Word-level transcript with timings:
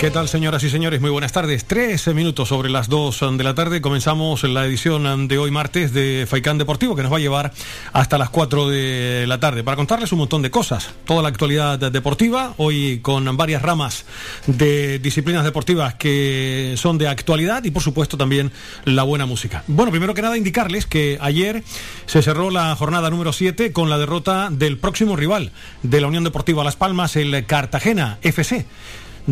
¿Qué 0.00 0.10
tal, 0.10 0.28
señoras 0.28 0.62
y 0.62 0.70
señores? 0.70 1.02
Muy 1.02 1.10
buenas 1.10 1.32
tardes. 1.32 1.66
13 1.66 2.14
minutos 2.14 2.48
sobre 2.48 2.70
las 2.70 2.88
2 2.88 3.36
de 3.36 3.44
la 3.44 3.54
tarde. 3.54 3.82
Comenzamos 3.82 4.44
la 4.44 4.64
edición 4.64 5.28
de 5.28 5.36
hoy 5.36 5.50
martes 5.50 5.92
de 5.92 6.26
Faicán 6.26 6.56
Deportivo, 6.56 6.96
que 6.96 7.02
nos 7.02 7.12
va 7.12 7.18
a 7.18 7.20
llevar 7.20 7.52
hasta 7.92 8.16
las 8.16 8.30
4 8.30 8.70
de 8.70 9.26
la 9.28 9.38
tarde 9.40 9.62
para 9.62 9.76
contarles 9.76 10.10
un 10.12 10.20
montón 10.20 10.40
de 10.40 10.50
cosas. 10.50 10.94
Toda 11.04 11.20
la 11.20 11.28
actualidad 11.28 11.78
deportiva, 11.78 12.54
hoy 12.56 13.00
con 13.02 13.36
varias 13.36 13.60
ramas 13.60 14.06
de 14.46 15.00
disciplinas 15.00 15.44
deportivas 15.44 15.96
que 15.96 16.76
son 16.78 16.96
de 16.96 17.06
actualidad 17.06 17.62
y, 17.64 17.70
por 17.70 17.82
supuesto, 17.82 18.16
también 18.16 18.52
la 18.86 19.02
buena 19.02 19.26
música. 19.26 19.64
Bueno, 19.66 19.90
primero 19.90 20.14
que 20.14 20.22
nada, 20.22 20.38
indicarles 20.38 20.86
que 20.86 21.18
ayer 21.20 21.62
se 22.06 22.22
cerró 22.22 22.50
la 22.50 22.74
jornada 22.74 23.10
número 23.10 23.34
7 23.34 23.74
con 23.74 23.90
la 23.90 23.98
derrota 23.98 24.48
del 24.50 24.78
próximo 24.78 25.14
rival 25.14 25.52
de 25.82 26.00
la 26.00 26.06
Unión 26.06 26.24
Deportiva 26.24 26.64
Las 26.64 26.76
Palmas, 26.76 27.16
el 27.16 27.44
Cartagena 27.44 28.16
FC. 28.22 28.64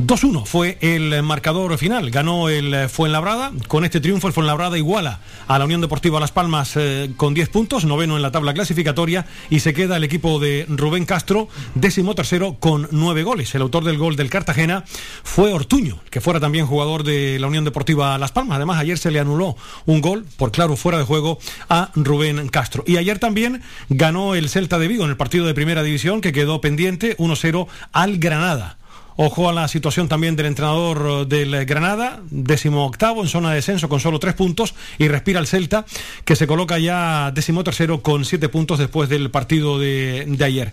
2-1 0.07 0.45
fue 0.45 0.79
el 0.81 1.23
marcador 1.23 1.77
final. 1.77 2.11
Ganó 2.11 2.49
el 2.49 2.89
Fuenlabrada. 2.89 3.53
Con 3.67 3.85
este 3.85 4.01
triunfo, 4.01 4.29
el 4.29 4.33
Fuenlabrada 4.33 4.79
iguala 4.79 5.21
a 5.49 5.59
la 5.59 5.65
Unión 5.65 5.81
Deportiva 5.81 6.21
Las 6.21 6.31
Palmas 6.31 6.73
eh, 6.77 7.11
con 7.17 7.35
10 7.35 7.49
puntos, 7.49 7.85
noveno 7.85 8.17
en 8.17 8.23
la 8.23 8.31
tabla 8.31 8.55
clasificatoria. 8.55 9.27
Y 9.51 9.61
se 9.61 9.75
queda 9.75 9.97
el 9.97 10.05
equipo 10.05 10.39
de 10.39 10.67
Rubén 10.69 11.05
Castro, 11.05 11.49
décimo 11.75 12.15
tercero, 12.15 12.57
con 12.61 12.89
nueve 12.93 13.25
goles. 13.25 13.55
El 13.55 13.63
autor 13.63 13.85
del 13.85 13.99
gol 13.99 14.15
del 14.15 14.31
Cartagena 14.31 14.85
fue 15.25 15.53
Ortuño, 15.53 15.99
que 16.11 16.21
fuera 16.21 16.39
también 16.39 16.67
jugador 16.67 17.03
de 17.03 17.39
la 17.41 17.49
Unión 17.49 17.65
Deportiva 17.65 18.17
Las 18.19 18.33
Palmas. 18.33 18.57
Además, 18.57 18.79
ayer 18.79 18.99
se 18.99 19.11
le 19.11 19.19
anuló 19.19 19.57
un 19.87 20.01
gol, 20.01 20.27
por 20.37 20.53
claro, 20.53 20.77
fuera 20.77 20.99
de 20.99 21.05
juego, 21.05 21.39
a 21.69 21.91
Rubén 21.95 22.49
Castro. 22.49 22.85
Y 22.87 22.99
ayer 22.99 23.19
también 23.19 23.63
ganó 23.89 24.35
el 24.35 24.49
Celta 24.49 24.79
de 24.79 24.87
Vigo 24.87 25.05
en 25.05 25.11
el 25.11 25.17
partido 25.17 25.47
de 25.47 25.55
primera 25.55 25.83
división, 25.83 26.21
que 26.21 26.33
quedó 26.33 26.61
pendiente 26.61 27.17
1-0 27.17 27.67
al 27.93 28.19
Granada. 28.19 28.79
Ojo 29.21 29.49
a 29.49 29.53
la 29.53 29.67
situación 29.67 30.07
también 30.07 30.37
del 30.37 30.47
entrenador 30.47 31.25
eh, 31.25 31.27
del 31.27 31.67
Granada, 31.67 32.21
décimo 32.31 32.87
octavo 32.87 33.21
en 33.21 33.29
zona 33.29 33.49
de 33.49 33.57
descenso 33.57 33.89
con 33.89 33.99
solo 33.99 34.21
tres 34.21 34.35
puntos 34.35 34.77
y 34.97 35.09
respira 35.09 35.41
el 35.41 35.49
Celta 35.49 35.85
que 36.25 36.37
se 36.37 36.47
coloca 36.47 36.79
ya 36.79 37.33
décimo 37.33 37.65
tercero 37.65 38.01
con 38.01 38.25
siete 38.25 38.49
puntos 38.49 38.79
después 38.79 39.09
del 39.09 39.33
partido 39.33 39.77
de, 39.81 40.39
ayer. 40.41 40.73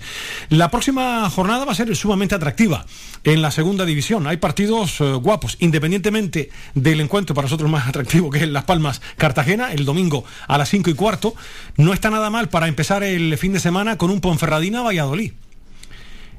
La 0.49 0.69
próxima 0.69 1.27
jornada 1.31 1.65
va 1.65 1.71
a 1.71 1.75
ser 1.75 1.95
sumamente 1.95 2.35
atractiva 2.35 2.85
en 3.23 3.41
la 3.41 3.49
segunda 3.49 3.83
división. 3.83 4.27
Hay 4.27 4.37
partidos 4.37 5.01
eh, 5.01 5.13
guapos, 5.13 5.57
independientemente 5.59 6.51
del 6.75 7.01
encuentro 7.01 7.33
para 7.33 7.45
nosotros 7.45 7.71
más 7.71 7.87
atractivo 7.87 8.29
que 8.29 8.43
es 8.43 8.47
Las 8.47 8.65
Palmas 8.65 9.01
Cartagena, 9.17 9.73
el 9.73 9.85
domingo 9.85 10.23
a 10.47 10.59
las 10.59 10.69
cinco 10.69 10.91
y 10.91 10.93
cuarto. 10.93 11.33
No 11.77 11.93
está 11.93 12.11
nada 12.11 12.29
mal 12.29 12.49
para 12.49 12.67
empezar 12.67 13.01
el 13.01 13.35
fin 13.39 13.53
de 13.53 13.59
semana 13.59 13.97
con 13.97 14.11
un 14.11 14.21
Ponferradina 14.21 14.83
Valladolid. 14.83 15.31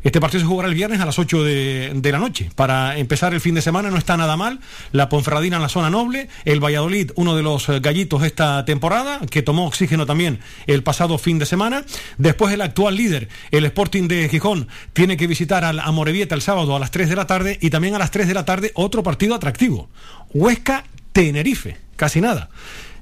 Este 0.03 0.21
partido 0.21 0.41
se 0.41 0.47
jugará 0.47 0.69
el 0.69 0.75
viernes 0.75 1.01
a 1.01 1.07
las 1.07 1.19
8 1.19 1.43
de, 1.43 2.09
la 2.13 2.19
noche. 2.19 2.51
Para 2.55 2.97
empezar 2.99 3.35
el 3.35 3.41
fin 3.41 3.55
de 3.55 3.63
semana 3.63 3.91
no 3.91 3.99
está 3.99 4.17
nada 4.17 4.37
mal. 4.37 4.61
La 4.93 5.09
Ponferradina 5.09 5.57
en 5.57 5.63
la 5.63 5.69
zona 5.69 5.91
noble, 5.91 6.29
el 6.45 6.63
Valladolid, 6.63 7.11
uno 7.17 7.35
de 7.35 7.43
los 7.43 7.69
eh, 7.69 7.81
gallitos 7.81 8.23
esta 8.23 8.65
temporada, 8.65 9.21
que 9.31 9.43
tomó 9.43 9.67
oxígeno 9.67 10.07
también 10.07 10.41
el 10.67 10.83
pasado 10.83 11.19
fin 11.19 11.39
de 11.39 11.47
semana. 11.47 11.85
Después 12.19 12.53
el 12.55 12.61
actual 12.61 12.97
líder, 12.97 13.29
el 13.51 13.65
Sporting 13.65 14.09
de 14.09 14.29
Gijón, 14.29 14.69
tiene 14.93 15.17
que 15.17 15.27
visitar 15.27 15.65
al 15.65 15.81
Amorebieta 15.81 16.35
el 16.35 16.43
sábado 16.43 16.77
a 16.77 16.79
las 16.79 16.91
3 16.91 17.09
de 17.09 17.17
la 17.17 17.27
tarde 17.27 17.59
y 17.61 17.71
también 17.71 17.95
a 17.95 17.99
las 17.99 18.11
3 18.11 18.29
de 18.29 18.35
la 18.35 18.45
tarde 18.45 18.71
otro 18.75 19.03
partido 19.03 19.35
atractivo. 19.35 19.89
Huesca 20.33 20.85
Tenerife, 21.13 21.79
casi 21.97 22.21
nada. 22.21 22.51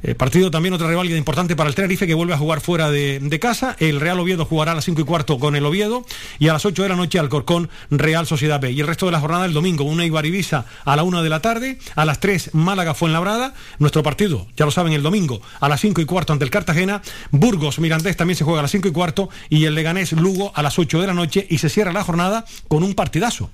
Eh, 0.07 0.15
partido 0.15 0.51
también 0.51 0.75
otra 0.75 0.87
rivalidad 0.87 1.17
importante 1.17 1.57
para 1.57 1.71
el 1.71 1.75
Tenerife 1.75 2.07
que 2.07 2.13
vuelve 2.13 2.35
a 2.35 2.37
jugar 2.39 2.61
fuera 2.61 2.91
de, 2.91 3.39
casa. 3.41 3.75
El 3.81 4.01
Real 4.01 4.21
Oviedo 4.21 4.45
jugará 4.45 4.73
a 4.73 4.75
las 4.75 4.85
5 4.85 5.01
y 5.01 5.05
cuarto 5.05 5.39
con 5.39 5.57
el 5.57 5.65
Oviedo 5.65 6.05
y 6.39 6.49
a 6.49 6.53
las 6.53 6.67
8 6.67 6.83
de 6.83 6.89
la 6.91 6.97
noche 6.97 7.19
Alcorcón 7.19 7.71
Real 7.91 8.27
Sociedad 8.27 8.61
B. 8.61 8.71
Y 8.73 8.81
el 8.81 8.87
resto 8.87 9.07
de 9.07 9.13
la 9.13 9.21
jornada 9.21 9.47
el 9.47 9.55
domingo, 9.55 9.85
una 9.85 10.05
Ibaribisa 10.05 10.67
a 10.85 10.95
la 10.95 11.05
1 11.05 11.23
de 11.23 11.29
la 11.31 11.41
tarde, 11.41 11.79
a 11.97 12.05
las 12.05 12.21
3 12.21 12.51
Málaga 12.53 12.93
Fuenlabrada. 12.93 13.55
Nuestro 13.79 14.03
partido, 14.03 14.47
ya 14.59 14.67
lo 14.67 14.71
saben, 14.71 14.93
el 14.93 15.03
domingo 15.03 15.41
a 15.59 15.71
las 15.71 15.81
5 15.81 16.03
y 16.03 16.05
cuarto 16.05 16.35
ante 16.35 16.45
el 16.45 16.51
Cartagena. 16.51 17.01
Burgos 17.31 17.79
Mirandés 17.79 18.19
también 18.19 18.37
se 18.37 18.45
juega 18.45 18.61
a 18.61 18.63
las 18.63 18.73
5 18.73 18.89
y 18.89 18.93
cuarto 18.93 19.31
y 19.49 19.65
el 19.65 19.75
Leganés 19.75 20.13
Lugo 20.13 20.53
a 20.55 20.61
las 20.61 20.79
8 20.79 21.01
de 21.01 21.07
la 21.07 21.15
noche 21.15 21.47
y 21.49 21.59
se 21.59 21.71
cierra 21.71 21.93
la 21.93 22.05
jornada 22.05 22.45
con 22.69 22.83
un 22.83 22.93
partidazo. 22.93 23.49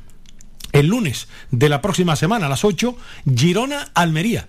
El 0.73 0.89
lunes 0.89 1.29
de 1.53 1.69
la 1.69 1.81
próxima 1.81 2.17
semana 2.17 2.47
a 2.47 2.49
las 2.49 2.65
8, 2.65 2.97
Girona 3.37 3.89
Almería 3.95 4.49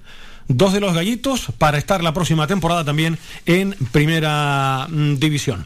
dos 0.57 0.73
de 0.73 0.79
los 0.79 0.93
gallitos 0.93 1.47
para 1.57 1.77
estar 1.77 2.03
la 2.03 2.13
próxima 2.13 2.47
temporada 2.47 2.83
también 2.83 3.17
en 3.45 3.75
primera 3.91 4.87
mm, 4.89 5.15
división. 5.15 5.65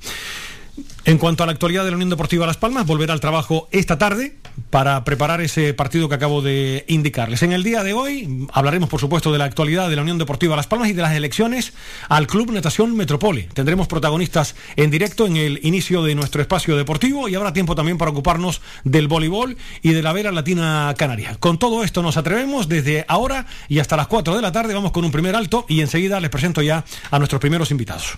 En 1.06 1.18
cuanto 1.18 1.44
a 1.44 1.46
la 1.46 1.52
actualidad 1.52 1.84
de 1.84 1.92
la 1.92 1.98
Unión 1.98 2.10
Deportiva 2.10 2.48
Las 2.48 2.58
Palmas, 2.58 2.86
volverá 2.86 3.14
al 3.14 3.20
trabajo 3.20 3.68
esta 3.72 3.98
tarde 3.98 4.36
para 4.70 5.04
preparar 5.04 5.42
ese 5.42 5.74
partido 5.74 6.10
que 6.10 6.16
acabo 6.16 6.42
de 6.42 6.86
indicarles. 6.88 7.44
En 7.44 7.52
el 7.52 7.64
día 7.64 7.84
de 7.84 7.94
hoy 7.94 8.48
hablaremos, 8.54 8.90
por 8.90 9.00
supuesto, 9.00 9.32
de 9.32 9.38
la 9.38 9.46
actualidad 9.46 9.90
de 9.90 9.96
la 9.96 10.02
Unión 10.02 10.18
Deportiva 10.18 10.56
Las 10.56 10.68
Palmas 10.68 10.90
y 10.90 10.94
de 10.94 11.02
las 11.02 11.14
elecciones 11.14 11.74
al 12.10 12.28
Club 12.28 12.52
Natación 12.52 12.96
Metropole. 12.96 13.50
Tendremos 13.54 13.88
protagonistas 13.88 14.56
en 14.76 14.92
directo 14.92 15.26
en 15.26 15.38
el 15.38 15.60
inicio 15.64 16.04
de 16.04 16.16
nuestro 16.16 16.42
espacio 16.42 16.76
deportivo 16.76 17.30
y 17.30 17.36
habrá 17.36 17.54
tiempo 17.54 17.76
también 17.76 17.98
para 17.98 18.12
ocuparnos 18.12 18.62
del 18.84 19.08
voleibol 19.08 19.58
y 19.82 19.94
de 19.94 20.02
la 20.02 20.14
Vera 20.14 20.32
Latina 20.32 20.94
Canaria. 20.98 21.36
Con 21.40 21.58
todo 21.58 21.84
esto 21.84 22.02
nos 22.02 22.18
atrevemos 22.18 22.68
desde 22.68 23.06
ahora 23.08 23.46
y 23.68 23.80
hasta 23.80 23.98
las 23.98 24.08
4 24.08 24.36
de 24.36 24.42
la 24.42 24.52
tarde. 24.52 24.74
Vamos 24.74 24.92
con 24.92 25.06
un 25.06 25.12
primer 25.12 25.36
alto 25.36 25.66
y 25.68 25.82
enseguida 25.82 26.20
les 26.20 26.30
presento 26.30 26.62
ya 26.62 26.84
a 27.12 27.20
nuestros 27.20 27.40
primeros 27.40 27.72
invitados. 27.72 28.18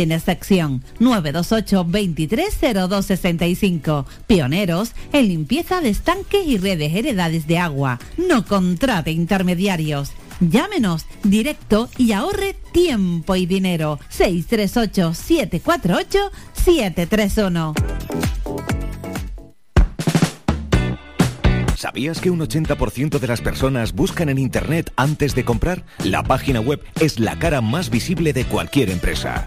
sin 0.00 0.12
excepción. 0.12 0.82
928 0.98 1.84
230265. 1.84 4.06
Pioneros 4.26 4.92
en 5.12 5.28
limpieza 5.28 5.82
de 5.82 5.90
estanques 5.90 6.46
y 6.46 6.56
redes 6.56 6.94
heredades 6.94 7.46
de 7.46 7.58
agua. 7.58 7.98
No 8.16 8.46
contrate 8.46 9.10
intermediarios. 9.10 10.12
Llámenos 10.40 11.04
directo 11.22 11.90
y 11.98 12.12
ahorre 12.12 12.56
tiempo 12.72 13.36
y 13.36 13.44
dinero. 13.44 13.98
638 14.08 15.12
748 15.12 16.18
731. 16.54 17.74
¿Sabías 21.80 22.20
que 22.20 22.28
un 22.28 22.40
80% 22.40 23.18
de 23.18 23.26
las 23.26 23.40
personas 23.40 23.94
buscan 23.94 24.28
en 24.28 24.38
Internet 24.38 24.92
antes 24.96 25.34
de 25.34 25.46
comprar? 25.46 25.82
La 26.04 26.22
página 26.22 26.60
web 26.60 26.84
es 27.00 27.18
la 27.18 27.38
cara 27.38 27.62
más 27.62 27.88
visible 27.88 28.34
de 28.34 28.44
cualquier 28.44 28.90
empresa. 28.90 29.46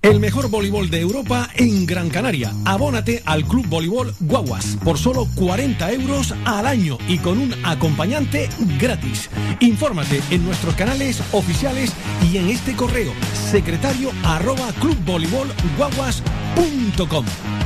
El 0.00 0.20
mejor 0.20 0.48
voleibol 0.48 0.88
de 0.88 1.00
Europa 1.00 1.50
en 1.56 1.84
Gran 1.84 2.08
Canaria. 2.10 2.54
Abónate 2.64 3.22
al 3.26 3.44
Club 3.44 3.66
Voleibol 3.66 4.14
Guaguas 4.20 4.78
por 4.84 4.98
solo 4.98 5.26
40 5.34 5.92
euros 5.92 6.32
al 6.44 6.66
año 6.66 6.96
y 7.08 7.18
con 7.18 7.38
un 7.38 7.54
acompañante 7.64 8.48
gratis. 8.78 9.28
Infórmate 9.60 10.22
en 10.30 10.44
nuestros 10.44 10.74
canales 10.76 11.20
oficiales 11.32 11.92
y 12.32 12.38
en 12.38 12.48
este 12.48 12.76
correo 12.76 13.12
secretario 13.50 14.12
arroba. 14.24 14.72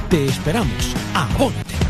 Te 0.08 0.24
esperamos. 0.24 0.96
Abónate. 1.14 1.89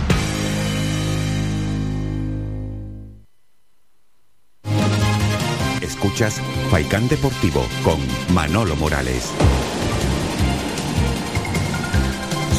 Escuchas 6.10 6.42
Faikán 6.70 7.06
Deportivo 7.06 7.64
con 7.84 8.00
Manolo 8.34 8.74
Morales. 8.74 9.32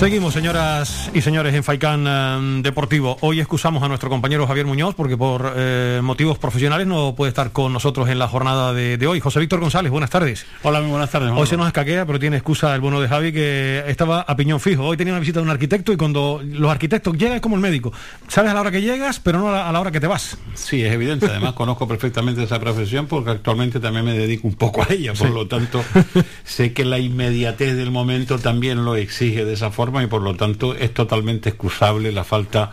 Seguimos, 0.02 0.34
señoras 0.34 1.12
y 1.14 1.22
señores, 1.22 1.54
en 1.54 1.64
Faicán 1.64 2.06
eh, 2.08 2.62
Deportivo. 2.64 3.18
Hoy 3.22 3.40
excusamos 3.40 3.84
a 3.84 3.88
nuestro 3.88 4.10
compañero 4.10 4.48
Javier 4.48 4.66
Muñoz 4.66 4.96
porque 4.96 5.16
por 5.16 5.54
eh, 5.56 6.00
motivos 6.02 6.40
profesionales 6.40 6.88
no 6.88 7.14
puede 7.14 7.30
estar 7.30 7.52
con 7.52 7.72
nosotros 7.72 8.10
en 8.10 8.18
la 8.18 8.28
jornada 8.28 8.74
de, 8.74 8.98
hoy. 9.06 9.20
José 9.20 9.40
Víctor 9.40 9.60
González, 9.60 9.92
buenas 9.92 10.10
tardes. 10.10 10.48
Hola, 10.64 10.82
muy 10.82 10.90
buenas 10.90 11.12
tardes. 11.12 11.32
Hoy 11.36 11.46
se 11.46 11.56
nos 11.56 11.68
escaquea, 11.68 12.08
pero 12.08 12.18
tiene 12.18 12.38
excusa 12.38 12.74
el 12.74 12.82
bueno 12.82 13.00
de 13.00 13.08
Javi 13.08 13.32
que 13.32 13.84
estaba 13.86 14.22
a 14.22 14.36
piñón 14.36 14.60
fijo. 14.60 14.88
Hoy 14.88 14.98
tenía 14.98 15.14
una 15.14 15.20
visita 15.20 15.40
de 15.40 15.44
un 15.44 15.52
arquitecto 15.52 15.94
y 15.94 15.98
cuando 15.98 16.42
los 16.44 16.72
arquitectos 16.72 17.16
llegan 17.16 17.36
es 17.36 17.42
como 17.42 17.54
el 17.54 17.62
médico. 17.62 17.94
Sabes 18.28 18.50
a 18.50 18.56
la 18.56 18.62
hora 18.62 18.72
que 18.72 18.82
llegas, 18.82 19.20
pero 19.20 19.38
no 19.38 19.50
a 19.50 19.72
la, 19.72 19.80
hora 19.80 19.92
que 19.92 20.00
te 20.00 20.08
vas. 20.08 20.36
Sí, 20.56 20.84
es 20.84 20.94
evidente. 20.94 21.28
Además, 21.28 21.54
conozco 21.54 21.88
perfectamente 21.88 22.42
esa 22.42 22.60
profesión 22.60 23.06
porque 23.06 23.30
actualmente 23.30 23.80
también 23.80 24.06
me 24.06 24.18
dedico 24.18 24.48
un 24.48 24.56
poco 24.56 24.82
a 24.82 24.88
ella. 24.90 25.14
Por 25.14 25.30
lo 25.30 25.48
tanto, 25.48 25.84
sé 26.44 26.74
que 26.74 26.86
la 26.86 26.98
inmediatez 26.98 27.76
del 27.76 27.92
momento 27.92 28.40
también 28.40 28.84
lo 28.84 28.96
exige 28.96 29.46
de 29.46 29.54
esa 29.54 29.70
forma 29.70 29.91
y 30.00 30.08
por 30.08 30.22
lo 30.22 30.36
tanto 30.36 30.76
es 30.76 30.94
totalmente 30.94 31.50
excusable 31.50 32.12
la 32.12 32.24
falta 32.24 32.72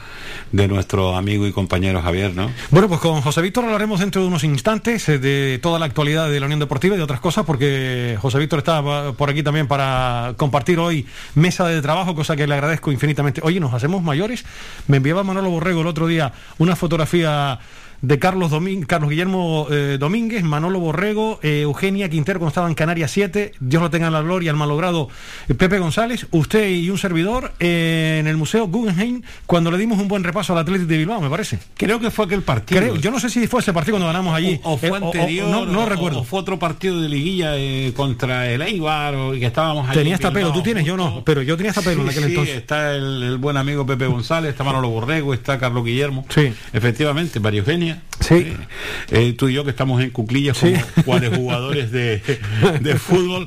de 0.52 0.68
nuestro 0.68 1.16
amigo 1.16 1.46
y 1.46 1.52
compañero 1.52 2.00
Javier, 2.02 2.34
¿no? 2.34 2.50
Bueno, 2.70 2.88
pues 2.88 3.00
con 3.00 3.20
José 3.20 3.42
Víctor 3.42 3.64
hablaremos 3.64 4.00
dentro 4.00 4.22
de 4.22 4.28
unos 4.28 4.44
instantes 4.44 5.08
eh, 5.08 5.18
de 5.18 5.58
toda 5.60 5.78
la 5.78 5.86
actualidad 5.86 6.28
de 6.28 6.38
la 6.38 6.46
Unión 6.46 6.60
Deportiva 6.60 6.94
y 6.94 6.98
de 6.98 7.04
otras 7.04 7.20
cosas, 7.20 7.44
porque 7.44 8.16
José 8.20 8.38
Víctor 8.38 8.60
está 8.60 9.12
por 9.12 9.30
aquí 9.30 9.42
también 9.42 9.66
para 9.66 10.34
compartir 10.36 10.78
hoy 10.78 11.06
mesa 11.34 11.66
de 11.66 11.82
trabajo, 11.82 12.14
cosa 12.14 12.36
que 12.36 12.46
le 12.46 12.54
agradezco 12.54 12.92
infinitamente. 12.92 13.40
Oye, 13.42 13.58
nos 13.60 13.74
hacemos 13.74 14.02
mayores. 14.02 14.44
Me 14.86 14.98
enviaba 14.98 15.24
Manolo 15.24 15.50
Borrego 15.50 15.80
el 15.80 15.86
otro 15.86 16.06
día 16.06 16.32
una 16.58 16.76
fotografía 16.76 17.58
de 18.00 18.18
Carlos, 18.18 18.52
Carlos 18.86 19.10
Guillermo 19.10 19.66
eh, 19.70 19.96
Domínguez, 19.98 20.44
Manolo 20.44 20.78
Borrego, 20.78 21.40
eh, 21.42 21.62
Eugenia 21.62 22.08
Quintero 22.08 22.38
cuando 22.38 22.50
estaba 22.50 22.68
en 22.68 22.74
Canarias 22.74 23.10
7, 23.10 23.52
Dios 23.60 23.82
lo 23.82 23.90
tenga 23.90 24.06
en 24.06 24.12
la 24.12 24.22
gloria, 24.22 24.50
el 24.50 24.56
malogrado 24.56 25.08
eh, 25.48 25.54
Pepe 25.54 25.78
González, 25.78 26.26
usted 26.30 26.68
y 26.68 26.90
un 26.90 26.98
servidor 26.98 27.52
en 27.58 28.26
el 28.26 28.36
Museo 28.36 28.68
Guggenheim 28.68 29.22
cuando 29.46 29.70
le 29.70 29.78
dimos 29.78 29.98
un 29.98 30.08
buen 30.08 30.22
repaso 30.22 30.52
al 30.52 30.60
Atlético 30.60 30.88
de 30.88 30.98
Bilbao, 30.98 31.20
me 31.20 31.30
parece. 31.30 31.58
Creo 31.76 31.98
que 31.98 32.10
fue 32.10 32.26
aquel 32.26 32.42
partido. 32.42 32.96
yo 32.96 33.10
no 33.10 33.18
sé 33.18 33.30
si 33.30 33.46
fue 33.46 33.60
ese 33.60 33.72
partido 33.72 33.94
cuando 33.94 34.06
ganamos 34.06 34.34
allí. 34.34 34.60
O, 34.62 34.76
fue 34.76 34.96
anterior. 34.96 35.48
no, 35.48 35.66
no 35.66 35.86
recuerdo. 35.86 36.20
O 36.20 36.24
fue 36.24 36.40
otro 36.40 36.58
partido 36.58 37.00
de 37.00 37.08
liguilla 37.08 37.54
contra 37.94 38.50
el 38.50 38.62
Eibar 38.62 39.14
o, 39.14 39.32
que 39.32 39.46
estábamos 39.46 39.88
allí. 39.88 39.98
Tenía 39.98 40.14
esta 40.14 40.32
pelo, 40.32 40.52
tú 40.52 40.62
tienes, 40.62 40.84
yo 40.84 40.96
no, 40.96 41.22
pero 41.24 41.42
yo 41.42 41.56
tenía 41.56 41.70
esta 41.70 41.82
pelo 41.82 42.02
en 42.02 42.08
aquel 42.08 42.24
sí, 42.24 42.30
entonces. 42.30 42.56
Está 42.56 42.94
el, 42.94 43.38
buen 43.38 43.56
amigo 43.56 43.84
Pepe 43.86 44.06
González, 44.06 44.50
está 44.50 44.62
Manolo 44.62 44.88
Borrego, 44.88 45.34
está 45.34 45.58
Carlos 45.58 45.84
Guillermo. 45.84 46.24
Sí. 46.28 46.52
Efectivamente, 46.72 47.40
María 47.40 47.60
Eugenia. 47.60 47.87
Sí. 48.20 48.52
Eh, 49.10 49.32
tú 49.34 49.48
y 49.48 49.54
yo 49.54 49.64
que 49.64 49.70
estamos 49.70 50.02
en 50.02 50.10
cuclillas 50.10 50.58
como 50.58 50.76
cuales 51.04 51.36
jugadores 51.36 51.90
de, 51.92 52.20
fútbol 52.98 53.46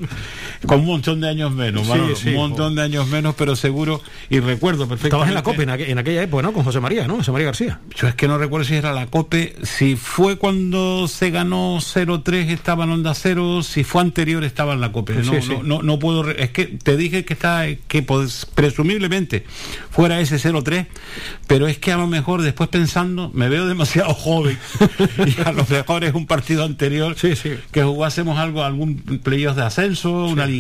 con 0.66 0.82
un 0.82 0.86
montón 0.86 1.22
de 1.22 1.30
años 1.30 1.52
menos, 1.52 1.88
un 1.88 2.34
montón 2.36 2.76
de 2.76 2.84
años 2.84 3.08
menos, 3.08 3.36
pero 3.36 3.56
seguro 3.56 4.02
y 4.30 4.40
recuerdo 4.40 4.88
perfectamente. 4.88 5.08
Estabas 5.08 5.28
en 5.30 5.34
la 5.34 5.44
COPE 5.44 5.92
en, 5.92 5.98
aquella 5.98 6.22
época, 6.22 6.44
¿no? 6.44 6.54
Con 6.54 6.64
José 6.64 6.80
María, 6.80 7.08
¿no? 7.08 7.18
José 7.18 7.32
María 7.32 7.46
García. 7.48 7.80
Yo 7.96 8.08
es 8.08 8.16
que 8.16 8.28
no 8.28 8.38
recuerdo 8.38 8.66
si 8.66 8.76
era 8.76 8.94
la 8.94 9.08
COPE, 9.08 9.56
si 9.64 9.96
fue 9.96 10.38
cuando 10.38 11.08
se 11.08 11.32
ganó 11.32 11.78
0-3 11.78 12.50
estaba 12.50 12.84
en 12.84 12.92
Onda 12.92 13.14
Cero, 13.16 13.64
si 13.64 13.84
fue 13.84 14.02
anterior 14.02 14.44
estaba 14.44 14.74
en 14.74 14.82
la 14.82 14.92
COPE. 14.92 15.16
No, 15.16 15.64
no, 15.64 15.82
no, 15.82 16.00
puedo, 16.00 16.30
es 16.30 16.52
que 16.52 16.66
te 16.66 16.96
dije 16.98 17.26
que 17.26 17.34
está, 17.34 17.66
que 17.88 18.04
pues, 18.04 18.46
presumiblemente 18.46 19.46
fuera 19.90 20.20
ese 20.20 20.38
0-3, 20.38 20.88
pero 21.48 21.68
es 21.68 21.78
que 21.80 21.92
a 21.92 21.98
lo 21.98 22.08
mejor 22.08 22.42
después 22.42 22.70
pensando 22.70 23.32
me 23.34 23.50
veo 23.50 23.68
demasiado 23.68 24.14
joven 24.14 24.58
y 25.26 25.42
a 25.42 25.52
lo 25.52 25.66
mejor 25.68 26.04
es 26.04 26.14
un 26.14 26.28
partido 26.28 26.64
anterior 26.64 27.16
sí, 27.18 27.36
sí. 27.36 27.52
que 27.72 27.84
jugásemos 27.84 28.38
algo, 28.38 28.64
algún 28.64 28.98
playoff 29.24 29.56
de 29.56 29.64
ascenso, 29.64 30.26
una 30.26 30.51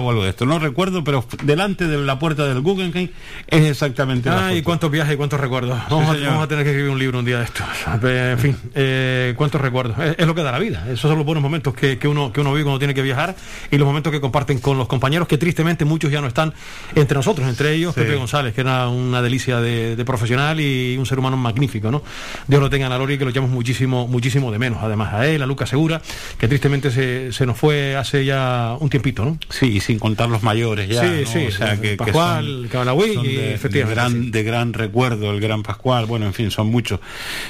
O 0.00 0.10
algo 0.10 0.24
de 0.24 0.30
esto. 0.30 0.46
No 0.46 0.58
recuerdo, 0.58 1.04
pero 1.04 1.24
delante 1.42 1.86
de 1.86 1.98
la 1.98 2.18
puerta 2.18 2.46
del 2.46 2.60
Guggenheim 2.60 3.08
es 3.46 3.70
exactamente 3.70 4.28
ah, 4.28 4.54
y 4.54 4.62
cuántos 4.62 4.90
viajes 4.90 5.14
y 5.14 5.16
cuántos 5.16 5.40
recuerdos. 5.40 5.78
Vamos, 5.90 6.16
a, 6.16 6.48
tener 6.48 6.64
que 6.64 6.70
escribir 6.70 6.90
un 6.90 6.98
libro 6.98 7.18
un 7.18 7.24
día 7.24 7.38
de 7.38 7.44
esto. 7.44 7.64
En 8.02 8.38
fin, 8.38 8.56
eh, 8.74 9.34
cuántos 9.36 9.60
recuerdos. 9.60 9.96
Es, 10.16 10.26
lo 10.26 10.34
que 10.34 10.42
da 10.42 10.52
la 10.52 10.58
vida. 10.58 10.84
Esos 10.86 11.02
son 11.02 11.16
los 11.16 11.24
buenos 11.24 11.42
momentos 11.42 11.74
que, 11.74 11.98
uno, 12.08 12.32
que 12.32 12.40
uno 12.40 12.52
vive 12.52 12.64
cuando 12.64 12.78
tiene 12.78 12.94
que 12.94 13.02
viajar 13.02 13.34
y 13.70 13.78
los 13.78 13.86
momentos 13.86 14.12
que 14.12 14.20
comparten 14.20 14.58
con 14.58 14.78
los 14.78 14.88
compañeros, 14.88 15.28
que 15.28 15.38
tristemente 15.38 15.84
muchos 15.84 16.10
ya 16.10 16.20
no 16.20 16.26
están 16.26 16.52
entre 16.94 17.16
nosotros, 17.16 17.48
entre 17.48 17.74
ellos 17.74 17.94
Pepe 17.94 18.16
González, 18.16 18.54
que 18.54 18.60
era 18.60 18.88
una 18.88 19.22
delicia 19.22 19.60
de, 19.60 20.02
profesional 20.04 20.60
y 20.60 20.96
un 20.96 21.06
ser 21.06 21.18
humano 21.18 21.36
magnífico, 21.36 21.90
¿no? 21.90 22.02
Dios 22.46 22.60
lo 22.62 22.70
tenga 22.70 22.86
en 22.86 22.90
la 22.90 22.96
gloria 22.96 23.16
y 23.16 23.18
que 23.18 23.24
lo 23.24 23.30
echamos 23.30 23.50
muchísimo, 23.50 24.06
muchísimo 24.08 24.50
de 24.50 24.58
menos. 24.58 24.82
Además, 24.82 25.12
a 25.12 25.26
él, 25.26 25.42
a 25.42 25.46
Lucas 25.46 25.68
Segura, 25.68 26.00
que 26.38 26.48
tristemente 26.48 26.90
se, 26.90 27.32
se 27.32 27.46
nos 27.46 27.58
fue 27.58 27.96
hace 27.96 28.24
ya 28.24 28.76
un 28.78 28.88
tiempito, 28.88 29.24
¿no? 29.24 29.37
Sí, 29.50 29.66
y 29.66 29.80
sin 29.80 29.98
contar 29.98 30.28
los 30.28 30.42
mayores 30.42 30.88
ya. 30.88 31.02
Sí, 31.02 31.24
sí, 31.26 31.46
o 31.46 31.50
sea, 31.50 31.80
que, 31.80 31.96
Pascual, 31.96 32.68
que 32.70 32.78
de, 32.78 33.54
efectivamente. 33.54 33.94
gran, 33.94 34.30
de 34.30 34.42
gran 34.42 34.72
recuerdo, 34.72 35.30
el 35.30 35.40
gran 35.40 35.62
Pascual, 35.62 36.06
bueno, 36.06 36.26
en 36.26 36.34
fin, 36.34 36.50
son 36.50 36.68
muchos. 36.68 37.00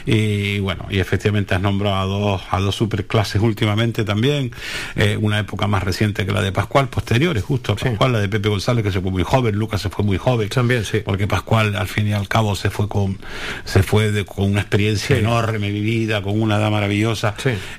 Y 0.06 0.58
bueno, 0.60 0.86
y 0.90 0.98
efectivamente 0.98 1.54
has 1.54 1.60
nombrado 1.60 1.96
a 1.96 2.04
dos, 2.04 2.42
a 2.50 2.60
dos 2.60 2.74
superclases 2.74 3.40
últimamente 3.42 4.04
también, 4.04 4.52
eh, 4.96 5.16
una 5.20 5.38
época 5.38 5.66
más 5.66 5.82
reciente 5.82 6.24
que 6.24 6.32
la 6.32 6.42
de 6.42 6.52
Pascual, 6.52 6.88
posteriores, 6.88 7.42
justo 7.42 7.72
a 7.72 7.76
Pascual, 7.76 8.12
la 8.12 8.20
de 8.20 8.28
Pepe 8.28 8.48
González, 8.48 8.84
que 8.84 8.92
se 8.92 9.00
fue 9.00 9.10
muy 9.10 9.22
joven, 9.22 9.56
Lucas 9.56 9.80
se 9.82 9.90
fue 9.90 10.04
muy 10.04 10.18
joven. 10.18 10.48
También, 10.48 10.84
sí. 10.84 11.00
Porque 11.04 11.26
Pascual, 11.26 11.76
al 11.76 11.88
fin 11.88 12.08
y 12.08 12.12
al 12.12 12.28
cabo, 12.28 12.54
se 12.54 12.70
fue 12.70 12.88
con, 12.88 13.18
se 13.64 13.82
fue 13.82 14.12
de, 14.12 14.24
con 14.24 14.50
una 14.50 14.60
experiencia 14.60 15.16
enorme 15.16 15.70
vivida, 15.70 16.22
con 16.22 16.40
una 16.40 16.56
edad 16.56 16.70
maravillosa, 16.70 17.34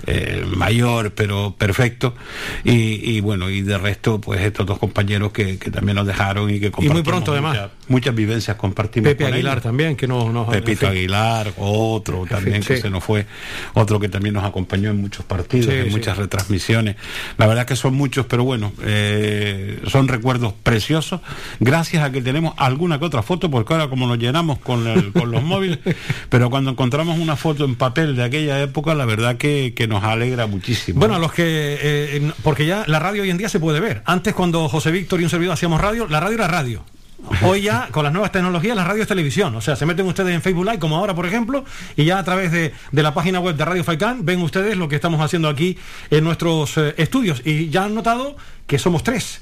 eh, 0.05 0.45
mayor, 0.55 1.11
pero 1.11 1.55
perfecto. 1.57 2.15
Y, 2.63 3.19
bueno, 3.21 3.49
y 3.49 3.61
de 3.61 3.77
resto, 3.77 3.98
pues 4.21 4.41
estos 4.41 4.65
dos 4.65 4.79
compañeros 4.79 5.31
que, 5.31 5.57
también 5.57 5.95
nos 5.95 6.07
dejaron 6.07 6.49
y 6.49 6.59
que 6.59 6.71
Y 6.79 6.89
muy 6.89 7.03
pronto, 7.03 7.31
además. 7.31 7.69
Muchas, 7.89 8.15
vivencias 8.15 8.55
compartimos. 8.55 9.09
Pepe 9.09 9.25
Aguilar 9.25 9.61
también, 9.61 9.95
que 9.95 10.07
no 10.07 10.31
nos. 10.31 10.47
Pepito 10.49 10.87
Aguilar, 10.87 11.53
otro 11.57 12.25
también 12.29 12.61
que 12.63 12.77
se 12.77 12.89
nos 12.89 13.03
fue, 13.03 13.25
otro 13.73 13.99
que 13.99 14.09
también 14.09 14.33
nos 14.35 14.43
acompañó 14.43 14.89
en 14.89 14.97
muchos 14.97 15.25
partidos, 15.25 15.73
en 15.73 15.89
muchas 15.89 16.17
retransmisiones. 16.17 16.95
La 17.37 17.47
verdad 17.47 17.65
que 17.65 17.75
son 17.75 17.95
muchos, 17.95 18.25
pero 18.25 18.43
bueno, 18.43 18.71
eh, 18.83 19.81
son 19.87 20.07
recuerdos 20.07 20.53
preciosos. 20.63 21.21
Gracias 21.59 22.03
a 22.03 22.11
que 22.11 22.21
tenemos 22.21 22.53
alguna 22.57 22.99
que 22.99 23.05
otra 23.05 23.23
foto, 23.23 23.49
porque 23.49 23.73
ahora 23.73 23.89
como 23.89 24.07
nos 24.07 24.17
llenamos 24.17 24.59
con, 24.59 24.83
los 24.83 25.43
móviles, 25.43 25.79
pero 26.29 26.49
cuando 26.49 26.71
encontramos 26.71 27.19
una 27.19 27.35
foto 27.35 27.65
en 27.65 27.75
papel 27.75 28.15
de 28.15 28.23
aquella 28.23 28.61
época, 28.61 28.93
la 28.95 29.05
verdad 29.05 29.37
que, 29.37 29.73
nos 29.89 30.03
alegra 30.03 30.45
muchísimo. 30.45 30.99
Bueno, 30.99 31.15
a 31.15 31.19
los 31.19 31.31
que, 31.31 31.79
eh, 31.81 32.31
porque 32.43 32.67
ya 32.67 32.83
la 32.85 32.99
radio 32.99 33.23
hoy 33.23 33.31
en 33.31 33.37
día 33.37 33.49
se 33.49 33.59
puede 33.59 33.79
ver. 33.79 34.03
Antes 34.05 34.35
cuando 34.35 34.69
José 34.69 34.91
Víctor 34.91 35.19
y 35.19 35.23
un 35.23 35.29
servidor 35.31 35.53
hacíamos 35.53 35.81
radio, 35.81 36.07
la 36.07 36.19
radio 36.19 36.35
era 36.35 36.47
radio. 36.47 36.83
Hoy 37.43 37.61
ya, 37.61 37.89
con 37.91 38.03
las 38.03 38.13
nuevas 38.13 38.31
tecnologías, 38.31 38.75
la 38.75 38.83
radio 38.83 39.03
es 39.03 39.07
televisión. 39.07 39.55
O 39.55 39.61
sea, 39.61 39.75
se 39.75 39.85
meten 39.85 40.05
ustedes 40.05 40.33
en 40.33 40.41
Facebook 40.41 40.65
Live, 40.65 40.79
como 40.79 40.97
ahora, 40.97 41.13
por 41.13 41.25
ejemplo, 41.25 41.65
y 41.95 42.05
ya 42.05 42.17
a 42.19 42.23
través 42.23 42.51
de, 42.51 42.73
la 42.91 43.13
página 43.13 43.39
web 43.39 43.55
de 43.55 43.65
Radio 43.65 43.83
Faicán 43.83 44.25
ven 44.25 44.41
ustedes 44.41 44.77
lo 44.77 44.87
que 44.87 44.95
estamos 44.95 45.21
haciendo 45.21 45.49
aquí 45.49 45.77
en 46.09 46.23
nuestros 46.23 46.77
eh, 46.77 46.95
estudios. 46.97 47.41
Y 47.45 47.69
ya 47.69 47.85
han 47.85 47.95
notado 47.95 48.35
que 48.67 48.79
somos 48.79 49.03
tres 49.03 49.41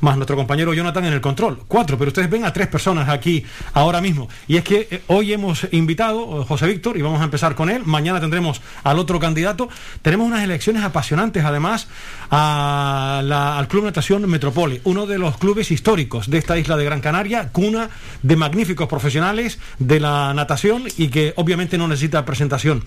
más 0.00 0.16
nuestro 0.16 0.36
compañero 0.36 0.74
Jonathan 0.74 1.04
en 1.06 1.12
el 1.12 1.20
control. 1.20 1.60
Cuatro, 1.68 1.98
pero 1.98 2.08
ustedes 2.08 2.30
ven 2.30 2.44
a 2.44 2.52
tres 2.52 2.68
personas 2.68 3.08
aquí 3.08 3.44
ahora 3.72 4.00
mismo. 4.00 4.28
Y 4.46 4.56
es 4.56 4.64
que 4.64 4.88
eh, 4.90 5.02
hoy 5.08 5.32
hemos 5.32 5.66
invitado 5.72 6.42
a 6.42 6.44
José 6.44 6.66
Víctor 6.66 6.96
y 6.96 7.02
vamos 7.02 7.20
a 7.20 7.24
empezar 7.24 7.54
con 7.54 7.70
él. 7.70 7.82
Mañana 7.84 8.20
tendremos 8.20 8.60
al 8.84 8.98
otro 8.98 9.18
candidato. 9.18 9.68
Tenemos 10.02 10.26
unas 10.26 10.42
elecciones 10.42 10.82
apasionantes 10.82 11.44
además 11.44 11.88
al 12.30 13.68
Club 13.68 13.84
Natación 13.84 14.28
Metropole, 14.28 14.80
uno 14.84 15.06
de 15.06 15.18
los 15.18 15.38
clubes 15.38 15.70
históricos 15.70 16.28
de 16.30 16.38
esta 16.38 16.58
isla 16.58 16.76
de 16.76 16.84
Gran 16.84 17.00
Canaria, 17.00 17.50
cuna 17.52 17.90
de 18.22 18.36
magníficos 18.36 18.88
profesionales 18.88 19.58
de 19.78 20.00
la 20.00 20.34
natación 20.34 20.84
y 20.96 21.08
que 21.08 21.32
obviamente 21.36 21.78
no 21.78 21.88
necesita 21.88 22.24
presentación. 22.24 22.82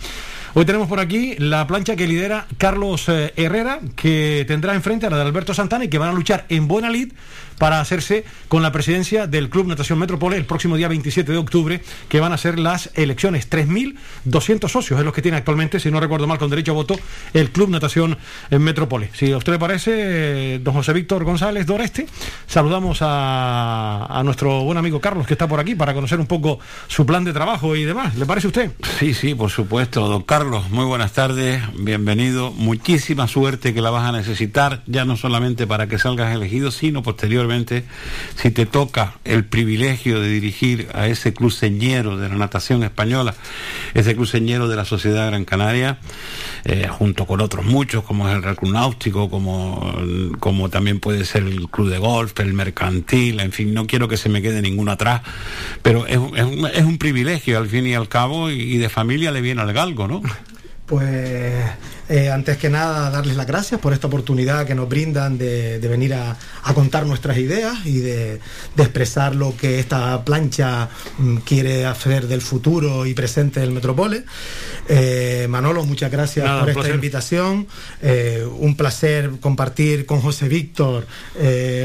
Hoy 0.56 0.66
tenemos 0.66 0.88
por 0.88 1.00
aquí 1.00 1.36
la 1.38 1.68
plancha 1.68 1.96
que 1.96 2.08
lidera 2.08 2.48
Carlos 2.58 3.08
eh, 3.08 3.34
Herrera, 3.36 3.80
que 3.96 4.46
tendrá 4.48 4.74
enfrente 4.74 5.06
a 5.06 5.10
la 5.10 5.18
de 5.18 5.24
Alberto 5.24 5.54
Santana 5.54 5.86
y 5.86 5.90
que 5.90 6.00
van 6.00 6.10
a 6.10 6.14
luchar 6.14 6.46
en 6.50 6.68
buena 6.68 6.90
marido 7.06 7.16
para 7.60 7.80
hacerse 7.80 8.24
con 8.48 8.64
la 8.64 8.72
presidencia 8.72 9.28
del 9.28 9.50
Club 9.50 9.68
Natación 9.68 10.00
Metropole 10.00 10.38
el 10.38 10.46
próximo 10.46 10.78
día 10.78 10.88
27 10.88 11.32
de 11.32 11.38
octubre, 11.38 11.82
que 12.08 12.20
van 12.20 12.34
a 12.34 12.38
ser 12.38 12.58
las 12.58 12.90
elecciones. 12.96 13.50
3.200 13.50 14.68
socios 14.70 15.00
es 15.00 15.06
los 15.06 15.14
que 15.14 15.22
tiene 15.22 15.38
actualmente, 15.38 15.80
si 15.80 15.92
no 15.92 16.00
recuerdo 16.00 16.26
mal, 16.26 16.40
con 16.40 16.50
derecho 16.50 16.72
a 16.72 16.76
voto, 16.76 16.96
el 17.34 17.52
Club 17.52 17.70
Natación 17.70 18.18
Metropole. 18.50 19.12
Si 19.14 19.32
a 19.32 19.38
usted 19.38 19.52
le 19.52 19.60
parece, 19.60 20.60
don 20.60 20.74
José 20.74 20.94
Víctor 20.94 21.26
González 21.26 21.66
Doreste, 21.68 22.08
saludamos 22.48 23.00
a, 23.02 24.08
a 24.10 24.24
nuestro 24.24 24.64
buen 24.64 24.78
amigo 24.78 25.02
Carlos, 25.02 25.28
que 25.28 25.34
está 25.34 25.48
por 25.48 25.60
aquí, 25.60 25.76
para 25.76 25.94
conocer 25.94 26.20
un 26.20 26.28
poco 26.28 26.60
su 26.88 27.06
plan 27.06 27.26
de 27.26 27.34
trabajo 27.34 27.76
y 27.76 27.84
demás. 27.84 28.16
¿Le 28.16 28.26
parece 28.26 28.48
a 28.48 28.50
usted? 28.50 28.72
Sí, 29.00 29.14
sí, 29.14 29.36
por 29.36 29.50
supuesto. 29.50 30.08
Don 30.08 30.24
Carlos, 30.24 30.70
muy 30.70 30.86
buenas 30.86 31.12
tardes, 31.12 31.62
bienvenido. 31.78 32.52
Muchísima 32.52 33.28
suerte 33.28 33.74
que 33.74 33.82
la 33.82 33.90
vas 33.90 34.08
a 34.08 34.14
necesitar, 34.14 34.82
ya 34.88 35.04
no 35.04 35.18
solamente 35.18 35.68
para 35.68 35.88
que 35.88 36.00
salgas 36.00 36.34
elegido, 36.34 36.72
sino 36.72 37.04
posteriormente 37.04 37.49
si 38.36 38.52
te 38.52 38.66
toca 38.66 39.16
el 39.26 39.46
privilegio 39.46 40.20
de 40.20 40.30
dirigir 40.30 40.90
a 40.94 41.08
ese 41.08 41.34
cruceñero 41.34 42.18
de 42.18 42.30
la 42.30 42.36
natación 42.36 42.84
española, 42.84 43.36
ese 43.94 44.16
cruceñero 44.16 44.68
de 44.68 44.76
la 44.76 44.86
sociedad 44.86 45.28
Gran 45.28 45.46
Canaria, 45.46 46.00
eh, 46.66 46.88
junto 46.90 47.26
con 47.26 47.42
otros 47.42 47.66
muchos, 47.66 48.04
como 48.04 48.28
es 48.28 48.36
el 48.36 48.44
Real 48.44 48.58
Náutico, 48.62 49.30
como, 49.30 49.94
como 50.40 50.70
también 50.70 51.00
puede 51.00 51.26
ser 51.26 51.44
el 51.44 51.70
Club 51.70 51.90
de 51.90 51.98
Golf, 51.98 52.40
el 52.40 52.54
Mercantil, 52.54 53.40
en 53.40 53.52
fin, 53.52 53.74
no 53.74 53.88
quiero 53.88 54.08
que 54.08 54.18
se 54.18 54.30
me 54.30 54.42
quede 54.42 54.62
ninguno 54.62 54.92
atrás, 54.92 55.22
pero 55.82 56.06
es, 56.08 56.20
es, 56.36 56.84
un, 56.84 56.98
privilegio 56.98 57.58
al 57.58 57.68
fin 57.68 57.88
y 57.88 57.94
al 57.94 58.10
cabo 58.10 58.50
y 58.50 58.78
de 58.78 58.90
familia 58.90 59.32
le 59.32 59.42
viene 59.42 59.62
al 59.62 59.72
galgo, 59.72 60.08
¿no? 60.08 60.22
Pues 60.90 61.66
eh, 62.10 62.32
antes 62.32 62.58
que 62.58 62.72
nada 62.72 63.12
darles 63.12 63.38
las 63.38 63.46
gracias 63.46 63.80
por 63.80 63.94
esta 63.94 64.08
oportunidad 64.08 64.66
que 64.66 64.74
nos 64.74 64.90
brindan 64.90 65.38
de, 65.38 65.78
venir 65.78 66.16
a, 66.16 66.36
contar 66.74 67.06
nuestras 67.06 67.38
ideas 67.38 67.86
y 67.86 68.00
de, 68.00 68.40
expresar 68.76 69.36
lo 69.36 69.56
que 69.56 69.80
esta 69.80 70.26
plancha 70.26 70.90
mm, 71.20 71.38
quiere 71.38 71.86
hacer 71.86 72.28
del 72.28 72.42
futuro 72.42 73.06
y 73.06 73.14
presente 73.14 73.60
del 73.60 73.70
Metropole. 73.70 74.24
Eh, 74.88 75.46
Manolo, 75.48 75.86
muchas 75.86 76.10
gracias 76.10 76.50
por 76.60 76.72
esta 76.72 76.90
invitación. 76.90 77.68
Eh, 78.02 78.44
un 78.60 78.76
placer 78.76 79.34
compartir 79.40 80.08
con 80.08 80.22
José 80.22 80.48
Víctor 80.48 81.06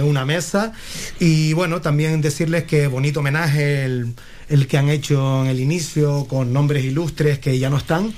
una 0.03 0.25
mesa 0.25 0.73
y 1.21 1.53
bueno, 1.53 1.83
también 1.83 2.23
decirles 2.23 2.65
que 2.65 2.87
bonito 2.87 3.21
homenaje 3.21 3.85
el 3.85 4.15
el 4.49 4.67
que 4.67 4.79
han 4.79 4.91
hecho 4.91 5.43
en 5.43 5.49
el 5.49 5.61
inicio 5.61 6.27
con 6.27 6.53
nombres 6.53 6.85
ilustres 6.85 7.39
que 7.39 7.59
ya 7.59 7.71
no 7.71 7.77
están 7.77 8.13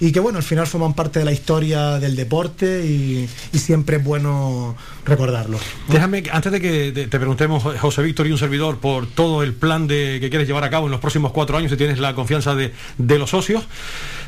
y 0.00 0.12
que 0.12 0.20
bueno, 0.20 0.38
al 0.38 0.44
final 0.44 0.66
forman 0.66 0.94
parte 0.94 1.18
de 1.18 1.24
la 1.24 1.32
historia 1.32 1.98
del 1.98 2.16
deporte 2.16 2.84
y, 2.84 3.28
siempre 3.60 3.98
es 3.98 4.04
bueno 4.04 4.74
recordarlo. 5.04 5.58
Déjame, 5.88 6.22
antes 6.32 6.50
de 6.50 6.60
que 6.60 6.92
te, 6.92 7.18
preguntemos, 7.18 7.62
José 7.78 8.02
Víctor 8.02 8.26
y 8.26 8.32
un 8.32 8.38
servidor, 8.38 8.78
por 8.78 9.06
todo 9.06 9.42
el 9.42 9.52
plan 9.52 9.86
de, 9.86 10.16
que 10.18 10.30
quieres 10.30 10.48
llevar 10.48 10.64
a 10.64 10.70
cabo 10.70 10.86
en 10.86 10.92
los 10.92 11.00
próximos 11.00 11.30
cuatro 11.32 11.58
años, 11.58 11.70
si 11.70 11.76
tienes 11.76 11.98
la 11.98 12.14
confianza 12.14 12.54
de, 12.54 12.72
de 12.96 13.18
los 13.18 13.30
socios, 13.30 13.64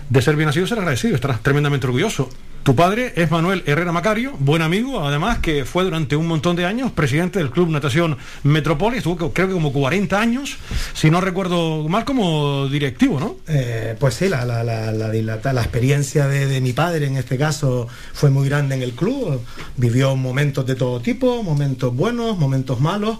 de 0.08 0.22
ser 0.22 0.36
bien 0.36 0.46
nacido, 0.46 0.66
ser 0.66 0.78
agradecido, 0.78 1.14
estarás 1.14 1.42
tremendamente 1.42 1.86
orgulloso. 1.86 2.28
Tu 2.62 2.76
padre 2.76 3.12
es 3.16 3.28
Manuel 3.28 3.64
Herrera 3.66 3.90
Macario, 3.90 4.34
buen 4.38 4.62
amigo, 4.62 5.04
además 5.04 5.38
que 5.40 5.64
fue 5.64 5.82
durante 5.82 6.14
un 6.14 6.28
montón 6.28 6.54
de 6.54 6.64
años 6.64 6.92
presidente 6.92 7.40
del 7.40 7.50
Club 7.50 7.70
Natación 7.70 8.18
Metrópolis, 8.44 8.98
estuvo 8.98 9.32
creo 9.32 9.48
que 9.48 9.52
como 9.52 9.72
40 9.72 10.20
años, 10.20 10.58
si 10.94 11.10
no 11.10 11.20
recuerdo 11.20 11.88
mal, 11.88 12.04
como 12.04 12.68
directivo, 12.68 13.18
¿no? 13.18 13.34
Eh, 13.48 13.96
pues 13.98 14.14
sí, 14.14 14.28
la, 14.28 14.44
la, 14.44 14.62
la, 14.62 14.92
la 14.92 15.60
experiencia 15.60 16.28
de, 16.28 16.60
mi 16.60 16.72
padre 16.72 17.06
en 17.06 17.16
este 17.16 17.36
caso 17.36 17.88
fue 18.12 18.30
muy 18.30 18.48
grande 18.48 18.76
en 18.76 18.82
el 18.82 18.92
club, 18.92 19.40
vivió 19.76 20.14
momentos 20.14 20.64
de 20.64 20.76
todo 20.76 21.00
tipo, 21.00 21.42
momentos 21.42 21.92
buenos, 21.92 22.38
momentos 22.38 22.78
malos, 22.78 23.18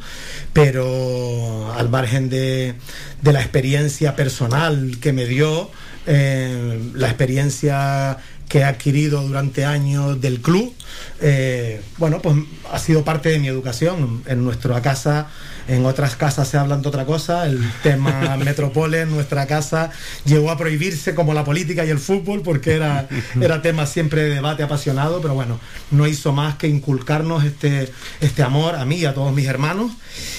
pero 0.53 1.73
al 1.77 1.89
margen 1.89 2.29
de, 2.29 2.75
de 3.23 3.33
la 3.33 3.41
experiencia 3.41 4.15
personal 4.15 4.99
que 5.01 5.12
me 5.12 5.27
dio, 5.27 5.69
eh, 6.06 6.90
la 6.94 7.09
experiencia 7.09 8.18
que 8.49 8.59
he 8.59 8.64
adquirido 8.64 9.23
durante 9.23 9.64
años 9.64 10.21
del 10.21 10.40
club, 10.40 10.73
eh, 11.21 11.80
bueno, 11.99 12.21
pues 12.21 12.37
ha 12.71 12.78
sido 12.78 13.02
parte 13.04 13.30
de 13.30 13.38
mi 13.38 13.49
educación. 13.49 14.23
En 14.26 14.44
nuestra 14.44 14.80
casa 14.82 15.28
en 15.69 15.87
otras 15.87 16.16
casas 16.16 16.49
se 16.49 16.59
hablan 16.59 16.83
de 16.83 16.88
otra 16.88 17.04
cosa, 17.04 17.47
el 17.47 17.61
tema 17.83 18.37
metrópole 18.45 19.02
en 19.02 19.11
nuestra 19.11 19.47
casa 19.47 19.90
llegó 20.25 20.50
a 20.50 20.59
prohibirse 20.59 21.14
como 21.14 21.35
la 21.35 21.45
política 21.45 21.85
y 21.85 21.90
el 21.90 21.99
fútbol 21.99 22.42
porque 22.42 22.75
era, 22.75 23.09
era 23.40 23.62
tema 23.62 23.87
siempre 23.87 24.23
de 24.23 24.35
debate 24.35 24.62
apasionado, 24.62 25.21
pero 25.21 25.35
bueno, 25.35 25.59
no 25.90 26.07
hizo 26.07 26.33
más 26.33 26.57
que 26.57 26.69
inculcarnos 26.69 27.45
este, 27.45 27.90
este 28.21 28.42
amor 28.42 28.76
a 28.76 28.85
mí 28.85 28.97
y 28.97 29.07
a 29.07 29.14
todos 29.14 29.33
mis 29.35 29.47
hermanos 29.47 29.92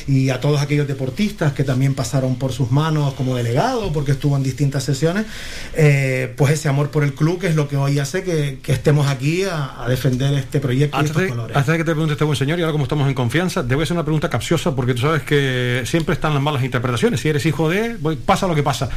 y 0.08 0.30
a 0.30 0.40
todos 0.40 0.62
aquellos 0.62 0.88
deportistas 0.88 1.54
que 1.54 1.64
también 1.64 1.94
pasaron 1.94 2.36
por 2.36 2.52
sus 2.52 2.72
manos 2.72 3.14
como 3.14 3.36
delegado 3.36 3.92
porque 3.92 4.12
estuvo 4.12 4.36
en 4.38 4.44
distintas 4.44 4.84
sesiones, 4.84 5.26
eh, 5.74 6.34
pues 6.38 6.54
ese 6.54 6.70
amor 6.70 6.90
por 6.90 7.04
el 7.04 7.14
club 7.14 7.40
que 7.40 7.48
es 7.48 7.56
lo 7.56 7.68
que 7.68 7.78
hoy 7.78 8.00
hace 8.00 8.24
que, 8.24 8.60
estemos 8.68 9.08
aquí 9.08 9.44
a, 9.44 9.86
defender 9.88 10.34
este 10.34 10.60
proyecto 10.60 10.98
antes 10.98 11.16
de, 11.16 11.32
Antes 11.32 11.68
de 11.68 11.78
que 11.78 11.84
te 11.84 11.92
pregunte 11.92 12.14
este 12.14 12.24
buen 12.24 12.38
señor, 12.38 12.58
y 12.58 12.62
ahora 12.62 12.72
como 12.72 12.84
estamos 12.86 13.08
en 13.08 13.14
confianza, 13.14 13.60
a 13.60 13.64
hacer 13.64 13.94
una 13.94 14.04
pregunta 14.04 14.30
capciosa 14.30 14.76
porque 14.76 14.94
tú 14.94 15.02
sabes 15.02 15.13
que 15.22 15.84
siempre 15.86 16.14
están 16.14 16.34
las 16.34 16.42
malas 16.42 16.64
interpretaciones. 16.64 17.22
Si 17.22 17.30
eres 17.30 17.46
hijo 17.46 17.70
de, 17.70 17.98
pasa 18.26 18.48
lo 18.48 18.56
que 18.56 18.64
pasa. 18.64 18.90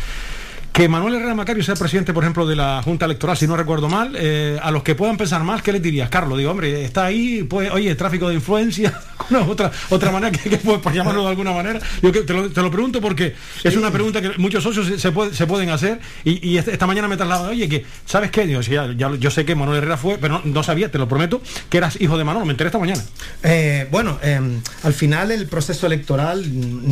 Que 0.76 0.90
Manuel 0.90 1.14
Herrera 1.14 1.34
Macario 1.34 1.64
sea 1.64 1.74
presidente, 1.74 2.12
por 2.12 2.22
ejemplo, 2.22 2.46
de 2.46 2.54
la 2.54 2.82
Junta 2.82 3.06
Electoral, 3.06 3.34
si 3.34 3.46
no 3.46 3.56
recuerdo 3.56 3.88
mal, 3.88 4.14
eh, 4.14 4.58
a 4.62 4.70
los 4.70 4.82
que 4.82 4.94
puedan 4.94 5.16
pensar 5.16 5.42
mal, 5.42 5.62
¿qué 5.62 5.72
les 5.72 5.80
dirías, 5.80 6.10
Carlos? 6.10 6.36
Digo, 6.36 6.50
hombre, 6.50 6.84
está 6.84 7.06
ahí, 7.06 7.44
pues, 7.44 7.70
oye, 7.70 7.94
tráfico 7.94 8.28
de 8.28 8.34
influencia, 8.34 8.92
otra, 9.48 9.72
otra 9.88 10.10
manera 10.10 10.30
que, 10.32 10.58
por 10.58 10.92
llamarlo 10.92 11.22
de 11.22 11.30
alguna 11.30 11.52
manera. 11.52 11.80
Yo 12.02 12.12
te 12.12 12.30
lo, 12.34 12.50
te 12.50 12.60
lo 12.60 12.70
pregunto 12.70 13.00
porque 13.00 13.34
es 13.64 13.74
una 13.74 13.90
pregunta 13.90 14.20
que 14.20 14.32
muchos 14.36 14.62
socios 14.62 15.00
se, 15.00 15.10
se 15.34 15.46
pueden 15.46 15.70
hacer 15.70 15.98
y, 16.24 16.58
este, 16.58 16.72
esta 16.72 16.86
mañana 16.86 17.08
me 17.08 17.16
trasladado, 17.16 17.52
oye, 17.52 17.70
que, 17.70 17.86
¿sabes 18.04 18.30
qué? 18.30 18.46
Digo, 18.46 18.60
ya, 18.60 18.92
yo 18.92 19.30
sé 19.30 19.46
que 19.46 19.54
Manuel 19.54 19.78
Herrera 19.78 19.96
fue, 19.96 20.18
pero 20.18 20.42
no, 20.44 20.62
sabía, 20.62 20.90
te 20.90 20.98
lo 20.98 21.08
prometo, 21.08 21.40
que 21.70 21.78
eras 21.78 21.98
hijo 22.02 22.18
de 22.18 22.24
Manuel, 22.24 22.44
me 22.44 22.50
enteré 22.50 22.68
esta 22.68 22.78
mañana. 22.78 23.02
Eh, 23.42 23.88
bueno, 23.90 24.18
em, 24.22 24.60
al 24.82 24.92
final 24.92 25.30
el 25.32 25.46
proceso 25.46 25.86
electoral 25.86 26.44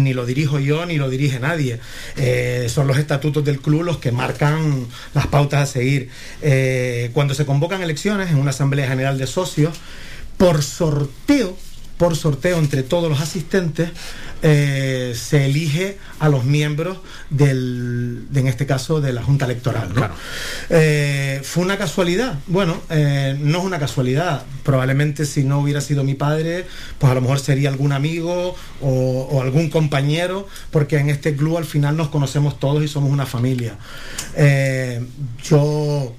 ni 0.03 0.15
lo 0.15 0.25
dirijo 0.25 0.59
yo 0.59 0.87
ni 0.87 0.97
lo 0.97 1.11
dirige 1.11 1.39
nadie. 1.39 1.81
Eh, 2.17 2.69
son 2.71 2.87
los 2.87 2.97
estatutos 2.97 3.45
del 3.45 3.61
club 3.61 3.74
los 3.83 3.99
que 3.99 4.13
marcan 4.13 4.87
las 5.15 5.27
pautas 5.27 5.63
a 5.63 5.67
seguir. 5.67 6.11
Eh, 6.43 7.11
cuando 7.15 7.35
se 7.35 7.47
convocan 7.47 7.83
elecciones 7.83 8.31
en 8.31 8.39
una 8.39 8.51
Asamblea 8.51 8.89
General 8.89 9.19
de 9.19 9.27
Socios, 9.27 9.75
por 10.37 10.63
sorteo, 10.63 11.57
por 11.99 12.17
sorteo 12.17 12.59
entre 12.59 12.83
todos 12.83 13.11
los 13.11 13.21
asistentes, 13.21 13.91
eh, 14.47 15.15
se 15.17 15.47
elige 15.47 15.97
a 16.19 16.29
los 16.29 16.45
miembros 16.45 16.99
del, 17.31 18.27
en 18.35 18.47
este 18.47 18.67
caso, 18.67 19.01
de 19.01 19.15
la 19.15 19.23
Junta 19.23 19.47
Electoral. 19.47 19.89
Eh, 20.69 21.41
¿Fue 21.43 21.63
una 21.63 21.79
casualidad? 21.79 22.39
Bueno, 22.47 22.83
eh, 22.91 23.39
no 23.41 23.61
es 23.61 23.65
una 23.65 23.79
casualidad. 23.79 24.45
Probablemente 24.63 25.25
si 25.25 25.45
no 25.45 25.61
hubiera 25.61 25.81
sido 25.81 26.05
mi 26.05 26.13
padre, 26.13 26.67
pues 26.99 27.11
a 27.11 27.15
lo 27.15 27.23
mejor 27.23 27.41
sería 27.41 27.71
algún 27.71 27.93
amigo 27.93 28.55
o, 28.83 29.29
o 29.31 29.41
algún 29.41 29.71
compañero, 29.71 30.47
porque 30.71 30.99
en 30.99 31.09
este 31.09 31.35
club 31.35 31.57
al 31.57 31.65
final 31.65 31.97
nos 31.97 32.11
conocemos 32.11 32.61
todos 32.61 32.85
y 32.85 32.89
somos 32.89 33.11
una 33.11 33.25
familia. 33.25 33.79
yo 35.43 36.15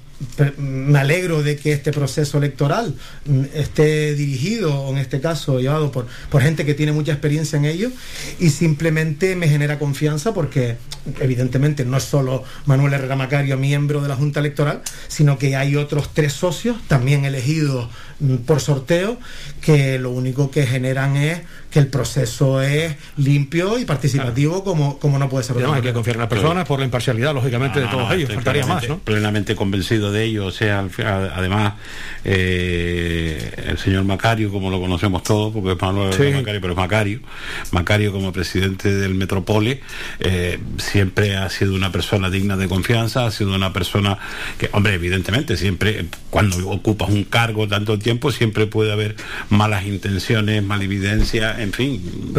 me 0.56 0.98
alegro 0.98 1.42
de 1.42 1.56
que 1.56 1.72
este 1.72 1.92
proceso 1.92 2.38
electoral 2.38 2.94
mm, 3.26 3.42
esté 3.54 4.14
dirigido, 4.14 4.74
o 4.74 4.90
en 4.92 4.98
este 4.98 5.20
caso 5.20 5.60
llevado 5.60 5.92
por, 5.92 6.06
por 6.30 6.42
gente 6.42 6.64
que 6.64 6.74
tiene 6.74 6.92
mucha 6.92 7.12
experiencia 7.12 7.58
en 7.58 7.66
ello, 7.66 7.90
y 8.38 8.50
simplemente 8.50 9.36
me 9.36 9.48
genera 9.48 9.78
confianza 9.78 10.32
porque 10.32 10.76
evidentemente 11.20 11.84
no 11.84 11.96
es 11.96 12.04
solo 12.04 12.44
Manuel 12.64 12.94
Herrera 12.94 13.16
Macario 13.16 13.56
miembro 13.56 14.00
de 14.00 14.08
la 14.08 14.16
Junta 14.16 14.40
Electoral, 14.40 14.82
sino 15.08 15.38
que 15.38 15.56
hay 15.56 15.76
otros 15.76 16.12
tres 16.14 16.32
socios 16.32 16.76
también 16.88 17.24
elegidos 17.24 17.88
mm, 18.20 18.36
por 18.36 18.60
sorteo 18.60 19.18
que 19.60 19.98
lo 19.98 20.10
único 20.10 20.50
que 20.50 20.66
generan 20.66 21.16
es 21.16 21.40
que 21.76 21.80
el 21.80 21.88
proceso 21.88 22.62
es 22.62 22.96
limpio 23.18 23.78
y 23.78 23.84
participativo 23.84 24.64
como, 24.64 24.98
como 24.98 25.18
no 25.18 25.28
puede 25.28 25.44
ser. 25.44 25.58
hay 25.62 25.82
que 25.82 25.92
confiar 25.92 26.16
en 26.16 26.20
las 26.20 26.30
personas 26.30 26.64
por 26.64 26.78
la 26.78 26.86
imparcialidad, 26.86 27.34
lógicamente, 27.34 27.80
de 27.80 27.86
todos 27.88 28.10
ellos. 28.14 28.32
Faltaría 28.32 28.64
más, 28.64 28.88
¿no? 28.88 28.98
Plenamente 29.00 29.54
convencido 29.54 30.10
de 30.10 30.24
ello. 30.24 30.46
O 30.46 30.50
sea, 30.52 30.88
además, 31.34 31.74
eh, 32.24 33.66
el 33.66 33.76
señor 33.76 34.04
Macario, 34.04 34.50
como 34.50 34.70
lo 34.70 34.80
conocemos 34.80 35.22
todos, 35.22 35.52
porque 35.52 35.72
es 35.72 35.82
Manuel 35.82 36.34
Macario, 36.36 36.62
pero 36.62 36.72
es 36.72 36.78
Macario. 36.78 37.20
Macario, 37.72 38.10
como 38.10 38.32
presidente 38.32 38.94
del 38.94 39.14
Metropole, 39.14 39.82
eh, 40.20 40.58
siempre 40.78 41.36
ha 41.36 41.50
sido 41.50 41.74
una 41.74 41.92
persona 41.92 42.30
digna 42.30 42.56
de 42.56 42.68
confianza, 42.68 43.26
ha 43.26 43.30
sido 43.30 43.54
una 43.54 43.74
persona 43.74 44.16
que, 44.56 44.70
hombre, 44.72 44.94
evidentemente, 44.94 45.58
siempre, 45.58 46.06
cuando 46.30 46.70
ocupas 46.70 47.10
un 47.10 47.24
cargo 47.24 47.68
tanto 47.68 47.98
tiempo, 47.98 48.32
siempre 48.32 48.66
puede 48.66 48.92
haber 48.92 49.16
malas 49.50 49.84
intenciones, 49.84 50.62
malevidencia, 50.62 51.60
en 51.66 51.72
fin. 51.72 52.32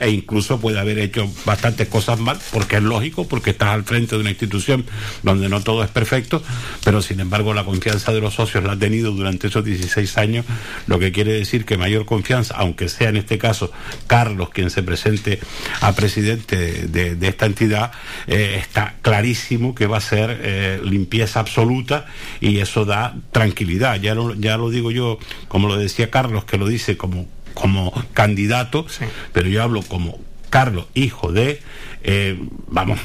e 0.00 0.10
incluso 0.10 0.60
puede 0.60 0.78
haber 0.78 0.98
hecho 0.98 1.28
bastantes 1.44 1.88
cosas 1.88 2.18
mal, 2.20 2.38
porque 2.52 2.76
es 2.76 2.82
lógico, 2.82 3.26
porque 3.26 3.50
estás 3.50 3.70
al 3.70 3.84
frente 3.84 4.14
de 4.14 4.20
una 4.20 4.30
institución 4.30 4.84
donde 5.22 5.48
no 5.48 5.60
todo 5.60 5.82
es 5.82 5.90
perfecto, 5.90 6.42
pero 6.84 7.02
sin 7.02 7.20
embargo 7.20 7.54
la 7.54 7.64
confianza 7.64 8.12
de 8.12 8.20
los 8.20 8.34
socios 8.34 8.64
la 8.64 8.72
ha 8.72 8.78
tenido 8.78 9.12
durante 9.12 9.48
esos 9.48 9.64
16 9.64 10.18
años, 10.18 10.44
lo 10.86 10.98
que 10.98 11.12
quiere 11.12 11.32
decir 11.32 11.64
que 11.64 11.76
mayor 11.76 12.04
confianza, 12.04 12.54
aunque 12.56 12.88
sea 12.88 13.08
en 13.08 13.16
este 13.16 13.38
caso 13.38 13.72
Carlos 14.06 14.50
quien 14.50 14.70
se 14.70 14.82
presente 14.82 15.40
a 15.80 15.92
presidente 15.94 16.86
de, 16.86 17.28
esta 17.28 17.46
entidad, 17.46 17.92
eh, 18.26 18.56
está 18.58 18.96
clarísimo 19.02 19.74
que 19.74 19.86
va 19.86 19.98
a 19.98 20.00
ser 20.00 20.40
eh, 20.42 20.80
limpieza 20.82 21.40
absoluta 21.40 22.06
y 22.40 22.58
eso 22.58 22.84
da 22.84 23.16
tranquilidad. 23.32 24.00
Ya 24.00 24.14
lo, 24.14 24.34
ya 24.34 24.56
lo 24.56 24.70
digo 24.70 24.90
yo, 24.90 25.18
como 25.48 25.68
lo 25.68 25.76
decía 25.76 26.10
Carlos, 26.10 26.44
que 26.44 26.58
lo 26.58 26.66
dice 26.66 26.96
como 26.96 27.26
como 27.60 27.92
candidato, 28.12 28.86
pero 29.32 29.48
yo 29.48 29.62
hablo 29.62 29.82
como 29.82 30.18
Carlos, 30.50 30.86
hijo 30.94 31.32
de, 31.32 31.60
eh, 32.02 32.38
vamos, 32.68 32.98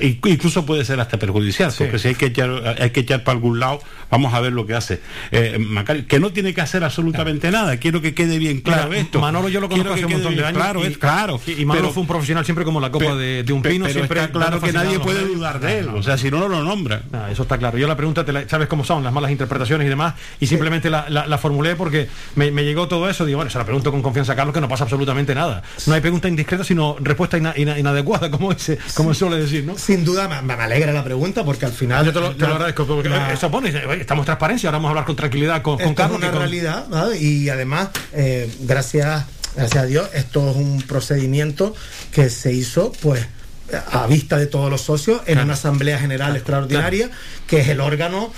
incluso 0.00 0.66
puede 0.66 0.84
ser 0.84 1.00
hasta 1.00 1.18
perjudicial, 1.18 1.72
porque 1.76 1.98
si 1.98 2.08
hay 2.08 2.14
que 2.14 2.26
echar, 2.26 2.76
hay 2.80 2.90
que 2.90 3.00
echar 3.00 3.24
para 3.24 3.36
algún 3.36 3.60
lado, 3.60 3.80
vamos 4.10 4.34
a 4.34 4.40
ver 4.40 4.52
lo 4.52 4.66
que 4.66 4.74
hace. 4.74 5.00
Eh, 5.30 5.58
que 6.06 6.20
no 6.20 6.32
tiene 6.32 6.52
que 6.54 6.60
hacer 6.60 6.84
absolutamente 6.84 7.50
nada, 7.50 7.76
quiero 7.78 8.00
que 8.00 8.14
quede 8.14 8.38
bien 8.38 8.60
claro 8.60 8.92
esto. 8.92 9.20
Manolo 9.20 9.48
yo 9.48 9.60
lo 9.60 9.68
conozco 9.68 9.94
hace 9.94 10.04
un 10.04 10.12
montón 10.12 10.36
de 10.36 10.44
años. 10.44 10.58
Claro, 10.58 10.84
es 10.84 10.98
claro. 10.98 11.40
Y, 11.46 11.64
Manolo 11.64 11.90
fue 11.90 12.02
un 12.02 12.08
profesional 12.08 12.44
siempre 12.44 12.64
como 12.64 12.80
la 12.80 12.90
copa 12.90 13.14
de, 13.14 13.44
un 13.52 13.62
pino, 13.62 13.86
pero 13.86 13.94
siempre 13.94 14.20
está 14.20 14.32
claro 14.32 14.60
que 14.60 14.72
nadie 14.72 14.98
puede 14.98 15.26
dudar 15.26 15.60
de 15.60 15.78
él, 15.80 15.88
o 15.88 16.02
sea, 16.02 16.18
si 16.18 16.30
no, 16.30 16.38
no 16.40 16.48
lo 16.48 16.62
nombra. 16.62 17.02
eso 17.30 17.42
está 17.42 17.58
claro. 17.58 17.78
Yo 17.78 17.88
la 17.88 17.96
pregunta, 17.96 18.24
te 18.24 18.48
sabes 18.48 18.68
cómo 18.68 18.84
son 18.84 19.02
las 19.02 19.12
malas 19.12 19.30
interpretaciones 19.30 19.86
y 19.86 19.88
demás, 19.88 20.14
y 20.40 20.46
simplemente 20.46 20.90
la, 20.90 21.08
la, 21.08 21.38
formulé 21.38 21.74
porque 21.74 22.08
me, 22.34 22.50
llegó 22.50 22.86
todo 22.88 23.08
eso, 23.08 23.24
digo, 23.24 23.38
bueno, 23.38 23.50
se 23.50 23.58
la 23.58 23.64
pregunto 23.64 23.90
con 23.90 24.02
confianza 24.02 24.32
a 24.32 24.36
Carlos 24.36 24.54
que 24.54 24.60
no 24.60 24.68
pasa 24.68 24.84
absolutamente 24.84 25.34
nada. 25.34 25.62
No 25.86 25.94
hay 25.94 26.00
pregunta 26.00 26.28
indiscreta, 26.28 26.64
sino 26.64 26.96
respuesta 27.00 27.38
inadecuada, 27.38 28.30
como, 28.30 28.52
ese, 28.52 28.78
como 28.94 29.14
suele 29.14 29.38
decir, 29.38 29.69
¿no? 29.70 29.78
Sin 29.78 30.04
duda, 30.04 30.28
me 30.42 30.52
alegra 30.52 30.92
la 30.92 31.04
pregunta 31.04 31.44
porque 31.44 31.66
al 31.66 31.72
final. 31.72 32.04
Yo 32.04 32.12
te 32.12 32.20
lo, 32.20 32.26
agradezco, 32.26 32.86
porque 32.86 33.10
eso 33.32 33.50
pone, 33.50 33.72
estamos 34.00 34.24
transparencia, 34.24 34.68
ahora 34.68 34.78
vamos 34.78 34.88
a 34.88 34.90
hablar 34.90 35.04
con 35.04 35.16
tranquilidad 35.16 35.62
con, 35.62 35.78
con 35.78 35.94
Carlos. 35.94 36.22
Es 36.22 36.28
una 36.28 36.38
realidad, 36.38 36.86
y 37.18 37.48
además, 37.48 37.88
eh, 38.12 38.52
gracias, 38.60 39.24
gracias 39.56 39.82
a 39.82 39.86
Dios, 39.86 40.10
esto 40.14 40.50
es 40.50 40.56
un 40.56 40.82
procedimiento 40.82 41.74
que 42.12 42.30
se 42.30 42.52
hizo, 42.52 42.92
pues 43.00 43.26
a 43.74 44.06
vista 44.06 44.36
de 44.36 44.46
todos 44.46 44.70
los 44.70 44.80
socios 44.80 45.22
en 45.26 45.38
una 45.38 45.54
asamblea 45.54 45.98
general 45.98 46.36
extraordinaria 46.36 47.10
que 47.46 47.60
es 47.60 47.68
el 47.68 47.80
órgano 47.80 48.32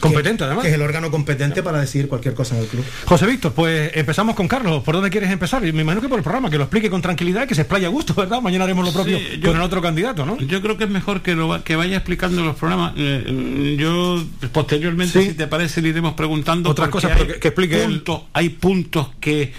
competente 0.00 0.44
además. 0.44 0.62
que 0.62 0.68
es 0.68 0.74
el 0.74 0.82
órgano 0.82 1.10
competente 1.10 1.62
para 1.62 1.80
decidir 1.80 2.08
cualquier 2.08 2.34
cosa 2.34 2.56
en 2.56 2.62
el 2.62 2.68
club. 2.68 2.84
José 3.04 3.26
Víctor 3.26 3.52
pues 3.52 3.90
empezamos 3.94 4.34
con 4.34 4.48
Carlos. 4.48 4.82
¿por 4.82 4.94
dónde 4.94 5.10
quieres 5.10 5.30
empezar? 5.30 5.62
me 5.62 5.68
imagino 5.68 6.00
que 6.00 6.08
por 6.08 6.18
el 6.18 6.24
programa 6.24 6.50
que 6.50 6.58
lo 6.58 6.64
explique 6.64 6.90
con 6.90 7.02
tranquilidad 7.02 7.46
que 7.46 7.54
se 7.54 7.62
explaye 7.62 7.86
a 7.86 7.90
gusto 7.90 8.14
¿verdad? 8.16 8.40
mañana 8.40 8.64
haremos 8.64 8.84
lo 8.84 8.92
propio 8.92 9.18
con 9.42 9.56
el 9.56 9.62
otro 9.62 9.80
candidato 9.82 10.26
¿no? 10.26 10.38
yo 10.38 10.60
creo 10.62 10.76
que 10.76 10.84
es 10.84 10.90
mejor 10.90 11.22
que, 11.22 11.34
lo, 11.34 11.62
que 11.64 11.76
vaya 11.76 11.96
explicando 11.96 12.44
los 12.44 12.56
programas. 12.56 12.94
Eh, 12.96 13.76
yo 13.78 14.24
posteriormente 14.52 15.22
si 15.22 15.34
te 15.34 15.46
parece 15.46 15.82
le 15.82 15.90
iremos 15.90 16.14
preguntando 16.14 16.70
otras 16.70 16.88
cosas 16.88 17.16
que, 17.16 17.48
explique 17.48 17.86
hay 18.32 18.48
puntos 18.50 19.08
que 19.20 19.52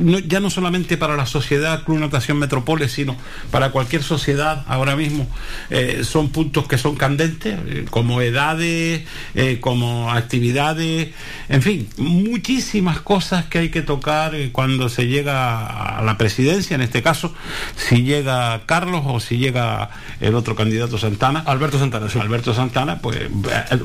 no, 0.00 0.18
ya 0.18 0.40
no 0.40 0.50
solamente 0.50 0.96
para 0.96 1.16
la 1.16 1.26
sociedad 1.26 1.84
Club 1.84 1.98
Natación 1.98 2.38
Metrópolis, 2.38 2.92
sino 2.92 3.16
para 3.50 3.70
cualquier 3.70 4.02
sociedad 4.02 4.64
ahora 4.66 4.96
mismo, 4.96 5.28
eh, 5.70 6.02
son 6.04 6.30
puntos 6.30 6.66
que 6.66 6.78
son 6.78 6.96
candentes, 6.96 7.58
eh, 7.66 7.84
como 7.90 8.20
edades, 8.22 9.02
eh, 9.34 9.58
como 9.60 10.10
actividades, 10.10 11.10
en 11.48 11.62
fin, 11.62 11.88
muchísimas 11.98 13.00
cosas 13.00 13.46
que 13.46 13.58
hay 13.58 13.68
que 13.70 13.82
tocar 13.82 14.32
cuando 14.52 14.88
se 14.88 15.06
llega 15.06 15.98
a 15.98 16.02
la 16.02 16.16
presidencia, 16.16 16.74
en 16.74 16.80
este 16.80 17.02
caso, 17.02 17.34
si 17.76 18.02
llega 18.02 18.62
Carlos 18.66 19.02
o 19.06 19.20
si 19.20 19.38
llega 19.38 19.90
el 20.20 20.34
otro 20.34 20.54
candidato 20.54 20.98
Santana. 20.98 21.40
Alberto 21.46 21.78
Santana, 21.78 22.08
sí. 22.08 22.18
Alberto 22.18 22.54
Santana, 22.54 22.98
pues 22.98 23.18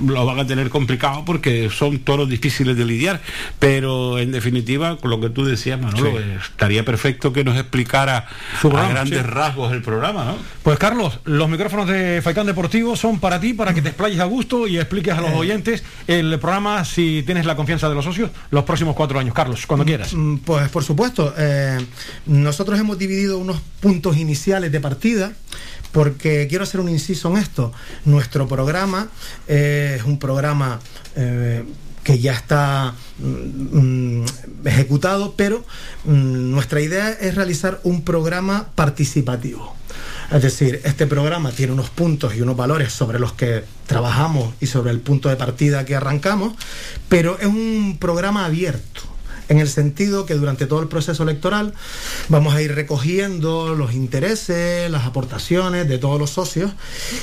lo 0.06 0.26
van 0.26 0.40
a 0.40 0.48
tener 0.48 0.70
complicado 0.70 1.26
porque 1.26 1.70
son 1.70 2.00
toros 2.00 2.30
difíciles 2.30 2.78
de 2.78 2.86
lidiar, 2.86 3.22
pero 3.60 4.20
en 4.20 4.32
definitiva, 4.32 4.98
con 4.98 5.10
lo 5.12 5.20
que 5.20 5.30
tú 5.30 5.46
decías, 5.46 5.80
Manuel, 5.80 5.97
estaría 6.06 6.84
perfecto 6.84 7.34
que 7.34 7.44
nos 7.44 7.58
explicara 7.58 8.28
a 8.64 8.88
grandes 8.90 9.26
rasgos 9.26 9.72
el 9.74 9.82
programa, 9.82 10.26
¿no? 10.26 10.38
Pues 10.64 10.78
Carlos, 10.80 11.20
los 11.26 11.50
micrófonos 11.50 11.88
de 11.88 12.22
Faicán 12.24 12.46
Deportivo 12.46 12.96
son 12.96 13.20
para 13.20 13.40
ti, 13.40 13.54
para 13.54 13.74
que 13.74 13.82
te 13.82 13.90
explayes 13.90 14.20
a 14.20 14.26
gusto 14.26 14.68
y 14.68 14.78
expliques 14.78 15.14
a 15.14 15.22
los 15.22 15.32
eh. 15.32 15.36
oyentes 15.36 15.84
el 16.08 16.40
programa, 16.40 16.84
si 16.86 17.24
tienes 17.26 17.46
la 17.46 17.56
confianza 17.56 17.90
de 17.90 17.96
los 17.96 18.06
socios, 18.06 18.32
los 18.52 18.64
próximos 18.64 18.96
cuatro 18.96 19.20
años. 19.20 19.34
Carlos, 19.34 19.66
cuando 19.66 19.84
mm, 19.84 19.88
quieras. 19.88 20.14
Mm, 20.14 20.38
pues 20.38 20.70
por 20.70 20.84
supuesto, 20.84 21.34
eh, 21.38 21.78
nosotros 22.26 22.80
hemos 22.80 22.98
dividido 22.98 23.38
unos 23.38 23.62
puntos 23.80 24.18
iniciales 24.18 24.72
de 24.72 24.80
partida 24.80 25.32
porque 25.92 26.48
quiero 26.48 26.64
hacer 26.64 26.80
un 26.80 26.90
inciso 26.90 27.30
en 27.30 27.38
esto. 27.38 27.74
Nuestro 28.06 28.48
programa 28.48 29.08
es 29.48 30.04
un 30.04 30.20
programa 30.20 30.80
eh, 31.16 31.64
que 32.08 32.20
ya 32.20 32.32
está 32.32 32.94
mm, 33.20 34.22
mm, 34.22 34.26
ejecutado, 34.64 35.34
pero 35.36 35.66
mm, 36.06 36.52
nuestra 36.52 36.80
idea 36.80 37.10
es 37.10 37.36
realizar 37.36 37.82
un 37.84 38.06
programa 38.06 38.70
participativo. 38.76 39.76
Es 40.32 40.42
decir, 40.42 40.80
este 40.86 41.06
programa 41.06 41.52
tiene 41.52 41.74
unos 41.74 41.90
puntos 41.90 42.34
y 42.34 42.42
unos 42.42 42.56
valores 42.56 42.94
sobre 42.94 43.20
los 43.20 43.34
que 43.34 43.66
trabajamos 43.88 44.54
y 44.62 44.68
sobre 44.68 44.92
el 44.92 45.02
punto 45.02 45.28
de 45.28 45.36
partida 45.36 45.84
que 45.84 45.96
arrancamos, 45.96 46.54
pero 47.10 47.38
es 47.42 47.48
un 47.48 47.98
programa 48.00 48.46
abierto 48.46 49.02
en 49.50 49.60
el 49.60 49.70
sentido 49.70 50.26
que 50.26 50.36
durante 50.36 50.66
todo 50.68 50.82
el 50.82 50.88
proceso 50.88 51.24
electoral 51.24 51.74
vamos 52.30 52.54
a 52.54 52.62
ir 52.62 52.74
recogiendo 52.74 53.76
los 53.76 53.94
intereses, 53.94 54.90
las 54.92 55.06
aportaciones 55.06 55.88
de 55.88 55.98
todos 55.98 56.20
los 56.20 56.30
socios 56.32 56.72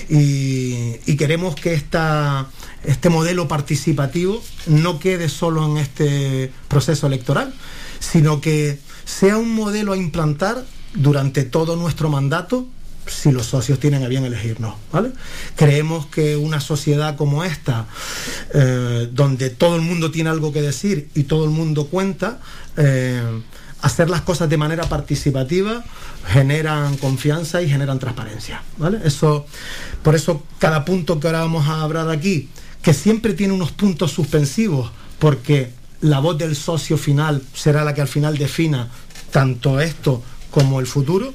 y, 0.08 1.16
queremos 1.16 1.54
que 1.54 1.74
esta, 1.74 2.48
este 2.82 3.08
modelo 3.08 3.46
participativo 3.46 4.42
no 4.66 4.98
quede 4.98 5.28
solo 5.28 5.64
en 5.64 5.78
este 5.78 6.52
proceso 6.68 7.06
electoral, 7.06 7.54
sino 8.00 8.40
que 8.40 8.78
sea 9.04 9.38
un 9.38 9.54
modelo 9.54 9.92
a 9.92 9.96
implantar 9.96 10.64
durante 10.94 11.44
todo 11.44 11.76
nuestro 11.76 12.08
mandato 12.08 12.66
si 13.06 13.32
los 13.32 13.46
socios 13.46 13.78
tienen 13.78 14.02
a 14.02 14.08
bien 14.08 14.24
elegirnos. 14.24 14.74
¿vale? 14.92 15.12
Creemos 15.56 16.06
que 16.06 16.36
una 16.36 16.60
sociedad 16.60 17.16
como 17.16 17.44
esta, 17.44 17.86
eh, 18.52 19.08
donde 19.12 19.50
todo 19.50 19.76
el 19.76 19.82
mundo 19.82 20.10
tiene 20.10 20.30
algo 20.30 20.52
que 20.52 20.62
decir 20.62 21.08
y 21.14 21.24
todo 21.24 21.44
el 21.44 21.50
mundo 21.50 21.86
cuenta, 21.86 22.40
eh, 22.76 23.22
hacer 23.82 24.08
las 24.08 24.22
cosas 24.22 24.48
de 24.48 24.56
manera 24.56 24.88
participativa 24.88 25.84
generan 26.26 26.96
confianza 26.96 27.60
y 27.60 27.68
generan 27.68 27.98
transparencia. 27.98 28.62
¿vale? 28.78 29.00
Eso, 29.04 29.46
por 30.02 30.14
eso 30.14 30.42
cada 30.58 30.84
punto 30.84 31.20
que 31.20 31.26
ahora 31.26 31.40
vamos 31.40 31.68
a 31.68 31.82
hablar 31.82 32.08
aquí, 32.10 32.48
que 32.82 32.94
siempre 32.94 33.34
tiene 33.34 33.52
unos 33.52 33.72
puntos 33.72 34.12
suspensivos, 34.12 34.90
porque 35.18 35.70
la 36.00 36.18
voz 36.18 36.38
del 36.38 36.56
socio 36.56 36.96
final 36.96 37.42
será 37.54 37.84
la 37.84 37.94
que 37.94 38.00
al 38.00 38.08
final 38.08 38.36
defina 38.36 38.88
tanto 39.30 39.80
esto 39.80 40.22
como 40.54 40.78
el 40.78 40.86
futuro. 40.86 41.34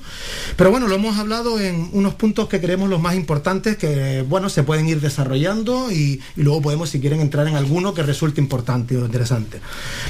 Pero 0.56 0.72
bueno, 0.72 0.88
lo 0.88 0.96
hemos 0.96 1.18
hablado 1.18 1.60
en 1.60 1.90
unos 1.92 2.14
puntos 2.14 2.48
que 2.48 2.62
creemos 2.62 2.90
los 2.90 3.02
más 3.02 3.16
importantes 3.16 3.76
que, 3.76 4.22
bueno, 4.22 4.48
se 4.48 4.64
pueden 4.64 4.88
ir 4.88 5.02
desarrollando 5.02 5.92
y, 5.92 6.22
luego 6.38 6.62
podemos, 6.62 6.90
si 6.90 7.02
quieren, 7.02 7.20
entrar 7.20 7.46
en 7.50 7.58
alguno 7.58 7.94
que 7.94 8.02
resulte 8.02 8.40
importante 8.40 8.96
o 8.96 9.04
interesante. 9.04 9.60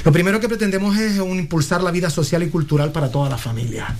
Lo 0.04 0.12
primero 0.12 0.38
que 0.38 0.48
pretendemos 0.48 0.96
es 0.96 1.16
impulsar 1.16 1.82
la 1.82 1.90
vida 1.90 2.08
social 2.08 2.44
y 2.44 2.50
cultural 2.50 2.92
para 2.92 3.10
toda 3.10 3.28
la 3.28 3.36
familia. 3.36 3.96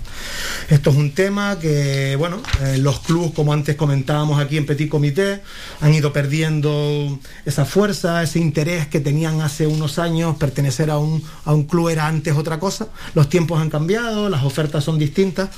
Esto 0.69 0.91
es 0.91 0.97
un 0.97 1.11
tema 1.11 1.59
que, 1.59 2.15
bueno, 2.15 2.41
eh, 2.63 2.79
los 2.79 3.01
clubes, 3.01 3.33
como 3.33 3.53
antes 3.53 3.75
comentábamos 3.75 4.41
aquí 4.41 4.59
en 4.59 4.67
Petit 4.67 4.89
Comité, 4.89 5.43
han 5.81 5.93
ido 5.93 6.13
perdiendo 6.13 7.19
esa 7.45 7.65
fuerza, 7.65 8.23
ese 8.23 8.39
interés 8.39 8.87
que 8.87 9.01
tenían 9.01 9.41
hace 9.41 9.67
unos 9.67 9.99
años. 9.99 10.37
Pertenecer 10.37 10.89
a 10.89 10.99
un, 10.99 11.21
a 11.45 11.53
un 11.53 11.65
club 11.65 11.89
era 11.89 12.07
antes 12.07 12.37
otra 12.37 12.61
cosa. 12.61 12.87
Los 13.15 13.29
tiempos 13.29 13.61
han 13.61 13.71
cambiado, 13.71 14.29
las 14.29 14.45
ofertas 14.45 14.85
son 14.85 15.00
distintas, 15.01 15.51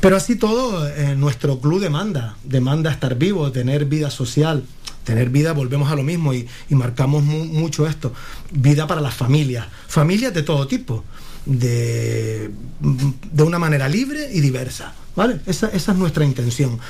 pero 0.00 0.16
así 0.16 0.36
todo, 0.36 0.88
eh, 0.88 1.14
nuestro 1.14 1.60
club 1.60 1.80
demanda, 1.80 2.36
demanda 2.44 2.90
estar 2.90 3.16
vivo, 3.16 3.52
tener 3.52 3.84
vida 3.84 4.10
social, 4.10 4.64
tener 5.04 5.28
vida, 5.28 5.52
volvemos 5.52 5.92
a 5.92 5.96
lo 5.96 6.02
mismo 6.02 6.32
y, 6.32 6.48
marcamos 6.70 7.22
mucho 7.22 7.86
esto, 7.86 8.14
vida 8.50 8.86
para 8.86 9.02
las 9.02 9.14
familias, 9.14 9.66
familias 9.86 10.32
de 10.32 10.42
todo 10.42 10.66
tipo, 10.66 11.04
de, 11.44 12.50
de 12.80 13.42
una 13.42 13.58
manera 13.58 13.88
libre 13.88 14.30
y 14.32 14.40
diversa. 14.40 14.94
¿Vale? 15.16 15.40
Esa, 15.46 15.68
es 15.68 15.88
nuestra 15.88 16.24
intención. 16.24 16.80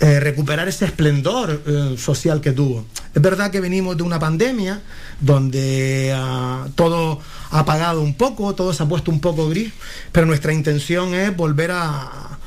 Eh, 0.00 0.20
recuperar 0.20 0.68
ese 0.68 0.84
esplendor 0.84 1.62
eh, 1.66 1.96
social 1.98 2.40
que 2.40 2.52
tuvo. 2.52 2.84
Es 3.14 3.20
verdad 3.20 3.50
que 3.50 3.60
venimos 3.60 3.96
de 3.96 4.04
una 4.04 4.18
pandemia 4.18 4.80
donde 5.20 6.12
ah, 6.14 6.68
todo 6.76 7.20
ha 7.50 7.60
apagado 7.60 8.02
un 8.02 8.14
poco, 8.14 8.54
todo 8.54 8.72
se 8.72 8.82
ha 8.82 8.86
puesto 8.86 9.10
un 9.10 9.20
poco 9.20 9.48
gris, 9.48 9.72
pero 10.12 10.26
nuestra 10.26 10.52
intención 10.52 11.14
es 11.14 11.36
volver 11.36 11.72
a, 11.72 12.38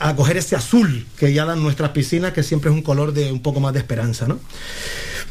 a 0.00 0.16
coger 0.16 0.36
ese 0.36 0.56
azul 0.56 1.06
que 1.18 1.32
ya 1.32 1.44
dan 1.46 1.62
nuestras 1.62 1.90
piscinas, 1.90 2.32
que 2.32 2.42
siempre 2.42 2.70
es 2.70 2.76
un 2.76 2.82
color 2.82 3.12
de 3.12 3.32
un 3.32 3.40
poco 3.40 3.60
más 3.60 3.72
de 3.72 3.78
esperanza. 3.78 4.26
¿no? 4.26 4.38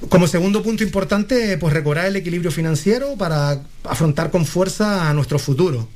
Como 0.09 0.27
segundo 0.27 0.63
punto 0.63 0.83
importante, 0.83 1.57
pues 1.57 1.73
recobrar 1.73 2.05
el 2.05 2.15
equilibrio 2.15 2.51
financiero 2.51 3.15
para 3.17 3.61
afrontar 3.83 4.31
con 4.31 4.45
fuerza 4.45 5.09
a 5.09 5.13
nuestro 5.13 5.39
futuro. 5.39 5.87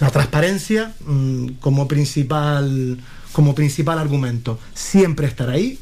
La 0.00 0.10
transparencia 0.10 0.92
mm, 1.06 1.46
como, 1.60 1.88
principal, 1.88 2.98
como 3.32 3.54
principal 3.54 3.98
argumento. 3.98 4.58
Siempre 4.74 5.26
estar 5.26 5.50
ahí 5.50 5.78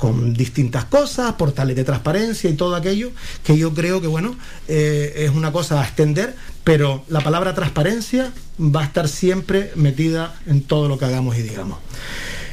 con 0.00 0.32
distintas 0.32 0.86
cosas, 0.86 1.34
portales 1.34 1.76
de 1.76 1.84
transparencia 1.84 2.48
y 2.48 2.54
todo 2.54 2.74
aquello, 2.74 3.10
que 3.44 3.58
yo 3.58 3.74
creo 3.74 4.00
que, 4.00 4.06
bueno, 4.06 4.34
eh, 4.66 5.12
es 5.16 5.30
una 5.30 5.52
cosa 5.52 5.80
a 5.80 5.84
extender, 5.84 6.34
pero 6.64 7.04
la 7.08 7.20
palabra 7.20 7.54
transparencia 7.54 8.32
va 8.58 8.80
a 8.80 8.84
estar 8.84 9.08
siempre 9.08 9.72
metida 9.76 10.34
en 10.46 10.62
todo 10.62 10.88
lo 10.88 10.98
que 10.98 11.04
hagamos 11.04 11.36
y 11.36 11.42
digamos. 11.42 11.78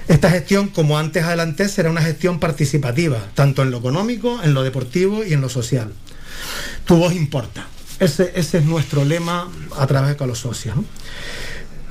Esta 0.10 0.30
gestión, 0.30 0.68
como 0.68 0.98
antes 0.98 1.24
adelanté, 1.24 1.68
será 1.70 1.90
una 1.90 2.02
gestión 2.02 2.40
participativa, 2.40 3.26
tanto 3.34 3.62
en 3.62 3.72
lo 3.72 3.78
económico, 3.78 4.42
en 4.44 4.54
lo 4.54 4.64
deportivo 4.64 5.24
y 5.24 5.34
en 5.34 5.42
lo 5.42 5.50
social. 5.50 5.94
Tu 6.86 6.96
voz 6.96 7.14
importa. 7.14 7.68
Ese, 8.00 8.32
es 8.36 8.66
nuestro 8.66 9.04
lema 9.06 9.50
a 9.76 9.88
través 9.88 10.18
de 10.18 10.28
los 10.28 10.40
socios. 10.40 10.76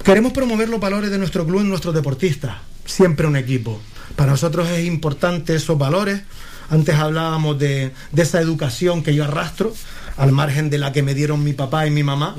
Queremos 0.05 0.33
promover 0.33 0.69
los 0.69 0.79
valores 0.79 1.11
de 1.11 1.19
nuestro 1.19 1.45
club 1.45 1.62
en 1.62 1.69
nuestros 1.69 1.95
deportistas, 1.95 2.59
siempre 2.85 3.27
un 3.27 3.37
equipo. 3.37 3.81
Para 4.14 4.31
nosotros 4.31 4.69
es 4.69 4.87
importante 4.87 5.57
esos 5.57 5.77
valores. 5.77 6.23
Antes 6.71 6.95
hablábamos 6.95 7.59
de, 7.59 7.92
esa 8.16 8.40
educación 8.40 9.03
que 9.03 9.16
yo 9.16 9.25
arrastro, 9.25 9.75
al 10.16 10.31
margen 10.31 10.71
de 10.71 10.79
la 10.79 10.92
que 10.92 11.03
me 11.03 11.14
dieron 11.14 11.42
mi 11.42 11.55
papá 11.55 11.88
y 11.88 11.90
mi 11.90 12.05
mamá. 12.05 12.37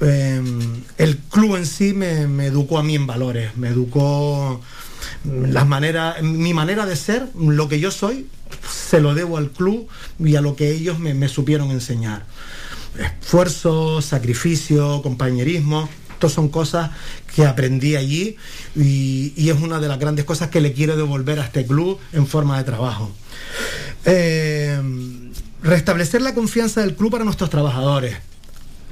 Em, 0.00 0.82
el 0.96 1.18
club 1.18 1.56
en 1.56 1.66
sí 1.66 1.92
me, 1.92 2.46
educó 2.46 2.78
a 2.78 2.82
mí 2.82 2.94
en 2.94 3.06
valores, 3.06 3.56
me 3.56 3.68
educó 3.68 4.62
las 5.24 5.66
maneras, 5.66 6.22
mi 6.22 6.54
manera 6.54 6.86
de 6.86 6.96
ser, 6.96 7.28
lo 7.38 7.68
que 7.68 7.78
yo 7.78 7.90
soy, 7.90 8.26
se 8.68 9.00
lo 9.00 9.14
debo 9.14 9.36
al 9.36 9.50
club 9.50 9.86
y 10.18 10.36
a 10.36 10.40
lo 10.40 10.56
que 10.56 10.70
ellos 10.70 10.98
me 10.98 11.28
supieron 11.28 11.70
enseñar 11.70 12.24
esfuerzo, 12.98 14.02
sacrificio, 14.02 15.02
compañerismo. 15.02 15.88
Estas 16.12 16.32
son 16.32 16.48
cosas 16.48 16.90
que 17.34 17.44
aprendí 17.44 17.96
allí 17.96 18.36
y, 18.76 19.48
es 19.48 19.60
una 19.60 19.80
de 19.80 19.88
las 19.88 19.98
grandes 19.98 20.24
cosas 20.24 20.50
que 20.50 20.60
le 20.60 20.72
quiero 20.72 20.96
devolver 20.96 21.40
a 21.40 21.44
este 21.44 21.66
club 21.66 21.98
en 22.12 22.26
forma 22.26 22.58
de 22.58 22.64
trabajo. 22.64 23.10
Eh, 24.04 24.80
restablecer 25.62 26.22
la 26.22 26.34
confianza 26.34 26.80
del 26.80 26.94
club 26.94 27.10
para 27.10 27.24
nuestros 27.24 27.50
trabajadores. 27.50 28.16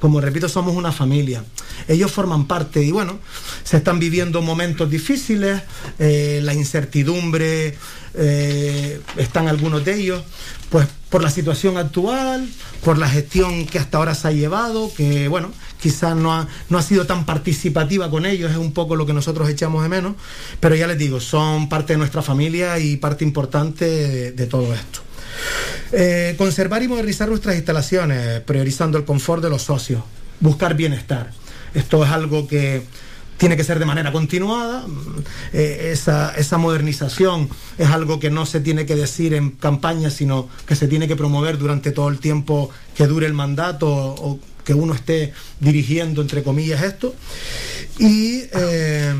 Como 0.01 0.19
repito, 0.19 0.49
somos 0.49 0.75
una 0.75 0.91
familia. 0.91 1.45
Ellos 1.87 2.11
forman 2.11 2.47
parte 2.47 2.83
y 2.83 2.91
bueno, 2.91 3.19
se 3.63 3.77
están 3.77 3.99
viviendo 3.99 4.41
momentos 4.41 4.89
difíciles, 4.89 5.61
eh, 5.99 6.39
la 6.41 6.55
incertidumbre, 6.55 7.77
eh, 8.15 8.99
están 9.17 9.47
algunos 9.47 9.85
de 9.85 9.93
ellos, 9.93 10.23
pues 10.69 10.87
por 11.09 11.21
la 11.21 11.29
situación 11.29 11.77
actual, 11.77 12.49
por 12.83 12.97
la 12.97 13.07
gestión 13.07 13.67
que 13.67 13.77
hasta 13.77 13.99
ahora 13.99 14.15
se 14.15 14.27
ha 14.27 14.31
llevado, 14.31 14.91
que 14.97 15.27
bueno, 15.27 15.51
quizás 15.79 16.15
no 16.15 16.33
ha, 16.33 16.47
no 16.69 16.79
ha 16.79 16.81
sido 16.81 17.05
tan 17.05 17.25
participativa 17.25 18.09
con 18.09 18.25
ellos, 18.25 18.49
es 18.49 18.57
un 18.57 18.71
poco 18.73 18.95
lo 18.95 19.05
que 19.05 19.13
nosotros 19.13 19.47
echamos 19.49 19.83
de 19.83 19.89
menos, 19.89 20.15
pero 20.59 20.73
ya 20.75 20.87
les 20.87 20.97
digo, 20.97 21.19
son 21.19 21.69
parte 21.69 21.93
de 21.93 21.97
nuestra 21.97 22.23
familia 22.23 22.79
y 22.79 22.97
parte 22.97 23.23
importante 23.23 24.31
de, 24.31 24.47
todo 24.47 24.73
esto. 24.73 25.01
Eh, 25.91 26.35
conservar 26.37 26.83
y 26.83 26.87
modernizar 26.87 27.29
nuestras 27.29 27.55
instalaciones, 27.55 28.41
priorizando 28.41 28.97
el 28.97 29.05
confort 29.05 29.43
de 29.43 29.49
los 29.49 29.63
socios, 29.63 30.01
buscar 30.39 30.75
bienestar. 30.75 31.31
Esto 31.73 32.03
es 32.03 32.11
algo 32.11 32.47
que 32.47 32.83
tiene 33.37 33.57
que 33.57 33.63
ser 33.63 33.79
de 33.79 33.85
manera 33.85 34.11
continuada. 34.11 34.85
Eh, 35.51 35.89
esa, 35.91 36.33
esa, 36.35 36.57
modernización 36.57 37.49
es 37.77 37.89
algo 37.89 38.19
que 38.19 38.29
no 38.29 38.45
se 38.45 38.59
tiene 38.59 38.85
que 38.85 38.95
decir 38.95 39.33
en 39.33 39.51
campaña, 39.51 40.11
sino 40.11 40.47
que 40.65 40.75
se 40.75 40.87
tiene 40.87 41.07
que 41.07 41.15
promover 41.15 41.57
durante 41.57 41.91
todo 41.91 42.09
el 42.09 42.19
tiempo 42.19 42.69
que 42.95 43.07
dure 43.07 43.25
el 43.25 43.33
mandato 43.33 43.87
o 43.89 44.39
que 44.63 44.73
uno 44.73 44.93
esté 44.93 45.33
dirigiendo, 45.59 46.21
entre 46.21 46.43
comillas, 46.43 46.83
esto. 46.83 47.15
Y 47.97 48.43
eh, 48.53 49.13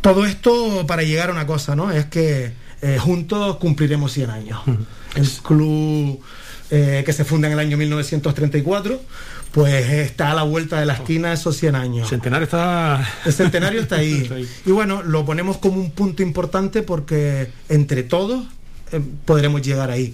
todo 0.00 0.24
esto 0.24 0.86
para 0.86 1.02
llegar 1.02 1.30
a 1.30 1.32
una 1.32 1.46
cosa, 1.46 1.74
¿no? 1.74 1.90
Es 1.90 2.06
que 2.06 2.52
eh, 2.84 2.98
juntos 2.98 3.56
cumpliremos 3.56 4.12
100 4.12 4.30
años. 4.30 4.60
El 5.14 5.28
club 5.42 6.20
que 6.70 7.12
se 7.12 7.24
funda 7.24 7.46
en 7.46 7.52
el 7.52 7.60
año 7.60 7.76
1934 7.76 9.00
pues 9.54 9.88
está 9.88 10.32
a 10.32 10.34
la 10.34 10.42
vuelta 10.42 10.80
de 10.80 10.86
la 10.86 10.94
esquina 10.94 11.32
esos 11.32 11.56
100 11.56 11.76
años. 11.76 12.08
Centenario 12.08 12.42
está... 12.42 13.08
El 13.24 13.32
centenario 13.32 13.80
está 13.82 13.96
ahí. 13.96 14.48
Y 14.66 14.70
bueno, 14.72 15.04
lo 15.04 15.24
ponemos 15.24 15.58
como 15.58 15.80
un 15.80 15.92
punto 15.92 16.24
importante 16.24 16.82
porque 16.82 17.52
entre 17.68 18.02
todos 18.02 18.44
eh, 18.90 19.00
podremos 19.24 19.62
llegar 19.62 19.92
ahí. 19.92 20.12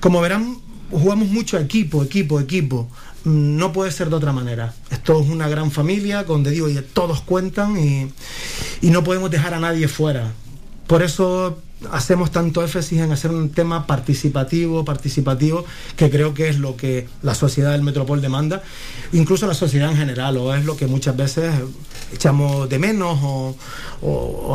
Como 0.00 0.20
verán, 0.20 0.58
jugamos 0.90 1.28
mucho 1.28 1.58
equipo, 1.58 2.04
equipo, 2.04 2.40
equipo. 2.40 2.90
Mm, 3.24 3.56
no 3.56 3.72
puede 3.72 3.90
ser 3.90 4.10
de 4.10 4.16
otra 4.16 4.32
manera. 4.32 4.74
Esto 4.90 5.22
es 5.22 5.30
una 5.30 5.48
gran 5.48 5.70
familia 5.70 6.22
donde 6.22 6.50
digo, 6.50 6.68
todos 6.92 7.22
cuentan 7.22 7.78
y, 7.78 8.12
y 8.82 8.90
no 8.90 9.02
podemos 9.02 9.30
dejar 9.30 9.54
a 9.54 9.60
nadie 9.60 9.88
fuera. 9.88 10.30
Por 10.86 11.02
eso 11.02 11.58
hacemos 11.90 12.30
tanto 12.30 12.62
énfasis 12.62 13.00
en 13.00 13.12
hacer 13.12 13.30
un 13.30 13.50
tema 13.50 13.86
participativo, 13.86 14.84
participativo, 14.84 15.64
que 15.96 16.10
creo 16.10 16.34
que 16.34 16.48
es 16.48 16.58
lo 16.58 16.76
que 16.76 17.08
la 17.22 17.34
sociedad 17.34 17.72
del 17.72 17.82
Metropol 17.82 18.20
demanda, 18.20 18.62
incluso 19.12 19.46
la 19.46 19.54
sociedad 19.54 19.90
en 19.90 19.96
general, 19.96 20.36
o 20.36 20.54
es 20.54 20.64
lo 20.64 20.76
que 20.76 20.86
muchas 20.86 21.16
veces 21.16 21.52
echamos 22.12 22.68
de 22.68 22.78
menos 22.78 23.18
o, 23.22 23.56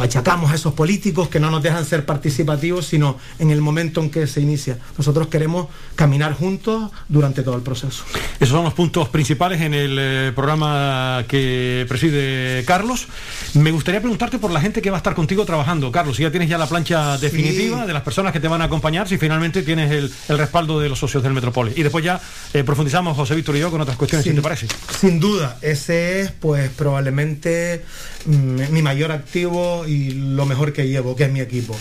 achacamos 0.02 0.52
a 0.52 0.56
esos 0.56 0.74
políticos 0.74 1.28
que 1.30 1.40
no 1.40 1.50
nos 1.50 1.64
dejan 1.64 1.86
ser 1.86 2.06
participativos, 2.06 2.86
sino 2.86 3.18
en 3.40 3.50
el 3.50 3.62
momento 3.62 4.02
en 4.02 4.10
que 4.10 4.28
se 4.28 4.42
inicia. 4.42 4.78
Nosotros 4.98 5.28
queremos 5.28 5.68
caminar 5.96 6.34
juntos 6.34 6.92
durante 7.08 7.44
todo 7.44 7.56
el 7.56 7.62
proceso. 7.62 8.04
Esos 8.40 8.50
son 8.50 8.64
los 8.64 8.74
puntos 8.74 9.10
principales 9.10 9.62
en 9.62 9.74
el 9.74 9.98
eh, 10.00 10.32
programa 10.36 11.24
que 11.28 11.86
preside 11.90 12.64
Carlos. 12.66 13.08
Me 13.54 13.72
gustaría 13.72 14.02
preguntarte 14.02 14.38
por 14.38 14.52
la 14.52 14.62
gente 14.62 14.82
que 14.82 14.92
va 14.92 14.98
a 14.98 15.00
estar 15.00 15.16
contigo 15.16 15.46
trabajando, 15.46 15.92
Carlos, 15.92 16.18
si 16.18 16.24
ya 16.24 16.32
tienes 16.32 16.50
ya 16.50 16.58
la 16.58 16.68
plancha 16.68 17.17
definitiva 17.20 17.86
de 17.86 17.94
las 17.94 18.04
personas 18.04 18.34
que 18.34 18.40
te 18.40 18.48
van 18.48 18.62
a 18.62 18.66
acompañar, 18.66 19.08
si 19.08 19.18
finalmente 19.18 19.64
tienes 19.64 19.92
el, 19.92 20.12
respaldo 20.38 20.80
de 20.80 20.90
los 20.90 21.00
socios 21.00 21.24
del 21.24 21.34
Metrópolis. 21.34 21.78
Y 21.78 21.84
después 21.84 22.04
ya 22.04 22.20
eh, 22.54 22.64
profundizamos, 22.64 23.16
José 23.16 23.36
Víctor 23.36 23.56
y 23.56 23.60
yo, 23.60 23.72
con 23.72 23.82
otras 23.82 23.98
cuestiones, 23.98 24.26
si 24.26 24.34
te 24.34 24.42
parece. 24.42 24.68
Sin 25.00 25.20
duda, 25.20 25.58
ese 25.62 26.22
es 26.22 26.32
pues 26.32 26.70
probablemente 26.70 27.84
mm, 28.26 28.72
mi 28.72 28.82
mayor 28.82 29.12
activo 29.12 29.86
y 29.88 30.12
lo 30.12 30.46
mejor 30.46 30.74
que 30.74 30.88
llevo, 30.88 31.16
que 31.16 31.26
es 31.26 31.32
mi 31.32 31.42
equipo. 31.42 31.76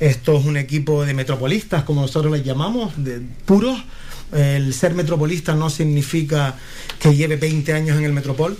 Esto 0.00 0.36
es 0.36 0.44
un 0.44 0.56
equipo 0.56 1.04
de 1.04 1.14
metropolistas, 1.14 1.84
como 1.84 2.00
nosotros 2.00 2.32
les 2.32 2.44
llamamos, 2.44 2.92
de 2.96 3.20
puros. 3.44 3.78
El 4.32 4.72
ser 4.74 4.94
metropolista 4.94 5.54
no 5.54 5.70
significa 5.70 6.56
que 6.98 7.14
lleve 7.14 7.36
20 7.36 7.72
años 7.72 7.98
en 7.98 8.04
el 8.04 8.12
Metropol. 8.12 8.58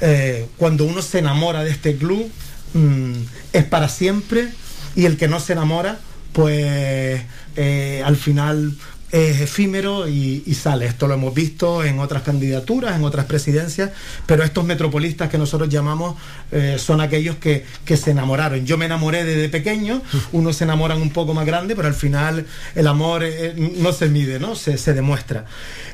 Eh, 0.00 0.46
cuando 0.56 0.84
uno 0.84 1.00
se 1.00 1.20
enamora 1.20 1.62
de 1.62 1.70
este 1.70 1.96
club, 1.96 2.30
mm, 2.74 3.12
es 3.52 3.64
para 3.64 3.88
siempre 3.88 4.48
y 4.94 5.06
el 5.06 5.16
que 5.16 5.28
no 5.28 5.40
se 5.40 5.52
enamora, 5.52 5.98
pues 6.32 7.22
eh, 7.56 8.02
al 8.04 8.16
final 8.16 8.76
es 9.12 9.42
efímero 9.42 10.08
y, 10.08 10.40
sale. 10.54 10.86
Esto 10.86 11.06
lo 11.06 11.14
hemos 11.14 11.34
visto 11.34 11.84
en 11.84 11.98
otras 11.98 12.22
candidaturas, 12.22 12.96
en 12.96 13.04
otras 13.04 13.26
presidencias, 13.26 13.90
pero 14.26 14.42
estos 14.42 14.64
metropolistas 14.64 15.28
que 15.28 15.36
nosotros 15.36 15.68
llamamos 15.68 16.16
eh, 16.50 16.76
son 16.78 17.00
aquellos 17.02 17.36
que, 17.36 17.64
se 17.94 18.10
enamoraron. 18.10 18.64
Yo 18.64 18.78
me 18.78 18.86
enamoré 18.86 19.24
desde 19.24 19.50
pequeño, 19.50 20.00
unos 20.32 20.56
se 20.56 20.64
enamoran 20.64 21.02
un 21.02 21.10
poco 21.10 21.34
más 21.34 21.44
grande, 21.44 21.76
pero 21.76 21.88
al 21.88 21.94
final 21.94 22.46
el 22.74 22.86
amor 22.86 23.22
eh, 23.22 23.54
no 23.76 23.92
se 23.92 24.08
mide, 24.08 24.40
¿no? 24.40 24.56
Se, 24.56 24.94
demuestra. 24.94 25.44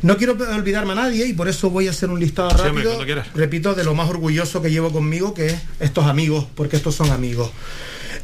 No 0.02 0.16
quiero 0.16 0.36
olvidarme 0.54 0.92
a 0.92 0.96
nadie 0.96 1.26
y 1.26 1.32
por 1.32 1.48
eso 1.48 1.70
voy 1.70 1.88
a 1.88 1.90
hacer 1.90 2.10
un 2.10 2.20
listado 2.20 2.50
rápido, 2.50 3.04
repito, 3.34 3.74
de 3.74 3.82
lo 3.82 3.94
más 3.94 4.08
orgulloso 4.08 4.62
que 4.62 4.70
llevo 4.70 4.92
conmigo, 4.92 5.34
que 5.34 5.46
es 5.46 5.56
estos 5.80 6.06
amigos, 6.06 6.46
porque 6.54 6.76
estos 6.76 6.94
son 6.94 7.10
amigos. 7.10 7.50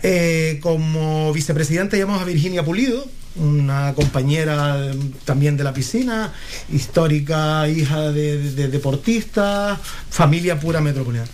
Eh, 0.07 0.59
como 0.61 1.33
vicepresidente 1.33 1.97
llamamos 1.97 2.21
a 2.21 2.27
Virginia 2.27 2.63
Pulido, 2.63 3.07
una 3.37 3.95
compañera 3.95 4.93
también 5.25 5.57
de 5.57 5.65
la 5.65 5.73
piscina, 5.73 6.33
histórica 6.73 7.69
hija 7.69 8.13
de, 8.13 8.69
deportista, 8.69 9.81
familia 10.11 10.61
pura 10.61 10.81
metropolitana. 10.81 11.31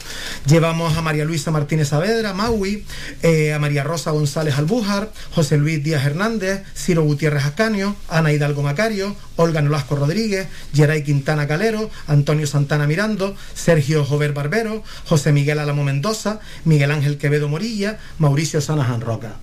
Llevamos 0.46 0.96
a 0.96 1.02
María 1.02 1.24
Luisa 1.24 1.50
Martínez 1.50 1.88
Saavedra, 1.88 2.32
Maui, 2.32 2.84
eh, 3.22 3.52
a 3.52 3.58
María 3.58 3.84
Rosa 3.84 4.10
González 4.10 4.56
Albújar, 4.56 5.12
José 5.32 5.56
Luis 5.58 5.82
Díaz 5.82 6.04
Hernández, 6.04 6.62
Ciro 6.74 7.02
Gutiérrez 7.02 7.44
Ascanio, 7.44 7.96
Ana 8.08 8.32
Hidalgo 8.32 8.62
Macario, 8.62 9.14
Olga 9.36 9.62
Nolasco 9.62 9.96
Rodríguez, 9.96 10.48
Geray 10.74 11.02
Quintana 11.02 11.46
Calero, 11.46 11.90
Antonio 12.06 12.46
Santana 12.46 12.86
Mirando, 12.86 13.36
Sergio 13.54 14.04
Jover 14.04 14.32
Barbero, 14.32 14.82
José 15.06 15.32
Miguel 15.32 15.58
Alamo 15.58 15.84
Mendoza, 15.84 16.40
Miguel 16.64 16.90
Ángel 16.90 17.18
Quevedo 17.18 17.48
Morilla, 17.48 17.98
Mauricio 18.18 18.60
Sanajan 18.60 19.00
Roca 19.00 19.36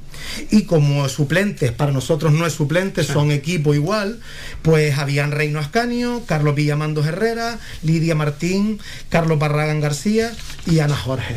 y 0.51 0.63
como 0.63 1.07
suplentes, 1.09 1.71
para 1.71 1.91
nosotros 1.91 2.33
no 2.33 2.45
es 2.45 2.53
suplente, 2.53 3.03
son 3.03 3.31
equipo 3.31 3.73
igual, 3.73 4.19
pues 4.61 4.95
Javián 4.95 5.31
Reino 5.31 5.59
Ascanio, 5.59 6.23
Carlos 6.25 6.55
Villamando 6.55 7.03
Herrera, 7.03 7.59
Lidia 7.83 8.15
Martín, 8.15 8.79
Carlos 9.09 9.39
Barragán 9.39 9.81
García 9.81 10.31
y 10.65 10.79
Ana 10.79 10.95
Jorge. 10.95 11.35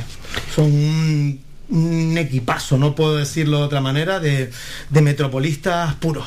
Son 0.54 1.40
un, 1.70 2.18
equipazo, 2.18 2.78
no 2.78 2.94
puedo 2.94 3.16
decirlo 3.16 3.58
de 3.58 3.64
otra 3.64 3.80
manera, 3.80 4.20
de, 4.20 4.50
metropolistas 4.90 5.94
puros. 5.94 6.26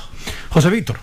José 0.49 0.69
Víctor. 0.69 0.99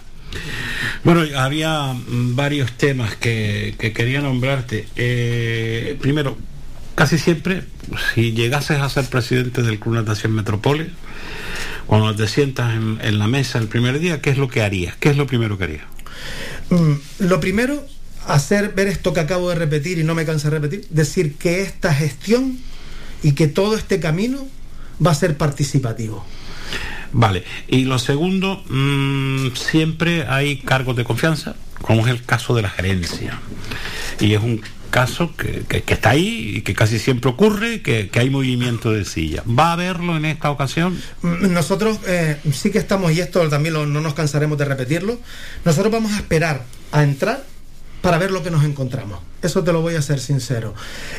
Bueno, 1.04 1.22
había 1.38 1.94
varios 2.06 2.72
temas 2.72 3.16
que, 3.16 3.74
quería 3.94 4.20
nombrarte. 4.20 4.86
Eh, 4.96 5.96
primero, 6.00 6.36
casi 6.94 7.18
siempre, 7.18 7.64
si 8.14 8.32
llegases 8.32 8.78
a 8.78 8.88
ser 8.88 9.06
presidente 9.06 9.62
del 9.62 9.78
Club 9.78 9.94
Natación 9.94 10.32
Metrópolis, 10.32 10.88
cuando 11.86 12.14
te 12.14 12.28
sientas 12.28 12.72
en, 12.74 13.18
la 13.18 13.26
mesa 13.26 13.58
el 13.58 13.68
primer 13.68 13.98
día, 13.98 14.20
¿qué 14.20 14.30
es 14.30 14.38
lo 14.38 14.48
que 14.48 14.62
harías? 14.62 14.94
¿Qué 14.96 15.10
es 15.10 15.16
lo 15.16 15.26
primero 15.26 15.58
que 15.58 15.64
harías? 15.64 15.84
Mm, 16.70 16.92
lo 17.20 17.40
primero, 17.40 17.84
hacer 18.26 18.74
ver 18.74 18.88
esto 18.88 19.12
que 19.12 19.20
acabo 19.20 19.48
de 19.48 19.56
repetir 19.56 19.98
y 19.98 20.04
no 20.04 20.14
me 20.14 20.24
canso 20.24 20.50
de 20.50 20.58
repetir, 20.58 20.86
decir 20.90 21.34
que 21.34 21.62
esta 21.62 21.92
gestión 21.92 22.58
y 23.22 23.32
que 23.32 23.48
todo 23.48 23.76
este 23.76 23.98
camino 23.98 24.46
va 25.04 25.10
a 25.10 25.14
ser 25.14 25.36
participativo. 25.36 26.24
Vale, 27.12 27.44
y 27.66 27.84
lo 27.84 27.98
segundo, 27.98 28.62
mm, 28.68 29.54
siempre 29.54 30.26
hay 30.28 30.58
cargos 30.58 30.96
de 30.96 31.04
confianza, 31.04 31.56
como 31.80 32.06
es 32.06 32.12
el 32.12 32.22
caso 32.22 32.54
de 32.54 32.62
la 32.62 32.70
gerencia. 32.70 33.40
Y 34.20 34.34
es 34.34 34.42
un 34.42 34.62
caso 34.90 35.34
que, 35.36 35.64
está 35.86 36.10
ahí 36.10 36.56
y 36.56 36.62
que 36.62 36.74
casi 36.74 36.98
siempre 36.98 37.30
ocurre, 37.30 37.82
que, 37.82 38.08
que, 38.10 38.20
hay 38.20 38.30
movimiento 38.30 38.92
de 38.92 39.04
silla. 39.04 39.42
¿Va 39.46 39.70
a 39.70 39.72
haberlo 39.72 40.16
en 40.16 40.24
esta 40.24 40.50
ocasión? 40.50 41.00
Mm, 41.22 41.52
nosotros 41.52 41.98
eh, 42.06 42.36
sí 42.52 42.70
que 42.70 42.78
estamos, 42.78 43.12
y 43.12 43.20
esto 43.20 43.48
también 43.48 43.74
no 43.74 43.86
nos 43.86 44.14
cansaremos 44.14 44.58
de 44.58 44.64
repetirlo, 44.66 45.18
nosotros 45.64 45.92
vamos 45.92 46.12
a 46.12 46.16
esperar 46.16 46.64
a 46.92 47.02
entrar 47.02 47.44
para 48.02 48.18
ver 48.18 48.30
lo 48.30 48.42
que 48.42 48.50
nos 48.50 48.64
encontramos. 48.64 49.20
Eso 49.42 49.62
te 49.64 49.72
lo 49.72 49.82
voy 49.82 49.94
a 49.94 50.02
ser 50.02 50.20
sincero. 50.20 50.74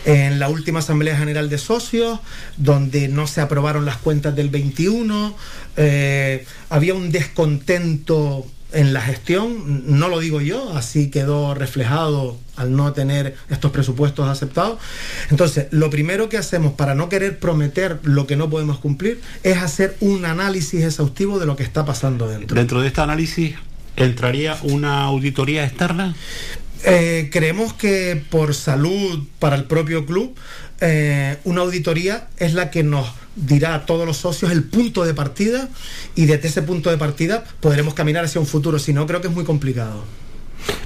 En 0.06 0.40
la 0.40 0.50
última 0.50 0.80
Asamblea 0.80 1.18
General 1.18 1.50
de 1.50 1.58
Socios, 1.58 2.20
donde 2.58 3.08
no 3.08 3.28
se 3.28 3.42
aprobaron 3.42 3.86
las 3.86 3.98
cuentas 3.98 4.36
del 4.36 4.50
21, 4.50 5.36
eh, 5.78 6.46
había 6.70 6.94
un 6.94 7.12
descontento 7.12 8.46
en 8.74 8.94
la 8.94 9.02
gestión, 9.02 9.84
no 9.86 10.08
lo 10.08 10.20
digo 10.20 10.42
yo, 10.42 10.76
así 10.76 11.10
quedó 11.10 11.54
reflejado 11.54 12.38
al 12.56 12.76
no 12.76 12.94
tener 12.94 13.36
estos 13.50 13.72
presupuestos 13.72 14.28
aceptados. 14.28 14.80
Entonces, 15.30 15.68
lo 15.72 15.90
primero 15.90 16.30
que 16.30 16.38
hacemos 16.38 16.74
para 16.74 16.96
no 16.96 17.10
querer 17.10 17.40
prometer 17.40 18.00
lo 18.04 18.28
que 18.28 18.36
no 18.36 18.50
podemos 18.50 18.80
cumplir 18.80 19.22
es 19.44 19.58
hacer 19.58 19.98
un 20.00 20.26
análisis 20.26 20.84
exhaustivo 20.84 21.40
de 21.40 21.46
lo 21.46 21.56
que 21.56 21.64
está 21.64 21.86
pasando 21.86 22.28
dentro. 22.28 22.56
Dentro 22.56 22.82
de 22.82 22.88
este 22.88 23.02
análisis, 23.02 23.56
¿entraría 23.96 24.58
una 24.64 25.04
auditoría 25.04 25.66
externa? 25.66 26.16
Eh, 26.84 27.30
creemos 27.32 27.74
que 27.74 28.22
por 28.30 28.56
salud 28.56 29.28
para 29.40 29.56
el 29.56 29.66
propio 29.66 30.06
club, 30.06 30.36
eh, 30.80 31.38
una 31.44 31.62
auditoría 31.62 32.28
es 32.38 32.54
la 32.54 32.72
que 32.72 32.84
nos 32.84 33.08
dirá 33.36 33.76
a 33.76 33.86
todos 33.86 34.06
los 34.06 34.18
socios 34.18 34.52
el 34.52 34.64
punto 34.64 35.06
de 35.06 35.14
partida 35.14 35.70
y 36.16 36.26
desde 36.26 36.48
ese 36.48 36.62
punto 36.62 36.90
de 36.90 36.98
partida 36.98 37.44
podremos 37.60 37.94
caminar 37.94 38.26
hacia 38.26 38.42
un 38.42 38.48
futuro. 38.48 38.80
Si 38.80 38.94
no, 38.94 39.06
creo 39.08 39.22
que 39.22 39.28
es 39.28 39.34
muy 39.34 39.46
complicado. 39.46 40.04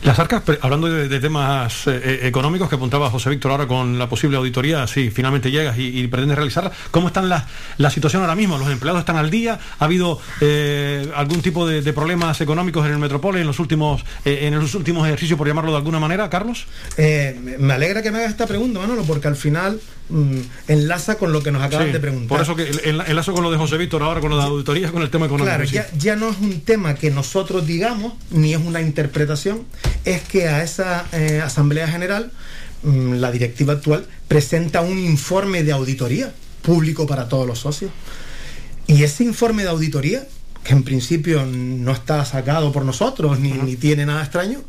Las 0.03 0.19
arcas, 0.19 0.43
hablando 0.61 0.87
de, 0.87 1.19
temas 1.19 1.87
eh, 1.87 1.99
eh, 2.03 2.19
económicos 2.23 2.69
que 2.69 2.75
apuntaba 2.75 3.09
José 3.09 3.29
Víctor 3.29 3.51
ahora 3.51 3.67
con 3.67 3.97
la 3.97 4.07
posible 4.07 4.37
auditoría, 4.37 4.85
si 4.87 5.09
finalmente 5.09 5.51
llegas 5.51 5.77
y, 5.77 6.07
pretendes 6.07 6.37
realizarla, 6.37 6.71
¿cómo 6.91 7.07
están 7.07 7.27
la, 7.27 7.47
la, 7.77 7.89
situación 7.89 8.21
ahora 8.21 8.35
mismo? 8.35 8.57
¿Los 8.57 8.69
empleados 8.69 8.99
están 8.99 9.17
al 9.17 9.29
día? 9.29 9.59
¿Ha 9.79 9.85
habido 9.85 10.19
eh, 10.41 11.11
algún 11.15 11.41
tipo 11.41 11.67
de, 11.67 11.81
problemas 11.93 12.39
económicos 12.41 12.85
en 12.85 12.93
el 12.93 12.99
Metrópoli 12.99 13.39
en 13.39 13.47
los 13.47 13.59
últimos 13.59 14.03
en 14.25 14.53
los 14.53 14.75
últimos 14.75 15.07
ejercicios, 15.07 15.37
por 15.37 15.47
llamarlo 15.47 15.71
de 15.71 15.77
alguna 15.77 15.99
manera, 15.99 16.29
Carlos? 16.29 16.67
me 16.97 17.73
alegra 17.73 18.01
que 18.01 18.11
me 18.11 18.17
hagas 18.19 18.31
esta 18.31 18.47
pregunta, 18.47 18.79
Manolo, 18.79 19.03
porque 19.03 19.27
al 19.27 19.35
final 19.35 19.79
mm, 20.09 20.39
enlaza 20.67 21.15
con 21.15 21.31
lo 21.31 21.41
que 21.41 21.51
nos 21.51 21.61
acaban 21.61 21.91
de 21.91 21.99
preguntar. 21.99 22.27
Por 22.27 22.41
eso 22.41 22.55
que 22.55 22.69
enlazo 22.85 23.33
con 23.33 23.43
lo 23.43 23.51
de 23.51 23.57
José 23.57 23.77
Víctor 23.77 24.03
ahora, 24.03 24.21
con 24.21 24.29
lo 24.29 24.37
de 24.37 24.43
auditoría, 24.43 24.91
con 24.91 25.01
el 25.01 25.09
tema 25.09 25.25
económico. 25.25 25.55
Claro, 25.55 25.63
ya, 25.65 25.87
ya 25.97 26.15
no 26.15 26.29
es 26.29 26.37
un 26.39 26.61
tema 26.61 26.95
que 26.95 27.11
nosotros 27.11 27.65
digamos, 27.65 28.13
ni 28.31 28.53
es 28.53 28.59
una 28.59 28.81
interpretación 28.81 29.63
es 30.05 30.21
que 30.21 30.47
a 30.47 30.63
esa 30.63 31.05
eh, 31.11 31.41
Asamblea 31.43 31.87
General 31.87 32.31
mm, 32.83 33.13
la 33.13 33.31
directiva 33.31 33.73
actual 33.73 34.07
presenta 34.27 34.81
un 34.81 34.97
informe 34.97 35.63
de 35.63 35.71
auditoría 35.71 36.33
público 36.61 37.05
para 37.05 37.27
todos 37.27 37.47
los 37.47 37.59
socios. 37.59 37.91
Y 38.87 39.03
ese 39.03 39.23
informe 39.23 39.63
de 39.63 39.69
auditoría, 39.69 40.27
que 40.63 40.73
en 40.73 40.83
principio 40.83 41.45
no 41.45 41.91
está 41.91 42.23
sacado 42.25 42.71
por 42.71 42.85
nosotros 42.85 43.39
ni, 43.39 43.51
ni 43.51 43.75
tiene 43.75 44.05
nada 44.05 44.21
extraño, 44.21 44.61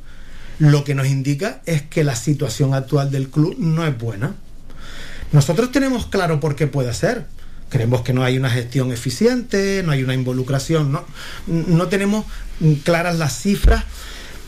lo 0.59 0.85
que 0.85 0.95
nos 0.95 1.07
indica 1.07 1.61
es 1.67 1.83
que 1.83 2.03
la 2.03 2.17
situación 2.17 2.73
actual 2.73 3.11
del 3.11 3.29
club 3.29 3.57
no 3.59 3.87
es 3.87 3.97
buena. 3.97 4.37
Nosotros 5.33 5.73
tenemos 5.73 6.07
claro 6.07 6.41
por 6.41 6.57
qué 6.57 6.67
puede 6.67 6.93
ser. 6.95 7.27
Creemos 7.69 8.03
que 8.03 8.13
no 8.13 8.23
hay 8.23 8.39
una 8.39 8.49
gestión 8.49 8.93
eficiente, 8.93 9.83
no 9.85 9.93
hay 9.93 10.05
una 10.05 10.15
involucración, 10.15 11.01
no, 11.47 11.89
tenemos 11.89 12.25
claras 12.85 13.19
las 13.19 13.41
cifras 13.41 13.85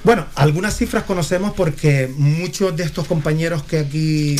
bueno, 0.04 0.26
algunas 0.36 0.76
cifras 0.76 1.02
conocemos 1.02 1.52
porque 1.54 2.08
muchos 2.16 2.76
de 2.76 2.84
estos 2.84 3.06
compañeros 3.08 3.64
que 3.64 3.80
aquí 3.80 4.36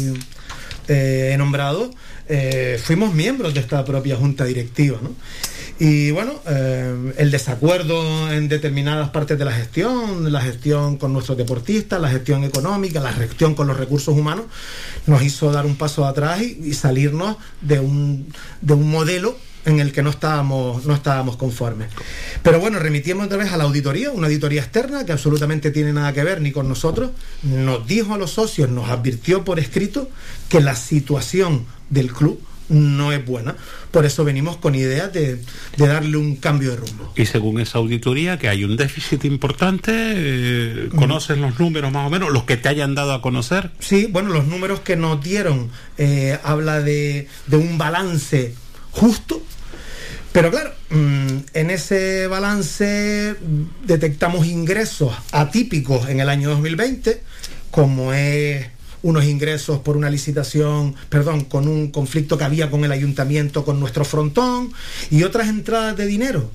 eh, 0.86 1.32
he 1.34 1.36
nombrado 1.36 1.90
eh, 2.28 2.80
fuimos 2.82 3.12
miembros 3.12 3.54
de 3.54 3.60
esta 3.60 3.84
propia 3.84 4.16
junta 4.16 4.44
directiva, 4.44 4.98
¿no? 5.02 5.14
Y 5.80 6.10
bueno, 6.10 6.32
eh, 6.46 7.12
el 7.18 7.30
desacuerdo 7.30 8.32
en 8.32 8.48
determinadas 8.48 9.10
partes 9.10 9.38
de 9.38 9.44
la 9.44 9.52
gestión, 9.52 10.32
la 10.32 10.40
gestión 10.40 10.96
con 10.96 11.12
nuestros 11.12 11.38
deportistas, 11.38 12.00
la 12.00 12.10
gestión 12.10 12.42
económica, 12.42 12.98
la 12.98 13.12
gestión 13.12 13.54
con 13.54 13.68
los 13.68 13.76
recursos 13.76 14.16
humanos, 14.16 14.46
nos 15.06 15.22
hizo 15.22 15.52
dar 15.52 15.66
un 15.66 15.76
paso 15.76 16.04
atrás 16.04 16.42
y, 16.42 16.74
salirnos 16.74 17.36
de 17.60 17.78
un, 17.78 18.32
de 18.60 18.74
un 18.74 18.90
modelo 18.90 19.36
en 19.66 19.78
el 19.78 19.92
que 19.92 20.02
no 20.02 20.10
estábamos, 20.10 20.84
no 20.84 20.94
estábamos 20.94 21.36
conformes. 21.36 21.88
Pero 22.42 22.58
bueno, 22.58 22.80
remitimos 22.80 23.26
otra 23.26 23.38
vez 23.38 23.52
a 23.52 23.56
la 23.56 23.64
auditoría, 23.64 24.10
una 24.10 24.26
auditoría 24.26 24.62
externa 24.62 25.04
que 25.04 25.12
absolutamente 25.12 25.70
tiene 25.70 25.92
nada 25.92 26.12
que 26.12 26.24
ver 26.24 26.40
ni 26.40 26.50
con 26.50 26.68
nosotros. 26.68 27.10
Nos 27.44 27.86
dijo 27.86 28.14
a 28.14 28.18
los 28.18 28.32
socios, 28.32 28.68
nos 28.68 28.88
advirtió 28.88 29.44
por 29.44 29.60
escrito 29.60 30.10
que 30.48 30.60
la 30.60 30.74
situación 30.74 31.66
del 31.90 32.12
club 32.12 32.40
no 32.68 33.12
es 33.12 33.24
buena. 33.24 33.56
Por 33.90 34.04
eso 34.04 34.24
venimos 34.24 34.56
con 34.56 34.74
ideas 34.74 35.12
de, 35.12 35.40
darle 35.76 36.16
un 36.16 36.36
cambio 36.36 36.70
de 36.70 36.76
rumbo. 36.76 37.12
Y 37.16 37.26
según 37.26 37.60
esa 37.60 37.78
auditoría, 37.78 38.38
que 38.38 38.48
hay 38.48 38.64
un 38.64 38.76
déficit 38.76 39.24
importante, 39.24 39.92
eh, 39.94 40.88
¿conoces 40.94 41.38
los 41.38 41.58
números 41.58 41.92
más 41.92 42.06
o 42.06 42.10
menos, 42.10 42.30
los 42.30 42.44
que 42.44 42.56
te 42.56 42.68
hayan 42.68 42.94
dado 42.94 43.12
a 43.12 43.22
conocer? 43.22 43.70
Sí, 43.78 44.08
bueno, 44.10 44.30
los 44.30 44.46
números 44.46 44.80
que 44.80 44.96
nos 44.96 45.22
dieron 45.22 45.70
eh, 45.96 46.38
habla 46.42 46.80
de, 46.80 47.28
de 47.46 47.56
un 47.56 47.78
balance 47.78 48.54
justo, 48.90 49.42
pero 50.32 50.50
claro, 50.50 50.72
mm, 50.90 51.36
en 51.54 51.70
ese 51.70 52.26
balance 52.26 53.34
detectamos 53.84 54.46
ingresos 54.46 55.14
atípicos 55.32 56.08
en 56.08 56.20
el 56.20 56.28
año 56.28 56.50
2020, 56.50 57.22
como 57.70 58.12
es 58.12 58.66
unos 59.02 59.24
ingresos 59.24 59.78
por 59.80 59.96
una 59.96 60.10
licitación, 60.10 60.94
perdón, 61.08 61.44
con 61.44 61.68
un 61.68 61.90
conflicto 61.90 62.38
que 62.38 62.44
había 62.44 62.70
con 62.70 62.84
el 62.84 62.92
ayuntamiento, 62.92 63.64
con 63.64 63.80
nuestro 63.80 64.04
frontón, 64.04 64.72
y 65.10 65.22
otras 65.22 65.48
entradas 65.48 65.96
de 65.96 66.06
dinero 66.06 66.50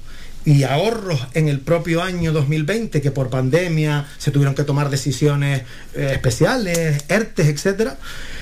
y 0.45 0.63
ahorros 0.63 1.25
en 1.33 1.47
el 1.47 1.59
propio 1.59 2.01
año 2.01 2.33
2020 2.33 3.01
que 3.01 3.11
por 3.11 3.29
pandemia 3.29 4.07
se 4.17 4.31
tuvieron 4.31 4.55
que 4.55 4.63
tomar 4.63 4.89
decisiones 4.89 5.63
eh, 5.95 6.11
especiales, 6.13 7.05
ERTES, 7.07 7.47
etcétera. 7.47 7.97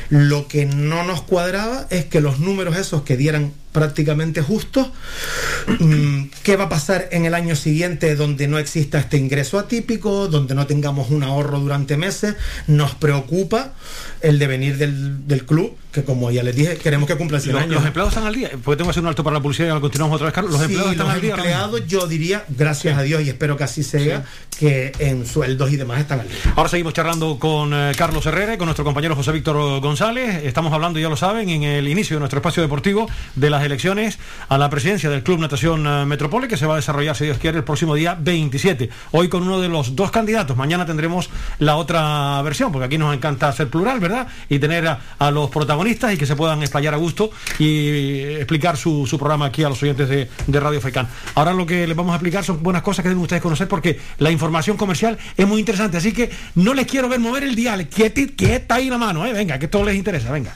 Lo 0.09 0.47
que 0.47 0.65
no 0.65 1.03
nos 1.03 1.21
cuadraba 1.21 1.87
es 1.89 2.05
que 2.05 2.19
los 2.19 2.39
números 2.39 2.75
esos 2.75 3.03
que 3.03 3.17
dieran 3.17 3.53
prácticamente 3.71 4.41
justos, 4.41 4.89
mm, 5.79 6.23
¿qué 6.43 6.57
va 6.57 6.65
a 6.65 6.69
pasar 6.69 7.09
en 7.11 7.25
el 7.25 7.33
año 7.33 7.55
siguiente 7.55 8.15
donde 8.15 8.47
no 8.47 8.57
exista 8.57 8.99
este 8.99 9.17
ingreso 9.17 9.59
atípico, 9.59 10.27
donde 10.27 10.55
no 10.55 10.67
tengamos 10.67 11.09
un 11.09 11.23
ahorro 11.23 11.59
durante 11.59 11.97
meses? 11.97 12.35
Nos 12.67 12.95
preocupa 12.95 13.73
el 14.21 14.39
devenir 14.39 14.77
del, 14.77 15.27
del 15.27 15.45
club 15.45 15.77
que 15.91 16.03
como 16.03 16.31
ya 16.31 16.41
les 16.41 16.55
dije, 16.55 16.77
queremos 16.77 17.07
que 17.07 17.17
cumplan 17.17 17.41
100 17.41 17.53
los, 17.53 17.63
años. 17.63 17.75
Los 17.75 17.85
empleados 17.85 18.13
están 18.13 18.25
al 18.25 18.33
día, 18.33 18.49
porque 18.63 18.77
tengo 18.77 18.87
que 18.87 18.91
hacer 18.91 19.03
un 19.03 19.09
alto 19.09 19.23
para 19.23 19.35
la 19.35 19.41
publicidad 19.41 19.67
y 19.67 19.69
ahora 19.71 19.81
continuamos 19.81 20.15
otra 20.15 20.27
vez, 20.27 20.33
Carlos. 20.33 20.53
Los 20.53 20.61
empleados 20.61 20.91
están 20.93 21.09
al 21.09 21.21
día. 21.21 21.35
Empleados, 21.35 21.87
yo 21.87 22.07
diría, 22.07 22.45
gracias 22.49 22.97
a 22.97 23.01
Dios 23.01 23.21
y 23.23 23.29
espero 23.29 23.57
que 23.57 23.65
así 23.65 23.83
sea, 23.83 24.23
que 24.57 24.93
en 24.99 25.25
sueldos 25.25 25.71
y 25.71 25.75
demás 25.75 25.99
están 25.99 26.21
al 26.21 26.29
día. 26.29 26.37
Ahora 26.55 26.69
seguimos 26.69 26.93
charlando 26.93 27.37
con 27.37 27.73
eh, 27.73 27.91
Carlos 27.97 28.25
Herrera 28.25 28.53
y 28.53 28.57
con 28.57 28.67
nuestro 28.67 28.85
compañero 28.85 29.15
José 29.15 29.33
Víctor 29.33 29.81
González. 29.81 30.45
Estamos 30.45 30.71
hablando, 30.71 30.97
ya 30.97 31.09
lo 31.09 31.17
saben, 31.17 31.49
en 31.49 31.63
el 31.63 31.87
inicio 31.89 32.15
de 32.15 32.19
nuestro 32.19 32.39
espacio 32.39 32.63
deportivo 32.63 33.09
de 33.35 33.49
las 33.49 33.60
elecciones 33.63 34.19
a 34.49 34.57
la 34.57 34.69
presidencia 34.69 35.09
del 35.09 35.23
Club 35.23 35.39
Natación 35.39 35.85
eh, 35.85 36.05
Metrópole, 36.05 36.47
que 36.47 36.57
se 36.57 36.65
va 36.65 36.73
a 36.73 36.77
desarrollar, 36.77 37.15
si 37.15 37.25
Dios 37.25 37.37
quiere, 37.37 37.57
el 37.57 37.63
próximo 37.63 37.95
día 37.95 38.17
27. 38.19 38.89
Hoy 39.11 39.29
con 39.29 39.43
uno 39.43 39.59
de 39.59 39.69
los 39.69 39.95
dos 39.95 40.11
candidatos. 40.11 40.57
Mañana 40.57 40.85
tendremos 40.85 41.29
la 41.59 41.75
otra 41.75 42.41
versión, 42.43 42.71
porque 42.71 42.85
aquí 42.85 42.97
nos 42.97 43.15
encanta 43.15 43.51
ser 43.51 43.69
plural, 43.69 43.99
¿verdad? 43.99 44.27
Y 44.49 44.59
tener 44.59 44.87
a 45.19 45.31
los 45.31 45.49
protagonistas 45.49 46.13
y 46.13 46.17
que 46.17 46.25
se 46.25 46.35
puedan 46.35 46.61
explayar 46.61 46.93
a 46.93 46.97
gusto 46.97 47.31
y 47.59 48.19
explicar 48.35 48.77
su, 48.77 49.07
programa 49.19 49.45
aquí 49.45 49.63
a 49.63 49.69
los 49.69 49.81
oyentes 49.83 50.09
de, 50.09 50.59
Radio 50.59 50.81
Faicán. 50.81 51.07
Ahora 51.35 51.53
lo 51.53 51.65
que 51.65 51.87
les 51.87 51.95
vamos 51.95 52.13
a 52.13 52.15
explicar 52.15 52.43
son 52.43 52.61
buenas 52.61 52.81
cosas 52.81 53.03
que 53.03 53.09
deben 53.09 53.21
ustedes 53.21 53.41
conocer 53.41 53.67
porque 53.67 53.99
la 54.19 54.31
información 54.31 54.77
comercial 54.77 55.17
es 55.37 55.47
muy 55.47 55.59
interesante. 55.59 55.97
Así 55.97 56.13
que 56.13 56.29
no 56.55 56.73
les 56.73 56.87
quiero 56.87 57.09
ver 57.09 57.19
mover 57.19 57.43
el 57.43 57.55
dial. 57.55 57.81
está 57.81 58.75
ahí 58.75 58.89
la 58.89 58.97
mano, 58.97 59.25
¿eh? 59.25 59.33
Venga, 59.33 59.59
que 59.59 59.67
todo 59.67 59.85
les 59.85 59.95
interesa. 59.95 60.31
Venga. 60.31 60.55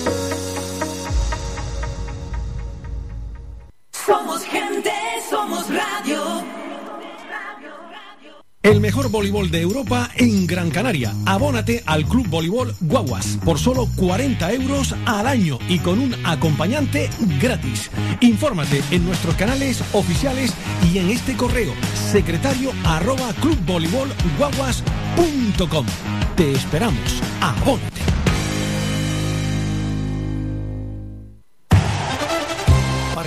El 8.63 8.79
mejor 8.79 9.09
voleibol 9.09 9.49
de 9.49 9.61
Europa 9.61 10.11
en 10.15 10.45
Gran 10.45 10.69
Canaria. 10.69 11.15
Abónate 11.25 11.81
al 11.87 12.05
Club 12.05 12.27
Voleibol 12.27 12.75
Guaguas 12.79 13.39
por 13.43 13.57
solo 13.57 13.89
40 13.95 14.53
euros 14.53 14.93
al 15.07 15.25
año 15.25 15.57
y 15.67 15.79
con 15.79 15.97
un 15.97 16.13
acompañante 16.23 17.09
gratis. 17.41 17.89
Infórmate 18.19 18.83
en 18.91 19.03
nuestros 19.03 19.33
canales 19.33 19.83
oficiales 19.93 20.53
y 20.93 20.99
en 20.99 21.09
este 21.09 21.35
correo 21.35 21.73
secretario 22.11 22.71
arroba 22.85 23.33
clubvoleibolguaguas.com. 23.41 25.85
Te 26.35 26.51
esperamos. 26.51 27.19
Abónate. 27.41 28.20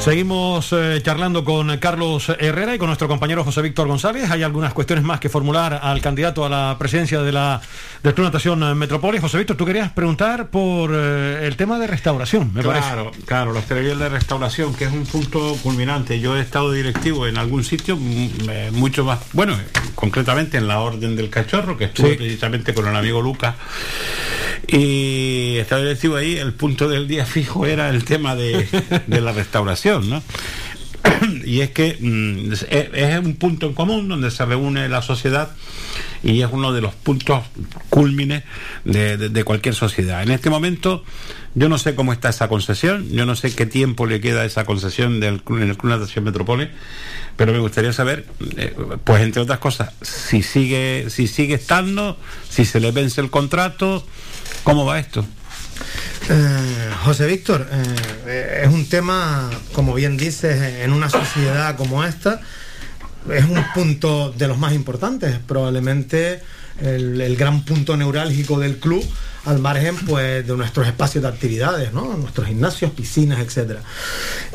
Seguimos 0.00 0.72
eh, 0.72 0.98
charlando 1.02 1.44
con 1.44 1.76
Carlos 1.76 2.30
Herrera 2.30 2.74
y 2.74 2.78
con 2.78 2.86
nuestro 2.86 3.06
compañero 3.06 3.44
José 3.44 3.60
Víctor 3.60 3.86
González. 3.86 4.30
Hay 4.30 4.42
algunas 4.42 4.72
cuestiones 4.72 5.04
más 5.04 5.20
que 5.20 5.28
formular 5.28 5.78
al 5.82 6.00
candidato 6.00 6.42
a 6.42 6.48
la 6.48 6.76
presidencia 6.78 7.20
de 7.20 7.32
la 7.32 7.60
del 8.02 8.14
Club 8.14 8.24
Natación 8.24 8.78
Metrópolis. 8.78 9.20
José 9.20 9.36
Víctor, 9.36 9.58
tú 9.58 9.66
querías 9.66 9.92
preguntar 9.92 10.48
por 10.48 10.90
eh, 10.94 11.46
el 11.46 11.54
tema 11.56 11.78
de 11.78 11.86
restauración, 11.86 12.50
me 12.54 12.62
claro, 12.62 13.04
parece. 13.10 13.26
Claro, 13.26 13.52
los 13.52 13.64
talleres 13.66 13.98
de 13.98 14.08
restauración, 14.08 14.74
que 14.74 14.84
es 14.84 14.92
un 14.92 15.04
punto 15.04 15.54
culminante. 15.62 16.18
Yo 16.18 16.34
he 16.34 16.40
estado 16.40 16.72
directivo 16.72 17.26
en 17.26 17.36
algún 17.36 17.62
sitio 17.62 17.96
mm, 17.96 18.30
eh, 18.48 18.70
mucho 18.72 19.04
más, 19.04 19.20
bueno, 19.34 19.54
concretamente 19.94 20.56
en 20.56 20.66
la 20.66 20.80
Orden 20.80 21.14
del 21.14 21.28
Cachorro, 21.28 21.76
que 21.76 21.84
estuve 21.84 22.14
precisamente 22.14 22.72
con 22.72 22.88
el 22.88 22.96
amigo 22.96 23.20
Lucas. 23.20 23.54
Y 24.68 25.56
estaba 25.58 25.82
directivo 25.82 26.16
ahí, 26.16 26.36
el 26.36 26.52
punto 26.52 26.88
del 26.88 27.08
día 27.08 27.26
fijo 27.26 27.66
era 27.66 27.90
el 27.90 28.04
tema 28.04 28.36
de 28.36 28.66
la 29.08 29.32
restauración 29.32 30.22
y 31.44 31.60
es 31.60 31.70
que 31.70 31.96
mm, 32.00 32.52
es, 32.70 33.18
un 33.18 33.34
punto 33.36 33.66
en 33.66 33.74
común 33.74 34.08
donde 34.08 34.30
se 34.30 34.44
reúne 34.44 34.88
la 34.88 35.02
sociedad 35.02 35.50
y 36.22 36.42
es 36.42 36.48
uno 36.50 36.72
de 36.72 36.80
los 36.80 36.94
puntos 36.94 37.44
cúlmines 37.88 38.44
de, 38.84 39.44
cualquier 39.44 39.74
sociedad. 39.74 40.22
En 40.22 40.30
este 40.30 40.50
momento 40.50 41.04
yo 41.54 41.68
no 41.68 41.78
sé 41.78 41.94
cómo 41.94 42.12
está 42.12 42.28
esa 42.28 42.48
concesión, 42.48 43.08
yo 43.10 43.26
no 43.26 43.34
sé 43.34 43.54
qué 43.54 43.66
tiempo 43.66 44.06
le 44.06 44.20
queda 44.20 44.42
a 44.42 44.44
esa 44.44 44.64
concesión 44.64 45.20
del, 45.20 45.42
en 45.48 45.62
el 45.62 45.76
Club 45.76 45.92
Natación 45.92 46.24
Metrópole, 46.24 46.70
pero 47.36 47.52
me 47.52 47.58
gustaría 47.58 47.92
saber, 47.92 48.26
eh, 48.56 48.74
pues 49.04 49.22
entre 49.22 49.42
otras 49.42 49.58
cosas, 49.58 49.94
si 50.02 50.42
sigue, 50.42 51.06
si 51.08 51.26
sigue 51.26 51.54
estando, 51.54 52.18
si 52.48 52.64
se 52.64 52.80
le 52.80 52.92
vence 52.92 53.20
el 53.20 53.30
contrato, 53.30 54.06
¿cómo 54.64 54.84
va 54.84 54.98
esto? 54.98 55.24
Eh, 56.28 56.90
José 57.04 57.26
Víctor, 57.26 57.66
eh, 58.26 58.62
es 58.64 58.68
un 58.72 58.88
tema, 58.88 59.50
como 59.72 59.94
bien 59.94 60.16
dices, 60.16 60.80
en 60.82 60.92
una 60.92 61.08
sociedad 61.08 61.76
como 61.76 62.04
esta, 62.04 62.40
es 63.30 63.44
un 63.44 63.64
punto 63.74 64.32
de 64.32 64.48
los 64.48 64.58
más 64.58 64.72
importantes, 64.72 65.38
probablemente 65.46 66.40
el, 66.80 67.36
gran 67.36 67.64
punto 67.64 67.96
neurálgico 67.96 68.58
del 68.58 68.78
club 68.78 69.04
al 69.44 69.58
margen 69.58 69.96
pues 70.06 70.46
de 70.46 70.56
nuestros 70.56 70.86
espacios 70.86 71.22
de 71.22 71.28
actividades, 71.28 71.92
¿no? 71.92 72.16
nuestros 72.16 72.46
gimnasios, 72.46 72.92
piscinas, 72.92 73.40
etcétera. 73.40 73.80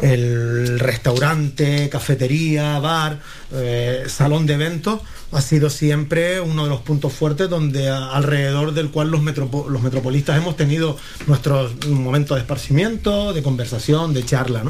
El 0.01 0.79
restaurante, 0.79 1.89
cafetería, 1.89 2.79
bar, 2.79 3.19
eh, 3.53 4.05
salón 4.07 4.45
de 4.45 4.53
eventos 4.53 5.01
ha 5.31 5.41
sido 5.41 5.69
siempre 5.69 6.39
uno 6.39 6.63
de 6.63 6.69
los 6.69 6.81
puntos 6.81 7.13
fuertes 7.13 7.49
donde 7.49 7.89
alrededor 7.89 8.73
del 8.73 8.89
cual 8.89 9.09
los, 9.09 9.21
los 9.23 9.81
metropolistas 9.81 10.37
hemos 10.37 10.55
tenido 10.55 10.97
nuestros 11.27 11.85
momentos 11.87 12.35
de 12.35 12.41
esparcimiento, 12.41 13.33
de 13.33 13.43
conversación, 13.43 14.13
de 14.13 14.25
charla. 14.25 14.63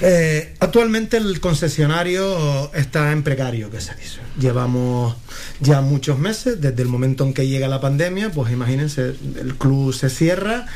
Eh, 0.00 0.54
actualmente 0.60 1.16
el 1.16 1.40
concesionario 1.40 2.72
está 2.74 3.12
en 3.12 3.22
precario, 3.22 3.70
que 3.70 3.80
se 3.80 3.94
dice. 3.94 4.20
Llevamos 4.38 5.16
ya 5.60 5.80
muchos 5.80 6.18
meses, 6.18 6.60
desde 6.60 6.82
el 6.82 6.88
momento 6.88 7.24
en 7.24 7.34
que 7.34 7.46
llega 7.46 7.68
la 7.68 7.80
pandemia, 7.80 8.30
pues 8.30 8.52
imagínense, 8.52 9.14
el 9.40 9.54
club 9.58 9.92
se 9.92 10.08
cierra 10.08 10.66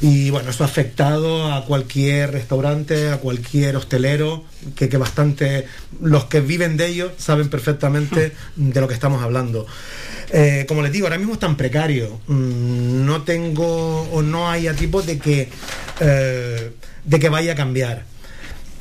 y 0.00 0.30
bueno, 0.30 0.50
eso 0.50 0.64
ha 0.64 0.66
afectado 0.66 1.52
a 1.52 1.64
cualquier 1.66 2.32
restaurante, 2.32 3.10
a 3.10 3.18
cualquier 3.18 3.76
hostelero, 3.76 4.44
que, 4.74 4.88
que 4.88 4.96
bastante, 4.96 5.66
los 6.00 6.24
que 6.24 6.40
viven 6.40 6.76
de 6.76 6.86
ello 6.86 7.12
saben 7.18 7.48
perfectamente 7.48 8.32
de 8.56 8.80
lo 8.80 8.88
que 8.88 8.94
estamos 8.94 9.22
hablando. 9.22 9.66
Eh, 10.30 10.64
como 10.66 10.82
les 10.82 10.90
digo, 10.90 11.06
ahora 11.06 11.18
mismo 11.18 11.34
es 11.34 11.38
tan 11.38 11.56
precario. 11.56 12.20
Mm, 12.26 13.04
no 13.04 13.22
tengo 13.22 14.02
o 14.10 14.22
no 14.22 14.50
hay 14.50 14.66
a 14.66 14.74
tipo 14.74 15.02
de 15.02 15.18
que, 15.18 15.48
eh, 16.00 16.72
de 17.04 17.20
que 17.20 17.28
vaya 17.28 17.52
a 17.52 17.54
cambiar. 17.54 18.04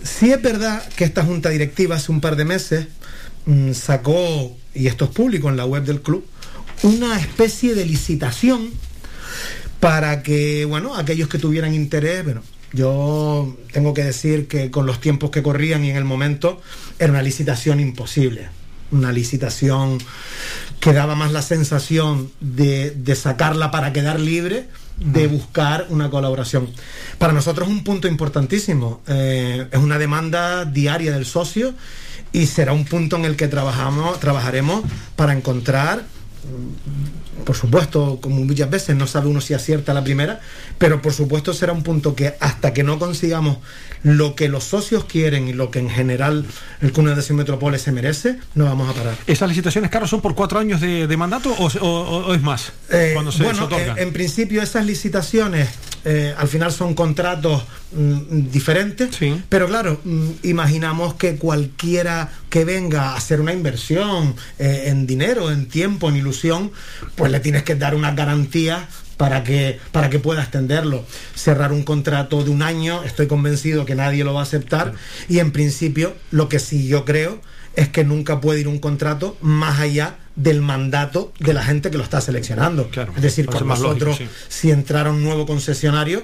Sí 0.04 0.32
es 0.32 0.42
verdad 0.42 0.84
que 0.96 1.04
esta 1.04 1.24
junta 1.24 1.50
directiva 1.50 1.96
hace 1.96 2.12
un 2.12 2.22
par 2.22 2.36
de 2.36 2.46
meses 2.46 2.88
mm, 3.46 3.74
sacó, 3.74 4.56
y 4.74 4.88
esto 4.88 5.06
es 5.06 5.12
público 5.12 5.50
en 5.50 5.58
la 5.58 5.66
web 5.66 5.84
del 5.84 6.02
club, 6.02 6.26
una 6.84 7.20
especie 7.20 7.76
de 7.76 7.86
licitación 7.86 8.72
para 9.80 10.24
que, 10.24 10.66
bueno, 10.66 10.96
aquellos 10.96 11.30
que 11.30 11.40
tuvieran 11.40 11.74
interés, 11.74 12.24
bueno, 12.24 12.44
yo 12.72 13.56
tengo 13.72 13.94
que 13.94 14.04
decir 14.04 14.48
que 14.48 14.72
con 14.72 14.86
los 14.86 15.00
tiempos 15.00 15.30
que 15.30 15.44
corrían 15.44 15.86
y 15.86 15.92
en 15.92 15.98
el 15.98 16.06
momento 16.06 16.62
era 17.00 17.12
una 17.12 17.22
licitación 17.22 17.80
imposible 17.80 18.50
una 18.94 19.12
licitación 19.12 19.98
que 20.80 20.94
daba 20.94 21.16
más 21.16 21.32
la 21.32 21.42
sensación 21.42 22.32
de, 22.40 23.16
sacarla 23.16 23.72
para 23.72 23.92
quedar 23.94 24.20
libre 24.20 24.68
de 24.98 25.28
buscar 25.28 25.88
una 25.90 26.10
colaboración. 26.10 26.70
Para 27.18 27.34
nosotros 27.34 27.68
es 27.68 27.74
un 27.74 27.84
punto 27.84 28.08
importantísimo. 28.08 29.02
Eh, 29.08 29.68
es 29.72 29.80
una 29.80 29.98
demanda 29.98 30.66
diaria 30.66 31.12
del 31.12 31.26
socio 31.26 31.74
y 32.34 32.48
será 32.48 32.74
un 32.74 32.84
punto 32.84 33.16
en 33.16 33.26
el 33.26 33.38
que 33.38 33.48
trabajamos, 33.48 34.20
trabajaremos 34.20 34.84
para 35.16 35.34
encontrar 35.34 36.04
por 37.46 37.56
supuesto, 37.56 38.20
como 38.22 38.38
muchas 38.44 38.70
veces 38.70 38.96
no 38.96 39.08
sabe 39.08 39.28
uno 39.28 39.42
si 39.42 39.54
acierta 39.54 39.94
la 39.94 40.04
primera, 40.04 40.40
pero 40.78 41.02
por 41.02 41.14
supuesto 41.14 41.54
será 41.54 41.74
un 41.74 41.84
punto 41.84 42.16
que 42.16 42.36
hasta 42.40 42.74
que 42.74 42.84
no 42.84 43.00
consigamos 43.00 43.58
lo 44.04 44.36
que 44.36 44.48
los 44.48 44.64
socios 44.64 45.06
quieren 45.06 45.48
y 45.48 45.54
lo 45.54 45.72
que 45.72 45.80
en 45.80 45.90
general 45.90 46.46
el 46.82 46.92
Cuna 46.94 47.16
de 47.16 47.34
Metrópolis 47.34 47.82
se 47.82 47.92
merece, 47.92 48.38
no 48.56 48.66
vamos 48.66 48.90
a 48.90 48.94
parar. 48.94 49.18
¿Esas 49.28 49.50
licitaciones, 49.50 49.90
Carlos, 49.90 50.10
son 50.10 50.22
por 50.22 50.36
cuatro 50.36 50.60
años 50.60 50.80
de, 50.82 51.18
mandato 51.18 51.54
o, 51.58 52.34
es 52.34 52.42
más? 52.42 52.72
Eh, 52.90 53.12
cuando 53.14 53.32
se, 53.32 53.44
bueno, 53.44 53.68
eh, 53.72 53.94
en 53.98 54.14
principio 54.14 54.62
esas 54.62 54.86
licitaciones 54.86 55.70
eh, 56.06 56.34
al 56.38 56.48
final 56.48 56.72
son 56.72 56.94
contratos 56.94 57.64
mm, 57.92 58.50
diferentes, 58.52 59.10
pero 59.50 59.68
claro, 59.68 60.00
mm, 60.04 60.30
imaginamos 60.44 61.16
que 61.16 61.38
cualquiera 61.38 62.32
que 62.50 62.66
venga 62.66 63.10
a 63.10 63.16
hacer 63.16 63.42
una 63.42 63.54
inversión 63.54 64.36
en 64.60 65.08
dinero, 65.08 65.52
en 65.52 65.68
tiempo, 65.68 66.10
en 66.10 66.18
ilusión, 66.18 66.72
pues 67.16 67.32
le 67.32 67.40
tienes 67.40 67.64
que 67.64 67.76
dar 67.76 67.96
unas 67.96 68.16
garantías 68.16 68.82
para 69.18 69.44
que, 69.44 69.80
para 69.92 70.10
que 70.10 70.20
pueda 70.20 70.42
extenderlo. 70.42 71.06
Cerrar 71.36 71.72
un 71.72 71.84
contrato 71.84 72.44
de 72.44 72.50
un 72.50 72.62
año, 72.62 73.04
estoy 73.04 73.28
convencido 73.28 73.86
que 73.86 73.96
nadie 73.96 74.24
lo 74.24 74.34
va 74.34 74.42
a 74.42 74.44
aceptar. 74.44 74.94
Y 75.30 75.40
en 75.40 75.52
principio 75.52 76.14
lo 76.32 76.50
que 76.50 76.60
sí 76.60 76.88
yo 76.88 77.06
creo 77.06 77.42
es 77.76 77.90
que 77.90 78.04
nunca 78.04 78.40
puede 78.42 78.62
ir 78.62 78.68
un 78.68 78.80
contrato 78.80 79.38
más 79.42 79.80
allá 79.80 80.18
del 80.36 80.62
mandato 80.62 81.32
de 81.40 81.54
la 81.54 81.64
gente 81.64 81.92
que 81.92 81.98
lo 81.98 82.04
está 82.04 82.22
seleccionando. 82.22 82.90
es 83.16 83.22
decir, 83.22 83.46
con 83.46 83.68
nosotros, 83.68 84.20
si 84.48 84.72
entrara 84.72 85.12
un 85.12 85.24
nuevo 85.24 85.46
concesionario, 85.46 86.24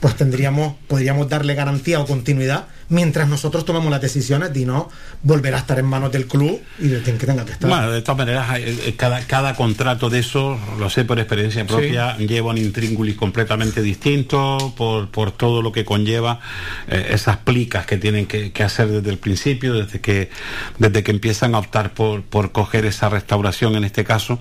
pues 0.00 0.16
tendríamos, 0.16 0.74
podríamos 0.88 1.28
darle 1.28 1.54
garantía 1.54 2.00
o 2.00 2.06
continuidad 2.06 2.68
mientras 2.88 3.28
nosotros 3.28 3.64
tomemos 3.64 3.90
las 3.90 4.00
decisiones 4.00 4.50
y 4.54 4.64
no 4.64 4.88
volver 5.22 5.54
a 5.54 5.58
estar 5.58 5.78
en 5.78 5.86
manos 5.86 6.12
del 6.12 6.26
club 6.26 6.60
y 6.78 6.88
de 6.88 7.02
quien 7.02 7.18
que 7.18 7.26
tenga 7.26 7.44
que 7.44 7.52
estar. 7.52 7.68
Bueno, 7.68 7.90
de 7.90 8.02
todas 8.02 8.18
maneras, 8.18 8.58
eh, 8.58 8.94
cada, 8.96 9.20
cada 9.26 9.54
contrato 9.54 10.10
de 10.10 10.20
esos, 10.20 10.58
lo 10.78 10.90
sé 10.90 11.04
por 11.04 11.18
experiencia 11.18 11.66
propia, 11.66 12.16
lleva 12.18 12.50
un 12.50 12.58
intríngulis 12.58 13.16
completamente 13.16 13.82
distinto 13.82 14.74
por, 14.76 15.08
por 15.08 15.32
todo 15.32 15.62
lo 15.62 15.72
que 15.72 15.84
conlleva 15.84 16.40
eh, 16.88 17.08
esas 17.10 17.38
plicas 17.38 17.86
que 17.86 17.96
tienen 17.96 18.26
que, 18.26 18.52
hacer 18.64 18.88
desde 18.88 19.10
el 19.10 19.18
principio, 19.18 19.74
desde 19.74 20.00
que, 20.00 20.30
desde 20.78 21.02
que 21.02 21.10
empiezan 21.10 21.54
a 21.54 21.58
optar 21.58 21.92
por, 21.92 22.22
por 22.22 22.52
coger 22.52 22.86
esa 22.86 23.08
restauración 23.08 23.76
en 23.76 23.84
este 23.84 24.04
caso. 24.04 24.38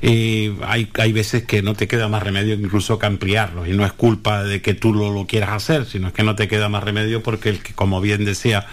Y 0.00 0.52
hay, 0.66 0.88
hay 0.98 1.12
veces 1.12 1.44
que 1.44 1.62
no 1.62 1.74
te 1.74 1.86
queda 1.86 2.08
más 2.08 2.22
remedio 2.22 2.54
incluso 2.54 2.98
que 2.98 3.06
ampliarlo. 3.06 3.66
Y 3.66 3.72
no 3.72 3.84
es 3.84 3.92
culpa 3.92 4.42
de 4.42 4.62
que 4.62 4.74
tú 4.74 4.94
lo, 4.94 5.12
lo 5.12 5.26
quieras 5.26 5.50
hacer, 5.50 5.84
sino 5.84 6.08
es 6.08 6.14
que 6.14 6.22
no 6.22 6.34
te 6.34 6.48
queda 6.48 6.68
más 6.68 6.82
remedio 6.82 7.22
porque 7.22 7.50
el 7.50 7.62
que 7.62 7.74
como 7.78 8.00
bien 8.00 8.24
decía 8.24 8.66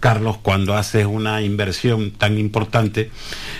Carlos, 0.00 0.36
cuando 0.36 0.76
haces 0.76 1.06
una 1.06 1.40
inversión 1.40 2.10
tan 2.10 2.36
importante, 2.36 3.10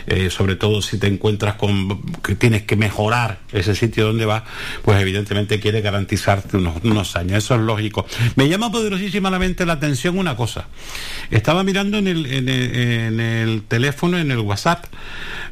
eh, 0.07 0.29
sobre 0.29 0.57
todo 0.57 0.83
si 0.83 0.99
te 0.99 1.07
encuentras 1.07 1.55
con 1.55 2.03
que 2.21 2.35
tienes 2.35 2.65
que 2.65 2.77
mejorar 2.77 3.39
ese 3.51 3.75
sitio 3.75 4.09
donde 4.09 4.27
vas, 4.27 4.43
pues 4.85 5.01
evidentemente 5.01 5.59
quieres 5.59 5.83
garantizarte 5.83 6.59
unos, 6.59 7.17
años. 7.17 7.39
Eso 7.39 7.55
es 7.55 7.63
lógico. 7.63 8.05
Me 8.37 8.51
llama 8.51 8.71
poderosísimamente 8.71 9.65
la 9.65 9.73
atención 9.73 10.19
una 10.19 10.37
cosa. 10.37 10.67
Estaba 11.31 11.65
mirando 11.65 11.97
en 11.97 12.07
el, 12.07 12.27
en 12.27 13.21
el, 13.21 13.63
teléfono, 13.63 14.19
en 14.19 14.31
el 14.31 14.41
WhatsApp 14.41 14.85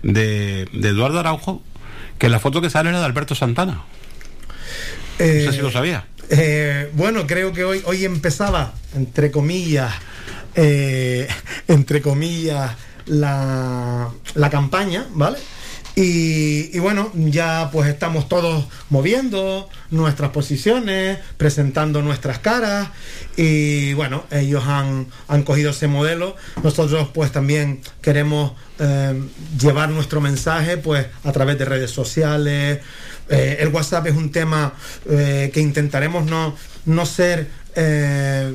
de, 0.02 0.68
Eduardo 0.74 1.20
Araujo, 1.20 1.62
que 2.18 2.28
la 2.28 2.38
foto 2.38 2.60
que 2.60 2.68
sale 2.68 2.90
era 2.90 2.98
de 2.98 3.06
Alberto 3.06 3.34
Santana. 3.34 3.80
no 5.18 5.24
sé 5.24 5.52
si 5.52 5.62
lo 5.62 5.70
sabía. 5.70 6.04
Eh, 6.30 6.90
bueno, 6.94 7.26
creo 7.26 7.52
que 7.52 7.64
hoy, 7.64 7.82
hoy 7.86 8.04
empezaba, 8.04 8.74
entre 8.94 9.30
comillas, 9.30 9.94
eh, 10.54 11.26
entre 11.68 12.02
comillas, 12.02 12.72
la, 13.06 14.10
la 14.34 14.50
campaña, 14.50 15.06
¿vale? 15.12 15.38
Y, 16.00 16.78
bueno, 16.78 17.10
ya 17.12 17.70
pues 17.72 17.88
estamos 17.88 18.28
todos 18.28 18.66
moviendo 18.88 19.68
nuestras 19.90 20.30
posiciones, 20.30 21.18
presentando 21.36 22.02
nuestras 22.02 22.38
caras 22.38 22.90
y 23.36 23.94
bueno, 23.94 24.22
ellos 24.30 24.62
han, 24.64 25.08
han 25.26 25.42
cogido 25.42 25.72
ese 25.72 25.88
modelo. 25.88 26.36
Nosotros 26.62 27.08
pues 27.12 27.32
también 27.32 27.80
queremos 28.00 28.52
eh, 28.78 29.20
llevar 29.60 29.88
nuestro 29.88 30.20
mensaje 30.20 30.76
pues 30.76 31.04
a 31.24 31.32
través 31.32 31.58
de 31.58 31.64
redes 31.64 31.90
sociales, 31.90 32.78
eh, 33.28 33.58
el 33.60 33.68
WhatsApp 33.68 34.06
es 34.06 34.16
un 34.16 34.30
tema 34.30 34.74
eh, 35.08 35.50
que 35.52 35.60
intentaremos 35.60 36.26
no, 36.26 36.54
no 36.86 37.06
ser, 37.06 37.48
eh, 37.80 38.54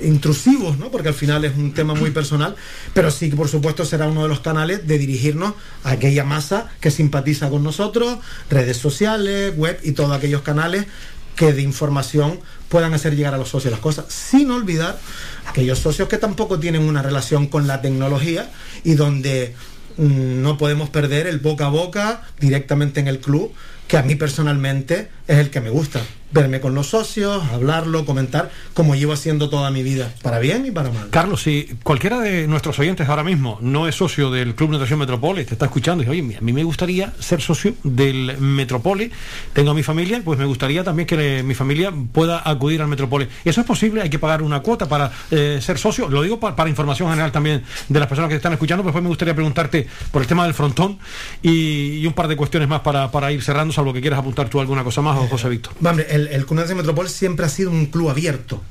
intrusivos, 0.00 0.78
¿no? 0.78 0.90
porque 0.90 1.08
al 1.08 1.14
final 1.14 1.44
es 1.44 1.56
un 1.56 1.74
tema 1.74 1.94
muy 1.94 2.10
personal, 2.10 2.56
pero 2.94 3.10
sí 3.10 3.28
que 3.28 3.36
por 3.36 3.48
supuesto 3.48 3.84
será 3.84 4.06
uno 4.06 4.22
de 4.22 4.28
los 4.28 4.40
canales 4.40 4.86
de 4.86 4.96
dirigirnos 4.96 5.52
a 5.84 5.90
aquella 5.90 6.24
masa 6.24 6.70
que 6.80 6.90
simpatiza 6.90 7.50
con 7.50 7.62
nosotros, 7.62 8.18
redes 8.48 8.78
sociales, 8.78 9.54
web 9.56 9.78
y 9.82 9.92
todos 9.92 10.12
aquellos 10.12 10.40
canales 10.40 10.86
que 11.34 11.52
de 11.52 11.60
información 11.60 12.40
puedan 12.70 12.94
hacer 12.94 13.14
llegar 13.14 13.34
a 13.34 13.38
los 13.38 13.50
socios 13.50 13.70
las 13.70 13.80
cosas, 13.80 14.06
sin 14.08 14.50
olvidar 14.50 14.98
aquellos 15.46 15.78
socios 15.78 16.08
que 16.08 16.16
tampoco 16.16 16.58
tienen 16.58 16.82
una 16.82 17.02
relación 17.02 17.48
con 17.48 17.66
la 17.66 17.82
tecnología 17.82 18.50
y 18.84 18.94
donde 18.94 19.54
mm, 19.98 20.40
no 20.40 20.56
podemos 20.56 20.88
perder 20.88 21.26
el 21.26 21.40
boca 21.40 21.66
a 21.66 21.70
boca 21.70 22.22
directamente 22.40 23.00
en 23.00 23.08
el 23.08 23.20
club, 23.20 23.52
que 23.88 23.96
a 23.96 24.02
mí 24.02 24.14
personalmente 24.14 25.08
es 25.26 25.38
el 25.38 25.50
que 25.50 25.60
me 25.60 25.70
gusta 25.70 26.00
verme 26.36 26.60
con 26.60 26.74
los 26.74 26.88
socios, 26.88 27.42
hablarlo, 27.52 28.04
comentar, 28.04 28.50
como 28.74 28.94
llevo 28.94 29.12
haciendo 29.12 29.48
toda 29.48 29.70
mi 29.70 29.82
vida, 29.82 30.12
para 30.22 30.38
bien 30.38 30.66
y 30.66 30.70
para 30.70 30.90
mal. 30.90 31.08
Carlos, 31.10 31.42
si 31.42 31.76
cualquiera 31.82 32.20
de 32.20 32.46
nuestros 32.46 32.78
oyentes 32.78 33.08
ahora 33.08 33.24
mismo 33.24 33.58
no 33.62 33.88
es 33.88 33.94
socio 33.94 34.30
del 34.30 34.54
Club 34.54 34.70
Natación 34.70 34.98
Metropole, 34.98 35.44
te 35.44 35.54
está 35.54 35.66
escuchando 35.66 36.02
y 36.02 36.06
dice, 36.06 36.22
oye, 36.22 36.36
a 36.36 36.40
mí 36.40 36.52
me 36.52 36.62
gustaría 36.62 37.12
ser 37.18 37.40
socio 37.40 37.74
del 37.82 38.36
Metropole, 38.38 39.10
tengo 39.52 39.70
a 39.70 39.74
mi 39.74 39.82
familia, 39.82 40.20
pues 40.24 40.38
me 40.38 40.44
gustaría 40.44 40.84
también 40.84 41.06
que 41.06 41.42
mi 41.42 41.54
familia 41.54 41.92
pueda 42.12 42.48
acudir 42.48 42.82
al 42.82 42.88
Metropole. 42.88 43.28
¿Eso 43.44 43.60
es 43.60 43.66
posible? 43.66 44.02
¿Hay 44.02 44.10
que 44.10 44.18
pagar 44.18 44.42
una 44.42 44.60
cuota 44.60 44.88
para 44.88 45.10
eh, 45.30 45.58
ser 45.62 45.78
socio? 45.78 46.08
Lo 46.08 46.22
digo 46.22 46.38
para, 46.38 46.68
información 46.68 47.08
general 47.08 47.32
también 47.32 47.62
de 47.88 47.98
las 47.98 48.08
personas 48.08 48.28
que 48.28 48.36
están 48.36 48.52
escuchando, 48.52 48.82
pues 48.82 48.94
me 48.94 49.08
gustaría 49.08 49.34
preguntarte 49.34 49.86
por 50.10 50.22
el 50.22 50.28
tema 50.28 50.44
del 50.44 50.54
frontón 50.54 50.98
y, 51.42 52.06
un 52.06 52.12
par 52.12 52.28
de 52.28 52.36
cuestiones 52.36 52.68
más 52.68 52.80
para, 52.80 53.10
para, 53.10 53.32
ir 53.32 53.42
cerrando, 53.42 53.72
salvo 53.72 53.92
que 53.92 54.00
quieras 54.00 54.20
apuntar 54.20 54.48
tú 54.48 54.60
alguna 54.60 54.84
cosa 54.84 55.02
más, 55.02 55.18
o 55.18 55.26
José 55.26 55.48
Víctor. 55.48 55.74
Vale, 55.80 56.06
el, 56.08 56.25
el 56.30 56.46
de 56.46 56.74
Metropol 56.74 57.08
siempre 57.08 57.46
ha 57.46 57.48
sido 57.48 57.70
un 57.70 57.86
club 57.86 58.10
abierto. 58.10 58.62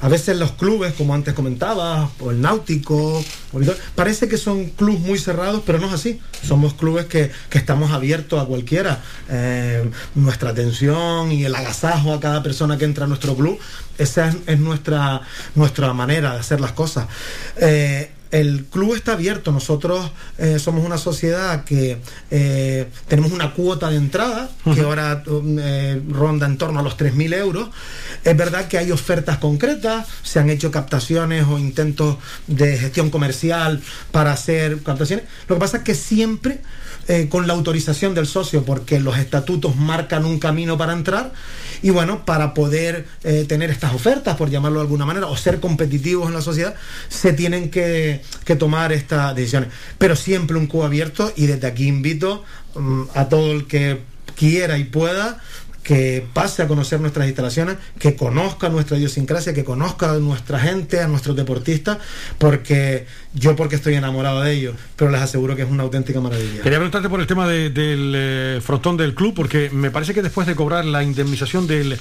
A 0.00 0.08
veces 0.08 0.36
los 0.36 0.52
clubes, 0.52 0.92
como 0.94 1.14
antes 1.14 1.34
comentaba, 1.34 2.10
o 2.20 2.30
el 2.30 2.40
Náutico, 2.40 3.24
parece 3.94 4.28
que 4.28 4.36
son 4.36 4.66
clubes 4.70 5.00
muy 5.00 5.18
cerrados, 5.18 5.62
pero 5.64 5.78
no 5.78 5.86
es 5.88 5.94
así. 5.94 6.20
Somos 6.42 6.74
clubes 6.74 7.06
que, 7.06 7.30
estamos 7.50 7.90
abiertos 7.90 8.40
a 8.40 8.46
cualquiera. 8.46 9.02
Eh, 9.28 9.90
nuestra 10.14 10.50
atención 10.50 11.32
y 11.32 11.44
el 11.44 11.54
agasajo 11.54 12.12
a 12.12 12.20
cada 12.20 12.42
persona 12.42 12.78
que 12.78 12.84
entra 12.84 13.04
a 13.04 13.08
nuestro 13.08 13.34
club, 13.34 13.58
esa 13.98 14.34
es, 14.46 14.58
nuestra, 14.58 15.20
nuestra 15.54 15.92
manera 15.92 16.34
de 16.34 16.40
hacer 16.40 16.60
las 16.60 16.72
cosas. 16.72 17.06
Eh, 17.56 18.10
el 18.30 18.66
club 18.66 18.94
está 18.94 19.12
abierto. 19.12 19.52
Nosotros 19.52 20.10
eh, 20.38 20.58
somos 20.58 20.84
una 20.84 20.98
sociedad 20.98 21.64
que 21.64 21.98
eh, 22.30 22.88
tenemos 23.06 23.32
una 23.32 23.54
cuota 23.54 23.90
de 23.90 23.96
entrada 23.96 24.50
que 24.74 24.80
ahora 24.82 25.22
eh, 25.26 26.02
ronda 26.08 26.46
en 26.46 26.58
torno 26.58 26.80
a 26.80 26.82
los 26.82 26.96
3.000 26.96 27.34
euros. 27.34 27.68
Es 28.24 28.36
verdad 28.36 28.68
que 28.68 28.78
hay 28.78 28.90
ofertas 28.92 29.38
concretas, 29.38 30.06
se 30.22 30.38
han 30.38 30.50
hecho 30.50 30.70
captaciones 30.70 31.46
o 31.46 31.58
intentos 31.58 32.16
de 32.46 32.76
gestión 32.76 33.10
comercial 33.10 33.82
para 34.10 34.32
hacer 34.32 34.82
captaciones. 34.82 35.26
Lo 35.48 35.56
que 35.56 35.60
pasa 35.60 35.78
es 35.78 35.82
que 35.84 35.94
siempre 35.94 36.60
con 37.30 37.46
la 37.46 37.54
autorización 37.54 38.14
del 38.14 38.26
socio, 38.26 38.64
porque 38.64 39.00
los 39.00 39.16
estatutos 39.16 39.76
marcan 39.76 40.24
un 40.26 40.38
camino 40.38 40.76
para 40.76 40.92
entrar 40.92 41.32
y 41.82 41.90
bueno, 41.90 42.24
para 42.24 42.54
poder 42.54 43.06
eh, 43.24 43.44
tener 43.48 43.70
estas 43.70 43.94
ofertas, 43.94 44.36
por 44.36 44.50
llamarlo 44.50 44.80
de 44.80 44.84
alguna 44.84 45.06
manera, 45.06 45.26
o 45.26 45.36
ser 45.36 45.60
competitivos 45.60 46.28
en 46.28 46.34
la 46.34 46.42
sociedad, 46.42 46.74
se 47.08 47.32
tienen 47.32 47.70
que, 47.70 48.22
tomar 48.58 48.92
estas 48.92 49.34
decisiones. 49.34 49.68
Pero 49.98 50.16
siempre 50.16 50.56
un 50.56 50.66
cubo 50.66 50.84
abierto 50.84 51.32
y 51.36 51.46
desde 51.46 51.66
aquí 51.66 51.86
invito 51.86 52.44
mm, 52.74 53.02
a 53.14 53.28
todo 53.28 53.52
el 53.52 53.66
que 53.66 54.00
quiera 54.34 54.78
y 54.78 54.84
pueda 54.84 55.40
que 55.82 56.26
pase 56.34 56.62
a 56.62 56.68
conocer 56.68 57.00
nuestras 57.00 57.26
instalaciones, 57.28 57.78
que 57.98 58.14
conozca 58.14 58.68
nuestra 58.68 58.98
idiosincrasia, 58.98 59.54
que 59.54 59.64
conozca 59.64 60.10
a 60.10 60.18
nuestra 60.18 60.58
gente, 60.58 61.00
a 61.00 61.08
nuestros 61.08 61.34
deportistas, 61.34 61.96
porque 62.36 63.06
yo 63.38 63.56
porque 63.56 63.76
estoy 63.76 63.94
enamorado 63.94 64.42
de 64.42 64.52
ellos, 64.52 64.76
pero 64.96 65.10
les 65.10 65.20
aseguro 65.20 65.56
que 65.56 65.62
es 65.62 65.70
una 65.70 65.84
auténtica 65.84 66.20
maravilla. 66.20 66.62
Quería 66.62 66.78
preguntarte 66.78 67.08
por 67.08 67.20
el 67.20 67.26
tema 67.26 67.46
del 67.48 67.72
eh, 68.16 68.60
frontón 68.62 68.96
del 68.96 69.14
club, 69.14 69.34
porque 69.34 69.70
me 69.70 69.90
parece 69.90 70.14
que 70.14 70.22
después 70.22 70.46
de 70.46 70.54
cobrar 70.54 70.84
la 70.84 71.02
indemnización 71.02 71.66
del, 71.66 71.98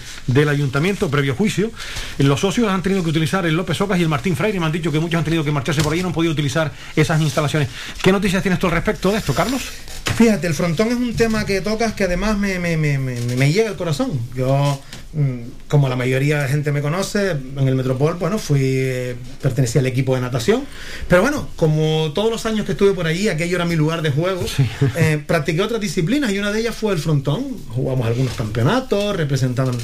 ayuntamiento 0.47 1.09
previo 1.09 1.35
juicio, 1.35 1.71
los 2.17 2.39
socios 2.39 2.69
han 2.69 2.81
tenido 2.81 3.03
que 3.03 3.09
utilizar 3.09 3.45
el 3.45 3.55
López 3.55 3.79
Ocas 3.81 3.99
y 3.99 4.03
el 4.03 4.09
Martín 4.09 4.35
Freire, 4.35 4.57
y 4.57 4.59
me 4.59 4.65
han 4.65 4.71
dicho 4.71 4.91
que 4.91 4.99
muchos 4.99 5.17
han 5.17 5.23
tenido 5.23 5.43
que 5.43 5.51
marcharse 5.51 5.81
por 5.81 5.93
ahí 5.93 5.99
y 5.99 6.01
no 6.01 6.09
han 6.09 6.13
podido 6.13 6.33
utilizar 6.33 6.71
esas 6.95 7.21
instalaciones. 7.21 7.69
¿Qué 8.01 8.11
noticias 8.11 8.41
tienes 8.41 8.59
tú 8.59 8.67
al 8.67 8.73
respecto 8.73 9.11
de 9.11 9.17
esto, 9.17 9.33
Carlos? 9.33 9.61
Fíjate, 10.15 10.47
el 10.47 10.53
frontón 10.53 10.88
es 10.88 10.95
un 10.95 11.15
tema 11.15 11.45
que 11.45 11.61
tocas 11.61 11.93
que 11.93 12.05
además 12.05 12.38
me, 12.38 12.57
me, 12.59 12.77
me, 12.77 12.97
me 12.97 13.51
llega 13.51 13.69
al 13.69 13.75
corazón. 13.75 14.19
Yo, 14.35 14.81
como 15.68 15.89
la 15.89 15.95
mayoría 15.95 16.41
de 16.41 16.49
gente 16.49 16.72
me 16.72 16.82
conoce, 16.82 17.32
en 17.32 17.68
el 17.68 17.76
Metropol, 17.76 18.16
bueno, 18.16 18.38
fui, 18.38 18.60
eh, 18.64 19.16
pertenecía 19.41 19.82
al 19.82 19.88
equipo 19.88 20.14
de 20.14 20.22
natación. 20.22 20.66
Pero 21.08 21.22
bueno, 21.22 21.47
como 21.55 22.12
todos 22.14 22.30
los 22.30 22.45
años 22.45 22.66
que 22.66 22.74
estuve 22.74 22.93
por 22.93 23.08
allí, 23.08 23.30
aquello 23.30 23.55
era 23.55 23.66
mi 23.66 23.76
lugar 23.76 24.01
de 24.01 24.12
juego, 24.12 24.41
eh, 24.95 25.22
practiqué 25.26 25.62
otras 25.62 25.82
disciplinas 25.82 26.32
y 26.32 26.39
una 26.39 26.51
de 26.51 26.60
ellas 26.60 26.76
fue 26.76 26.93
el 26.93 26.99
frontón. 26.99 27.45
Jugamos 27.70 28.05
algunos 28.05 28.34
campeonatos, 28.34 29.16
representando. 29.16 29.78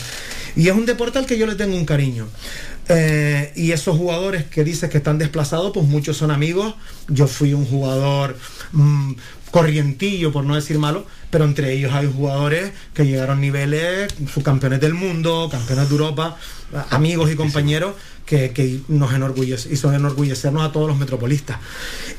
Y 0.56 0.68
es 0.68 0.76
un 0.76 0.86
deporte 0.86 1.18
al 1.18 1.26
que 1.26 1.38
yo 1.38 1.48
le 1.48 1.56
tengo 1.56 1.76
un 1.76 1.86
cariño. 1.86 2.28
Eh, 2.90 3.54
y 3.56 3.72
esos 3.72 3.98
jugadores 3.98 4.44
que 4.44 4.64
dices 4.64 4.90
que 4.90 4.98
están 4.98 5.18
desplazados, 5.18 5.72
pues 5.74 5.88
muchos 5.88 6.18
son 6.18 6.32
amigos. 6.32 6.76
Yo 7.08 7.28
fui 7.28 7.54
un 7.54 7.66
jugador 7.66 8.38
mm, 8.74 9.14
corrientillo, 9.54 10.32
por 10.32 10.44
no 10.46 10.56
decir 10.56 10.80
malo, 10.80 11.06
pero 11.30 11.46
entre 11.46 11.74
ellos 11.74 11.94
hay 11.94 12.12
jugadores 12.12 12.72
que 12.96 13.06
llegaron 13.06 13.38
a 13.38 13.42
niveles, 13.42 14.12
subcampeones 14.34 14.82
del 14.82 14.96
mundo, 14.96 15.48
campeones 15.52 15.90
de 15.90 15.92
Europa, 15.96 16.36
amigos 16.90 17.32
y 17.32 17.36
compañeros 17.36 17.94
que, 18.26 18.82
nos 18.88 19.14
enorgullece, 19.14 19.72
hizo 19.72 19.94
enorgullecernos 19.94 20.64
a 20.64 20.72
todos 20.72 20.88
los 20.88 20.98
metropolistas. 20.98 21.60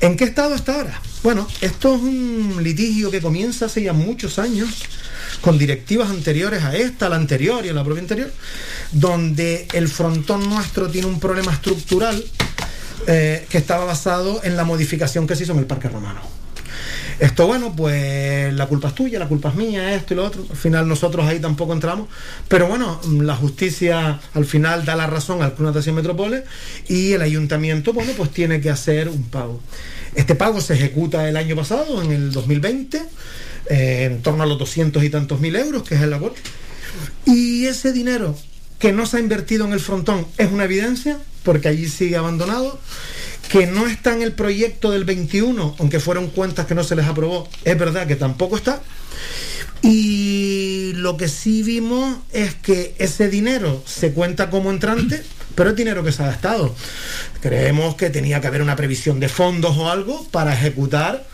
¿En 0.00 0.16
qué 0.16 0.22
estado 0.22 0.54
está 0.54 0.76
ahora? 0.76 1.02
Bueno, 1.24 1.48
esto 1.60 1.96
es 1.96 2.02
un 2.02 2.60
litigio 2.62 3.10
que 3.10 3.20
comienza 3.20 3.66
hace 3.66 3.82
ya 3.82 3.92
muchos 3.92 4.38
años 4.38 4.68
con 5.40 5.58
directivas 5.58 6.10
anteriores 6.10 6.62
a 6.62 6.76
esta, 6.76 7.06
a 7.06 7.08
la 7.08 7.16
anterior 7.16 7.66
y 7.66 7.70
a 7.70 7.72
la 7.72 7.82
propia 7.82 8.02
anterior, 8.02 8.32
donde 8.92 9.66
el 9.72 9.88
frontón 9.88 10.48
nuestro 10.48 10.88
tiene 10.88 11.08
un 11.08 11.18
problema 11.18 11.52
estructural 11.52 12.24
eh, 13.08 13.44
que 13.50 13.58
estaba 13.58 13.86
basado 13.86 14.40
en 14.44 14.56
la 14.56 14.62
modificación 14.62 15.26
que 15.26 15.34
se 15.34 15.42
hizo 15.42 15.52
en 15.52 15.58
el 15.58 15.66
Parque 15.66 15.88
Romano. 15.88 16.43
Esto, 17.18 17.46
bueno, 17.46 17.74
pues 17.76 18.52
la 18.52 18.66
culpa 18.66 18.88
es 18.88 18.94
tuya, 18.94 19.18
la 19.18 19.28
culpa 19.28 19.50
es 19.50 19.54
mía, 19.54 19.94
esto 19.94 20.14
y 20.14 20.16
lo 20.16 20.24
otro. 20.24 20.44
Al 20.50 20.56
final 20.56 20.88
nosotros 20.88 21.24
ahí 21.26 21.38
tampoco 21.38 21.72
entramos. 21.72 22.08
Pero 22.48 22.66
bueno, 22.66 23.00
la 23.20 23.36
justicia 23.36 24.20
al 24.34 24.44
final 24.44 24.84
da 24.84 24.96
la 24.96 25.06
razón 25.06 25.42
al 25.42 25.54
Club 25.54 25.68
Natación 25.68 25.94
Metropole 25.94 26.44
y 26.88 27.12
el 27.12 27.22
ayuntamiento, 27.22 27.92
bueno, 27.92 28.12
pues 28.16 28.30
tiene 28.30 28.60
que 28.60 28.70
hacer 28.70 29.08
un 29.08 29.22
pago. 29.24 29.60
Este 30.14 30.34
pago 30.34 30.60
se 30.60 30.74
ejecuta 30.74 31.28
el 31.28 31.36
año 31.36 31.56
pasado, 31.56 32.02
en 32.02 32.12
el 32.12 32.32
2020, 32.32 33.02
eh, 33.70 34.04
en 34.04 34.22
torno 34.22 34.42
a 34.42 34.46
los 34.46 34.58
200 34.58 35.02
y 35.02 35.10
tantos 35.10 35.40
mil 35.40 35.56
euros, 35.56 35.82
que 35.82 35.94
es 35.94 36.02
el 36.02 36.10
labor. 36.10 36.34
Y 37.26 37.66
ese 37.66 37.92
dinero 37.92 38.36
que 38.78 38.92
no 38.92 39.06
se 39.06 39.16
ha 39.16 39.20
invertido 39.20 39.64
en 39.64 39.72
el 39.72 39.80
frontón 39.80 40.26
es 40.36 40.50
una 40.50 40.64
evidencia, 40.64 41.18
porque 41.42 41.68
allí 41.68 41.88
sigue 41.88 42.16
abandonado 42.16 42.78
que 43.48 43.66
no 43.66 43.86
está 43.86 44.14
en 44.14 44.22
el 44.22 44.32
proyecto 44.32 44.90
del 44.90 45.04
21, 45.04 45.76
aunque 45.78 46.00
fueron 46.00 46.28
cuentas 46.28 46.66
que 46.66 46.74
no 46.74 46.84
se 46.84 46.96
les 46.96 47.06
aprobó, 47.06 47.48
es 47.64 47.78
verdad 47.78 48.06
que 48.06 48.16
tampoco 48.16 48.56
está. 48.56 48.82
Y 49.82 50.92
lo 50.94 51.16
que 51.16 51.28
sí 51.28 51.62
vimos 51.62 52.16
es 52.32 52.54
que 52.54 52.94
ese 52.98 53.28
dinero 53.28 53.82
se 53.86 54.12
cuenta 54.12 54.48
como 54.48 54.70
entrante, 54.70 55.22
pero 55.54 55.70
es 55.70 55.76
dinero 55.76 56.02
que 56.02 56.10
se 56.10 56.22
ha 56.22 56.26
gastado. 56.26 56.74
Creemos 57.42 57.94
que 57.94 58.08
tenía 58.08 58.40
que 58.40 58.46
haber 58.46 58.62
una 58.62 58.76
previsión 58.76 59.20
de 59.20 59.28
fondos 59.28 59.76
o 59.76 59.90
algo 59.90 60.26
para 60.30 60.54
ejecutar 60.54 61.26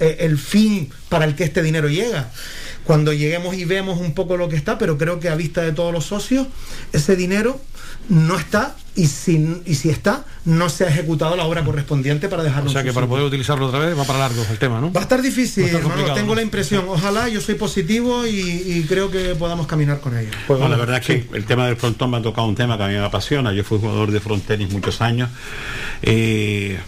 eh, 0.00 0.16
el 0.20 0.36
fin 0.36 0.90
para 1.08 1.24
el 1.24 1.36
que 1.36 1.44
este 1.44 1.62
dinero 1.62 1.88
llega. 1.88 2.30
Cuando 2.84 3.12
lleguemos 3.12 3.54
y 3.54 3.64
vemos 3.64 4.00
un 4.00 4.14
poco 4.14 4.36
lo 4.36 4.48
que 4.48 4.56
está, 4.56 4.78
pero 4.78 4.98
creo 4.98 5.20
que 5.20 5.28
a 5.28 5.36
vista 5.36 5.62
de 5.62 5.70
todos 5.70 5.92
los 5.92 6.04
socios, 6.04 6.48
ese 6.92 7.14
dinero 7.14 7.60
no 8.08 8.36
está 8.36 8.76
y 8.94 9.06
si, 9.06 9.62
y 9.64 9.74
si 9.74 9.88
está, 9.88 10.24
no 10.44 10.68
se 10.68 10.84
ha 10.84 10.88
ejecutado 10.88 11.34
la 11.34 11.44
obra 11.44 11.64
correspondiente 11.64 12.28
para 12.28 12.42
dejarlo. 12.42 12.68
O 12.68 12.72
sea 12.72 12.82
que 12.82 12.92
para 12.92 13.06
poder 13.06 13.24
utilizarlo 13.24 13.66
otra 13.66 13.78
vez 13.78 13.98
va 13.98 14.04
para 14.04 14.18
largo 14.18 14.44
el 14.50 14.58
tema, 14.58 14.80
¿no? 14.80 14.92
Va 14.92 15.00
a 15.00 15.04
estar 15.04 15.22
difícil, 15.22 15.70
tengo 16.14 16.34
la 16.34 16.42
impresión. 16.42 16.84
Ojalá, 16.88 17.28
yo 17.28 17.40
soy 17.40 17.54
positivo 17.54 18.26
y, 18.26 18.84
creo 18.88 19.10
que 19.10 19.34
podamos 19.34 19.66
caminar 19.66 20.00
con 20.00 20.16
ello. 20.16 20.30
Pues 20.46 20.58
bueno, 20.58 20.74
la 20.74 20.80
verdad 20.80 20.98
es 20.98 21.06
que 21.06 21.28
el 21.36 21.44
tema 21.44 21.66
del 21.66 21.76
frontón 21.76 22.10
me 22.10 22.18
ha 22.18 22.22
tocado 22.22 22.46
un 22.46 22.54
tema 22.54 22.76
que 22.76 22.84
a 22.84 22.88
mí 22.88 22.94
me 22.94 23.04
apasiona. 23.04 23.52
Yo 23.52 23.64
fui 23.64 23.78
jugador 23.78 24.10
de 24.10 24.20
frontenis 24.20 24.70
muchos 24.70 25.00
años. 25.00 25.30
Eh, 26.02 26.78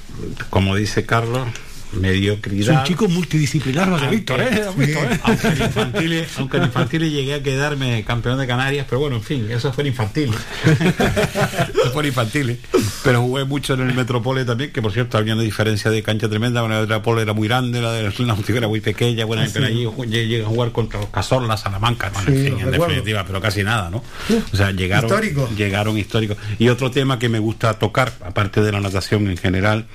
como 0.51 0.77
dice 0.77 1.07
Carlos, 1.07 1.49
mediocridad. 1.97 2.75
Es 2.75 2.79
un 2.81 2.85
chico 2.85 3.09
multidisciplinar, 3.09 3.89
no 3.89 4.11
Víctor, 4.11 4.41
¿eh? 4.41 4.49
¿eh? 4.53 4.63
Aunque, 5.23 5.49
en 5.49 5.63
infantiles, 5.63 6.29
aunque 6.39 6.57
en 6.59 6.65
infantiles 6.65 7.13
llegué 7.13 7.35
a 7.35 7.43
quedarme 7.43 8.05
campeón 8.05 8.39
de 8.39 8.47
Canarias, 8.47 8.87
pero 8.89 9.01
bueno, 9.01 9.17
en 9.17 9.23
fin, 9.23 9.47
eso 9.51 9.73
fue 9.73 9.83
en 9.83 9.89
infantiles. 9.89 10.37
eso 10.65 11.93
fue 11.93 12.03
en 12.03 12.09
infantiles. 12.09 12.59
Pero 13.03 13.23
jugué 13.23 13.45
mucho 13.45 13.75
en 13.75 13.89
el 13.89 13.95
Metropole 13.95 14.45
también, 14.45 14.73
que 14.73 14.83
por 14.83 14.93
cierto 14.93 15.19
había 15.19 15.35
una 15.35 15.43
diferencia 15.43 15.91
de 15.91 16.03
cancha 16.03 16.29
tremenda, 16.29 16.61
bueno, 16.61 16.77
el 16.77 16.83
Metropole 16.83 17.23
era 17.23 17.33
muy 17.33 17.49
grande, 17.49 17.81
la 17.81 17.93
de 17.93 18.03
la 18.03 18.13
era 18.49 18.69
muy 18.69 18.81
pequeña, 18.81 19.25
bueno, 19.25 19.43
pero 19.53 19.67
allí 19.67 19.87
llegué 20.09 20.43
a 20.43 20.47
jugar 20.47 20.73
contra 20.73 21.01
los 21.01 21.09
Cazorla, 21.09 21.57
Salamanca, 21.57 22.11
en 22.27 22.35
fin, 22.35 22.61
en 22.61 22.71
definitiva, 22.71 23.25
pero 23.27 23.41
casi 23.41 23.63
nada, 23.63 23.91
¿no? 23.91 24.03
O 24.53 24.57
sea, 24.57 24.71
llegaron, 24.71 25.11
llegaron 25.57 25.99
históricos. 25.99 26.37
Y 26.59 26.69
otro 26.69 26.91
tema 26.91 27.19
que 27.19 27.29
me 27.29 27.39
gusta 27.39 27.79
tocar, 27.79 28.13
aparte 28.25 28.61
de 28.63 28.73
la 28.73 28.81
natación 28.81 29.29
en 29.29 29.37
general, 29.37 29.87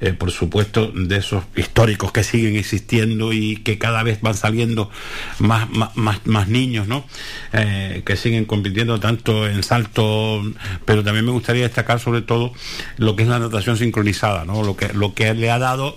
eh, 0.00 0.12
por 0.12 0.30
supuesto, 0.30 0.90
de 0.92 1.22
históricos 1.56 2.12
que 2.12 2.24
siguen 2.24 2.56
existiendo 2.56 3.32
y 3.32 3.56
que 3.56 3.78
cada 3.78 4.02
vez 4.02 4.20
van 4.20 4.34
saliendo 4.34 4.90
más, 5.38 5.68
más, 5.70 6.26
más, 6.26 6.48
niños, 6.48 6.88
¿no? 6.88 7.04
Eh, 7.52 8.02
que 8.04 8.16
siguen 8.16 8.44
compitiendo 8.44 9.00
tanto 9.00 9.46
en 9.46 9.62
salto, 9.62 10.42
pero 10.84 11.04
también 11.04 11.24
me 11.24 11.32
gustaría 11.32 11.62
destacar 11.62 12.00
sobre 12.00 12.22
todo 12.22 12.52
lo 12.96 13.16
que 13.16 13.22
es 13.22 13.28
la 13.28 13.38
natación 13.38 13.76
sincronizada, 13.76 14.44
¿no? 14.44 14.62
Lo 14.62 14.76
que, 14.76 14.92
lo 14.92 15.14
que 15.14 15.34
le 15.34 15.50
ha 15.50 15.58
dado 15.58 15.96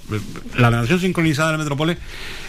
la 0.57 0.69
natación 0.71 0.99
sincronizada 0.99 1.51
de 1.51 1.57
la 1.57 1.63
metrópole 1.63 1.97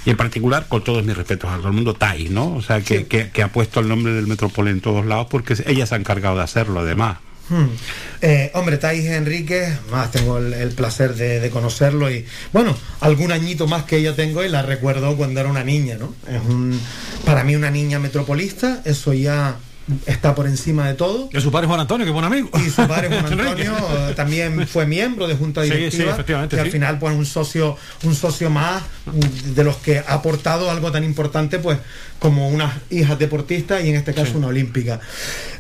y 0.07 0.11
en 0.11 0.17
particular, 0.17 0.67
con 0.69 0.85
todos 0.85 1.05
mis 1.05 1.17
respetos 1.17 1.51
a 1.51 1.57
todo 1.57 1.67
el 1.67 1.75
mundo, 1.75 1.95
Tai, 1.95 2.29
¿no? 2.29 2.55
O 2.55 2.63
sea, 2.63 2.81
que, 2.81 3.07
que, 3.07 3.43
ha 3.43 3.49
puesto 3.49 3.81
el 3.81 3.89
nombre 3.89 4.13
del 4.13 4.29
Metrópole 4.29 4.71
en 4.71 4.81
todos 4.81 5.05
lados 5.05 5.27
porque 5.29 5.57
ella 5.67 5.85
se 5.85 5.97
ha 5.97 5.99
encargado 5.99 6.37
de 6.37 6.45
hacerlo, 6.45 6.81
además. 6.81 7.19
Hmm. 7.49 7.67
Eh, 8.23 8.51
hombre, 8.55 8.77
Thais 8.77 9.05
Enrique, 9.05 9.73
más 9.91 10.11
tengo 10.11 10.39
el, 10.39 10.69
placer 10.71 11.15
de, 11.15 11.49
conocerlo 11.51 12.11
y 12.11 12.25
bueno, 12.53 12.77
algún 13.01 13.31
añito 13.31 13.69
más 13.69 13.85
que 13.85 13.99
ella 13.99 14.17
tengo 14.17 14.43
y 14.45 14.49
la 14.49 14.63
recuerdo 14.63 15.17
cuando 15.17 15.41
era 15.41 15.49
una 15.49 15.63
niña, 15.63 15.97
¿no? 15.97 16.15
Es 16.29 16.41
un, 16.43 16.81
para 17.25 17.45
mí 17.45 17.55
una 17.55 17.71
niña 17.71 17.99
metropolista, 17.99 18.83
eso 18.85 19.13
ya 19.13 19.57
está 20.07 20.35
por 20.35 20.47
encima 20.47 20.89
de 20.89 20.95
todo. 20.95 21.29
Y 21.33 21.41
su 21.41 21.51
padre 21.51 21.67
Juan 21.67 21.81
Antonio, 21.81 22.05
que 22.07 22.13
buen 22.13 22.25
amigo. 22.25 22.51
Y 22.55 22.71
su 22.71 22.87
padre 22.87 23.09
Juan 23.21 23.27
Antonio 23.27 23.75
eh, 23.75 24.15
también 24.15 24.67
fue 24.67 24.87
miembro 24.87 25.29
de 25.29 25.37
junta 25.37 25.63
directiva. 25.63 26.17
y 26.51 26.57
al 26.57 26.71
final, 26.71 26.99
pues 26.99 27.15
un 27.15 27.27
socio, 27.27 27.77
un 28.03 28.15
socio 28.15 28.51
más 28.51 28.83
de 29.55 29.65
los 29.65 29.77
que 29.77 29.99
ha 29.99 30.15
aportado 30.15 30.71
algo 30.71 30.91
tan 30.91 31.05
importante, 31.05 31.59
pues, 31.59 31.79
como 32.19 32.49
unas 32.49 32.75
hijas 32.91 33.19
deportistas 33.19 33.85
y 33.85 33.91
en 33.91 33.97
este 33.97 34.15
caso 34.15 34.39
una 34.39 34.49
olímpica. 34.49 35.01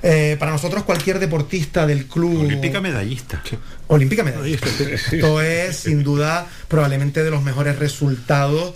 Eh, 0.02 0.36
para 0.38 0.50
nosotros, 0.50 0.82
cualquier 0.82 1.18
deportista 1.18 1.86
del 1.86 2.06
club. 2.06 2.40
Olímpica 2.40 2.80
medallista. 2.80 3.42
Olímpica 3.88 4.24
medallista. 4.24 4.66
Esto 4.68 5.40
es, 5.40 5.76
sin 5.76 6.02
duda, 6.02 6.46
probablemente 6.68 7.22
de 7.22 7.30
los 7.30 7.42
mejores 7.42 7.78
resultados 7.78 8.74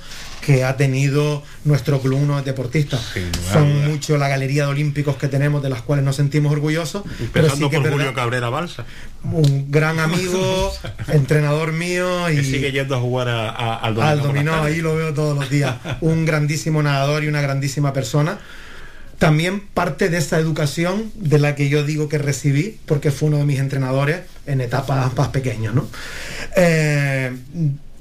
que 0.51 0.65
ha 0.65 0.77
tenido 0.77 1.43
nuestro 1.65 2.01
club 2.01 2.21
unos 2.21 2.45
deportistas. 2.45 3.01
Son 3.53 3.85
mucho 3.89 4.19
la 4.19 4.29
galería 4.29 4.65
de 4.65 4.71
olímpicos 4.71 5.17
que 5.17 5.29
tenemos, 5.29 5.63
de 5.63 5.69
las 5.69 5.83
cuales 5.83 6.05
nos 6.05 6.17
sentimos 6.17 6.53
orgullosos. 6.53 7.05
Empezando 7.21 7.71
pero 7.71 7.83
por 7.83 7.93
Julio 7.93 8.15
Cabrera 8.15 8.49
Balsa. 8.49 8.85
Un 9.25 9.71
gran 9.71 10.01
amigo, 10.01 10.73
entrenador 11.09 11.73
mío. 11.73 12.29
Y 12.31 12.45
sigue 12.45 12.73
yendo 12.73 12.97
a 12.97 13.01
jugar 13.01 13.29
al 13.29 13.95
dominó. 13.95 14.09
Al 14.09 14.21
dominó, 14.21 14.63
ahí 14.63 14.81
lo 14.81 14.97
veo 14.97 15.15
todos 15.15 15.39
los 15.39 15.49
días. 15.51 15.77
Un 16.01 16.25
grandísimo 16.25 16.83
nadador 16.83 17.25
y 17.25 17.29
una 17.29 17.41
grandísima 17.41 17.93
persona 17.93 18.39
también 19.19 19.61
parte 19.61 20.09
de 20.09 20.17
esa 20.17 20.39
educación 20.39 21.13
de 21.15 21.39
la 21.39 21.55
que 21.55 21.69
yo 21.69 21.85
digo 21.85 22.09
que 22.09 22.17
recibí, 22.17 22.79
porque 22.87 23.11
fue 23.11 23.29
uno 23.29 23.37
de 23.37 23.45
mis 23.45 23.59
entrenadores 23.59 24.21
en 24.47 24.63
etapas 24.63 25.15
más 25.15 25.29
pequeñas. 25.29 25.75
¿no? 25.75 25.87
Eh, 26.57 27.31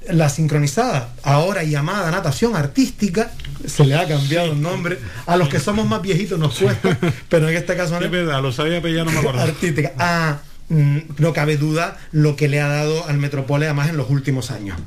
la 0.08 0.28
sincronizada, 0.28 1.12
ahora 1.22 1.62
llamada 1.62 2.10
natación 2.10 2.56
artística, 2.56 3.30
se 3.66 3.84
le 3.84 3.94
ha 3.94 4.06
cambiado 4.08 4.52
el 4.52 4.60
nombre. 4.60 4.98
A 5.26 5.36
los 5.36 5.48
que 5.48 5.60
somos 5.60 5.86
más 5.86 6.02
viejitos 6.02 6.38
nos 6.38 6.58
cuesta, 6.58 6.98
pero 7.28 7.48
en 7.48 7.56
este 7.56 7.76
caso 7.76 8.00
no. 8.00 8.40
lo 8.40 8.52
sabía, 8.52 8.80
pero 8.80 8.94
ya 8.94 9.04
no 9.04 9.12
me 9.12 9.18
acuerdo. 9.18 9.40
Artística. 9.40 9.92
Ah, 9.98 10.38
mm, 10.68 10.98
no 11.18 11.32
cabe 11.32 11.56
duda 11.56 11.98
lo 12.12 12.36
que 12.36 12.48
le 12.48 12.60
ha 12.60 12.68
dado 12.68 13.06
al 13.06 13.18
Metropole, 13.18 13.66
además 13.66 13.90
en 13.90 13.96
los 13.96 14.10
últimos 14.10 14.50
años. 14.50 14.78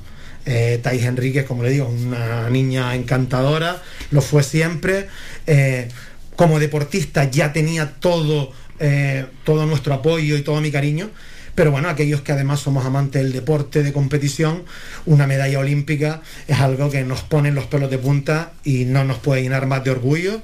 Eh, 0.45 0.79
Thais 0.81 1.03
Enríquez, 1.03 1.45
como 1.45 1.63
le 1.63 1.69
digo, 1.69 1.87
una 1.87 2.49
niña 2.49 2.95
encantadora, 2.95 3.81
lo 4.11 4.21
fue 4.21 4.43
siempre. 4.43 5.07
Eh, 5.47 5.89
como 6.35 6.59
deportista 6.59 7.29
ya 7.29 7.53
tenía 7.53 7.93
todo, 7.99 8.51
eh, 8.79 9.25
todo 9.45 9.65
nuestro 9.67 9.93
apoyo 9.93 10.35
y 10.35 10.41
todo 10.41 10.59
mi 10.59 10.71
cariño 10.71 11.11
pero 11.55 11.71
bueno, 11.71 11.89
aquellos 11.89 12.21
que 12.21 12.31
además 12.31 12.59
somos 12.59 12.85
amantes 12.85 13.21
del 13.21 13.31
deporte 13.31 13.83
de 13.83 13.93
competición, 13.93 14.63
una 15.05 15.27
medalla 15.27 15.59
olímpica 15.59 16.21
es 16.47 16.59
algo 16.59 16.89
que 16.89 17.03
nos 17.03 17.21
pone 17.21 17.51
los 17.51 17.65
pelos 17.65 17.91
de 17.91 17.99
punta 17.99 18.53
y 18.63 18.85
no 18.85 19.03
nos 19.03 19.17
puede 19.17 19.43
llenar 19.43 19.67
más 19.67 19.83
de 19.83 19.91
orgullo. 19.91 20.41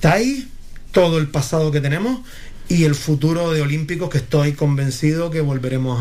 Tai, 0.00 0.46
todo 0.92 1.18
el 1.18 1.28
pasado 1.28 1.72
que 1.72 1.80
tenemos 1.80 2.20
y 2.68 2.84
el 2.84 2.94
futuro 2.94 3.52
de 3.52 3.62
Olímpicos 3.62 4.08
que 4.08 4.18
estoy 4.18 4.52
convencido 4.52 5.30
que 5.30 5.40
volveremos 5.40 6.00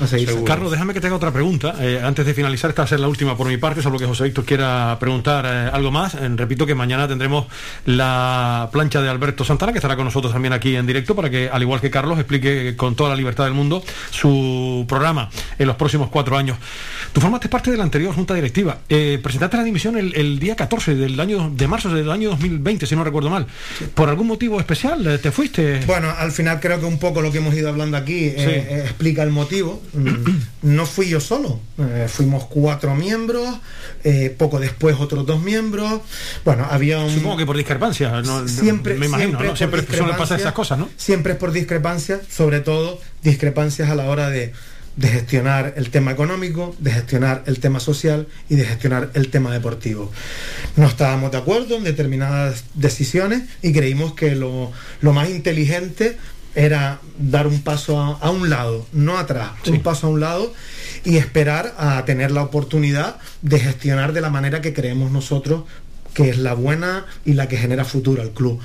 a, 0.00 0.06
seguir. 0.06 0.28
Carlos, 0.44 0.70
déjame 0.70 0.94
que 0.94 1.00
te 1.00 1.08
haga 1.08 1.16
otra 1.16 1.32
pregunta. 1.32 1.74
Eh, 1.80 2.00
antes 2.02 2.24
de 2.24 2.34
finalizar, 2.34 2.70
esta 2.70 2.82
va 2.82 2.84
a 2.84 2.88
ser 2.88 3.00
la 3.00 3.08
última 3.08 3.36
por 3.36 3.48
mi 3.48 3.56
parte, 3.56 3.82
solo 3.82 3.98
que 3.98 4.06
José 4.06 4.24
Víctor 4.24 4.44
quiera 4.44 4.96
preguntar 5.00 5.44
eh, 5.46 5.70
algo 5.72 5.90
más. 5.90 6.14
Eh, 6.14 6.28
repito 6.36 6.66
que 6.66 6.74
mañana 6.74 7.08
tendremos 7.08 7.46
la 7.86 8.68
plancha 8.72 9.02
de 9.02 9.08
Alberto 9.08 9.44
Santana, 9.44 9.72
que 9.72 9.78
estará 9.78 9.96
con 9.96 10.04
nosotros 10.04 10.32
también 10.32 10.52
aquí 10.52 10.76
en 10.76 10.86
directo, 10.86 11.16
para 11.16 11.30
que, 11.30 11.48
al 11.48 11.62
igual 11.62 11.80
que 11.80 11.90
Carlos, 11.90 12.18
explique 12.18 12.76
con 12.76 12.94
toda 12.94 13.10
la 13.10 13.16
libertad 13.16 13.44
del 13.44 13.54
mundo 13.54 13.82
su 14.10 14.84
programa 14.88 15.30
en 15.58 15.66
los 15.66 15.76
próximos 15.76 16.10
cuatro 16.10 16.36
años. 16.36 16.58
Tú 17.14 17.20
formaste 17.20 17.48
parte 17.48 17.70
de 17.70 17.76
la 17.76 17.84
anterior 17.84 18.12
junta 18.12 18.34
directiva. 18.34 18.76
presentaste 18.88 19.56
la 19.56 19.62
dimisión 19.62 19.96
el, 19.96 20.38
día 20.40 20.56
14 20.56 20.96
del 20.96 21.20
año 21.20 21.48
de 21.48 21.68
marzo 21.68 21.94
del 21.94 22.10
año 22.10 22.30
2020, 22.30 22.86
si 22.86 22.96
no 22.96 23.04
recuerdo 23.04 23.30
mal. 23.30 23.46
¿Por 23.94 24.08
algún 24.08 24.26
motivo 24.26 24.58
especial 24.58 25.20
te 25.22 25.30
fuiste? 25.30 25.80
Bueno, 25.86 26.10
al 26.10 26.32
final 26.32 26.58
creo 26.58 26.80
que 26.80 26.86
un 26.86 26.98
poco 26.98 27.22
lo 27.22 27.30
que 27.30 27.38
hemos 27.38 27.54
ido 27.54 27.68
hablando 27.68 27.96
aquí 27.96 28.24
eh, 28.24 28.34
eh, 28.36 28.82
explica 28.84 29.22
el 29.22 29.30
motivo. 29.30 29.80
Mm, 29.92 30.72
no 30.74 30.86
fui 30.86 31.08
yo 31.08 31.20
solo, 31.20 31.60
eh, 31.78 32.08
fuimos 32.08 32.46
cuatro 32.46 32.96
miembros, 32.96 33.60
poco 34.36 34.58
después 34.58 34.96
otros 34.98 35.24
dos 35.24 35.40
miembros. 35.40 36.00
Bueno, 36.44 36.66
había 36.68 36.98
un... 36.98 37.14
Supongo 37.14 37.36
que 37.36 37.46
por 37.46 37.56
discrepancia, 37.56 38.24
siempre, 38.46 38.94
me 38.94 39.06
imagino, 39.06 39.38
siempre, 39.54 39.78
siempre 39.82 39.96
suele 39.96 40.14
pasar 40.14 40.40
esas 40.40 40.52
cosas, 40.52 40.80
¿no? 40.80 40.88
Siempre 40.96 41.34
es 41.34 41.38
por 41.38 41.52
discrepancia, 41.52 42.20
sobre 42.28 42.58
todo 42.58 43.00
discrepancias 43.22 43.88
a 43.88 43.94
la 43.94 44.06
hora 44.06 44.30
de 44.30 44.52
de 44.96 45.08
gestionar 45.08 45.74
el 45.76 45.90
tema 45.90 46.12
económico, 46.12 46.74
de 46.78 46.92
gestionar 46.92 47.42
el 47.46 47.58
tema 47.58 47.80
social 47.80 48.28
y 48.48 48.56
de 48.56 48.64
gestionar 48.64 49.10
el 49.14 49.28
tema 49.30 49.52
deportivo. 49.52 50.10
No 50.76 50.86
estábamos 50.86 51.32
de 51.32 51.38
acuerdo 51.38 51.76
en 51.76 51.84
determinadas 51.84 52.64
decisiones 52.74 53.42
y 53.62 53.72
creímos 53.72 54.14
que 54.14 54.34
lo, 54.36 54.72
más 55.00 55.30
inteligente 55.30 56.16
era 56.54 57.00
dar 57.18 57.48
un 57.48 57.62
paso 57.62 57.98
a, 57.98 58.30
un 58.30 58.48
lado, 58.48 58.86
no 58.92 59.18
atrás, 59.18 59.50
un 59.66 59.82
paso 59.82 60.06
a 60.06 60.10
un 60.10 60.20
lado 60.20 60.52
y 61.04 61.16
esperar 61.16 61.74
a 61.78 62.04
tener 62.04 62.30
la 62.30 62.42
oportunidad 62.42 63.16
de 63.42 63.58
gestionar 63.58 64.12
de 64.12 64.20
la 64.20 64.30
manera 64.30 64.60
que 64.60 64.72
creemos 64.72 65.10
nosotros 65.10 65.64
que 66.14 66.30
es 66.30 66.38
la 66.38 66.54
buena 66.54 67.06
y 67.24 67.32
la 67.32 67.48
que 67.48 67.56
genera 67.56 67.84
futuro 67.84 68.22
al 68.22 68.30
club. 68.30 68.60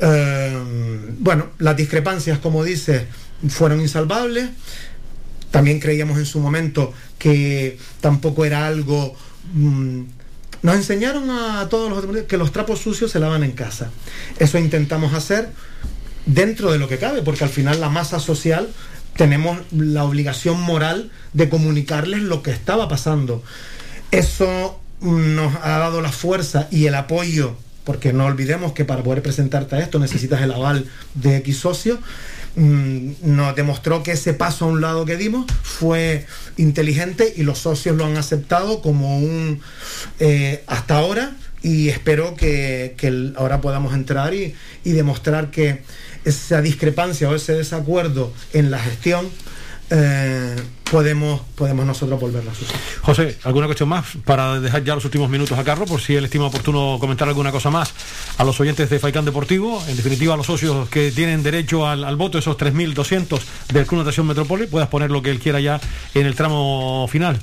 Eh, 0.00 0.58
bueno, 1.18 1.48
las 1.58 1.76
discrepancias, 1.76 2.38
como 2.38 2.64
dices, 2.64 3.02
fueron 3.48 3.80
insalvables. 3.80 4.48
También 5.50 5.80
creíamos 5.80 6.18
en 6.18 6.26
su 6.26 6.40
momento 6.40 6.92
que 7.18 7.78
tampoco 8.00 8.44
era 8.44 8.66
algo... 8.66 9.14
Mm, 9.54 10.02
nos 10.60 10.74
enseñaron 10.74 11.30
a 11.30 11.68
todos 11.70 11.90
los 11.90 12.24
que 12.24 12.36
los 12.36 12.50
trapos 12.50 12.80
sucios 12.80 13.12
se 13.12 13.20
lavan 13.20 13.44
en 13.44 13.52
casa. 13.52 13.90
Eso 14.38 14.58
intentamos 14.58 15.14
hacer 15.14 15.50
dentro 16.26 16.72
de 16.72 16.78
lo 16.78 16.88
que 16.88 16.98
cabe, 16.98 17.22
porque 17.22 17.44
al 17.44 17.50
final 17.50 17.80
la 17.80 17.88
masa 17.88 18.18
social 18.18 18.68
tenemos 19.16 19.58
la 19.72 20.04
obligación 20.04 20.60
moral 20.60 21.10
de 21.32 21.48
comunicarles 21.48 22.22
lo 22.22 22.42
que 22.42 22.50
estaba 22.50 22.88
pasando. 22.88 23.42
Eso 24.10 24.80
nos 25.00 25.54
ha 25.56 25.78
dado 25.78 26.00
la 26.00 26.12
fuerza 26.12 26.68
y 26.70 26.86
el 26.86 26.94
apoyo, 26.94 27.56
porque 27.84 28.12
no 28.12 28.26
olvidemos 28.26 28.72
que 28.72 28.84
para 28.84 29.02
poder 29.02 29.22
presentarte 29.22 29.76
a 29.76 29.80
esto 29.80 29.98
necesitas 29.98 30.42
el 30.42 30.52
aval 30.52 30.86
de 31.14 31.36
X 31.38 31.58
socios 31.58 31.98
Mm, 32.58 33.12
nos 33.22 33.54
demostró 33.54 34.02
que 34.02 34.12
ese 34.12 34.34
paso 34.34 34.64
a 34.64 34.68
un 34.68 34.80
lado 34.80 35.04
que 35.04 35.16
dimos 35.16 35.46
fue 35.62 36.26
inteligente 36.56 37.32
y 37.36 37.44
los 37.44 37.60
socios 37.60 37.94
lo 37.94 38.04
han 38.04 38.16
aceptado 38.16 38.82
como 38.82 39.20
un 39.20 39.60
eh, 40.18 40.64
hasta 40.66 40.98
ahora 40.98 41.36
y 41.62 41.88
espero 41.88 42.34
que, 42.34 42.96
ahora 43.36 43.60
podamos 43.60 43.94
entrar 43.94 44.34
y, 44.34 44.56
y 44.82 44.90
demostrar 44.90 45.52
que 45.52 45.82
esa 46.24 46.60
discrepancia 46.60 47.28
o 47.28 47.34
ese 47.36 47.52
desacuerdo 47.52 48.32
en 48.52 48.72
la 48.72 48.80
gestión 48.80 49.28
eh, 49.90 50.56
podemos, 50.90 51.40
podemos 51.54 51.86
nosotros 51.86 52.20
volverla 52.20 52.52
a. 52.52 53.04
José, 53.06 53.38
¿alguna 53.44 53.66
cuestión 53.66 53.88
más 53.88 54.04
para 54.24 54.60
dejar 54.60 54.84
ya 54.84 54.94
los 54.94 55.04
últimos 55.04 55.30
minutos 55.30 55.58
a 55.58 55.64
Carlos, 55.64 55.88
por 55.88 56.00
si 56.00 56.14
él 56.14 56.24
estima 56.24 56.46
oportuno 56.46 56.98
comentar 57.00 57.28
alguna 57.28 57.52
cosa 57.52 57.70
más 57.70 57.92
a 58.36 58.44
los 58.44 58.58
oyentes 58.60 58.90
de 58.90 58.98
Faicán 58.98 59.24
Deportivo, 59.24 59.82
en 59.88 59.96
definitiva 59.96 60.34
a 60.34 60.36
los 60.36 60.46
socios 60.46 60.88
que 60.88 61.10
tienen 61.10 61.42
derecho 61.42 61.86
al, 61.86 62.16
voto, 62.16 62.38
esos 62.38 62.56
3.200 62.56 63.40
del 63.72 63.86
Club 63.86 64.00
Natación 64.00 64.26
Metrópoli, 64.26 64.66
puedas 64.66 64.88
poner 64.88 65.10
lo 65.10 65.22
que 65.22 65.30
él 65.30 65.38
quiera 65.38 65.60
ya 65.60 65.80
en 66.14 66.26
el 66.26 66.34
tramo 66.34 67.06
final. 67.10 67.38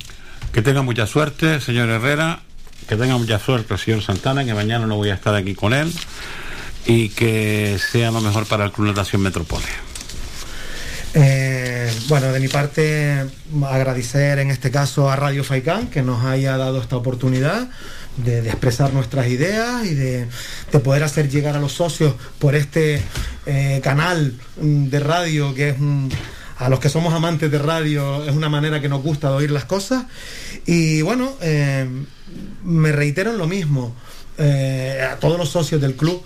Que 0.51 0.61
tenga 0.61 0.81
mucha 0.81 1.07
suerte, 1.07 1.59
señor 1.59 1.89
Herrera, 1.89 2.41
que 2.87 2.95
tenga 2.95 3.17
mucha 3.17 3.39
suerte 3.39 3.77
señor 3.77 4.03
Santana, 4.03 4.45
que 4.45 4.53
mañana 4.53 4.85
no 4.85 4.95
voy 4.95 5.09
a 5.09 5.15
estar 5.15 5.33
aquí 5.35 5.55
con 5.55 5.73
él 5.73 5.91
y 6.85 7.09
que 7.09 7.79
sea 7.79 8.11
lo 8.11 8.21
mejor 8.21 8.45
para 8.45 8.65
el 8.65 8.71
Club 8.71 8.87
Natación 8.87 9.21
Metrópole. 9.21 9.65
Eh, 11.17 11.89
bueno, 12.09 12.33
de 12.33 12.41
mi 12.41 12.49
parte, 12.49 13.25
agradecer 13.65 14.39
en 14.39 14.51
este 14.51 14.69
caso 14.69 15.09
a 15.09 15.15
Radio 15.15 15.45
Faicán 15.45 15.87
que 15.87 16.01
nos 16.01 16.25
haya 16.25 16.57
dado 16.57 16.81
esta 16.81 16.97
oportunidad 16.97 17.69
de, 18.17 18.39
expresar 18.39 18.91
nuestras 18.91 19.27
ideas 19.27 19.85
y 19.85 19.93
de, 19.93 20.27
poder 20.83 21.03
hacer 21.03 21.29
llegar 21.29 21.55
a 21.55 21.59
los 21.59 21.71
socios 21.71 22.15
por 22.37 22.53
este 22.53 23.01
eh, 23.45 23.79
canal 23.81 24.37
mm, 24.59 24.87
de 24.87 24.99
radio 24.99 25.53
que 25.53 25.69
es 25.69 25.75
a 26.57 26.67
los 26.67 26.81
que 26.81 26.89
somos 26.89 27.13
amantes 27.13 27.49
de 27.49 27.59
radio 27.59 28.25
es 28.25 28.35
una 28.35 28.49
manera 28.49 28.81
que 28.81 28.89
nos 28.89 29.01
gusta 29.01 29.29
de 29.29 29.35
oír 29.35 29.51
las 29.51 29.65
cosas. 29.65 30.05
Y 30.65 31.01
bueno, 31.01 31.33
eh, 31.41 31.87
me 32.63 32.91
reitero 32.91 33.31
en 33.31 33.37
lo 33.37 33.47
mismo, 33.47 33.95
a 34.37 35.15
todos 35.15 35.37
los 35.37 35.49
socios 35.49 35.81
del 35.81 35.95
club, 35.95 36.23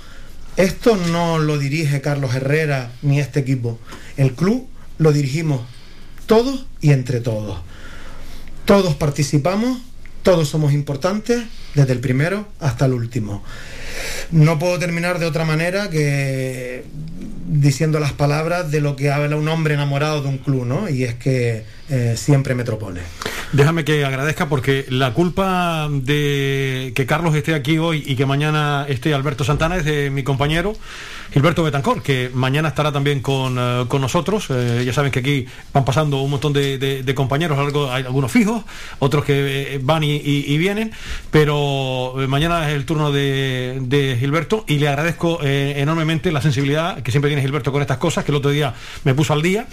esto 0.55 0.97
no 0.97 1.39
lo 1.39 1.57
dirige 1.57 2.01
Carlos 2.01 2.33
Herrera 2.35 2.91
ni 3.01 3.19
este 3.19 3.39
equipo. 3.39 3.79
El 4.17 4.33
club 4.33 4.67
lo 5.00 5.12
dirigimos 5.12 5.62
todos 6.28 6.68
y 6.80 6.91
entre 6.91 7.22
todos. 7.22 7.58
Todos 8.66 8.93
participamos, 8.93 9.82
todos 10.22 10.47
somos 10.47 10.74
importantes, 10.74 11.43
desde 11.74 11.93
el 11.93 12.00
primero 12.00 12.47
hasta 12.60 12.86
el 12.86 12.93
último. 12.93 13.43
No 14.32 14.60
puedo 14.60 14.78
terminar 14.78 15.18
de 15.18 15.26
otra 15.26 15.45
manera 15.45 15.89
que 15.89 16.84
diciendo 17.47 18.00
las 18.00 18.14
palabras 18.14 18.70
de 18.70 18.80
lo 18.80 18.95
que 18.95 19.10
habla 19.10 19.36
un 19.36 19.47
hombre 19.47 19.74
enamorado 19.74 20.22
de 20.22 20.30
un 20.30 20.38
club, 20.38 20.66
¿no? 20.66 20.88
Y 20.88 21.04
es 21.04 21.16
que 21.16 21.64
eh, 21.89 22.14
siempre 22.16 22.54
Metropole. 22.54 23.02
Déjame 23.52 23.84
que 23.84 24.06
agradezca 24.06 24.47
porque 24.47 24.86
la 24.89 25.16
culpa 25.16 25.89
de 25.91 26.91
que 26.95 27.08
Carlos 27.08 27.34
esté 27.34 27.56
aquí 27.56 27.80
hoy 27.80 28.04
y 28.06 28.16
que 28.16 28.28
mañana 28.28 28.86
esté 28.88 29.16
Alberto 29.16 29.43
Santana 29.43 29.78
es 29.78 29.86
de 29.86 30.12
mi 30.12 30.22
compañero 30.24 30.76
Gilberto 31.32 31.63
Betancor, 31.63 32.01
que 32.01 32.32
mañana 32.34 32.69
estará 32.69 32.91
también 32.91 33.21
con, 33.21 33.57
eh, 33.59 33.86
nosotros. 33.99 34.47
Eh, 34.49 34.84
ya 34.86 34.93
saben 34.93 35.11
que 35.11 35.19
aquí 35.19 35.45
van 35.73 35.86
pasando 35.86 36.21
un 36.21 36.32
montón 36.32 36.53
de, 36.53 37.13
compañeros, 37.15 37.59
hay 37.91 38.03
algunos 38.03 38.32
fijos, 38.32 38.63
otros 38.99 39.25
que 39.25 39.80
van 39.84 40.03
y, 40.03 40.57
vienen, 40.57 40.91
pero 41.32 42.15
mañana 42.27 42.69
es 42.69 42.75
el 42.75 42.86
turno 42.86 43.11
de, 43.11 44.17
Gilberto 44.19 44.63
y 44.67 44.80
le 44.80 44.88
agradezco 44.88 45.39
enormemente 45.43 46.32
la 46.32 46.41
sensibilidad 46.41 47.01
que 47.01 47.11
siempre 47.11 47.30
tiene 47.30 47.41
Gilberto 47.41 47.71
con 47.71 47.82
estas 47.82 47.97
cosas, 47.97 48.23
que 48.23 48.32
el 48.32 48.38
otro 48.38 48.51
día 48.51 48.73
me 49.03 49.13
puso 49.13 49.34
al 49.34 49.41
día. 49.41 49.67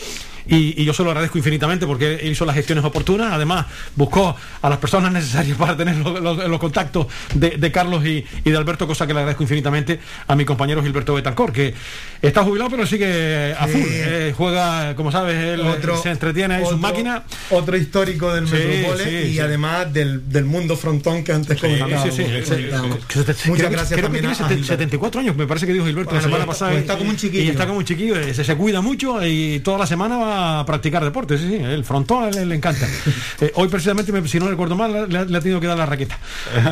Y, 0.48 0.84
yo 0.84 0.92
se 0.92 1.02
lo 1.02 1.10
agradezco 1.10 1.38
infinitamente 1.38 1.86
porque 1.86 2.20
hizo 2.24 2.44
las 2.44 2.54
gestiones 2.54 2.84
oportunas, 2.84 3.32
además 3.32 3.66
buscó 3.96 4.36
a 4.62 4.68
las 4.68 4.78
personas 4.78 5.12
necesarias 5.12 5.56
para 5.58 5.76
tener 5.76 5.96
los, 5.96 6.58
contactos 6.60 7.06
de, 7.34 7.72
Carlos 7.72 8.04
y, 8.04 8.24
de 8.44 8.56
Alberto, 8.56 8.86
cosa 8.86 9.06
que 9.06 9.12
le 9.12 9.20
agradezco 9.20 9.42
infinitamente 9.42 9.98
a 10.26 10.36
mi 10.36 10.44
compañero 10.44 10.82
Gilberto 10.82 11.14
Betancor, 11.14 11.45
que 11.52 11.74
está 12.22 12.42
jubilado 12.42 12.70
pero 12.70 12.86
sigue 12.86 13.54
a 13.54 13.66
full, 13.66 13.82
eh, 13.84 14.34
juega, 14.36 14.94
como 14.96 15.12
sabes, 15.12 15.36
él 15.36 15.62
se 16.02 16.10
entretiene 16.10 16.58
en 16.60 16.66
su 16.66 16.78
máquina. 16.78 17.24
Otro 17.50 17.76
histórico 17.76 18.34
del 18.34 18.46
Metropole 18.46 19.28
y 19.28 19.38
además 19.38 19.92
del, 19.92 20.44
mundo 20.44 20.76
frontón 20.76 21.24
que 21.24 21.32
antes 21.32 21.60
comentábamos. 21.60 22.16
Muchas 23.46 23.70
gracias 23.70 23.98
creo 23.98 24.10
que 24.10 24.20
tiene 24.20 24.34
74 24.34 25.20
años, 25.20 25.36
me 25.36 25.46
parece 25.46 25.66
que 25.66 25.72
dijo 25.72 25.86
Gilberto 25.86 26.14
la 26.14 26.20
semana 26.20 26.46
pasada. 26.46 26.74
Está 26.74 26.96
como 26.96 27.10
un 27.10 27.16
chiquillo. 27.16 27.44
Y 27.44 27.48
está 27.48 27.66
como 27.66 27.78
un 27.78 27.84
chiquillo, 27.84 28.14
se, 28.32 28.44
se 28.44 28.56
cuida 28.56 28.80
mucho 28.80 29.24
y 29.26 29.60
toda 29.60 29.78
la 29.78 29.86
semana 29.86 30.16
va 30.16 30.60
a 30.60 30.66
practicar 30.66 31.04
deporte, 31.04 31.38
sí, 31.38 31.48
sí, 31.48 31.56
el 31.56 31.84
frontón 31.84 32.30
le, 32.30 32.54
encanta. 32.54 32.86
Eh, 33.40 33.52
hoy 33.56 33.68
precisamente, 33.68 34.12
si 34.28 34.38
no 34.38 34.48
recuerdo 34.48 34.76
mal, 34.76 35.08
le, 35.10 35.18
ha 35.18 35.40
tenido 35.40 35.60
que 35.60 35.66
dar 35.66 35.76
la 35.76 35.84
raqueta. 35.84 36.18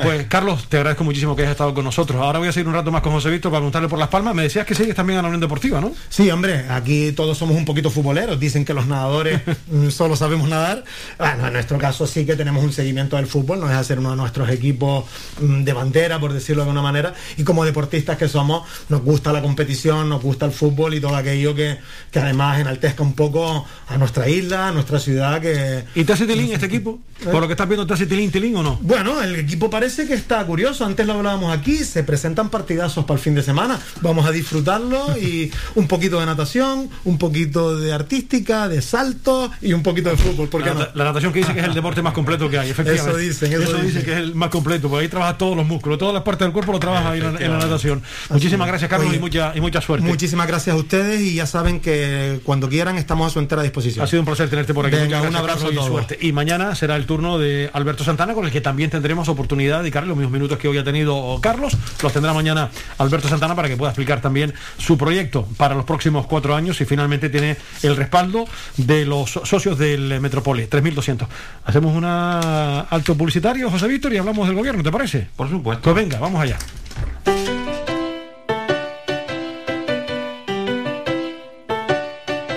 Pues 0.02 0.26
Carlos, 0.28 0.66
te 0.68 0.78
agradezco 0.78 1.04
muchísimo 1.04 1.36
que 1.36 1.42
hayas 1.42 1.52
estado 1.52 1.74
con 1.74 1.84
nosotros. 1.84 2.20
Ahora 2.20 2.38
voy 2.38 2.48
a 2.48 2.52
seguir 2.52 2.68
un 2.68 2.74
rato 2.74 2.90
más 2.90 3.02
con 3.02 3.12
José 3.12 3.30
Víctor 3.30 3.50
para 3.50 3.60
preguntarle 3.60 3.88
por 3.88 3.98
las 3.98 4.08
palmas. 4.08 4.34
Me 4.34 4.42
decías 4.42 4.63
que 4.64 4.74
sigues 4.74 4.94
también 4.94 5.18
a 5.18 5.22
la 5.22 5.28
Unión 5.28 5.40
Deportiva, 5.40 5.80
¿no? 5.80 5.92
Sí, 6.08 6.30
hombre, 6.30 6.66
aquí 6.68 7.12
todos 7.12 7.36
somos 7.38 7.56
un 7.56 7.64
poquito 7.64 7.90
futboleros. 7.90 8.38
Dicen 8.38 8.64
que 8.64 8.74
los 8.74 8.86
nadadores 8.86 9.40
mm, 9.70 9.88
solo 9.90 10.16
sabemos 10.16 10.48
nadar. 10.48 10.84
Bueno, 11.18 11.46
en 11.46 11.52
nuestro 11.52 11.78
caso 11.78 12.06
sí 12.06 12.24
que 12.24 12.36
tenemos 12.36 12.64
un 12.64 12.72
seguimiento 12.72 13.16
del 13.16 13.26
fútbol, 13.26 13.60
no 13.60 13.70
es 13.70 13.76
hacer 13.76 13.98
uno 13.98 14.10
de 14.10 14.16
nuestros 14.16 14.48
equipos 14.50 15.04
mm, 15.40 15.64
de 15.64 15.72
bandera, 15.72 16.18
por 16.20 16.32
decirlo 16.32 16.62
de 16.62 16.70
alguna 16.70 16.82
manera. 16.82 17.14
Y 17.36 17.44
como 17.44 17.64
deportistas 17.64 18.16
que 18.16 18.28
somos, 18.28 18.66
nos 18.88 19.02
gusta 19.02 19.32
la 19.32 19.42
competición, 19.42 20.08
nos 20.08 20.22
gusta 20.22 20.46
el 20.46 20.52
fútbol 20.52 20.94
y 20.94 21.00
todo 21.00 21.16
aquello 21.16 21.54
que, 21.54 21.78
que 22.10 22.18
además 22.18 22.60
enaltezca 22.60 23.02
un 23.02 23.14
poco 23.14 23.66
a 23.88 23.96
nuestra 23.98 24.28
isla, 24.28 24.68
a 24.68 24.72
nuestra 24.72 24.98
ciudad 24.98 25.40
que... 25.40 25.84
¿Y 25.94 26.04
te 26.04 26.12
hace 26.12 26.26
tilín 26.26 26.52
este 26.52 26.66
equipo? 26.66 27.00
¿Eh? 27.20 27.28
¿Por 27.30 27.40
lo 27.40 27.46
que 27.46 27.52
estás 27.52 27.68
viendo 27.68 27.86
te 27.86 27.94
hace 27.94 28.06
tilín, 28.06 28.30
tilín 28.30 28.56
o 28.56 28.62
no? 28.62 28.78
Bueno, 28.82 29.22
el 29.22 29.36
equipo 29.36 29.70
parece 29.70 30.06
que 30.06 30.14
está 30.14 30.44
curioso, 30.46 30.84
antes 30.84 31.06
lo 31.06 31.14
hablábamos 31.14 31.56
aquí, 31.56 31.76
se 31.78 32.02
presentan 32.02 32.50
partidazos 32.50 33.04
para 33.04 33.18
el 33.18 33.22
fin 33.22 33.34
de 33.34 33.42
semana, 33.42 33.78
vamos 34.00 34.26
a 34.26 34.30
disfrutarlo 34.54 35.18
y 35.18 35.50
un 35.74 35.88
poquito 35.88 36.20
de 36.20 36.26
natación, 36.26 36.88
un 37.04 37.18
poquito 37.18 37.76
de 37.76 37.92
artística, 37.92 38.68
de 38.68 38.80
salto 38.82 39.50
y 39.60 39.72
un 39.72 39.82
poquito 39.82 40.10
de 40.10 40.16
fútbol, 40.16 40.48
¿por 40.48 40.64
la, 40.64 40.74
no? 40.74 40.86
la, 40.94 41.04
natación 41.04 41.32
que 41.32 41.40
dice 41.40 41.52
que 41.52 41.60
es 41.60 41.66
el 41.66 41.74
deporte 41.74 42.02
más 42.02 42.12
completo 42.12 42.48
que 42.48 42.58
hay, 42.58 42.70
efectivamente. 42.70 43.10
Eso 43.10 43.18
dicen, 43.18 43.52
eso, 43.52 43.76
dicen. 43.78 44.04
que 44.04 44.12
es 44.12 44.18
el 44.18 44.34
más 44.34 44.50
completo, 44.50 44.88
porque 44.88 45.04
ahí 45.04 45.08
trabaja 45.08 45.36
todos 45.36 45.56
los 45.56 45.66
músculos, 45.66 45.98
todas 45.98 46.14
las 46.14 46.22
partes 46.22 46.46
del 46.46 46.52
cuerpo 46.52 46.72
lo 46.72 46.78
trabaja 46.78 47.10
ahí 47.10 47.20
en, 47.20 47.50
la 47.50 47.58
natación. 47.58 48.02
Muchísimas 48.30 48.68
gracias, 48.68 48.88
Carlos, 48.88 49.12
y, 49.12 49.18
mucha, 49.18 49.52
y 49.56 49.60
mucha 49.60 49.80
suerte. 49.80 50.06
Muchísimas 50.06 50.46
gracias 50.46 50.74
a 50.74 50.78
ustedes 50.78 51.20
y 51.20 51.34
ya 51.34 51.46
saben 51.46 51.80
que 51.80 52.40
cuando 52.44 52.68
quieran 52.68 52.96
estamos 52.96 53.26
a 53.26 53.30
su 53.30 53.40
entera 53.40 53.62
disposición. 53.62 54.04
Ha 54.04 54.08
sido 54.08 54.20
un 54.20 54.26
placer 54.26 54.48
tenerte 54.48 54.72
por 54.72 54.86
aquí. 54.86 54.96
un 54.96 55.36
abrazo 55.36 55.72
y 55.72 55.74
suerte. 55.74 56.16
Y 56.20 56.32
mañana 56.32 56.74
será 56.74 56.96
el 56.96 57.06
turno 57.06 57.38
de 57.38 57.70
Alberto 57.72 58.04
Santana, 58.04 58.34
con 58.34 58.44
el 58.44 58.52
que 58.52 58.60
también 58.60 58.90
tendremos 58.90 59.28
oportunidad 59.28 59.78
de 59.78 59.84
dedicarle 59.84 60.08
los 60.08 60.16
mismos 60.16 60.32
minutos 60.32 60.58
que 60.58 60.68
hoy 60.68 60.78
ha 60.78 60.84
tenido 60.84 61.38
Carlos. 61.40 61.76
Los 62.02 62.12
tendrá 62.12 62.32
mañana 62.32 62.70
Alberto 62.98 63.28
Santana 63.28 63.54
para 63.56 63.68
que 63.68 63.76
pueda 63.76 63.90
explicar 63.90 64.20
también 64.20 64.43
su 64.76 64.98
proyecto 64.98 65.46
para 65.56 65.74
los 65.74 65.84
próximos 65.84 66.26
cuatro 66.26 66.54
años 66.54 66.80
y 66.80 66.84
finalmente 66.84 67.30
tiene 67.30 67.56
el 67.82 67.96
respaldo 67.96 68.44
de 68.76 69.04
los 69.04 69.30
socios 69.30 69.78
del 69.78 70.20
Metropole, 70.20 70.68
3.200. 70.68 71.26
Hacemos 71.64 71.96
un 71.96 72.04
alto 72.04 73.14
publicitario, 73.14 73.70
José 73.70 73.88
Víctor, 73.88 74.12
y 74.12 74.18
hablamos 74.18 74.46
del 74.46 74.56
gobierno, 74.56 74.82
¿te 74.82 74.90
parece? 74.90 75.26
Por 75.36 75.48
supuesto. 75.48 75.82
Pues 75.82 75.96
venga, 75.96 76.18
vamos 76.18 76.42
allá. 76.42 76.58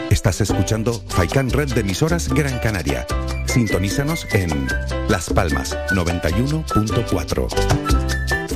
Estás 0.10 0.42
escuchando 0.42 1.02
Faikan 1.08 1.50
Red 1.50 1.74
de 1.74 1.82
emisoras 1.82 2.28
Gran 2.28 2.60
Canaria. 2.60 3.06
Sintonízanos 3.46 4.28
en 4.34 4.68
Las 5.08 5.30
Palmas 5.30 5.78
91.4. 5.92 8.17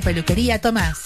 Peluquería 0.00 0.60
Tomás. 0.60 1.05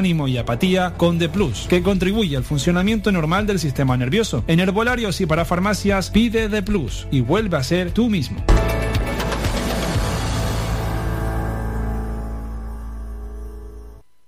desánimo 0.01 0.27
y 0.27 0.37
apatía 0.37 0.95
con 0.97 1.19
The 1.19 1.29
Plus, 1.29 1.67
que 1.69 1.83
contribuye 1.83 2.35
al 2.35 2.43
funcionamiento 2.43 3.11
normal 3.11 3.45
del 3.45 3.59
sistema 3.59 3.95
nervioso. 3.97 4.43
En 4.47 4.59
herbolarios 4.59 5.21
y 5.21 5.27
para 5.27 5.45
farmacias 5.45 6.09
pide 6.09 6.49
The 6.49 6.63
Plus 6.63 7.07
y 7.11 7.21
vuelve 7.21 7.57
a 7.57 7.63
ser 7.63 7.91
tú 7.91 8.09
mismo. 8.09 8.43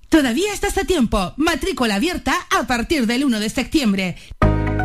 Todavía 0.09 0.53
estás 0.53 0.77
a 0.77 0.83
tiempo. 0.83 1.33
Matrícula 1.37 1.95
abierta 1.95 2.35
a 2.55 2.67
partir 2.67 3.07
del 3.07 3.25
1 3.25 3.39
de 3.39 3.49
septiembre. 3.49 4.15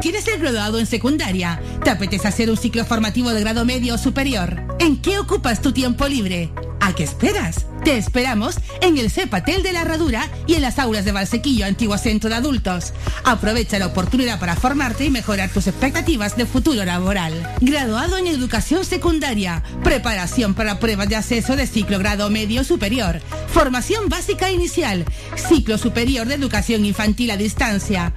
¿Quieres 0.01 0.25
ser 0.25 0.39
graduado 0.39 0.79
en 0.79 0.87
secundaria? 0.87 1.61
¿Te 1.85 1.91
apetece 1.91 2.29
hacer 2.29 2.49
un 2.49 2.57
ciclo 2.57 2.87
formativo 2.87 3.31
de 3.31 3.41
grado 3.41 3.67
medio 3.67 3.97
o 3.97 3.99
superior? 3.99 4.63
¿En 4.79 5.03
qué 5.03 5.19
ocupas 5.19 5.61
tu 5.61 5.73
tiempo 5.73 6.09
libre? 6.09 6.51
¿A 6.81 6.95
qué 6.95 7.03
esperas? 7.03 7.67
Te 7.85 7.97
esperamos 7.97 8.57
en 8.83 8.99
el 8.99 9.11
CEPATEL 9.11 9.63
de 9.63 9.73
la 9.73 9.83
Herradura 9.83 10.29
y 10.47 10.55
en 10.55 10.63
las 10.63 10.79
aulas 10.79 11.05
de 11.05 11.13
Valsequillo, 11.13 11.65
antiguo 11.65 11.97
centro 11.97 12.29
de 12.29 12.37
adultos. 12.37 12.93
Aprovecha 13.25 13.79
la 13.79 13.87
oportunidad 13.87 14.39
para 14.41 14.57
formarte 14.57 15.05
y 15.05 15.11
mejorar 15.11 15.51
tus 15.51 15.67
expectativas 15.67 16.37
de 16.37 16.47
futuro 16.47 16.85
laboral. 16.85 17.49
Graduado 17.61 18.19
en 18.19 18.27
educación 18.27 18.85
secundaria, 18.85 19.63
preparación 19.83 20.55
para 20.55 20.79
pruebas 20.79 21.09
de 21.09 21.17
acceso 21.17 21.57
de 21.57 21.67
ciclo 21.67 21.99
grado 21.99 22.31
medio 22.31 22.65
superior, 22.65 23.21
formación 23.49 24.09
básica 24.09 24.51
inicial, 24.51 25.05
ciclo 25.37 25.79
superior 25.79 26.27
de 26.27 26.35
educación 26.35 26.85
infantil 26.85 27.31
a 27.31 27.37
distancia. 27.37 28.13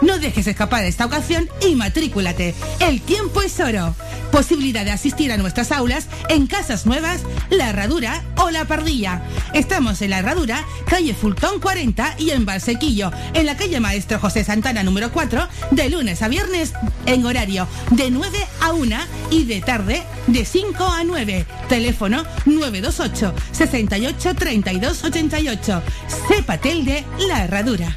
No 0.00 0.18
dejes 0.18 0.46
escapar 0.46 0.84
esta 0.84 1.06
ocasión 1.06 1.48
y 1.60 1.74
matrículate. 1.74 2.54
El 2.78 3.00
tiempo 3.00 3.42
es 3.42 3.58
oro. 3.58 3.96
Posibilidad 4.32 4.84
de 4.84 4.90
asistir 4.90 5.32
a 5.32 5.36
nuestras 5.36 5.72
aulas 5.72 6.06
en 6.28 6.46
Casas 6.46 6.86
Nuevas, 6.86 7.22
La 7.50 7.70
Herradura 7.70 8.22
o 8.36 8.50
La 8.50 8.66
Pardilla. 8.66 9.22
Estamos 9.54 10.00
en 10.02 10.10
La 10.10 10.18
Herradura, 10.18 10.64
calle 10.86 11.14
Fultón 11.14 11.60
40 11.60 12.16
y 12.18 12.30
en 12.30 12.44
Valsequillo, 12.44 13.10
en 13.34 13.46
la 13.46 13.56
calle 13.56 13.80
Maestro 13.80 14.18
José 14.18 14.44
Santana 14.44 14.82
número 14.82 15.10
4, 15.10 15.48
de 15.70 15.90
lunes 15.90 16.22
a 16.22 16.28
viernes 16.28 16.72
en 17.06 17.24
horario 17.26 17.66
de 17.90 18.10
9 18.10 18.38
a 18.60 18.72
1 18.72 18.96
y 19.30 19.44
de 19.44 19.60
tarde 19.60 20.02
de 20.26 20.44
5 20.44 20.84
a 20.84 21.04
9. 21.04 21.46
Teléfono 21.68 22.24
928 22.46 23.34
68 23.52 24.34
32 24.34 25.04
88. 25.04 25.82
Cepatel 26.28 26.84
de 26.84 27.04
La 27.26 27.44
Herradura. 27.44 27.96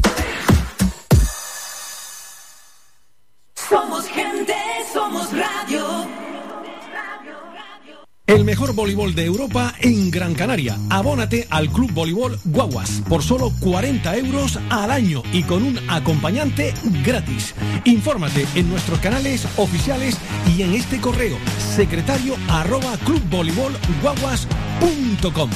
El 8.31 8.45
mejor 8.45 8.73
voleibol 8.73 9.13
de 9.13 9.25
Europa 9.25 9.75
en 9.81 10.09
Gran 10.09 10.33
Canaria. 10.33 10.79
Abónate 10.89 11.45
al 11.49 11.69
Club 11.69 11.91
Voleibol 11.91 12.39
Guaguas 12.45 13.01
por 13.09 13.23
solo 13.23 13.51
40 13.59 14.15
euros 14.15 14.57
al 14.69 14.89
año 14.89 15.21
y 15.33 15.43
con 15.43 15.63
un 15.63 15.77
acompañante 15.89 16.73
gratis. 17.03 17.53
Infórmate 17.83 18.47
en 18.55 18.69
nuestros 18.69 18.99
canales 18.99 19.45
oficiales 19.57 20.17
y 20.55 20.61
en 20.61 20.75
este 20.75 21.01
correo 21.01 21.37
secretario 21.57 22.37
arroba 22.47 22.95
clubvoleibolguaguas.com. 23.03 25.49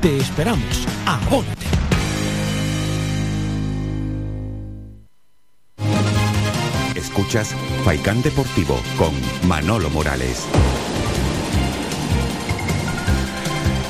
Te 0.00 0.16
esperamos. 0.16 0.88
Abónate. 1.04 1.66
Escuchas 6.94 7.54
Faikán 7.84 8.22
Deportivo 8.22 8.80
con 8.96 9.12
Manolo 9.46 9.90
Morales. 9.90 10.46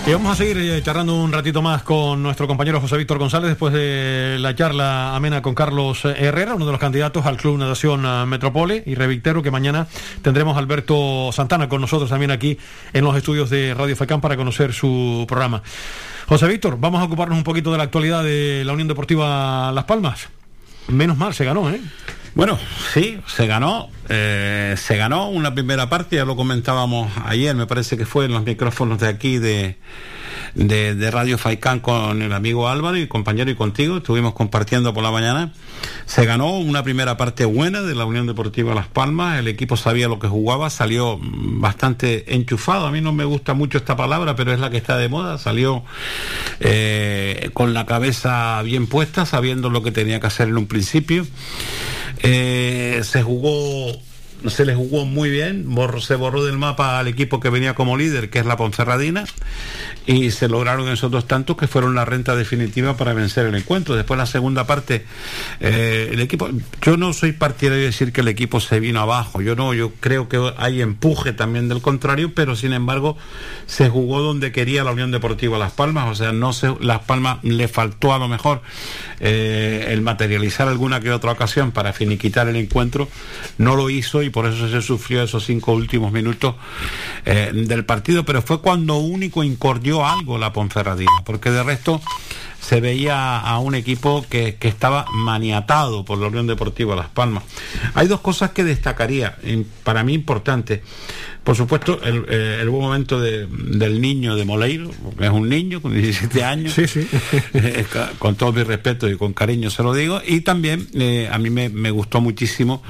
Y 0.05 0.13
vamos 0.13 0.33
a 0.33 0.35
seguir 0.35 0.59
eh, 0.59 0.83
charlando 0.83 1.15
un 1.15 1.31
ratito 1.31 1.63
más 1.63 1.85
con 1.85 2.25
nuestro 2.25 2.49
compañero 2.49 2.81
José 2.81 2.97
Víctor 2.97 3.19
González 3.19 3.51
después 3.51 3.73
de 3.73 4.37
la 4.41 4.53
charla 4.53 5.15
amena 5.15 5.43
con 5.43 5.55
Carlos 5.55 6.05
eh, 6.05 6.17
Herrera, 6.19 6.57
uno 6.57 6.67
de 6.67 6.73
los 6.73 6.81
candidatos 6.81 7.25
al 7.25 7.37
Club 7.37 7.57
Natación 7.57 8.05
eh, 8.05 8.27
Metropole. 8.27 8.83
Y 8.85 8.97
reitero 8.97 9.45
que 9.45 9.53
mañana 9.53 9.87
tendremos 10.21 10.57
a 10.57 10.59
Alberto 10.59 11.31
Santana 11.31 11.69
con 11.69 11.81
nosotros 11.81 12.11
también 12.11 12.33
aquí 12.33 12.59
en 12.93 13.05
los 13.05 13.17
estudios 13.17 13.49
de 13.49 13.75
Radio 13.75 13.95
Faicán 13.95 14.21
para 14.21 14.37
conocer 14.37 14.73
su 14.73 15.25
programa. 15.29 15.63
José 16.27 16.49
Víctor, 16.49 16.79
vamos 16.81 17.01
a 17.01 17.05
ocuparnos 17.05 17.39
un 17.39 17.45
poquito 17.45 17.71
de 17.71 17.79
la 17.79 17.85
actualidad 17.85 18.25
de 18.25 18.65
la 18.65 18.73
Unión 18.73 18.89
Deportiva 18.89 19.71
Las 19.71 19.85
Palmas. 19.85 20.29
Menos 20.89 21.17
mal, 21.17 21.33
se 21.33 21.45
ganó, 21.45 21.71
¿eh? 21.71 21.81
Bueno, 22.35 22.59
sí, 22.95 23.19
se 23.27 23.47
ganó. 23.47 23.91
eh, 24.09 24.75
se 24.79 24.97
ganó 24.97 25.29
una 25.29 25.55
primera 25.55 25.91
parte, 25.91 26.17
ya 26.17 26.25
lo 26.25 26.35
comentábamos 26.35 27.13
ayer, 27.27 27.55
me 27.55 27.67
parece 27.67 27.97
que 27.99 28.07
fue 28.07 28.25
en 28.25 28.33
los 28.33 28.45
micrófonos 28.45 28.99
de 29.01 29.09
aquí 29.09 29.39
de, 29.39 29.77
de, 30.55 31.11
Radio 31.11 31.37
Faicán 31.37 31.81
con 31.81 32.23
el 32.23 32.33
amigo 32.33 32.69
Álvaro 32.69 32.97
y 32.97 33.07
compañero 33.07 33.51
y 33.51 33.55
contigo, 33.55 33.99
estuvimos 33.99 34.33
compartiendo 34.33 34.95
por 34.95 35.03
la 35.03 35.11
mañana. 35.11 35.53
Se 36.07 36.25
ganó 36.25 36.59
una 36.59 36.83
primera 36.83 37.17
parte 37.17 37.45
buena 37.45 37.83
de 37.83 37.95
la 37.95 38.07
Unión 38.07 38.27
Deportiva 38.27 38.75
Las 38.75 38.87
Palmas, 38.87 39.39
el 39.39 39.49
equipo 39.49 39.77
sabía 39.77 40.09
lo 40.09 40.19
que 40.19 40.29
jugaba, 40.29 40.71
salió 40.71 41.19
bastante 41.21 42.35
enchufado, 42.35 42.87
a 42.87 42.91
mí 42.91 43.01
no 43.03 43.13
me 43.13 43.25
gusta 43.25 43.55
mucho 43.55 43.79
esta 43.79 43.95
palabra, 43.97 44.37
pero 44.37 44.53
es 44.53 44.61
la 44.61 44.71
que 44.71 44.79
está 44.79 44.97
de 44.97 45.09
moda, 45.09 45.37
salió 45.39 45.85
eh, 46.61 47.51
con 47.53 47.75
la 47.75 47.85
cabeza 47.85 48.61
bien 48.63 48.87
puesta, 48.87 49.27
sabiendo 49.27 49.69
lo 49.69 49.83
que 49.83 49.93
tenía 49.93 50.19
que 50.19 50.27
hacer 50.29 50.49
en 50.49 50.57
un 50.57 50.67
principio. 50.67 51.27
Eh, 52.23 53.01
se 53.03 53.23
jugó 53.23 53.93
se 54.49 54.65
le 54.65 54.75
jugó 54.75 55.05
muy 55.05 55.31
bien, 55.31 55.67
se 56.01 56.15
borró 56.15 56.45
del 56.45 56.59
mapa 56.59 56.99
al 56.99 57.09
equipo 57.09 57.41
que 57.41 57.51
venía 57.51 57.75
como 57.75 57.97
líder, 57.97 58.31
que 58.31 58.39
es 58.39 58.47
la 58.47 58.57
Ponferradina, 58.57 59.25
y 60.07 60.31
se 60.31 60.49
lograron 60.49 60.89
esos 60.89 61.11
dos 61.11 61.27
tantos 61.27 61.57
que 61.57 61.69
fueron 61.69 61.95
la 61.95 62.05
renta 62.05 62.35
definitiva 62.35 62.97
para 62.97 63.13
vencer 63.13 63.47
el 63.47 63.55
encuentro. 63.55 63.95
Después 63.95 64.19
la 64.19 64.27
segunda 64.27 64.67
parte, 64.67 65.07
eh, 65.61 66.11
el 66.13 66.21
equipo, 66.21 66.49
yo 66.83 66.97
no 66.97 67.13
soy 67.13 67.33
partidario 67.33 67.81
de 67.81 67.87
decir 67.87 68.13
que 68.13 68.23
el 68.23 68.29
equipo 68.29 68.61
se 68.61 68.81
vino 68.81 69.01
abajo, 69.01 69.41
yo 69.41 69.55
no, 69.55 69.75
yo 69.75 69.93
creo 70.01 70.29
que 70.29 70.53
hay 70.57 70.83
empuje 70.83 71.33
también 71.33 71.69
del 71.69 71.81
contrario, 71.81 72.33
pero 72.35 72.57
sin 72.57 72.73
embargo 72.73 73.17
se 73.67 73.89
jugó 73.89 74.21
donde 74.21 74.53
quería 74.53 74.85
la 74.85 74.93
Unión 74.93 75.11
Deportiva 75.11 75.59
Las 75.59 75.73
Palmas, 75.73 76.09
o 76.09 76.15
sea, 76.15 76.33
no 76.33 76.53
se, 76.53 76.75
Las 76.81 77.01
Palmas 77.01 77.39
le 77.43 77.69
faltó 77.69 78.13
a 78.13 78.19
lo 78.19 78.29
mejor 78.29 78.63
eh, 79.21 79.87
el 79.89 80.03
materializar 80.03 80.69
alguna 80.69 81.01
que 81.01 81.13
otra 81.13 81.33
ocasión 81.33 81.71
para 81.71 81.93
finiquitar 81.93 82.49
el 82.49 82.57
encuentro, 82.57 83.09
no 83.59 83.77
lo 83.77 83.89
hizo 83.91 84.23
y 84.23 84.31
por 84.33 84.47
eso 84.47 84.69
se 84.69 84.83
sufrió 84.83 85.23
esos 85.23 85.45
cinco 85.45 85.73
últimos 85.73 86.11
minutos 86.13 86.55
eh, 87.25 87.51
del 87.53 87.85
partido, 87.85 88.25
pero 88.25 88.43
fue 88.43 88.61
cuando 88.61 88.97
único 88.99 89.45
incordió 89.45 90.05
algo 90.07 90.39
la 90.39 90.53
Ponferradina, 90.53 91.23
porque 91.25 91.51
de 91.51 91.63
resto 91.63 92.01
se 92.61 92.81
veía 92.81 93.39
a 93.41 93.59
un 93.59 93.75
equipo 93.75 94.25
que, 94.31 94.55
que 94.55 94.69
estaba 94.69 95.05
maniatado 95.13 96.05
por 96.05 96.19
la 96.19 96.29
Unión 96.29 96.47
Deportiva 96.47 96.95
Las 96.95 97.09
Palmas. 97.09 97.43
Hay 97.95 98.07
dos 98.07 98.21
cosas 98.21 98.51
que 98.51 98.63
destacaría, 98.65 99.37
para 99.83 100.05
mí 100.05 100.15
importantes. 100.15 100.81
Por 101.43 101.57
supuesto, 101.57 102.01
el, 102.05 102.25
eh, 102.29 102.59
el 102.61 102.69
buen 102.71 102.85
momento 102.85 103.19
de- 103.21 103.49
del 103.49 104.01
niño 104.01 104.37
de 104.37 104.45
Moleiro, 104.45 104.93
porque 105.03 105.25
es 105.25 105.31
un 105.33 105.49
niño 105.49 105.83
con 105.83 105.93
17 105.93 106.45
años, 106.45 106.79
Eh, 107.55 107.85
con 108.21 108.37
todo 108.37 108.53
mi 108.53 108.63
respeto 108.63 109.09
y 109.11 109.17
con 109.17 109.33
cariño 109.33 109.69
se 109.69 109.83
lo 109.83 109.93
digo, 109.93 110.21
y 110.25 110.43
también 110.43 110.87
eh, 110.95 111.29
a 111.33 111.39
mí 111.39 111.51
me, 111.51 111.69
me 111.69 111.91
gustó 111.91 112.21
muchísimo 112.21 112.81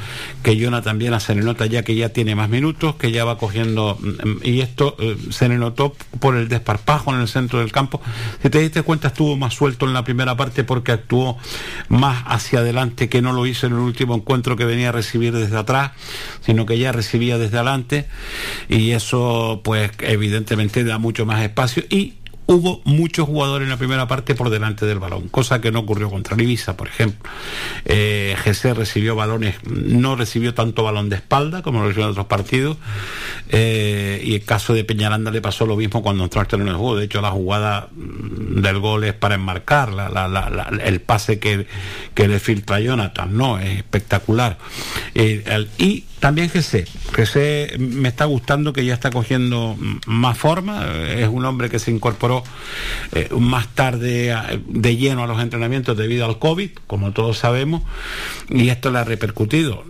que 0.43 0.63
Jonah 0.63 0.83
también 0.83 1.15
se 1.33 1.37
le 1.39 1.45
nota 1.45 1.65
ya 1.65 1.83
que 1.83 1.95
ya 1.95 2.11
tiene 2.11 2.35
más 2.35 2.51
minutos, 2.51 2.97
que 2.97 3.11
ya 3.11 3.25
va 3.25 3.39
cogiendo, 3.39 3.97
mm, 3.99 4.47
y 4.47 4.61
esto 4.61 4.97
eh, 4.99 5.17
se 5.31 5.49
le 5.49 5.57
notó 5.57 5.95
por 6.21 6.37
el 6.37 6.49
desparpajo 6.49 7.15
en 7.15 7.23
el 7.23 7.29
centro 7.29 7.61
del 7.61 7.73
campo. 7.73 8.03
Si 8.43 8.51
te 8.51 8.59
diste 8.59 8.83
cuenta, 8.83 9.09
estuvo 9.09 9.35
más 9.37 9.55
suelto 9.55 9.87
en 9.87 9.95
la 9.95 10.05
primera 10.05 10.37
parte 10.37 10.63
porque 10.63 10.93
actuó 10.93 11.39
más 11.89 12.23
hacia 12.27 12.59
adelante 12.59 13.09
que 13.09 13.23
no 13.23 13.33
lo 13.33 13.47
hizo 13.47 13.67
en 13.67 13.73
el 13.73 13.79
último 13.79 14.15
encuentro 14.15 14.57
que 14.57 14.67
venía 14.67 14.91
a 14.91 14.93
recibir 14.93 15.33
desde 15.33 15.57
atrás, 15.57 15.93
sino 16.43 16.67
que 16.67 16.79
ya 16.79 16.93
recibía 16.93 17.39
desde 17.39 17.57
adelante, 17.57 18.09
y 18.69 18.91
eso 18.91 19.63
pues 19.65 19.91
evidentemente 20.01 20.85
da 20.85 20.99
mucho 20.99 21.25
más 21.25 21.43
espacio 21.43 21.83
y 21.89 22.15
hubo 22.55 22.83
muchos 22.85 23.27
jugadores 23.27 23.67
en 23.67 23.71
la 23.71 23.77
primera 23.77 24.07
parte 24.07 24.35
por 24.35 24.51
delante 24.51 24.87
del 24.87 24.99
balón, 24.99 25.29
cosa 25.29 25.61
que 25.61 25.73
no 25.73 25.81
ocurrió 25.81 26.11
contra 26.11 26.35
el 26.35 26.43
Ibiza, 26.43 26.77
por 26.77 26.89
ejemplo. 26.89 27.31
Eh, 27.85 28.37
GC 28.45 28.75
recibió 28.75 29.17
balones, 29.17 29.57
no 29.65 30.17
recibió 30.17 30.55
tanto 30.55 30.83
balón 30.83 31.09
de 31.09 31.17
espalda 31.17 31.63
como 31.63 31.81
lo 31.81 31.87
recibió 31.87 32.05
en 32.05 32.11
otros 32.11 32.27
partidos, 32.27 32.77
eh, 33.49 34.23
y 34.25 34.35
el 34.35 34.45
caso 34.45 34.75
de 34.75 34.85
Peñaranda 34.85 35.31
le 35.31 35.41
pasó 35.41 35.67
lo 35.67 35.77
mismo 35.77 36.03
cuando 36.03 36.25
entró 36.25 36.43
en 36.53 36.69
el 36.69 36.75
juego. 36.75 36.97
De 36.97 37.05
hecho, 37.05 37.21
la 37.21 37.31
jugada 37.31 37.89
mm, 37.95 38.61
del 38.61 38.79
gol 38.79 39.05
es 39.05 39.15
para 39.15 39.35
enmarcar, 39.35 39.91
el 40.85 41.01
pase 41.01 41.39
que, 41.39 41.67
que 42.15 42.29
le 42.29 42.39
filtra 42.41 42.81
Jonathan, 42.81 43.37
no, 43.37 43.59
es 43.59 43.79
espectacular. 43.79 44.59
Eh, 45.15 45.67
y 45.79 46.05
también 46.23 46.49
GC, 46.49 46.87
GC 47.17 47.79
me 47.81 48.09
está 48.09 48.27
gustando 48.27 48.73
que 48.73 48.85
ya 48.85 48.95
está 48.95 49.11
cogiendo 49.11 49.77
más 50.07 50.39
forma, 50.39 50.87
es 51.09 51.27
un 51.27 51.45
hombre 51.45 51.69
que 51.69 51.81
se 51.81 51.91
incorporó 51.91 52.45
eh, 53.11 53.29
más 53.37 53.67
tarde 53.75 54.33
de 54.69 54.97
lleno 54.97 55.25
a 55.25 55.27
los 55.27 55.43
entrenamientos 55.43 55.97
debido 55.97 56.25
al 56.25 56.39
COVID, 56.39 56.71
como 56.87 57.11
todos 57.11 57.39
sabemos, 57.39 57.83
y 58.49 58.69
esto 58.69 58.93
le 58.93 59.01
ha 59.01 59.05
repercutido. 59.05 59.83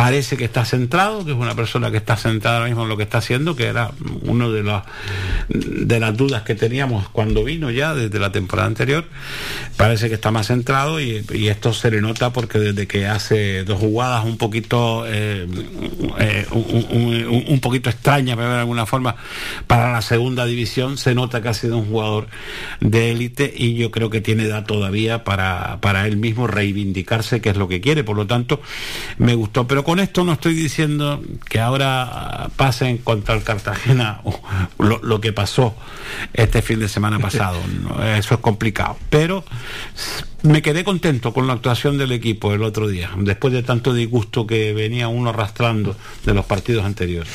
Parece 0.00 0.38
que 0.38 0.46
está 0.46 0.64
centrado, 0.64 1.26
que 1.26 1.32
es 1.32 1.36
una 1.36 1.54
persona 1.54 1.90
que 1.90 1.98
está 1.98 2.16
centrada 2.16 2.56
ahora 2.56 2.68
mismo 2.68 2.84
en 2.84 2.88
lo 2.88 2.96
que 2.96 3.02
está 3.02 3.18
haciendo, 3.18 3.54
que 3.54 3.66
era 3.66 3.90
una 4.22 4.48
de, 4.48 4.62
las 4.62 4.84
de 5.50 6.00
las 6.00 6.16
dudas 6.16 6.42
que 6.42 6.54
teníamos 6.54 7.10
cuando 7.10 7.44
vino 7.44 7.70
ya 7.70 7.92
desde 7.92 8.18
la 8.18 8.32
temporada 8.32 8.66
anterior. 8.66 9.04
Parece 9.76 10.08
que 10.08 10.14
está 10.14 10.30
más 10.30 10.46
centrado 10.46 11.02
y, 11.02 11.22
esto 11.50 11.74
se 11.74 11.90
le 11.90 12.00
nota 12.00 12.32
porque 12.32 12.58
desde 12.58 12.86
que 12.86 13.06
hace 13.06 13.62
dos 13.64 13.78
jugadas 13.78 14.24
un 14.24 14.38
poquito 14.38 15.04
eh, 15.06 15.46
eh, 16.18 16.46
un, 16.50 17.60
poquito 17.60 17.90
extrañas, 17.90 18.38
de 18.38 18.44
alguna 18.44 18.86
forma, 18.86 19.16
para 19.66 19.92
la 19.92 20.00
segunda 20.00 20.46
división, 20.46 20.96
se 20.96 21.14
nota 21.14 21.42
que 21.42 21.48
ha 21.50 21.54
sido 21.54 21.76
un 21.76 21.90
jugador 21.90 22.28
de 22.80 23.10
élite 23.10 23.52
y 23.54 23.74
yo 23.74 23.90
creo 23.90 24.08
que 24.08 24.22
tiene 24.22 24.44
edad 24.44 24.64
todavía 24.64 25.24
para, 25.24 25.78
para 25.82 26.06
él 26.06 26.16
mismo 26.16 26.46
reivindicarse, 26.46 27.42
que 27.42 27.50
es 27.50 27.58
lo 27.58 27.68
que 27.68 27.82
quiere. 27.82 28.02
Por 28.02 28.16
lo 28.16 28.26
tanto, 28.26 28.62
me 29.18 29.34
gustó. 29.34 29.66
Pero 29.66 29.84
con 29.90 29.98
esto 29.98 30.22
no 30.22 30.34
estoy 30.34 30.54
diciendo 30.54 31.20
que 31.48 31.58
ahora 31.58 32.48
pasen 32.54 32.98
contra 32.98 33.34
el 33.34 33.42
Cartagena 33.42 34.20
lo, 34.78 35.00
lo 35.02 35.20
que 35.20 35.32
pasó 35.32 35.74
este 36.32 36.62
fin 36.62 36.78
de 36.78 36.88
semana 36.88 37.18
pasado. 37.18 37.58
Eso 38.16 38.34
es 38.34 38.40
complicado. 38.40 38.96
Pero 39.10 39.44
me 40.42 40.62
quedé 40.62 40.84
contento 40.84 41.32
con 41.32 41.46
la 41.46 41.54
actuación 41.54 41.98
del 41.98 42.12
equipo 42.12 42.52
el 42.52 42.62
otro 42.62 42.88
día, 42.88 43.10
después 43.18 43.52
de 43.52 43.62
tanto 43.62 43.92
disgusto 43.92 44.46
que 44.46 44.72
venía 44.72 45.08
uno 45.08 45.30
arrastrando 45.30 45.96
de 46.24 46.34
los 46.34 46.44
partidos 46.44 46.84
anteriores. 46.84 47.30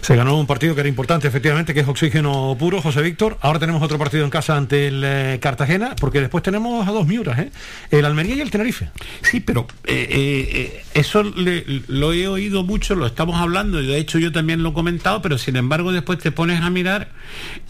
Se 0.00 0.16
ganó 0.16 0.38
un 0.38 0.46
partido 0.46 0.74
que 0.74 0.80
era 0.80 0.88
importante, 0.88 1.28
efectivamente, 1.28 1.74
que 1.74 1.80
es 1.80 1.88
oxígeno 1.88 2.56
puro, 2.58 2.82
José 2.82 3.02
Víctor. 3.02 3.38
Ahora 3.40 3.58
tenemos 3.58 3.82
otro 3.82 3.98
partido 3.98 4.24
en 4.24 4.30
casa 4.30 4.56
ante 4.56 4.88
el 4.88 5.02
eh, 5.04 5.38
Cartagena, 5.40 5.94
porque 5.98 6.20
después 6.20 6.42
tenemos 6.42 6.86
a 6.86 6.90
dos 6.90 7.06
Miuras, 7.06 7.38
¿eh? 7.38 7.50
el 7.90 8.04
Almería 8.04 8.36
y 8.36 8.40
el 8.40 8.50
Tenerife. 8.50 8.90
Sí, 9.22 9.40
pero 9.40 9.66
eh, 9.84 10.82
eso 10.94 11.22
lo 11.22 12.12
he 12.12 12.28
oído 12.28 12.64
mucho, 12.64 12.94
lo 12.94 13.06
estamos 13.06 13.40
hablando, 13.40 13.80
y 13.80 13.86
de 13.86 13.98
hecho 13.98 14.18
yo 14.18 14.32
también 14.32 14.62
lo 14.62 14.70
he 14.70 14.72
comentado, 14.72 15.22
pero 15.22 15.38
sin 15.38 15.56
embargo 15.56 15.92
después 15.92 16.18
te 16.18 16.32
pones 16.32 16.60
a 16.60 16.70
mirar 16.70 17.10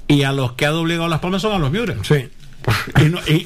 y 0.09 0.22
a 0.22 0.32
los 0.32 0.53
que 0.53 0.66
ha 0.66 0.70
doblegado 0.70 1.09
las 1.09 1.20
palmas 1.20 1.43
son 1.43 1.53
a 1.53 1.59
los 1.59 1.70
Miuras. 1.70 1.99
Sí. 2.03 2.28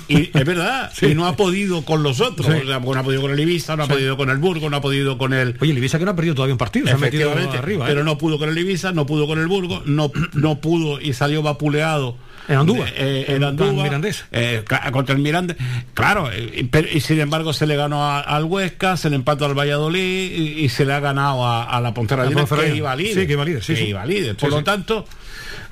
Y, 0.08 0.30
es 0.36 0.44
verdad, 0.44 0.92
y 1.02 1.14
no 1.14 1.26
ha 1.26 1.36
podido 1.36 1.84
con 1.84 2.02
los 2.02 2.20
otros. 2.20 2.48
no 2.64 2.74
ha 2.74 3.02
podido 3.02 3.22
con 3.22 3.30
el 3.30 3.40
Ibiza, 3.40 3.76
no 3.76 3.84
ha 3.84 3.88
podido 3.88 4.16
con 4.16 4.30
el 4.30 4.38
Burgo, 4.38 4.70
no 4.70 4.76
ha 4.76 4.80
podido 4.80 5.18
con 5.18 5.32
el. 5.32 5.56
Oye, 5.60 5.72
el 5.72 5.78
Ibiza 5.78 5.98
que 5.98 6.04
no 6.04 6.12
ha 6.12 6.16
perdido 6.16 6.34
todavía 6.34 6.54
un 6.54 6.58
partido, 6.58 6.86
se 6.86 6.94
ha 6.94 6.98
metido 6.98 7.32
arriba. 7.32 7.86
Pero 7.86 8.00
¿eh? 8.00 8.04
no 8.04 8.18
pudo 8.18 8.38
con 8.38 8.48
el 8.48 8.58
Ibiza, 8.58 8.92
no 8.92 9.06
pudo 9.06 9.26
con 9.26 9.38
el 9.38 9.46
Burgo, 9.46 9.82
no, 9.86 10.10
no 10.32 10.60
pudo 10.60 11.00
y 11.00 11.12
salió 11.12 11.42
vapuleado. 11.42 12.16
En 12.46 12.58
Andúa. 12.58 12.86
Eh, 12.94 13.24
en 13.28 13.44
Andúa. 13.44 14.00
Eh, 14.32 14.64
contra 14.92 15.14
el 15.14 15.22
Mirandés. 15.22 15.56
Claro, 15.94 16.30
y, 16.34 17.00
sin 17.00 17.20
embargo 17.20 17.52
se 17.52 17.66
le 17.66 17.76
ganó 17.76 18.06
al 18.06 18.44
Huesca, 18.44 18.96
se 18.96 19.08
le 19.08 19.16
empató 19.16 19.46
al 19.46 19.54
Valladolid 19.58 20.58
y, 20.58 20.68
se 20.68 20.84
le 20.84 20.92
ha 20.92 21.00
ganado 21.00 21.46
a, 21.46 21.80
la 21.80 21.94
Pontera 21.94 22.26
que 22.26 22.76
iba 22.76 22.96
líder. 22.96 23.14
Sí, 23.14 23.26
que 23.26 23.32
iba 23.32 23.44
líder. 23.44 23.64
Sí, 23.64 23.72
iba 23.72 24.04
líder. 24.04 24.36
Por 24.36 24.50
lo 24.50 24.62
tanto. 24.62 25.06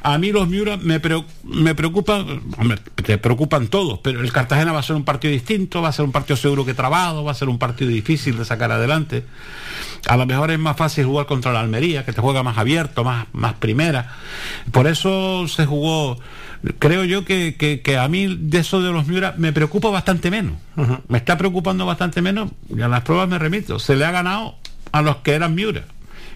A 0.04 0.18
mí 0.18 0.32
los 0.32 0.48
Miura 0.48 0.76
me, 0.78 1.00
me 1.44 1.74
preocupan, 1.76 2.42
hombre, 2.58 2.78
te 2.96 3.18
preocupan 3.18 3.68
todos, 3.68 4.00
pero 4.00 4.20
el 4.20 4.32
Cartagena 4.32 4.72
va 4.72 4.80
a 4.80 4.82
ser 4.82 4.96
un 4.96 5.04
partido 5.04 5.32
distinto, 5.32 5.80
va 5.80 5.90
a 5.90 5.92
ser 5.92 6.04
un 6.04 6.10
partido 6.10 6.36
seguro 6.36 6.64
que 6.64 6.74
trabado, 6.74 7.22
va 7.22 7.30
a 7.30 7.34
ser 7.34 7.48
un 7.48 7.58
partido 7.58 7.88
difícil 7.90 8.36
de 8.36 8.44
sacar 8.44 8.72
adelante. 8.72 9.24
A 10.08 10.16
lo 10.16 10.26
mejor 10.26 10.50
es 10.50 10.58
más 10.58 10.76
fácil 10.76 11.06
jugar 11.06 11.26
contra 11.26 11.52
la 11.52 11.60
Almería, 11.60 12.04
que 12.04 12.12
te 12.12 12.20
juega 12.20 12.42
más 12.42 12.58
abierto, 12.58 13.04
más, 13.04 13.26
más 13.32 13.54
primera. 13.54 14.16
Por 14.72 14.88
eso 14.88 15.46
se 15.46 15.66
jugó, 15.66 16.18
creo 16.80 17.04
yo 17.04 17.24
que, 17.24 17.54
que, 17.56 17.96
a 17.96 18.08
mí 18.08 18.36
de 18.40 18.58
eso 18.58 18.82
de 18.82 18.90
los 18.90 19.06
Miura 19.06 19.34
me 19.38 19.52
preocupa 19.52 19.88
bastante 19.90 20.32
menos. 20.32 20.54
Me 21.06 21.18
está 21.18 21.38
preocupando 21.38 21.86
bastante 21.86 22.22
menos, 22.22 22.50
y 22.68 22.80
a 22.82 22.88
las 22.88 23.02
pruebas 23.02 23.28
me 23.28 23.38
remito. 23.38 23.78
Se 23.78 23.94
le 23.94 24.04
ha 24.04 24.10
ganado 24.10 24.56
a 24.90 25.00
los 25.00 25.18
que 25.18 25.34
eran 25.34 25.54
Miura 25.54 25.84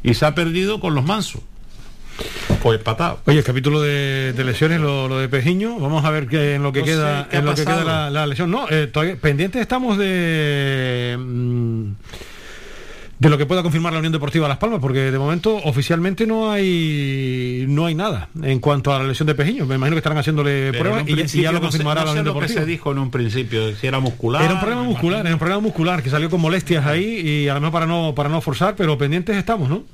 y 0.04 0.14
se 0.14 0.24
ha 0.24 0.36
perdido 0.36 0.78
con 0.78 0.94
los 0.94 1.04
mansos. 1.04 1.42
Pues 2.62 2.80
patado. 2.80 3.20
Oye, 3.26 3.38
el 3.38 3.44
capítulo 3.44 3.80
de, 3.80 4.32
lesiones, 4.44 4.80
lo, 4.80 5.18
de 5.18 5.28
Pejiño, 5.28 5.78
vamos 5.78 6.04
a 6.04 6.10
ver 6.10 6.26
qué, 6.26 6.54
en 6.54 6.62
lo 6.62 6.72
que 6.72 6.82
queda, 6.82 7.28
en 7.30 7.44
lo 7.44 7.54
que 7.54 7.64
queda 7.64 8.10
la, 8.10 8.26
lesión. 8.26 8.50
No, 8.50 8.68
eh, 8.68 8.86
todavía 8.86 9.16
pendientes 9.16 9.60
estamos 9.60 9.98
de 9.98 11.16
mm, 11.18 11.90
de 13.18 13.30
lo 13.30 13.38
que 13.38 13.46
pueda 13.46 13.62
confirmar 13.62 13.92
la 13.92 13.98
Unión 13.98 14.12
Deportiva 14.12 14.46
Las 14.46 14.58
Palmas, 14.58 14.78
porque 14.80 15.10
de 15.10 15.18
momento 15.18 15.56
oficialmente 15.56 16.26
no 16.26 16.50
hay 16.50 17.64
no 17.68 17.86
hay 17.86 17.94
nada 17.94 18.28
en 18.42 18.60
cuanto 18.60 18.94
a 18.94 18.98
la 18.98 19.06
lesión 19.06 19.26
de 19.26 19.34
Pejiño. 19.34 19.64
Me 19.64 19.76
imagino 19.76 19.94
que 19.94 20.00
estarán 20.00 20.18
haciéndole 20.18 20.72
pruebas 20.72 21.04
y, 21.06 21.42
ya 21.42 21.52
lo 21.52 21.60
confirmará 21.60 22.04
la 22.04 22.10
Unión 22.10 22.26
Deportiva. 22.26 22.60
se 22.60 22.66
dijo 22.66 22.92
en 22.92 22.98
un 22.98 23.10
principio, 23.10 23.74
si 23.74 23.86
era 23.86 24.00
muscular. 24.00 24.42
Era 24.42 24.54
un 24.54 24.60
problema 24.60 24.82
muscular, 24.82 25.20
era 25.24 25.34
un 25.34 25.38
problema 25.38 25.60
muscular 25.60 26.02
que 26.02 26.10
salió 26.10 26.28
con 26.28 26.40
molestias 26.40 26.84
ahí 26.86 27.20
y 27.20 27.48
a 27.48 27.54
lo 27.54 27.60
mejor 27.60 27.72
para 27.72 27.86
no 27.86 28.14
para 28.14 28.28
no 28.28 28.40
forzar, 28.40 28.76
pero 28.76 28.98
pendientes 28.98 29.36
estamos, 29.36 29.68
¿no? 29.68 29.84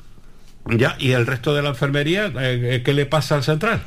Ya, 0.66 0.96
¿y 0.98 1.12
el 1.12 1.26
resto 1.26 1.54
de 1.54 1.62
la 1.62 1.70
enfermería 1.70 2.26
eh, 2.26 2.76
eh, 2.76 2.82
qué 2.84 2.92
le 2.92 3.06
pasa 3.06 3.34
al 3.34 3.42
central? 3.42 3.82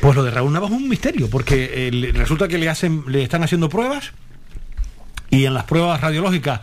Pues 0.00 0.16
lo 0.16 0.24
de 0.24 0.30
Raúl 0.30 0.52
Navas 0.52 0.70
es 0.70 0.76
un 0.76 0.88
misterio, 0.88 1.30
porque 1.30 1.88
eh, 1.88 2.12
resulta 2.14 2.48
que 2.48 2.58
le 2.58 2.68
hacen, 2.68 3.04
le 3.06 3.22
están 3.22 3.42
haciendo 3.42 3.68
pruebas 3.68 4.12
y 5.30 5.44
en 5.44 5.54
las 5.54 5.64
pruebas 5.64 6.00
radiológicas 6.00 6.60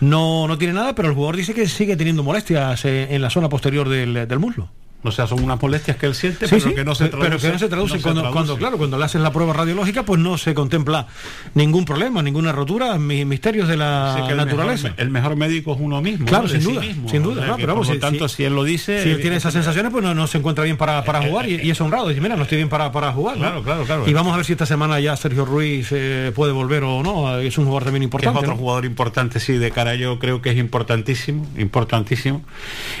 no, 0.00 0.46
no 0.46 0.58
tiene 0.58 0.74
nada, 0.74 0.94
pero 0.94 1.08
el 1.08 1.14
jugador 1.14 1.36
dice 1.36 1.54
que 1.54 1.66
sigue 1.66 1.96
teniendo 1.96 2.22
molestias 2.22 2.84
en 2.84 3.22
la 3.22 3.30
zona 3.30 3.48
posterior 3.48 3.88
del, 3.88 4.26
del 4.28 4.38
muslo. 4.38 4.70
O 5.02 5.10
sea, 5.10 5.26
son 5.26 5.42
unas 5.42 5.60
molestias 5.60 5.96
que 5.96 6.04
él 6.04 6.14
siente, 6.14 6.46
pero, 6.46 6.74
Que 6.74 6.84
no 6.84 6.94
se 6.94 7.06
pero 7.06 7.38
que 7.38 7.48
no 7.50 7.58
se 7.58 7.68
traducen. 7.68 8.02
cuando, 8.02 8.56
claro, 8.58 8.76
cuando 8.76 8.98
le 8.98 9.04
hacen 9.04 9.22
la 9.22 9.32
prueba 9.32 9.54
radiológica, 9.54 10.02
pues 10.02 10.20
no 10.20 10.36
se 10.36 10.52
contempla 10.52 11.06
ningún 11.54 11.86
problema, 11.86 12.22
ninguna 12.22 12.52
rotura, 12.52 12.98
misterios 12.98 13.66
de 13.68 13.78
la 13.78 14.28
naturaleza. 14.36 14.92
el 14.98 15.10
mejor 15.10 15.36
médico 15.36 15.72
es 15.74 15.80
uno 15.80 16.02
mismo. 16.02 16.26
Claro, 16.26 16.48
sin 16.48 16.62
duda, 16.62 16.82
sin 17.06 17.22
duda. 17.22 17.56
pero 17.56 17.76
por 17.76 17.86
lo 17.88 17.98
tanto, 17.98 18.28
si, 18.28 18.44
él 18.44 18.54
lo 18.54 18.62
dice... 18.62 19.02
Si 19.02 19.10
él 19.10 19.20
tiene 19.20 19.36
esas 19.36 19.54
sensaciones, 19.54 19.90
pues 19.90 20.04
no, 20.04 20.26
se 20.26 20.38
encuentra 20.38 20.64
bien 20.64 20.76
para, 20.76 21.02
para 21.04 21.22
jugar 21.22 21.48
y, 21.48 21.70
es 21.70 21.80
honrado. 21.80 22.08
Dice, 22.08 22.20
mira, 22.20 22.36
no 22.36 22.42
estoy 22.42 22.56
bien 22.56 22.68
para, 22.68 22.92
para 22.92 23.12
jugar. 23.12 23.38
Claro, 23.38 23.62
claro, 23.62 23.84
claro. 23.84 24.08
Y 24.08 24.12
vamos 24.12 24.34
a 24.34 24.36
ver 24.36 24.44
si 24.44 24.52
esta 24.52 24.66
semana 24.66 25.00
ya 25.00 25.16
Sergio 25.16 25.46
Ruiz 25.46 25.88
eh, 25.92 26.32
puede 26.34 26.52
volver 26.52 26.84
o 26.84 27.02
no. 27.02 27.38
Es 27.38 27.56
un 27.56 27.64
jugador 27.64 27.84
también 27.84 28.02
importante. 28.02 28.38
Es 28.38 28.44
otro 28.44 28.56
jugador 28.56 28.84
importante, 28.84 29.40
sí, 29.40 29.54
de 29.54 29.70
cara 29.70 29.94
yo 29.94 30.18
creo 30.18 30.42
que 30.42 30.50
es 30.50 30.58
importantísimo, 30.58 31.46
importantísimo. 31.56 32.42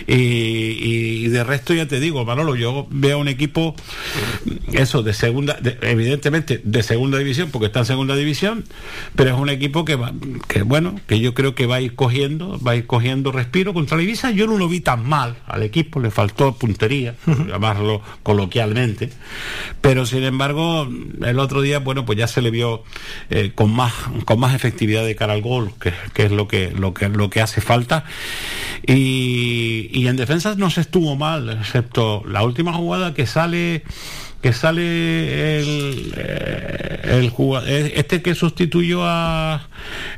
Y, 0.06 0.14
y 0.14 1.28
de 1.28 1.44
resto 1.44 1.74
ya 1.74 1.86
te 1.90 1.98
digo, 1.98 2.24
Manolo, 2.24 2.54
yo 2.54 2.86
veo 2.88 3.18
un 3.18 3.26
equipo, 3.26 3.74
eso, 4.72 5.02
de 5.02 5.12
segunda, 5.12 5.58
evidentemente 5.82 6.60
de 6.62 6.82
segunda 6.84 7.18
división, 7.18 7.50
porque 7.50 7.66
está 7.66 7.80
en 7.80 7.86
segunda 7.86 8.14
división, 8.14 8.64
pero 9.16 9.34
es 9.34 9.36
un 9.36 9.50
equipo 9.50 9.84
que 9.84 9.96
va, 9.96 10.12
que 10.46 10.62
bueno, 10.62 11.00
que 11.08 11.18
yo 11.18 11.34
creo 11.34 11.56
que 11.56 11.66
va 11.66 11.76
a 11.76 11.80
ir 11.80 11.96
cogiendo, 11.96 12.60
va 12.60 12.72
a 12.72 12.76
ir 12.76 12.86
cogiendo 12.86 13.32
respiro 13.32 13.74
contra 13.74 13.96
la 13.96 14.04
Ibiza. 14.04 14.30
Yo 14.30 14.46
no 14.46 14.56
lo 14.56 14.68
vi 14.68 14.80
tan 14.80 15.06
mal 15.06 15.36
al 15.46 15.64
equipo, 15.64 15.98
le 15.98 16.12
faltó 16.12 16.54
puntería, 16.54 17.16
llamarlo 17.26 18.02
coloquialmente, 18.22 19.10
pero 19.80 20.06
sin 20.06 20.22
embargo, 20.22 20.88
el 21.24 21.38
otro 21.40 21.60
día, 21.60 21.80
bueno, 21.80 22.06
pues 22.06 22.16
ya 22.16 22.28
se 22.28 22.40
le 22.40 22.52
vio 22.52 22.84
eh, 23.30 23.50
con 23.52 23.72
más, 23.74 23.92
con 24.24 24.38
más 24.38 24.54
efectividad 24.54 25.04
de 25.04 25.16
cara 25.16 25.32
al 25.32 25.42
gol, 25.42 25.72
que, 25.80 26.22
es 26.22 26.30
lo 26.30 26.46
que, 26.46 26.70
lo 26.70 26.94
que, 26.94 27.08
lo 27.08 27.30
que 27.30 27.40
hace 27.40 27.60
falta. 27.60 28.04
Y, 28.86 29.90
y 29.92 30.06
en 30.06 30.16
defensa 30.16 30.54
no 30.56 30.70
se 30.70 30.82
estuvo 30.82 31.16
mal, 31.16 31.64
excepto 31.80 32.22
la 32.26 32.42
última 32.42 32.72
jugada 32.72 33.14
que 33.14 33.26
sale 33.26 33.82
que 34.42 34.54
sale 34.54 35.60
el, 35.60 36.14
eh, 36.16 37.00
el 37.04 37.28
jugador, 37.28 37.68
este 37.68 38.22
que 38.22 38.34
sustituyó 38.34 39.02
a 39.04 39.68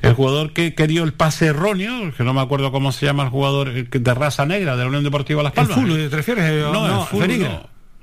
el 0.01 0.15
jugador 0.15 0.53
que, 0.53 0.75
que, 0.75 0.87
dio 0.87 1.03
el 1.03 1.13
pase 1.13 1.47
erróneo, 1.47 2.13
que 2.17 2.23
no 2.23 2.33
me 2.33 2.41
acuerdo 2.41 2.71
cómo 2.71 2.93
se 2.93 3.05
llama 3.05 3.25
el 3.25 3.31
jugador 3.31 3.73
de 3.73 4.15
raza 4.15 4.47
negra 4.47 4.77
de 4.77 4.83
la 4.83 4.89
Unión 4.89 5.03
Deportiva 5.03 5.43
Las 5.43 5.53
Palmas. 5.53 5.77
¿El 5.77 6.09
¿Te 6.09 6.17
refieres? 6.17 6.63
No, 6.73 6.87
no, 6.87 7.09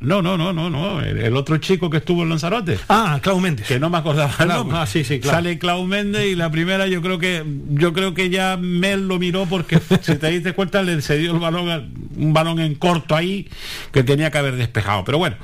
no, 0.02 0.22
no, 0.22 0.38
no, 0.38 0.54
no, 0.54 0.70
no. 0.70 1.02
El, 1.02 1.36
otro 1.36 1.58
chico 1.58 1.90
que 1.90 1.98
estuvo 1.98 2.24
en 2.24 2.30
Lanzarote. 2.30 2.80
Ah, 2.88 3.20
Clau 3.22 3.40
Méndez. 3.40 3.68
Que 3.68 3.80
no 3.80 3.90
me 3.90 3.98
acordaba 3.98 4.34
el 4.40 4.48
nombre. 4.48 4.78
Ah, 4.78 4.86
sí, 4.86 5.04
sí, 5.04 5.20
claro. 5.20 5.38
Sale 5.38 5.60
Clau 5.60 5.86
Méndez 5.86 6.28
y 6.28 6.36
la 6.36 6.50
primera 6.50 6.88
yo 6.88 7.02
creo 7.02 7.20
que 7.20 7.44
yo 7.72 7.92
creo 7.92 8.14
que 8.14 8.30
ya 8.30 8.58
Mel 8.58 9.08
lo 9.08 9.20
miró 9.20 9.46
porque 9.46 9.80
si 10.02 10.16
te 10.16 10.28
diste 10.30 10.54
cuenta 10.54 10.82
le 10.84 11.02
cedió 11.02 11.34
el 11.34 11.40
balón 11.40 11.92
un 12.16 12.34
balón 12.34 12.60
en 12.60 12.76
corto 12.76 13.16
ahí 13.16 13.50
que 13.92 14.04
tenía 14.04 14.32
que 14.32 14.38
haber 14.38 14.56
despejado. 14.56 15.04
Pero 15.04 15.18
bueno, 15.18 15.36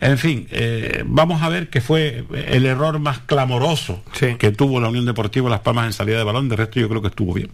en 0.00 0.18
fin, 0.18 0.46
eh, 0.50 1.04
vamos 1.06 1.42
a 1.42 1.48
ver 1.48 1.68
que 1.68 1.80
fue 1.80 2.24
el 2.48 2.66
error 2.66 2.98
más 2.98 3.20
clamoroso 3.20 4.02
que 4.38 4.50
tuvo 4.50 4.80
la 4.80 4.88
Unión 4.88 5.06
Deportiva 5.06 5.48
Las 5.48 5.60
Palmas 5.60 5.86
en 5.86 5.92
salida 5.92 6.18
de 6.18 6.24
balón. 6.24 6.48
De 6.48 6.56
resto, 6.56 6.80
yo 6.80 6.88
creo 6.88 7.00
que 7.00 7.08
estuvo 7.08 7.32
bien. 7.32 7.50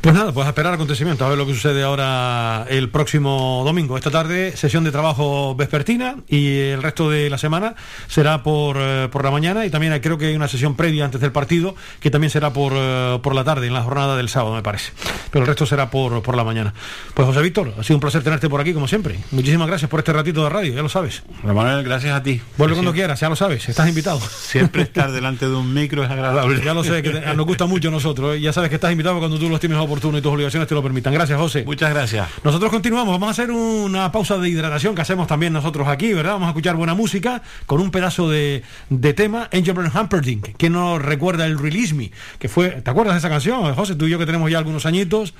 Pues 0.00 0.14
nada, 0.14 0.32
pues 0.32 0.46
a 0.46 0.50
esperar 0.50 0.72
acontecimientos, 0.72 1.26
a 1.26 1.28
ver 1.28 1.36
lo 1.36 1.46
que 1.46 1.52
sucede 1.52 1.82
ahora 1.82 2.64
el 2.70 2.88
próximo 2.88 3.60
domingo. 3.66 3.98
Esta 3.98 4.10
tarde, 4.10 4.56
sesión 4.56 4.82
de 4.82 4.92
trabajo 4.92 5.54
vespertina 5.54 6.16
y 6.26 6.56
el 6.56 6.82
resto 6.82 7.10
de 7.10 7.28
la 7.28 7.36
semana 7.36 7.74
será 8.08 8.42
por, 8.42 8.78
eh, 8.80 9.08
por 9.12 9.22
la 9.22 9.30
mañana 9.30 9.66
y 9.66 9.70
también 9.70 10.00
creo 10.00 10.16
que 10.16 10.28
hay 10.28 10.34
una 10.34 10.48
sesión 10.48 10.74
previa 10.74 11.04
antes 11.04 11.20
del 11.20 11.32
partido 11.32 11.74
que 12.00 12.10
también 12.10 12.30
será 12.30 12.50
por, 12.50 12.72
eh, 12.74 13.18
por 13.22 13.34
la 13.34 13.44
tarde, 13.44 13.66
en 13.66 13.74
la 13.74 13.82
jornada 13.82 14.16
del 14.16 14.30
sábado, 14.30 14.54
me 14.54 14.62
parece. 14.62 14.92
Pero 15.30 15.42
el 15.42 15.46
resto 15.46 15.66
será 15.66 15.90
por, 15.90 16.22
por 16.22 16.34
la 16.34 16.44
mañana. 16.44 16.72
Pues 17.12 17.28
José 17.28 17.42
Víctor, 17.42 17.74
ha 17.78 17.82
sido 17.82 17.98
un 17.98 18.00
placer 18.00 18.22
tenerte 18.22 18.48
por 18.48 18.62
aquí, 18.62 18.72
como 18.72 18.88
siempre. 18.88 19.18
Muchísimas 19.32 19.68
gracias 19.68 19.90
por 19.90 20.00
este 20.00 20.14
ratito 20.14 20.42
de 20.44 20.48
radio, 20.48 20.72
ya 20.72 20.80
lo 20.80 20.88
sabes. 20.88 21.24
Manuel, 21.42 21.84
gracias 21.84 22.14
a 22.14 22.22
ti. 22.22 22.40
Vuelve 22.56 22.74
cuando 22.74 22.94
quieras, 22.94 23.20
ya 23.20 23.28
lo 23.28 23.36
sabes, 23.36 23.68
estás 23.68 23.86
invitado. 23.86 24.20
Siempre 24.20 24.80
estar 24.80 25.12
delante 25.12 25.46
de 25.46 25.54
un 25.54 25.74
micro 25.74 26.02
es 26.04 26.10
agradable. 26.10 26.62
Ya 26.64 26.72
lo 26.72 26.84
sé, 26.84 27.02
que 27.02 27.12
nos 27.12 27.44
gusta 27.44 27.66
mucho 27.66 27.88
a 27.88 27.90
nosotros. 27.90 28.36
¿eh? 28.36 28.40
Ya 28.40 28.54
sabes 28.54 28.70
que 28.70 28.76
estás 28.76 28.92
invitado 28.92 29.18
cuando 29.18 29.38
tú 29.38 29.50
los 29.50 29.60
tienes 29.60 29.76
oportuno 29.90 30.18
y 30.18 30.22
tus 30.22 30.32
obligaciones 30.32 30.68
te 30.68 30.74
lo 30.74 30.82
permitan. 30.82 31.12
Gracias, 31.12 31.36
José. 31.36 31.64
Muchas 31.64 31.90
gracias. 31.90 32.28
Nosotros 32.44 32.70
continuamos, 32.70 33.12
vamos 33.12 33.26
a 33.28 33.30
hacer 33.32 33.50
una 33.50 34.12
pausa 34.12 34.38
de 34.38 34.48
hidratación 34.48 34.94
que 34.94 35.02
hacemos 35.02 35.26
también 35.26 35.52
nosotros 35.52 35.88
aquí, 35.88 36.12
¿verdad? 36.12 36.34
Vamos 36.34 36.46
a 36.46 36.50
escuchar 36.50 36.76
buena 36.76 36.94
música 36.94 37.42
con 37.66 37.80
un 37.80 37.90
pedazo 37.90 38.30
de, 38.30 38.62
de 38.88 39.14
tema, 39.14 39.48
Angel 39.52 39.74
Brand 39.74 39.94
Humperdinck, 39.94 40.56
que 40.56 40.70
nos 40.70 41.02
recuerda 41.02 41.44
el 41.44 41.58
Release 41.58 41.92
Me, 41.92 42.12
que 42.38 42.48
fue, 42.48 42.70
¿te 42.70 42.88
acuerdas 42.88 43.14
de 43.14 43.18
esa 43.18 43.28
canción, 43.28 43.74
José? 43.74 43.96
Tú 43.96 44.06
y 44.06 44.10
yo 44.10 44.18
que 44.18 44.26
tenemos 44.26 44.48
ya 44.48 44.58
algunos 44.58 44.86
añitos, 44.86 45.34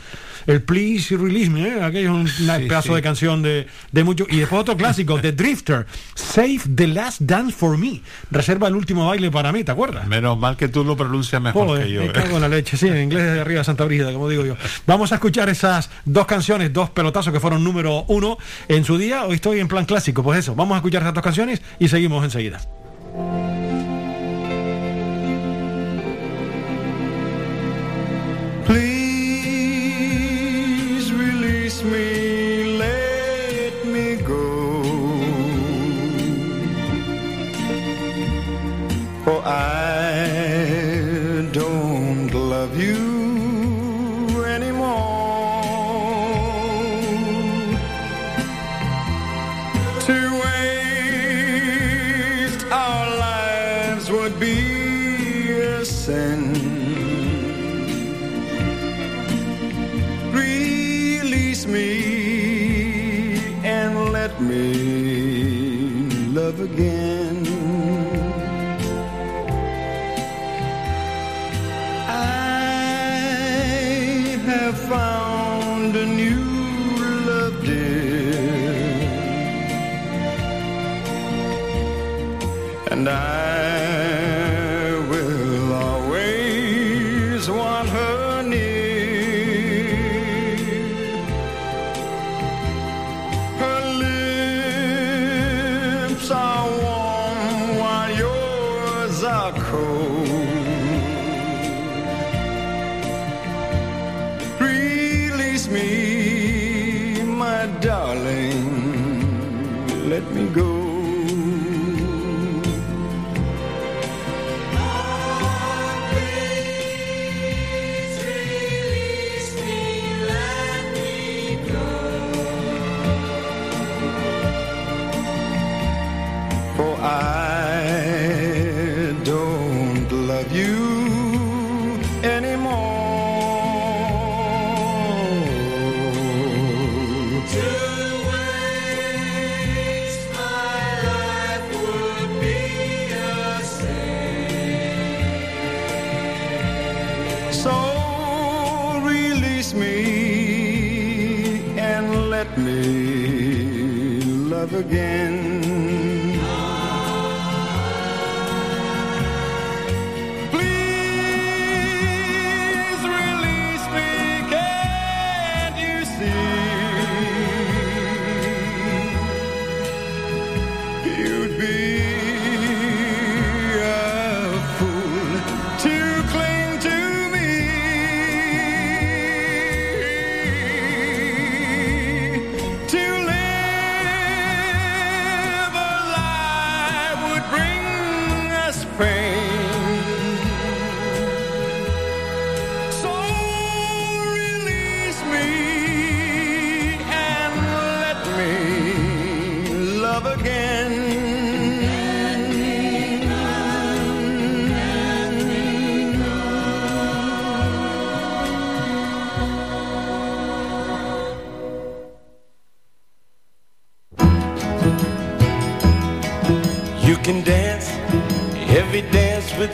el 0.47 0.63
Please 0.63 1.17
Release 1.17 1.51
Me, 1.51 1.69
¿eh? 1.69 1.83
aquello 1.83 2.21
es 2.23 2.41
un 2.41 2.47
pedazo 2.47 2.95
de 2.95 3.03
canción 3.03 3.43
de, 3.43 3.67
de 3.93 4.05
mucho. 4.05 4.27
Y 4.29 4.39
después 4.39 4.61
otro 4.61 4.77
clásico, 4.77 5.21
The 5.21 5.33
Drifter, 5.33 5.87
Save 6.15 6.61
the 6.75 6.87
Last 6.87 7.21
Dance 7.21 7.55
for 7.55 7.77
Me, 7.79 8.01
reserva 8.31 8.69
el 8.69 8.77
último 8.77 9.07
baile 9.07 9.31
para 9.31 9.53
mí, 9.53 9.65
¿te 9.65 9.73
acuerdas? 9.73 10.07
Menos 10.07 10.39
mal 10.39 10.57
que 10.57 10.69
tú 10.69 10.85
lo 10.85 10.97
pronuncias 10.97 11.41
mejor 11.41 11.81
que 11.81 11.91
yo. 11.91 12.01
Me 12.01 12.07
¿eh? 12.09 12.13
cago 12.13 12.37
en 12.37 12.43
la 12.43 12.49
leche, 12.49 12.77
sí, 12.77 12.89
en 12.89 13.03
inglés 13.03 13.23
de 13.35 13.41
arriba 13.41 13.65
Santa 13.65 13.85
Brígida, 13.85 14.13
como 14.13 14.29
digo 14.29 14.45
yo. 14.45 14.57
Vamos 14.87 15.13
a 15.13 15.17
escuchar 15.17 15.49
esas 15.49 15.91
dos 16.05 16.27
canciones, 16.27 16.73
dos 16.73 16.91
pelotazos 16.91 17.33
que 17.33 17.41
fueron 17.41 17.65
número 17.65 18.05
uno 18.09 18.39
en 18.69 18.85
su 18.85 18.99
día. 18.99 19.25
Hoy 19.25 19.37
estoy 19.37 19.61
en 19.61 19.69
plan 19.69 19.85
clásico, 19.85 20.23
pues 20.23 20.39
eso. 20.39 20.55
Vamos 20.55 20.75
a 20.75 20.79
escuchar 20.79 21.03
esas 21.03 21.15
dos 21.15 21.25
canciones 21.25 21.63
y 21.79 21.89
seguimos 21.89 22.25
enseguida. 22.25 22.61
Please 28.67 29.00
me, 31.85 32.79
let 32.79 33.85
me 33.87 34.17
go. 34.17 34.83
For 39.25 39.43
I 39.47 39.90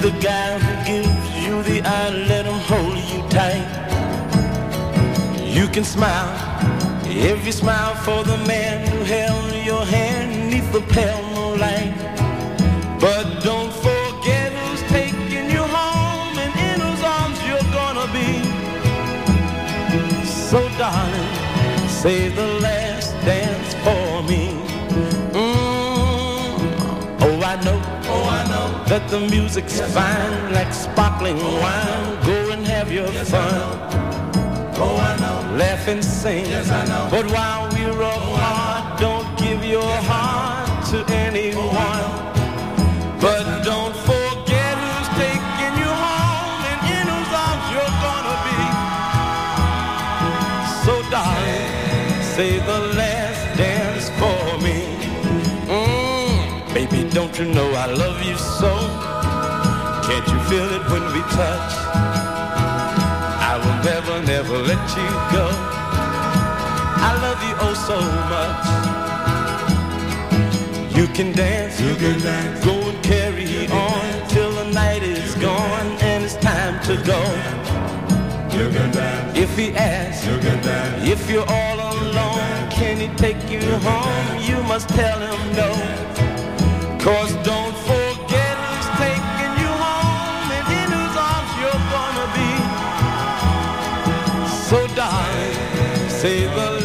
the 0.01 0.11
guy 0.21 0.59
who 0.59 0.73
gives 0.87 1.47
you 1.47 1.63
the 1.63 1.83
eye, 1.87 2.11
let 2.29 2.45
him 2.47 2.61
hold 2.71 2.97
you 3.13 3.21
tight. 3.29 3.67
You 5.45 5.67
can 5.69 5.85
smile 5.85 6.33
every 7.07 7.53
smile 7.53 7.95
for 8.07 8.23
the 8.25 8.37
man 8.47 8.87
who 8.89 8.99
held 9.05 9.55
your 9.65 9.85
hand 9.85 10.51
neath 10.51 10.71
the 10.73 10.83
pale 10.95 11.23
moonlight. 11.35 11.95
But 13.01 13.43
don't 13.43 13.73
forget 13.73 14.53
who's 14.53 14.83
taking 14.91 15.51
you 15.51 15.63
home 15.63 16.39
and 16.45 16.53
in 16.69 16.81
whose 16.87 17.03
arms 17.17 17.39
you're 17.49 17.71
gonna 17.81 18.09
be. 18.13 18.31
So 20.27 20.61
darling, 20.79 21.31
Say 21.89 22.29
the 22.29 22.47
last 22.61 22.76
that 28.99 29.11
the 29.11 29.21
music's 29.21 29.79
fine, 29.95 30.55
like 30.55 30.73
sparkling 30.73 31.37
wine. 31.37 32.25
Go 32.25 32.53
and 32.53 32.65
have 32.67 32.91
your 32.91 33.09
fun. 33.33 33.61
Oh, 34.85 34.97
I 35.11 35.13
know. 35.23 35.39
Laugh 35.59 35.87
and 35.87 36.03
sing. 36.03 36.47
Yes, 36.47 36.71
I 36.71 36.83
know. 36.87 37.07
But 37.11 37.27
while 37.31 37.69
we're 37.75 38.01
apart, 38.01 38.99
don't 38.99 39.29
give 39.37 39.63
your 39.67 39.95
heart 40.11 40.87
to 40.91 40.99
anyone. 41.13 42.09
But 43.21 43.45
don't 43.71 43.97
forget 44.11 44.75
who's 44.85 45.09
taking 45.25 45.75
you 45.83 45.93
home 46.07 46.61
and 46.73 46.81
in 46.97 47.07
whose 47.13 47.33
arms 47.45 47.67
you're 47.75 47.97
gonna 48.07 48.39
be. 48.49 48.63
So 50.85 50.95
darling, 51.13 51.69
say 52.35 52.51
the 52.71 52.81
last 53.01 53.43
dance 53.61 54.09
for 54.21 54.41
me. 54.65 54.79
Mm, 55.69 56.73
baby, 56.73 57.01
don't 57.11 57.39
you 57.39 57.45
know 57.45 57.69
I 57.73 57.87
love 57.93 58.23
you 58.23 58.37
so? 58.39 58.96
Can't 60.07 60.29
you 60.29 60.39
feel 60.49 60.69
it 60.73 60.85
when 60.89 61.03
we 61.13 61.21
touch? 61.35 61.73
I 63.51 63.59
will 63.59 63.79
never, 63.83 64.23
never 64.23 64.57
let 64.57 64.79
you 64.97 65.09
go. 65.35 65.47
I 67.09 67.11
love 67.25 67.43
you 67.43 67.55
oh 67.67 67.75
so 67.91 67.99
much. 68.35 68.67
You 70.97 71.07
can 71.09 71.33
dance, 71.33 71.81
you 71.81 71.95
can 71.97 72.21
dance. 72.21 72.65
Go 72.65 72.75
and 72.89 73.03
carry 73.03 73.67
on 73.67 74.29
till 74.29 74.53
the 74.53 74.71
night 74.73 75.03
is 75.03 75.35
gone 75.35 75.99
and 76.01 76.23
it's 76.25 76.37
time 76.37 76.81
to 76.85 76.97
go. 77.03 77.21
You 78.57 78.71
can 78.71 78.93
dance. 78.93 79.37
If 79.37 79.57
he 79.59 79.75
asks, 79.75 80.25
you 80.25 80.39
can 80.39 80.63
dance. 80.63 81.05
If 81.05 81.29
you're 81.29 81.51
all 81.51 81.79
alone, 81.81 82.71
can 82.71 83.01
he 83.01 83.09
take 83.17 83.51
you 83.51 83.61
home? 83.89 84.39
You 84.41 84.63
must 84.63 84.89
tell 84.89 85.19
him 85.19 85.57
no. 85.57 85.69
Cause 87.01 87.35
don't 87.45 87.77
forget 87.79 88.06
favor. 96.27 96.76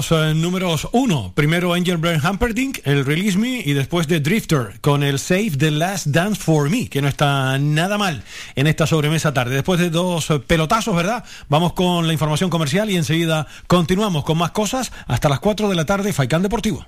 Eh, 0.00 0.32
números 0.34 0.88
uno. 0.92 1.32
Primero 1.34 1.74
Angel 1.74 1.98
Brand 1.98 2.24
Humperdinck, 2.24 2.80
el 2.84 3.04
Release 3.04 3.36
Me, 3.36 3.60
y 3.60 3.74
después 3.74 4.08
de 4.08 4.20
Drifter 4.20 4.80
con 4.80 5.02
el 5.02 5.18
Save 5.18 5.52
the 5.58 5.70
Last 5.70 6.06
Dance 6.06 6.40
for 6.40 6.70
Me, 6.70 6.88
que 6.88 7.02
no 7.02 7.08
está 7.08 7.58
nada 7.58 7.98
mal 7.98 8.22
en 8.54 8.66
esta 8.66 8.86
sobremesa 8.86 9.34
tarde. 9.34 9.54
Después 9.54 9.78
de 9.78 9.90
dos 9.90 10.30
eh, 10.30 10.38
pelotazos, 10.38 10.96
¿verdad? 10.96 11.22
Vamos 11.50 11.74
con 11.74 12.06
la 12.06 12.14
información 12.14 12.48
comercial 12.48 12.88
y 12.88 12.96
enseguida 12.96 13.46
continuamos 13.66 14.24
con 14.24 14.38
más 14.38 14.52
cosas 14.52 14.90
hasta 15.06 15.28
las 15.28 15.40
4 15.40 15.68
de 15.68 15.76
la 15.76 15.84
tarde, 15.84 16.14
Faicán 16.14 16.42
Deportivo. 16.42 16.86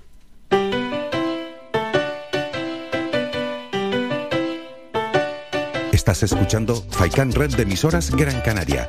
Estás 5.93 6.23
escuchando 6.23 6.83
Faikan 6.91 7.31
Red 7.33 7.57
de 7.57 7.65
emisoras 7.65 8.11
Gran 8.11 8.41
Canaria. 8.41 8.89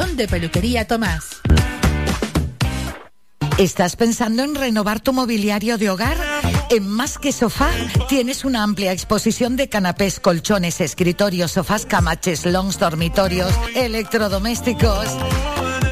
de 0.07 0.27
peluquería 0.27 0.87
Tomás. 0.87 1.41
¿Estás 3.57 3.95
pensando 3.95 4.43
en 4.43 4.55
renovar 4.55 4.99
tu 4.99 5.13
mobiliario 5.13 5.77
de 5.77 5.89
hogar? 5.89 6.17
En 6.71 6.87
Más 6.87 7.17
que 7.17 7.31
Sofá 7.31 7.69
tienes 8.09 8.43
una 8.43 8.63
amplia 8.63 8.91
exposición 8.91 9.55
de 9.55 9.69
canapés, 9.69 10.19
colchones, 10.19 10.81
escritorios, 10.81 11.51
sofás, 11.51 11.85
camaches, 11.85 12.45
longs, 12.45 12.79
dormitorios, 12.79 13.53
electrodomésticos. 13.75 15.05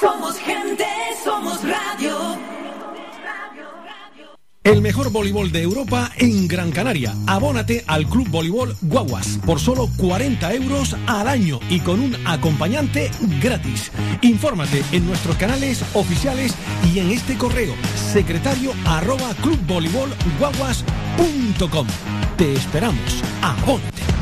Somos 0.00 0.38
gente, 0.38 0.86
somos 1.24 1.62
radio. 1.62 2.16
El 4.62 4.82
mejor 4.82 5.10
voleibol 5.10 5.50
de 5.52 5.62
Europa 5.62 6.10
en 6.16 6.46
Gran 6.48 6.70
Canaria. 6.72 7.14
Abónate 7.26 7.84
al 7.86 8.06
Club 8.06 8.28
Voleibol 8.28 8.76
Guaguas 8.82 9.38
por 9.46 9.58
solo 9.60 9.88
40 9.96 10.52
euros 10.54 10.96
al 11.06 11.28
año 11.28 11.60
y 11.70 11.80
con 11.80 12.00
un 12.00 12.14
acompañante 12.26 13.10
gratis. 13.40 13.90
Infórmate 14.22 14.82
en 14.92 15.06
nuestros 15.06 15.36
canales 15.36 15.82
oficiales 15.94 16.54
y 16.92 16.98
en 16.98 17.12
este 17.12 17.38
correo 17.38 17.74
secretario 17.94 18.72
arroba 18.84 19.32
clubvoleibolguaguas.com. 19.40 21.86
Te 22.36 22.52
esperamos. 22.54 23.22
Abónate. 23.40 24.15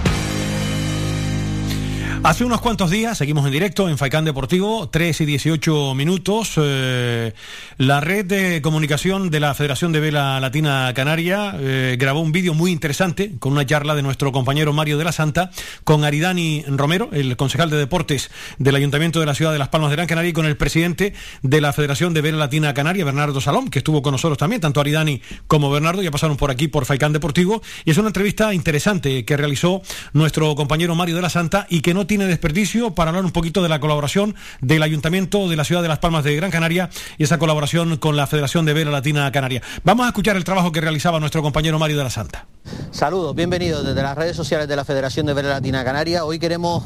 Hace 2.24 2.42
unos 2.42 2.62
cuantos 2.62 2.88
días, 2.88 3.18
seguimos 3.18 3.44
en 3.44 3.52
directo 3.52 3.86
en 3.86 3.98
Faicán 3.98 4.24
Deportivo, 4.24 4.88
3 4.88 5.20
y 5.20 5.26
18 5.26 5.94
minutos. 5.94 6.54
eh, 6.56 7.34
la 7.76 8.00
red 8.00 8.24
de 8.24 8.62
comunicación 8.62 9.28
de 9.28 9.40
la 9.40 9.52
Federación 9.52 9.92
de 9.92 10.00
Vela 10.00 10.40
Latina 10.40 10.90
Canaria 10.94 11.54
eh, 11.60 11.96
grabó 11.98 12.20
un 12.20 12.32
vídeo 12.32 12.54
muy 12.54 12.72
interesante 12.72 13.32
con 13.38 13.52
una 13.52 13.66
charla 13.66 13.94
de 13.94 14.00
nuestro 14.00 14.32
compañero 14.32 14.72
Mario 14.72 14.96
de 14.96 15.04
la 15.04 15.12
Santa 15.12 15.50
con 15.84 16.02
Aridani 16.02 16.64
Romero, 16.66 17.10
el 17.12 17.36
concejal 17.36 17.68
de 17.68 17.76
deportes 17.76 18.30
del 18.56 18.74
Ayuntamiento 18.74 19.20
de 19.20 19.26
la 19.26 19.34
Ciudad 19.34 19.52
de 19.52 19.58
Las 19.58 19.68
Palmas 19.68 19.90
de 19.90 19.96
Gran 19.96 20.08
Canaria, 20.08 20.30
y 20.30 20.32
con 20.32 20.46
el 20.46 20.56
presidente 20.56 21.12
de 21.42 21.60
la 21.60 21.74
Federación 21.74 22.14
de 22.14 22.22
Vela 22.22 22.38
Latina 22.38 22.72
Canaria, 22.72 23.04
Bernardo 23.04 23.42
Salom, 23.42 23.68
que 23.68 23.80
estuvo 23.80 24.00
con 24.00 24.12
nosotros 24.12 24.38
también, 24.38 24.62
tanto 24.62 24.80
Aridani 24.80 25.20
como 25.46 25.70
Bernardo, 25.70 26.00
ya 26.00 26.10
pasaron 26.10 26.38
por 26.38 26.50
aquí 26.50 26.68
por 26.68 26.86
Faicán 26.86 27.12
Deportivo. 27.12 27.60
Y 27.84 27.90
es 27.90 27.98
una 27.98 28.08
entrevista 28.08 28.54
interesante 28.54 29.26
que 29.26 29.36
realizó 29.36 29.82
nuestro 30.14 30.54
compañero 30.54 30.94
Mario 30.94 31.16
de 31.16 31.22
la 31.22 31.28
Santa 31.28 31.66
y 31.68 31.82
que 31.82 31.92
no 31.92 32.06
tiene 32.06 32.13
desperdicio 32.22 32.94
para 32.94 33.10
hablar 33.10 33.24
un 33.24 33.32
poquito 33.32 33.62
de 33.62 33.68
la 33.68 33.80
colaboración 33.80 34.34
del 34.60 34.82
Ayuntamiento 34.82 35.48
de 35.48 35.56
la 35.56 35.64
Ciudad 35.64 35.82
de 35.82 35.88
Las 35.88 35.98
Palmas 35.98 36.24
de 36.24 36.36
Gran 36.36 36.50
Canaria 36.50 36.90
y 37.18 37.24
esa 37.24 37.38
colaboración 37.38 37.96
con 37.96 38.16
la 38.16 38.26
Federación 38.26 38.64
de 38.64 38.72
Vela 38.72 38.90
Latina 38.90 39.30
Canaria. 39.32 39.62
Vamos 39.82 40.06
a 40.06 40.10
escuchar 40.10 40.36
el 40.36 40.44
trabajo 40.44 40.72
que 40.72 40.80
realizaba 40.80 41.18
nuestro 41.20 41.42
compañero 41.42 41.78
Mario 41.78 41.98
de 41.98 42.04
la 42.04 42.10
Santa. 42.10 42.46
Saludos, 42.92 43.34
bienvenidos 43.34 43.84
desde 43.84 44.02
las 44.02 44.16
redes 44.16 44.36
sociales 44.36 44.68
de 44.68 44.76
la 44.76 44.84
Federación 44.84 45.26
de 45.26 45.34
Vela 45.34 45.48
Latina 45.48 45.84
Canaria. 45.84 46.24
Hoy 46.24 46.38
queremos 46.38 46.84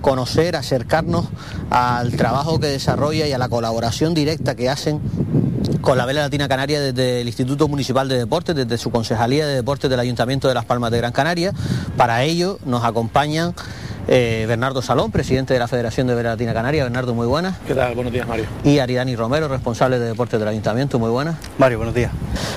conocer, 0.00 0.56
acercarnos 0.56 1.26
al 1.70 2.12
trabajo 2.12 2.58
que 2.58 2.66
desarrolla 2.66 3.26
y 3.26 3.32
a 3.32 3.38
la 3.38 3.48
colaboración 3.48 4.14
directa 4.14 4.54
que 4.54 4.68
hacen 4.68 5.00
con 5.80 5.98
la 5.98 6.06
Vela 6.06 6.22
Latina 6.22 6.48
Canaria 6.48 6.80
desde 6.80 7.20
el 7.20 7.26
Instituto 7.26 7.68
Municipal 7.68 8.08
de 8.08 8.18
Deportes, 8.18 8.54
desde 8.54 8.78
su 8.78 8.90
Concejalía 8.90 9.46
de 9.46 9.54
Deportes 9.54 9.88
del 9.88 10.00
Ayuntamiento 10.00 10.48
de 10.48 10.54
Las 10.54 10.64
Palmas 10.64 10.90
de 10.90 10.98
Gran 10.98 11.12
Canaria. 11.12 11.52
Para 11.96 12.24
ello 12.24 12.58
nos 12.64 12.84
acompañan 12.84 13.54
eh, 14.08 14.46
Bernardo 14.48 14.80
Salón, 14.82 15.10
presidente 15.12 15.52
de 15.54 15.60
la 15.60 15.68
Federación 15.68 16.06
de 16.06 16.14
Vela 16.14 16.30
Latina 16.30 16.54
Canaria. 16.54 16.82
Bernardo, 16.84 17.14
muy 17.14 17.26
buenas. 17.26 17.56
¿Qué 17.66 17.74
tal? 17.74 17.94
Buenos 17.94 18.12
días, 18.12 18.26
Mario. 18.26 18.46
Y 18.64 18.78
Aridani 18.78 19.14
Romero, 19.16 19.48
responsable 19.48 19.98
de 19.98 20.06
Deportes 20.06 20.38
del 20.40 20.48
Ayuntamiento. 20.48 20.98
Muy 20.98 21.10
buenas. 21.10 21.36
Mario, 21.58 21.78
buenos 21.78 21.94
días. 21.94 22.10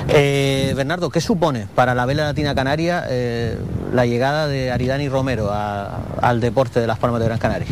Eh, 0.08 0.74
Bernardo, 0.76 1.10
¿qué 1.10 1.22
supone 1.22 1.68
para 1.76 1.94
la 1.94 2.06
Vela 2.06 2.24
Latina 2.24 2.56
Canaria 2.56 3.04
eh, 3.10 3.58
la 3.94 4.06
llegada 4.06 4.48
de 4.48 4.72
Aridani 4.72 5.10
Romero 5.10 5.50
a- 5.52 6.00
al 6.22 6.40
deporte 6.40 6.80
de 6.80 6.88
Las 6.88 6.98
Palmas 7.00 7.20
de 7.20 7.26
Gran 7.28 7.38
Canaria? 7.40 7.68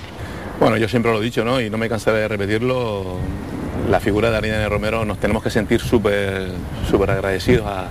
Bueno, 0.59 0.75
yo 0.77 0.87
siempre 0.89 1.11
lo 1.11 1.21
he 1.21 1.23
dicho, 1.23 1.45
¿no? 1.45 1.61
Y 1.61 1.69
no 1.69 1.77
me 1.77 1.87
cansaré 1.89 2.17
de 2.19 2.27
repetirlo. 2.27 3.17
La 3.89 3.99
figura 4.01 4.29
de 4.29 4.37
Aridane 4.37 4.67
Romero 4.67 5.05
nos 5.05 5.17
tenemos 5.19 5.41
que 5.41 5.49
sentir 5.49 5.79
súper 5.79 6.49
súper 6.89 7.11
agradecidos 7.11 7.65
a- 7.65 7.87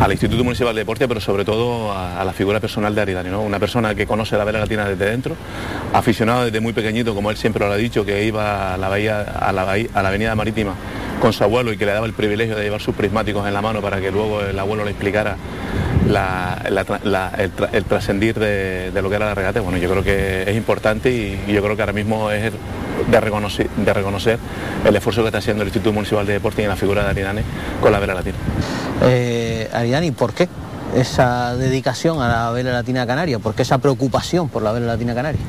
al 0.00 0.10
Instituto 0.12 0.42
Municipal 0.42 0.74
de 0.74 0.80
Deporte, 0.80 1.06
pero 1.06 1.20
sobre 1.20 1.44
todo 1.44 1.92
a, 1.92 2.24
la 2.24 2.32
figura 2.32 2.58
personal 2.58 2.94
de 2.94 3.02
Aridane, 3.02 3.28
¿no? 3.30 3.42
Una 3.42 3.58
persona 3.58 3.94
que 3.94 4.06
conoce 4.06 4.36
la 4.38 4.44
vela 4.44 4.58
latina 4.60 4.88
desde 4.88 5.04
dentro, 5.04 5.36
aficionado 5.92 6.46
desde 6.46 6.60
muy 6.60 6.72
pequeñito, 6.72 7.14
como 7.14 7.30
él 7.30 7.36
siempre 7.36 7.66
lo 7.66 7.72
ha 7.72 7.76
dicho, 7.76 8.04
que 8.04 8.24
iba 8.24 8.74
a 8.74 8.78
la 8.78 8.88
bahía, 8.88 9.20
a 9.20 9.52
la, 9.52 9.62
avenida 10.08 10.34
marítima 10.34 10.74
con 11.20 11.34
su 11.34 11.44
abuelo 11.44 11.70
y 11.70 11.76
que 11.76 11.84
le 11.84 11.92
daba 11.92 12.06
el 12.06 12.14
privilegio 12.14 12.56
de 12.56 12.62
llevar 12.64 12.80
sus 12.80 12.94
prismáticos 12.94 13.46
en 13.46 13.52
la 13.52 13.60
mano 13.60 13.82
para 13.82 14.00
que 14.00 14.10
luego 14.10 14.40
el 14.40 14.58
abuelo 14.58 14.84
le 14.84 14.92
explicara 14.92 15.36
el, 16.06 16.14
tra- 16.14 17.68
el 17.72 17.84
trascendir 17.84 18.38
de, 18.38 18.90
de 18.90 19.02
lo 19.02 19.10
que 19.10 19.16
era 19.16 19.26
la 19.26 19.34
regata. 19.34 19.60
Bueno, 19.60 19.76
yo 19.76 19.90
creo 19.90 20.02
que 20.02 20.44
es 20.50 20.56
importante 20.56 21.10
y, 21.10 21.38
y 21.46 21.52
yo 21.52 21.62
creo 21.62 21.76
que 21.76 21.82
ahora 21.82 21.92
mismo 21.92 22.30
es 22.30 22.52
de 23.10 23.20
reconocer, 23.20 23.68
de 23.70 23.92
reconocer 23.92 24.38
el 24.84 24.96
esfuerzo 24.96 25.22
que 25.22 25.28
está 25.28 25.38
haciendo 25.38 25.62
el 25.62 25.68
Instituto 25.68 25.92
Municipal 25.92 26.26
de 26.26 26.34
Deporte 26.34 26.62
y 26.62 26.64
en 26.64 26.70
la 26.70 26.76
figura 26.76 27.02
de 27.04 27.10
Aridane 27.10 27.42
con 27.80 27.92
la 27.92 27.98
vela 27.98 28.14
latina. 28.14 28.36
Eh, 29.02 29.68
Aridani, 29.72 30.10
¿por 30.10 30.32
qué 30.32 30.48
esa 30.94 31.56
dedicación 31.56 32.20
a 32.20 32.28
la 32.28 32.50
Vela 32.50 32.72
Latina 32.72 33.06
Canaria? 33.06 33.38
¿Por 33.38 33.54
qué 33.54 33.62
esa 33.62 33.78
preocupación 33.78 34.48
por 34.48 34.62
la 34.62 34.72
Vela 34.72 34.86
Latina 34.86 35.14
Canaria? 35.14 35.40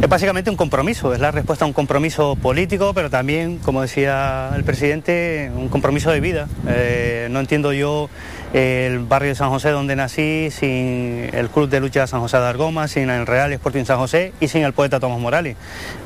Es 0.00 0.08
básicamente 0.08 0.50
un 0.50 0.56
compromiso, 0.56 1.14
es 1.14 1.20
la 1.20 1.30
respuesta 1.30 1.64
a 1.64 1.68
un 1.68 1.72
compromiso 1.72 2.34
político, 2.34 2.92
pero 2.92 3.08
también, 3.08 3.58
como 3.58 3.82
decía 3.82 4.50
el 4.56 4.64
presidente, 4.64 5.50
un 5.54 5.68
compromiso 5.68 6.10
de 6.10 6.20
vida. 6.20 6.48
Eh, 6.66 7.28
no 7.30 7.38
entiendo 7.38 7.72
yo 7.72 8.08
el 8.52 8.98
barrio 9.00 9.30
de 9.30 9.34
San 9.34 9.50
José 9.50 9.70
donde 9.70 9.96
nací 9.96 10.50
sin 10.50 11.30
el 11.32 11.48
Club 11.48 11.68
de 11.68 11.80
Lucha 11.80 12.06
San 12.06 12.20
José 12.20 12.38
de 12.38 12.46
Argoma, 12.46 12.86
sin 12.86 13.08
el 13.08 13.26
Real 13.26 13.52
Sporting 13.52 13.84
San 13.84 13.98
José 13.98 14.32
y 14.40 14.48
sin 14.48 14.62
el 14.62 14.72
poeta 14.72 15.00
Tomás 15.00 15.20
Morales. 15.20 15.56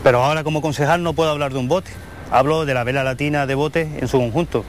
Pero 0.02 0.22
ahora 0.22 0.44
como 0.44 0.62
concejal 0.62 1.02
no 1.02 1.12
puedo 1.12 1.30
hablar 1.30 1.52
de 1.52 1.58
un 1.58 1.68
bote. 1.68 1.90
Hablo 2.30 2.64
de 2.64 2.74
la 2.74 2.82
vela 2.84 3.04
latina 3.04 3.46
de 3.46 3.54
botes 3.54 3.88
en 4.00 4.08
su 4.08 4.18
conjunto. 4.18 4.64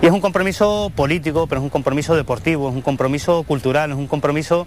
Y 0.00 0.06
es 0.06 0.12
un 0.12 0.20
compromiso 0.20 0.90
político, 0.94 1.46
pero 1.46 1.60
es 1.60 1.62
un 1.62 1.70
compromiso 1.70 2.16
deportivo, 2.16 2.70
es 2.70 2.74
un 2.74 2.82
compromiso 2.82 3.42
cultural, 3.42 3.90
es 3.90 3.96
un 3.96 4.06
compromiso 4.06 4.66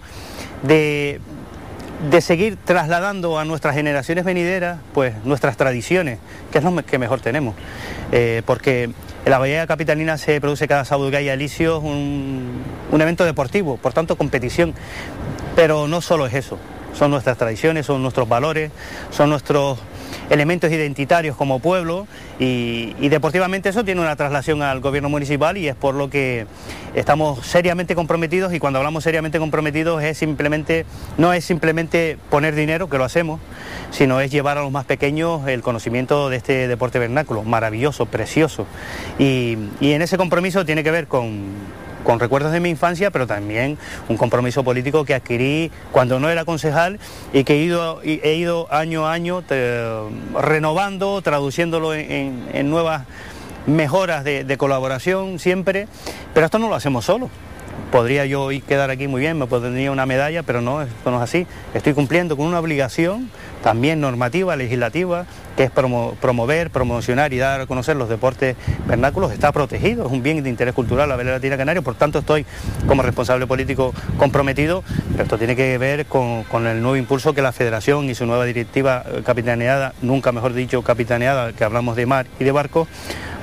de, 0.62 1.20
de 2.10 2.20
seguir 2.20 2.56
trasladando 2.56 3.38
a 3.38 3.44
nuestras 3.44 3.74
generaciones 3.74 4.24
venideras 4.24 4.78
pues 4.94 5.14
nuestras 5.24 5.56
tradiciones, 5.56 6.18
que 6.52 6.58
es 6.58 6.64
lo 6.64 6.74
que 6.84 6.98
mejor 6.98 7.20
tenemos. 7.20 7.54
Eh, 8.12 8.42
porque 8.46 8.90
en 9.26 9.32
la 9.32 9.38
Bahía 9.38 9.66
Capitalina 9.66 10.18
se 10.18 10.40
produce 10.40 10.68
cada 10.68 10.84
sábado 10.84 11.10
que 11.10 11.16
hay 11.16 11.28
un, 11.82 12.62
un 12.92 13.00
evento 13.00 13.24
deportivo, 13.24 13.76
por 13.76 13.92
tanto 13.92 14.16
competición. 14.16 14.72
Pero 15.56 15.88
no 15.88 16.00
solo 16.00 16.26
es 16.26 16.34
eso, 16.34 16.58
son 16.94 17.10
nuestras 17.10 17.36
tradiciones, 17.36 17.86
son 17.86 18.02
nuestros 18.02 18.28
valores, 18.28 18.70
son 19.10 19.30
nuestros 19.30 19.80
elementos 20.30 20.70
identitarios 20.70 21.36
como 21.36 21.58
pueblo 21.60 22.06
y, 22.38 22.94
deportivamente 23.08 23.68
eso 23.68 23.84
tiene 23.84 24.00
una 24.00 24.16
traslación 24.16 24.62
al 24.62 24.80
gobierno 24.80 25.08
municipal 25.08 25.56
y 25.56 25.68
es 25.68 25.74
por 25.74 25.94
lo 25.94 26.10
que 26.10 26.46
estamos 26.94 27.46
seriamente 27.46 27.94
comprometidos 27.94 28.52
y 28.52 28.58
cuando 28.58 28.78
hablamos 28.78 29.04
seriamente 29.04 29.38
comprometidos 29.38 30.02
es 30.02 30.18
simplemente 30.18 30.84
no 31.18 31.32
es 31.32 31.44
simplemente 31.44 32.18
poner 32.30 32.54
dinero 32.54 32.88
que 32.88 32.98
lo 32.98 33.04
hacemos 33.04 33.40
sino 33.90 34.20
es 34.20 34.30
llevar 34.30 34.58
a 34.58 34.62
los 34.62 34.72
más 34.72 34.84
pequeños 34.84 35.46
el 35.48 35.62
conocimiento 35.62 36.28
de 36.28 36.36
este 36.36 36.68
deporte 36.68 36.98
vernáculo 36.98 37.42
maravilloso 37.42 38.06
precioso. 38.06 38.66
Y 39.18 39.56
en 39.80 40.02
ese 40.02 40.16
compromiso 40.16 40.64
tiene 40.64 40.82
que 40.84 40.90
ver 40.90 41.06
con 41.06 41.44
con 42.06 42.20
recuerdos 42.20 42.52
de 42.52 42.60
mi 42.60 42.70
infancia, 42.70 43.10
pero 43.10 43.26
también 43.26 43.76
un 44.08 44.16
compromiso 44.16 44.62
político 44.62 45.04
que 45.04 45.12
adquirí 45.12 45.72
cuando 45.90 46.20
no 46.20 46.30
era 46.30 46.44
concejal 46.44 47.00
y 47.32 47.42
que 47.42 47.54
he 47.54 48.34
ido, 48.36 48.68
año 48.70 49.06
a 49.06 49.12
año 49.12 49.42
renovando, 50.40 51.20
traduciéndolo 51.20 51.94
en 51.94 52.70
nuevas 52.70 53.02
mejoras 53.66 54.22
de, 54.22 54.44
de 54.44 54.56
colaboración 54.56 55.40
siempre, 55.40 55.88
pero 56.32 56.46
esto 56.46 56.60
no 56.60 56.68
lo 56.68 56.76
hacemos 56.76 57.04
solo. 57.04 57.28
Podría 57.92 58.26
yo 58.26 58.42
hoy 58.42 58.60
quedar 58.60 58.90
aquí 58.90 59.06
muy 59.06 59.20
bien, 59.20 59.38
me 59.38 59.46
pondría 59.46 59.92
una 59.92 60.06
medalla, 60.06 60.42
pero 60.42 60.60
no, 60.60 60.82
esto 60.82 61.10
no 61.10 61.18
es 61.18 61.22
así. 61.22 61.46
Estoy 61.72 61.94
cumpliendo 61.94 62.36
con 62.36 62.46
una 62.46 62.58
obligación 62.58 63.30
también 63.62 64.00
normativa, 64.00 64.56
legislativa, 64.56 65.24
que 65.56 65.64
es 65.64 65.70
promo- 65.72 66.14
promover, 66.16 66.70
promocionar 66.70 67.32
y 67.32 67.38
dar 67.38 67.60
a 67.60 67.66
conocer 67.66 67.96
los 67.96 68.08
deportes 68.08 68.56
vernáculos. 68.86 69.32
Está 69.32 69.52
protegido, 69.52 70.04
es 70.06 70.12
un 70.12 70.22
bien 70.22 70.42
de 70.42 70.50
interés 70.50 70.74
cultural 70.74 71.08
la 71.08 71.16
vela 71.16 71.30
latina 71.32 71.56
canaria, 71.56 71.80
por 71.80 71.94
tanto 71.94 72.18
estoy 72.18 72.44
como 72.88 73.02
responsable 73.02 73.46
político 73.46 73.94
comprometido, 74.18 74.82
pero 75.12 75.22
esto 75.22 75.38
tiene 75.38 75.54
que 75.54 75.78
ver 75.78 76.06
con, 76.06 76.42
con 76.44 76.66
el 76.66 76.82
nuevo 76.82 76.96
impulso 76.96 77.34
que 77.34 77.40
la 77.42 77.52
federación 77.52 78.10
y 78.10 78.14
su 78.16 78.26
nueva 78.26 78.44
directiva 78.44 79.04
eh, 79.06 79.22
capitaneada, 79.24 79.94
nunca 80.02 80.32
mejor 80.32 80.54
dicho 80.54 80.82
capitaneada, 80.82 81.52
que 81.52 81.64
hablamos 81.64 81.96
de 81.96 82.04
mar 82.06 82.26
y 82.40 82.44
de 82.44 82.52
barco, 82.52 82.88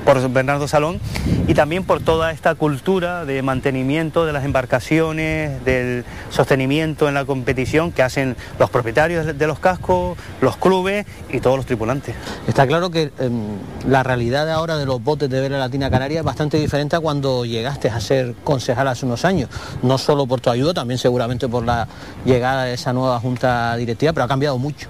por 0.06 0.30
Bernardo 0.30 0.68
Salón 0.68 1.00
y 1.48 1.54
también 1.54 1.84
por 1.84 2.02
toda 2.02 2.32
esta 2.32 2.56
cultura 2.56 3.26
de 3.26 3.42
mantenimiento 3.42 4.26
de 4.26 4.34
las 4.34 4.46
embarcaciones, 4.46 5.64
del 5.66 6.06
sostenimiento 6.30 7.08
en 7.08 7.14
la 7.14 7.26
competición 7.26 7.92
que 7.92 8.04
hacen 8.04 8.36
los 8.60 8.70
propietarios 8.70 9.38
de 9.38 9.48
los 9.48 9.60
cascos, 9.60 10.18
los 10.42 10.58
clubes 10.58 11.06
y 11.32 11.40
todos 11.40 11.58
los 11.58 11.66
tripulantes. 11.66 12.16
Está 12.48 12.68
claro 12.68 12.92
que 12.92 13.12
em, 13.20 13.58
la 13.88 14.04
realidad 14.04 14.50
ahora 14.52 14.78
de 14.78 14.86
los 14.86 15.02
botes 15.04 15.30
de 15.30 15.40
Vela 15.40 15.58
Latina 15.58 15.90
Canaria 15.90 16.20
es 16.20 16.26
bastante 16.26 16.58
diferente 16.58 16.96
a 16.96 17.00
cuando 17.00 17.46
llegaste 17.46 17.90
a 17.90 18.00
ser 18.00 18.36
concejal 18.44 18.88
hace 18.88 19.06
unos 19.06 19.26
años, 19.26 19.50
no 19.82 19.98
solo 19.98 20.28
por 20.28 20.42
tu 20.42 20.50
ayuda, 20.50 20.74
también 20.74 20.98
seguramente 20.98 21.48
por 21.48 21.66
la 21.66 21.88
llegada 22.26 22.64
de 22.66 22.74
esa 22.74 22.94
nueva 22.94 23.20
junta 23.20 23.76
directiva, 23.78 24.14
pero 24.14 24.26
ha 24.26 24.28
cambiado 24.28 24.58
mucho. 24.58 24.88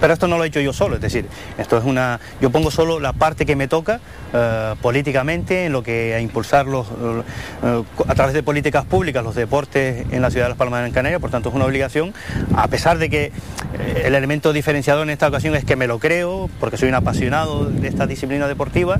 Pero 0.00 0.12
esto 0.12 0.28
no 0.28 0.38
lo 0.38 0.44
he 0.44 0.48
hecho 0.48 0.60
yo 0.60 0.72
solo, 0.72 0.96
es 0.96 1.00
decir, 1.00 1.26
esto 1.56 1.76
es 1.76 1.84
una. 1.84 2.20
Yo 2.40 2.50
pongo 2.50 2.70
solo 2.70 3.00
la 3.00 3.12
parte 3.12 3.44
que 3.44 3.56
me 3.56 3.66
toca 3.66 4.00
eh, 4.32 4.47
políticamente 4.80 5.66
en 5.66 5.72
lo 5.72 5.82
que 5.82 6.14
a 6.14 6.20
impulsar 6.20 6.66
los, 6.66 6.86
eh, 6.86 7.82
a 8.06 8.14
través 8.14 8.34
de 8.34 8.42
políticas 8.42 8.84
públicas 8.84 9.24
los 9.24 9.34
deportes 9.34 10.06
en 10.10 10.22
la 10.22 10.30
ciudad 10.30 10.46
de 10.46 10.50
Las 10.50 10.58
Palmas 10.58 10.78
de 10.78 10.82
Gran 10.84 10.92
Canaria, 10.92 11.18
por 11.18 11.30
tanto 11.30 11.48
es 11.48 11.54
una 11.54 11.64
obligación, 11.64 12.14
a 12.54 12.68
pesar 12.68 12.98
de 12.98 13.10
que 13.10 13.24
eh, 13.24 14.02
el 14.04 14.14
elemento 14.14 14.52
diferenciador 14.52 15.04
en 15.04 15.10
esta 15.10 15.28
ocasión 15.28 15.54
es 15.54 15.64
que 15.64 15.76
me 15.76 15.86
lo 15.86 15.98
creo, 15.98 16.48
porque 16.60 16.76
soy 16.76 16.88
un 16.88 16.94
apasionado 16.94 17.64
de 17.64 17.88
esta 17.88 18.06
disciplina 18.06 18.48
deportiva, 18.48 18.98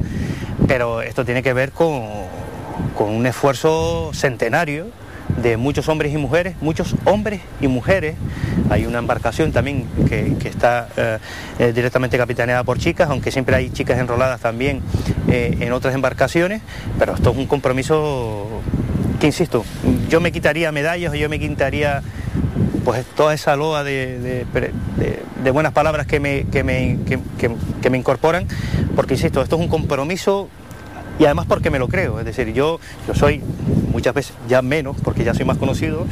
pero 0.67 1.03
esto 1.03 1.25
tiene 1.25 1.43
que 1.43 1.53
ver 1.53 1.73
con, 1.73 2.03
con 2.97 3.11
un 3.11 3.27
esfuerzo 3.27 4.11
centenario 4.13 4.87
de 5.37 5.57
muchos 5.57 5.89
hombres 5.89 6.13
y 6.13 6.17
mujeres, 6.17 6.57
muchos 6.61 6.95
hombres 7.05 7.41
y 7.61 7.69
mujeres. 7.69 8.15
Hay 8.71 8.87
una 8.87 8.99
embarcación 8.99 9.53
también 9.53 9.85
que, 10.09 10.35
que 10.41 10.49
está 10.49 10.89
eh, 10.97 11.19
eh, 11.59 11.73
directamente 11.75 12.17
capitaneada 12.19 12.65
por 12.65 12.79
chicas, 12.79 13.09
aunque 13.11 13.31
siempre 13.31 13.55
hay 13.57 13.71
chicas 13.71 13.99
enroladas 13.99 14.41
también 14.41 14.81
eh, 15.29 15.57
en 15.61 15.73
otras 15.73 15.95
embarcaciones, 15.95 16.63
pero 16.99 17.15
esto 17.15 17.31
es 17.31 17.37
un 17.37 17.47
compromiso 17.47 18.47
que, 19.21 19.27
insisto, 19.27 19.65
yo 20.09 20.21
me 20.21 20.33
quitaría 20.33 20.73
medallas 20.73 21.13
yo 21.15 21.29
me 21.29 21.39
quitaría 21.39 22.03
pues 22.85 23.05
toda 23.17 23.35
esa 23.35 23.55
loa 23.57 23.85
de, 23.85 24.19
de- 24.19 24.47
de- 25.43 25.51
buenas 25.51 25.73
palabras 25.73 26.07
que 26.07 26.21
me, 26.21 26.45
que, 26.45 26.63
me, 26.65 26.99
que- 27.07 27.19
que 27.83 27.91
me 27.91 27.99
incorporan, 27.99 28.47
porque 28.97 29.15
insisto, 29.15 29.43
esto 29.43 29.57
es 29.57 29.63
un 29.63 29.69
compromiso 29.69 30.49
y 31.19 31.25
además 31.25 31.47
porque 31.47 31.71
me 31.71 31.79
lo 31.79 31.89
creo, 31.89 32.19
es 32.19 32.25
decir, 32.25 32.53
yo, 32.53 32.81
yo 33.07 33.15
soy 33.15 33.43
muchas 33.93 34.15
veces 34.15 34.35
ya 34.49 34.63
menos, 34.63 34.97
porque 35.03 35.25
ya 35.25 35.35
soy 35.35 35.45
más 35.45 35.59
conocido, 35.59 36.07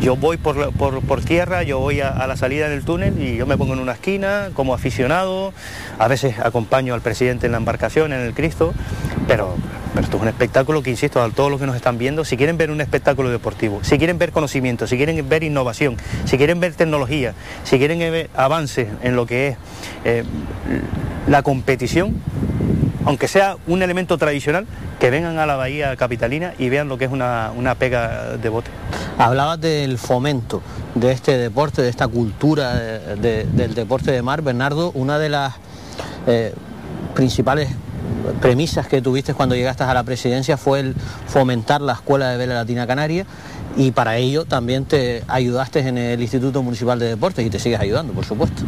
yo 0.00 0.16
voy 0.16 0.36
por, 0.36 0.72
por, 0.72 1.00
por 1.00 1.22
tierra, 1.22 1.62
yo 1.62 1.78
voy 1.78 2.00
a, 2.00 2.08
a 2.08 2.26
la 2.26 2.36
salida 2.36 2.68
del 2.68 2.84
túnel 2.84 3.20
y 3.20 3.36
yo 3.36 3.46
me 3.46 3.56
pongo 3.56 3.72
en 3.72 3.80
una 3.80 3.92
esquina 3.92 4.50
como 4.54 4.74
aficionado, 4.74 5.52
a 5.98 6.08
veces 6.08 6.38
acompaño 6.38 6.94
al 6.94 7.00
presidente 7.00 7.46
en 7.46 7.52
la 7.52 7.58
embarcación, 7.58 8.12
en 8.12 8.20
el 8.20 8.34
Cristo, 8.34 8.74
pero, 9.26 9.54
pero 9.94 10.04
esto 10.04 10.16
es 10.16 10.22
un 10.22 10.28
espectáculo 10.28 10.82
que, 10.82 10.90
insisto, 10.90 11.22
a 11.22 11.30
todos 11.30 11.50
los 11.50 11.60
que 11.60 11.66
nos 11.66 11.76
están 11.76 11.98
viendo, 11.98 12.24
si 12.24 12.36
quieren 12.36 12.58
ver 12.58 12.70
un 12.70 12.80
espectáculo 12.80 13.30
deportivo, 13.30 13.80
si 13.82 13.96
quieren 13.96 14.18
ver 14.18 14.32
conocimiento, 14.32 14.86
si 14.86 14.96
quieren 14.96 15.26
ver 15.28 15.42
innovación, 15.42 15.96
si 16.24 16.36
quieren 16.36 16.60
ver 16.60 16.74
tecnología, 16.74 17.34
si 17.64 17.78
quieren 17.78 17.98
ver 17.98 18.28
avances 18.36 18.88
en 19.02 19.16
lo 19.16 19.26
que 19.26 19.48
es 19.48 19.56
eh, 20.04 20.24
la 21.26 21.42
competición, 21.42 22.20
aunque 23.04 23.28
sea 23.28 23.56
un 23.66 23.82
elemento 23.82 24.18
tradicional, 24.18 24.66
que 25.00 25.10
vengan 25.10 25.38
a 25.38 25.46
la 25.46 25.56
bahía 25.56 25.94
capitalina 25.96 26.54
y 26.58 26.68
vean 26.68 26.88
lo 26.88 26.96
que 26.98 27.04
es 27.06 27.10
una, 27.10 27.52
una 27.56 27.74
pega 27.74 28.36
de 28.36 28.48
bote. 28.48 28.70
Hablabas 29.18 29.60
del 29.60 29.98
fomento 29.98 30.62
de 30.94 31.12
este 31.12 31.36
deporte, 31.36 31.82
de 31.82 31.88
esta 31.88 32.08
cultura 32.08 32.74
de- 32.74 33.16
de- 33.16 33.44
del 33.44 33.74
deporte 33.74 34.10
de 34.12 34.22
mar, 34.22 34.42
Bernardo. 34.42 34.90
Una 34.94 35.18
de 35.18 35.28
las 35.28 35.54
eh, 36.26 36.54
principales 37.14 37.68
premisas 38.40 38.86
que 38.86 39.02
tuviste 39.02 39.34
cuando 39.34 39.54
llegaste 39.54 39.84
a 39.84 39.92
la 39.94 40.02
presidencia 40.02 40.56
fue 40.56 40.80
el 40.80 40.94
fomentar 41.26 41.80
la 41.80 41.92
Escuela 41.94 42.30
de 42.30 42.36
Vela 42.38 42.54
Latina 42.54 42.86
Canaria 42.86 43.26
y 43.76 43.90
para 43.90 44.16
ello 44.16 44.44
también 44.44 44.84
te 44.84 45.22
ayudaste 45.28 45.80
en 45.80 45.98
el 45.98 46.22
Instituto 46.22 46.62
Municipal 46.62 46.98
de 46.98 47.06
Deportes 47.08 47.44
y 47.44 47.50
te 47.50 47.58
sigues 47.58 47.80
ayudando, 47.80 48.12
por 48.14 48.24
supuesto. 48.24 48.62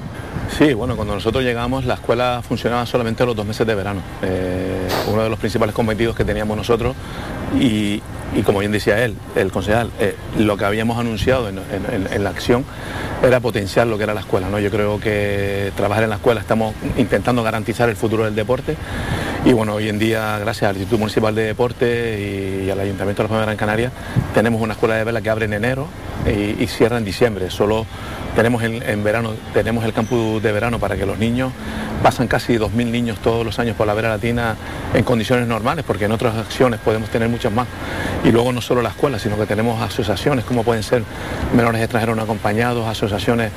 Sí, 0.51 0.73
bueno, 0.74 0.97
cuando 0.97 1.14
nosotros 1.14 1.43
llegamos 1.44 1.85
la 1.85 1.94
escuela 1.94 2.40
funcionaba 2.47 2.86
solamente 2.86 3.27
los 3.27 3.36
dos 3.36 3.44
meses 3.44 3.66
de 3.66 3.74
verano. 3.74 4.01
Eh, 4.23 4.86
uno 5.09 5.23
de 5.23 5.28
los 5.28 5.39
principales 5.39 5.74
cometidos 5.74 6.16
que 6.16 6.24
teníamos 6.24 6.56
nosotros 6.56 6.94
y, 7.60 8.01
como 8.44 8.60
bien 8.60 8.73
decía 8.73 9.05
él, 9.05 9.16
el 9.35 9.51
concejal, 9.52 9.90
eh, 10.01 10.14
lo 10.39 10.56
que 10.56 10.64
habíamos 10.64 10.98
anunciado 10.98 11.48
en, 11.48 11.59
en- 11.59 11.94
en- 12.06 12.12
en 12.12 12.24
la 12.24 12.31
acción 12.31 12.64
era 13.23 13.40
potenciar 13.40 13.86
lo 13.86 13.98
que 13.98 14.05
era 14.05 14.14
la 14.14 14.20
escuela. 14.20 14.48
¿no? 14.48 14.59
Yo 14.59 14.70
creo 14.70 14.98
que 15.01 15.73
trabajar 15.77 16.05
en 16.05 16.10
la 16.10 16.16
escuela 16.16 16.40
estamos 16.40 16.74
intentando 16.97 17.43
garantizar 17.43 17.89
el 17.89 17.97
futuro 17.97 18.24
del 18.24 18.35
deporte 18.35 18.77
y 19.44 19.52
bueno, 19.52 19.74
hoy 19.74 19.89
en 19.89 19.98
día 19.98 20.39
gracias 20.39 20.70
al 20.70 20.77
Instituto 20.77 20.98
Municipal 20.98 21.35
de 21.35 21.43
Deportes 21.43 22.64
y, 22.64 22.70
al 22.70 22.81
Ayuntamiento 22.81 23.23
de 23.23 23.24
la 23.24 23.28
Palma 23.28 23.40
de 23.40 23.47
Gran 23.47 23.56
Canaria 23.56 23.93
tenemos 24.32 24.60
una 24.62 24.73
escuela 24.74 24.94
de 24.97 25.05
vela 25.05 25.20
que 25.20 25.31
abre 25.31 25.44
en 25.47 25.52
enero 25.55 25.86
y, 26.27 26.66
cierra 26.66 26.98
en 26.98 27.05
diciembre. 27.05 27.51
Solo 27.51 27.86
tenemos 28.35 28.62
en, 28.62 28.82
en 28.82 29.05
verano, 29.05 29.32
tenemos 29.55 29.85
el 29.85 29.93
campus 29.93 30.43
de 30.43 30.53
verano 30.53 30.78
para 30.78 30.97
que 30.97 31.07
los 31.07 31.19
niños 31.19 31.53
pasan 32.03 32.28
casi 32.28 32.57
2.000 32.57 32.86
niños 32.86 33.19
todos 33.19 33.44
los 33.44 33.59
años 33.59 33.77
por 33.77 33.86
la 33.86 33.94
vela 33.94 34.11
latina 34.11 34.57
en 34.94 35.05
condiciones 35.05 35.47
normales, 35.48 35.85
porque 35.86 36.05
en 36.05 36.12
otras 36.12 36.36
acciones 36.36 36.81
podemos 36.81 37.09
tener 37.11 37.28
muchas 37.28 37.53
más. 37.53 37.66
Y 38.24 38.31
luego 38.31 38.53
no 38.53 38.61
solo 38.61 38.82
la 38.82 38.90
escuela, 38.90 39.19
sino 39.19 39.36
que 39.36 39.47
tenemos 39.47 39.81
asociaciones 39.81 40.44
como 40.44 40.62
pueden 40.62 40.82
ser 40.82 41.03
menores 41.55 41.81
extranjeros 41.82 42.16
no 42.16 42.23
acompañados, 42.23 42.86
asociaciones 42.86 43.51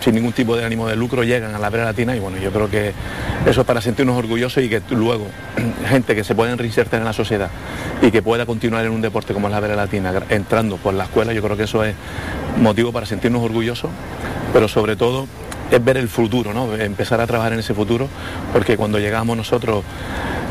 sin 0.00 0.14
ningún 0.14 0.32
tipo 0.32 0.56
de 0.56 0.64
ánimo 0.64 0.88
de 0.88 0.96
lucro 0.96 1.22
llegan 1.22 1.54
a 1.54 1.58
la 1.58 1.70
vela 1.70 1.84
latina 1.84 2.16
y 2.16 2.20
bueno, 2.20 2.38
yo 2.38 2.50
creo 2.50 2.68
que 2.68 2.92
eso 3.46 3.60
es 3.60 3.66
para 3.66 3.80
sentirnos 3.80 4.16
orgullosos 4.16 4.62
y 4.62 4.68
que 4.68 4.82
luego 4.90 5.26
gente 5.88 6.14
que 6.14 6.24
se 6.24 6.34
pueda 6.34 6.54
reinsertar 6.56 6.98
en 7.00 7.04
la 7.04 7.12
sociedad 7.12 7.50
y 8.02 8.10
que 8.10 8.22
pueda 8.22 8.46
continuar 8.46 8.84
en 8.84 8.92
un 8.92 9.02
deporte 9.02 9.34
como 9.34 9.48
es 9.48 9.52
la 9.52 9.60
vela 9.60 9.76
latina 9.76 10.12
entrando 10.30 10.76
por 10.76 10.94
la 10.94 11.04
escuela, 11.04 11.32
yo 11.32 11.42
creo 11.42 11.56
que 11.56 11.64
eso 11.64 11.84
es 11.84 11.94
motivo 12.58 12.92
para 12.92 13.06
sentirnos 13.06 13.42
orgullosos, 13.42 13.90
pero 14.52 14.68
sobre 14.68 14.96
todo 14.96 15.26
es 15.70 15.84
ver 15.84 15.96
el 15.96 16.08
futuro, 16.08 16.52
¿no? 16.52 16.74
empezar 16.74 17.20
a 17.20 17.26
trabajar 17.26 17.52
en 17.52 17.60
ese 17.60 17.74
futuro, 17.74 18.08
porque 18.52 18.76
cuando 18.76 18.98
llegamos 18.98 19.36
nosotros 19.36 19.84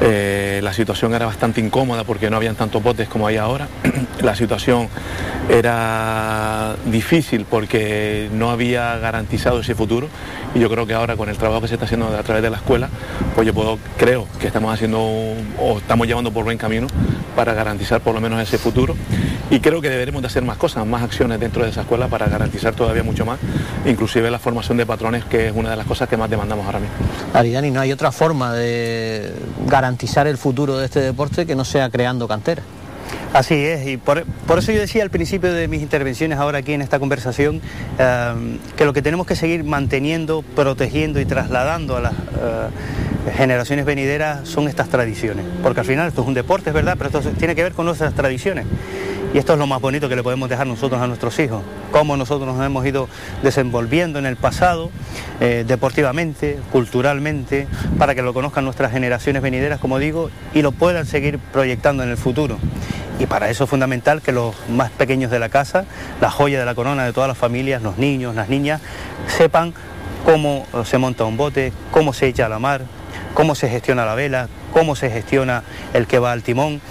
eh, 0.01 0.61
la 0.63 0.71
situación 0.71 1.13
era 1.13 1.25
bastante 1.25 1.59
incómoda 1.59 2.05
porque 2.05 2.29
no 2.29 2.37
habían 2.37 2.55
tantos 2.55 2.81
botes 2.81 3.09
como 3.09 3.27
hay 3.27 3.37
ahora. 3.37 3.67
la 4.21 4.35
situación 4.35 4.87
era 5.49 6.75
difícil 6.85 7.45
porque 7.49 8.29
no 8.33 8.49
había 8.49 8.97
garantizado 8.97 9.59
ese 9.59 9.75
futuro 9.75 10.07
y 10.55 10.59
yo 10.59 10.69
creo 10.69 10.87
que 10.87 10.93
ahora 10.93 11.17
con 11.17 11.27
el 11.27 11.37
trabajo 11.37 11.61
que 11.61 11.67
se 11.67 11.73
está 11.73 11.85
haciendo 11.85 12.07
a 12.07 12.23
través 12.23 12.43
de 12.43 12.49
la 12.49 12.57
escuela, 12.57 12.89
pues 13.35 13.45
yo 13.45 13.53
puedo, 13.53 13.77
creo 13.97 14.27
que 14.39 14.47
estamos 14.47 14.73
haciendo 14.73 14.99
o 14.99 15.77
estamos 15.77 16.07
llevando 16.07 16.31
por 16.31 16.45
buen 16.45 16.57
camino 16.57 16.87
para 17.35 17.53
garantizar 17.53 18.01
por 18.01 18.13
lo 18.13 18.21
menos 18.21 18.41
ese 18.41 18.57
futuro 18.57 18.95
y 19.49 19.59
creo 19.59 19.81
que 19.81 19.89
deberemos 19.89 20.21
de 20.21 20.27
hacer 20.27 20.43
más 20.43 20.57
cosas, 20.57 20.85
más 20.85 21.03
acciones 21.03 21.39
dentro 21.39 21.63
de 21.63 21.71
esa 21.71 21.81
escuela 21.81 22.07
para 22.07 22.27
garantizar 22.27 22.73
todavía 22.73 23.03
mucho 23.03 23.25
más, 23.25 23.39
inclusive 23.85 24.29
la 24.29 24.39
formación 24.39 24.77
de 24.77 24.85
patrones 24.85 25.08
que 25.29 25.47
es 25.47 25.55
una 25.55 25.71
de 25.71 25.75
las 25.75 25.85
cosas 25.85 26.07
que 26.07 26.17
más 26.17 26.29
demandamos 26.29 26.65
ahora 26.65 26.79
mismo. 26.79 26.95
Aridani, 27.33 27.71
no 27.71 27.79
hay 27.79 27.91
otra 27.91 28.11
forma 28.11 28.53
de 28.53 29.33
garantizar 29.67 30.27
el 30.27 30.37
futuro 30.37 30.77
de 30.77 30.85
este 30.85 30.99
deporte 31.01 31.45
que 31.45 31.55
no 31.55 31.65
sea 31.65 31.89
creando 31.89 32.27
canteras. 32.27 32.65
Así 33.33 33.53
es, 33.53 33.87
y 33.87 33.97
por, 33.97 34.25
por 34.47 34.59
eso 34.59 34.71
yo 34.71 34.79
decía 34.79 35.03
al 35.03 35.11
principio 35.11 35.53
de 35.53 35.67
mis 35.67 35.81
intervenciones 35.81 36.39
ahora 36.39 36.59
aquí 36.59 36.73
en 36.73 36.81
esta 36.81 36.99
conversación 36.99 37.61
eh, 37.99 38.57
que 38.75 38.85
lo 38.85 38.93
que 38.93 39.03
tenemos 39.03 39.27
que 39.27 39.35
seguir 39.35 39.63
manteniendo, 39.63 40.41
protegiendo 40.55 41.19
y 41.19 41.25
trasladando 41.25 41.97
a 41.97 42.01
las 42.01 42.13
eh, 42.13 42.69
generaciones 43.35 43.85
venideras 43.85 44.47
son 44.47 44.67
estas 44.67 44.89
tradiciones, 44.89 45.45
porque 45.61 45.81
al 45.81 45.85
final 45.85 46.07
esto 46.07 46.21
es 46.21 46.27
un 46.27 46.33
deporte, 46.33 46.69
es 46.69 46.73
verdad, 46.73 46.95
pero 46.97 47.09
esto 47.09 47.29
tiene 47.31 47.55
que 47.55 47.63
ver 47.63 47.73
con 47.73 47.85
nuestras 47.85 48.13
tradiciones. 48.13 48.65
Y 49.31 49.37
esto 49.37 49.53
es 49.53 49.59
lo 49.59 49.67
más 49.67 49.79
bonito 49.79 50.09
que 50.09 50.15
le 50.15 50.23
podemos 50.23 50.49
dejar 50.49 50.65
nosotros 50.65 50.99
a 50.99 51.05
nuestros 51.05 51.37
hijos, 51.37 51.61
cómo 51.91 52.17
nosotros 52.17 52.55
nos 52.55 52.65
hemos 52.65 52.83
ido 52.85 53.07
desenvolviendo 53.43 54.17
en 54.17 54.25
el 54.25 54.37
pasado, 54.37 54.89
eh, 55.39 55.65
deportivamente, 55.67 56.57
culturalmente, 56.71 57.67
para 57.99 58.15
que 58.15 58.23
lo 58.23 58.33
conozcan 58.33 58.63
nuestras 58.65 58.91
generaciones 58.91 59.43
venideras, 59.43 59.79
como 59.79 59.99
digo, 59.99 60.31
y 60.55 60.63
lo 60.63 60.71
puedan 60.71 61.05
seguir 61.05 61.37
proyectando 61.37 62.01
en 62.01 62.09
el 62.09 62.17
futuro. 62.17 62.57
Y 63.19 63.27
para 63.27 63.49
eso 63.51 63.65
es 63.65 63.69
fundamental 63.69 64.21
que 64.21 64.31
los 64.31 64.55
más 64.69 64.89
pequeños 64.91 65.29
de 65.29 65.37
la 65.37 65.49
casa, 65.49 65.85
la 66.21 66.31
joya 66.31 66.57
de 66.57 66.65
la 66.65 66.73
corona 66.73 67.05
de 67.05 67.13
todas 67.13 67.27
las 67.27 67.37
familias, 67.37 67.83
los 67.83 67.99
niños, 67.99 68.33
las 68.33 68.49
niñas, 68.49 68.81
sepan 69.27 69.75
cómo 70.25 70.65
se 70.85 70.97
monta 70.97 71.25
un 71.25 71.37
bote, 71.37 71.71
cómo 71.91 72.13
se 72.13 72.27
echa 72.27 72.47
a 72.47 72.49
la 72.49 72.59
mar, 72.59 72.81
cómo 73.33 73.55
se 73.55 73.69
gestiona 73.69 74.05
la 74.05 74.15
vela, 74.15 74.47
cómo 74.73 74.95
se 74.95 75.09
gestiona 75.09 75.63
el 75.93 76.07
que 76.07 76.19
va 76.19 76.31
al 76.31 76.43
timón. 76.43 76.81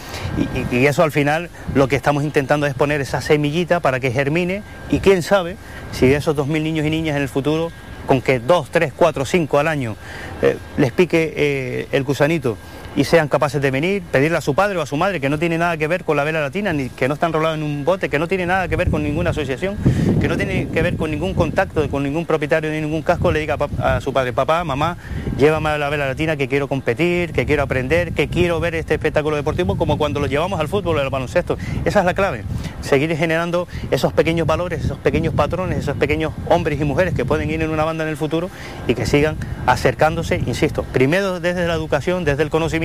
Y, 0.73 0.87
eso 0.87 1.03
al 1.03 1.13
final 1.13 1.51
lo 1.75 1.89
que 1.89 1.97
estamos 1.97 2.23
intentando 2.23 2.67
es 2.67 2.75
poner 2.75 3.01
esa 3.01 3.21
semillita 3.21 3.81
para 3.81 4.01
que 4.01 4.11
germine 4.11 4.63
y 4.91 5.01
quién 5.01 5.23
sabe 5.23 5.57
si 5.93 6.13
esos 6.13 6.37
2.000 6.37 6.63
niños 6.63 6.87
y 6.87 6.91
niñas 6.91 7.17
en 7.17 7.23
el 7.23 7.29
futuro, 7.29 7.71
con 8.07 8.23
que 8.23 8.41
2, 8.41 8.71
3, 8.71 8.93
4, 8.97 9.25
5 9.25 9.59
al 9.59 9.69
año 9.69 9.97
eh, 10.43 10.57
les 10.79 10.93
pique 10.93 11.35
eh, 11.37 11.89
el 11.93 12.05
gusanito 12.05 12.57
y 12.97 13.05
sean 13.05 13.29
capaces 13.29 13.61
de 13.63 13.71
venir, 13.71 14.03
pedirle 14.11 14.39
a 14.39 14.41
su 14.41 14.55
padre 14.55 14.79
o 14.79 14.83
a 14.83 14.87
su 14.87 14.97
madre 14.97 15.21
que 15.21 15.29
no 15.29 15.39
tiene 15.39 15.59
nada 15.59 15.77
que 15.77 15.87
ver 15.87 16.05
con 16.05 16.17
la 16.17 16.25
vela 16.25 16.41
latina, 16.41 16.73
ni 16.73 16.89
que 16.89 17.09
no 17.09 17.15
están 17.15 17.29
enrolados 17.29 17.59
en 17.59 17.65
un 17.65 17.85
bote, 17.85 18.09
que 18.09 18.19
no 18.19 18.27
tiene 18.27 18.47
nada 18.47 18.69
que 18.69 18.77
ver 18.77 18.91
con 18.91 19.03
ninguna 19.03 19.31
asociación, 19.31 19.77
que 20.21 20.29
no 20.29 20.37
tiene 20.37 20.69
que 20.69 20.83
ver 20.83 20.97
con 20.97 21.11
ningún 21.11 21.35
contacto, 21.35 21.89
con 21.91 22.03
ningún 22.03 22.27
propietario 22.27 22.71
ni 22.71 22.81
ningún 22.81 23.03
casco, 23.03 23.31
le 23.31 23.41
diga 23.41 23.57
a 23.81 23.99
a 23.99 24.01
su 24.01 24.13
padre, 24.13 24.33
papá, 24.33 24.65
mamá, 24.65 24.97
llévame 25.37 25.71
a 25.71 25.79
la 25.79 25.89
vela 25.89 26.07
latina 26.07 26.37
que 26.37 26.49
quiero 26.49 26.69
competir, 26.69 27.33
que 27.33 27.47
quiero 27.47 27.63
aprender, 27.63 28.13
que 28.13 28.29
quiero 28.29 28.61
ver 28.61 28.75
este 28.75 28.95
espectáculo 28.95 29.37
deportivo 29.37 29.77
como 29.77 29.99
cuando 29.99 30.21
lo 30.21 30.27
llevamos 30.27 30.61
al 30.61 30.69
fútbol 30.69 30.99
o 30.99 31.01
al 31.01 31.11
baloncesto. 31.11 31.57
Esa 31.85 32.01
es 32.01 32.05
la 32.05 32.15
clave, 32.15 32.45
seguir 32.81 33.15
generando 33.17 33.69
esos 33.91 34.13
pequeños 34.13 34.47
valores, 34.47 34.85
esos 34.85 34.99
pequeños 34.99 35.35
patrones, 35.35 35.79
esos 35.79 35.97
pequeños 35.97 36.33
hombres 36.49 36.81
y 36.81 36.85
mujeres 36.85 37.15
que 37.15 37.25
pueden 37.25 37.51
ir 37.51 37.63
en 37.63 37.71
una 37.71 37.85
banda 37.85 38.05
en 38.05 38.11
el 38.11 38.17
futuro 38.17 38.51
y 38.87 38.95
que 38.95 39.07
sigan 39.07 39.37
acercándose, 39.67 40.43
insisto, 40.47 40.83
primero 40.85 41.41
desde 41.41 41.67
la 41.67 41.75
educación, 41.75 42.25
desde 42.25 42.43
el 42.43 42.51
conocimiento 42.51 42.78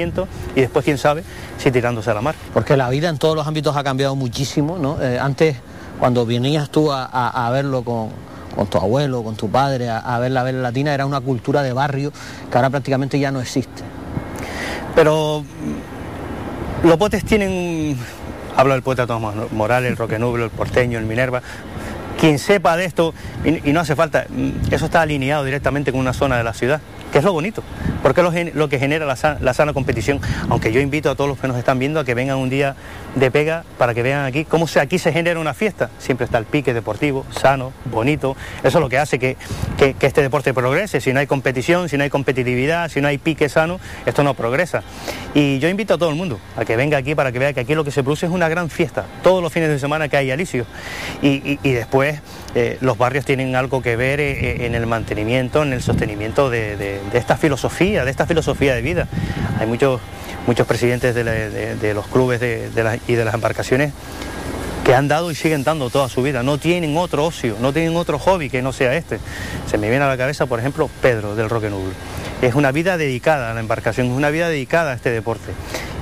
y 0.56 0.62
después, 0.62 0.86
quién 0.86 0.98
sabe, 0.98 1.24
si 1.58 1.72
tirándose 1.72 2.12
a 2.12 2.14
la 2.14 2.22
mar. 2.22 2.36
Porque 2.54 2.78
la 2.78 2.90
vida 2.90 3.10
en 3.10 3.18
todos 3.18 3.36
los 3.36 3.48
ámbitos 3.48 3.76
ha 3.76 3.84
cambiado 3.84 4.16
muchísimo, 4.16 4.78
¿no? 4.78 5.02
Eh, 5.02 5.20
antes, 5.20 5.58
cuando 6.00 6.26
venías 6.26 6.70
tú 6.70 6.92
a 6.92 7.50
verlo 7.52 7.84
con 7.84 8.10
con 8.56 8.68
tu 8.68 8.78
abuelo, 8.78 9.24
con 9.24 9.36
tu 9.36 9.50
padre, 9.50 9.90
a, 9.90 10.18
ver 10.20 10.32
la 10.32 10.44
vela 10.44 10.62
latina, 10.62 10.94
era 10.94 11.06
una 11.06 11.22
cultura 11.22 11.64
de 11.64 11.74
barrio 11.74 12.12
que 12.50 12.58
ahora 12.58 12.70
prácticamente 12.70 13.20
ya 13.20 13.32
no 13.32 13.42
existe. 13.42 13.84
Pero 14.96 15.44
los 16.84 16.98
botes 16.98 17.26
tienen, 17.26 17.98
hablo 18.56 18.74
del 18.74 18.84
poeta 18.84 19.08
Tomás 19.08 19.36
Morales, 19.52 19.92
el 19.92 19.98
Roque 19.98 20.20
Nublo, 20.20 20.46
el 20.46 20.52
porteño, 20.52 21.00
el 21.00 21.06
Minerva, 21.06 21.42
quien 22.20 22.38
sepa 22.40 22.78
de 22.78 22.86
esto, 22.86 23.14
y, 23.44 23.70
y, 23.70 23.74
no 23.74 23.80
hace 23.80 23.96
falta, 23.96 24.26
eso 24.72 24.86
está 24.86 25.02
alineado 25.02 25.44
directamente 25.44 25.92
con 25.92 26.00
una 26.00 26.14
zona 26.14 26.38
de 26.38 26.44
la 26.44 26.54
ciudad 26.54 26.80
que 27.14 27.20
es 27.20 27.24
lo 27.24 27.32
bonito, 27.32 27.64
porque 28.02 28.22
es 28.22 28.56
lo, 28.56 28.70
que 28.70 28.80
genera 28.80 29.06
la 29.06 29.54
sana, 29.54 29.74
competición. 29.74 30.20
Aunque 30.50 30.74
yo 30.74 30.82
invito 30.82 31.12
a 31.12 31.16
todos 31.16 31.30
los 31.30 31.40
que 31.40 31.48
nos 31.48 31.58
están 31.58 31.78
viendo 31.78 32.00
a 32.00 32.04
que 32.04 32.16
vengan 32.16 32.38
un 32.38 32.50
día 32.50 32.76
de 33.16 33.32
pega 33.32 33.64
para 33.78 33.94
que 33.94 34.02
vean 34.02 34.26
aquí 34.26 34.46
cómo 34.46 34.68
se, 34.68 34.80
aquí 34.80 35.00
se 35.00 35.12
genera 35.12 35.40
una 35.40 35.54
fiesta. 35.54 35.90
Siempre 36.00 36.26
está 36.26 36.38
el 36.38 36.46
pique 36.46 36.74
deportivo, 36.74 37.26
sano, 37.32 37.74
bonito. 37.86 38.36
Eso 38.60 38.78
es 38.78 38.82
lo 38.82 38.90
que 38.90 38.98
hace 38.98 39.20
que, 39.20 39.38
este 40.00 40.22
deporte 40.22 40.54
progrese. 40.54 41.02
Si 41.02 41.14
no 41.14 41.20
hay 41.20 41.28
competición, 41.28 41.90
si 41.90 41.98
no 41.98 42.04
hay 42.04 42.10
competitividad, 42.10 42.90
si 42.90 43.02
no 43.02 43.08
hay 43.08 43.18
pique 43.18 43.50
sano, 43.50 43.80
esto 44.06 44.24
no 44.24 44.34
progresa. 44.34 44.84
Y 45.34 45.60
yo 45.60 45.70
invito 45.70 45.96
a 45.96 45.98
todo 45.98 46.10
el 46.10 46.16
mundo 46.16 46.40
a 46.58 46.66
que 46.66 46.76
venga 46.76 46.98
aquí 46.98 47.16
para 47.16 47.32
que 47.32 47.40
vea 47.40 47.54
que 47.54 47.60
aquí 47.60 47.76
lo 47.76 47.84
que 47.84 47.92
se 47.92 48.04
produce 48.04 48.26
es 48.26 48.32
una 48.32 48.50
gran 48.50 48.70
fiesta. 48.70 49.06
Todos 49.24 49.42
los 49.42 49.52
fines 49.52 49.70
de 49.70 49.80
semana 49.80 50.08
que 50.08 50.18
hay 50.18 50.32
alicio. 50.32 50.66
Y, 51.22 51.58
después 51.74 52.20
eh, 52.56 52.78
los 52.82 52.98
barrios 52.98 53.26
tienen 53.26 53.56
algo 53.56 53.82
que 53.82 53.96
ver 53.96 54.20
eh, 54.20 54.32
eh, 54.32 54.66
en 54.66 54.76
el 54.76 54.86
mantenimiento, 54.86 55.64
en 55.64 55.74
el 55.74 55.82
sostenimiento 55.82 56.50
de 56.50 56.78
de 57.14 57.20
esta 57.20 57.38
filosofía, 57.38 58.04
de 58.04 58.12
esta 58.12 58.26
filosofía 58.26 58.76
de 58.76 58.82
vida. 58.82 59.08
Hay 59.60 59.68
muchos, 59.68 60.02
muchos 60.48 60.68
presidentes 60.68 61.16
de, 61.16 61.94
los 61.94 62.08
clubes 62.08 62.42
y 62.42 63.14
de 63.16 63.26
las 63.26 63.34
embarcaciones 63.34 63.94
que 64.84 64.94
han 64.94 65.08
dado 65.08 65.32
y 65.32 65.36
siguen 65.36 65.64
dando 65.64 65.90
toda 65.90 66.10
su 66.10 66.22
vida. 66.22 66.44
No 66.44 66.58
tienen 66.58 66.98
otro 66.98 67.26
ocio, 67.26 67.56
no 67.60 67.72
tienen 67.72 67.96
otro 67.96 68.20
hobby 68.20 68.50
que 68.50 68.62
no 68.62 68.74
sea 68.74 68.96
este. 68.96 69.20
Se 69.66 69.78
me 69.78 69.90
viene 69.90 70.04
a 70.04 70.10
la 70.10 70.18
cabeza, 70.18 70.46
por 70.46 70.60
ejemplo, 70.60 70.90
Pedro 71.02 71.36
del 71.36 71.50
Roque 71.50 71.70
Nublo. 71.70 71.94
Es 72.42 72.56
una 72.56 72.72
vida 72.72 72.98
dedicada 72.98 73.52
a 73.52 73.54
la 73.54 73.62
embarcación, 73.62 74.08
es 74.08 74.14
una 74.14 74.30
vida 74.30 74.50
dedicada 74.50 74.92
a 74.92 74.96
este 74.96 75.10
deporte. 75.10 75.52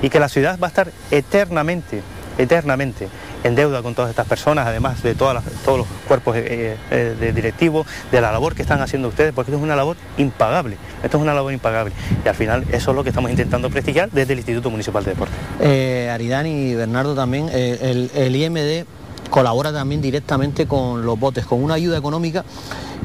Y 0.02 0.10
que 0.10 0.18
la 0.18 0.28
ciudad 0.28 0.58
va 0.58 0.66
a 0.66 0.70
estar 0.70 0.90
eternamente, 1.10 2.02
eternamente 2.38 3.08
en 3.44 3.54
deuda 3.54 3.82
con 3.82 3.94
todas 3.94 4.10
estas 4.10 4.26
personas, 4.26 4.66
además 4.66 5.02
de 5.02 5.14
todos 5.14 5.34
los 5.66 5.86
cuerpos 6.06 6.36
eh, 6.36 6.76
eh, 6.90 7.16
de 7.18 7.32
directivos, 7.32 7.86
de 8.10 8.20
la 8.20 8.32
labor 8.32 8.54
que 8.54 8.62
están 8.62 8.80
haciendo 8.80 9.08
ustedes, 9.08 9.32
porque 9.32 9.50
esto 9.50 9.58
es 9.58 9.64
una 9.64 9.76
labor 9.76 9.96
impagable, 10.16 10.76
esto 11.02 11.16
es 11.16 11.22
una 11.22 11.34
labor 11.34 11.52
impagable. 11.52 11.92
Y 12.24 12.28
al 12.28 12.34
final 12.34 12.64
eso 12.72 12.90
es 12.90 12.96
lo 12.96 13.02
que 13.02 13.10
estamos 13.10 13.30
intentando 13.30 13.70
prestigiar 13.70 14.10
desde 14.10 14.32
el 14.32 14.38
Instituto 14.38 14.70
Municipal 14.70 15.04
de 15.04 15.10
Deporte. 15.10 15.34
Eh, 15.60 16.10
Aridani 16.12 16.70
y 16.70 16.74
Bernardo 16.74 17.14
también, 17.14 17.48
el 17.52 18.36
IMD 18.36 18.86
colabora 19.30 19.72
también 19.72 20.02
directamente 20.02 20.66
con 20.66 21.04
los 21.04 21.18
botes, 21.18 21.46
con 21.46 21.62
una 21.62 21.74
ayuda 21.74 21.96
económica 21.96 22.44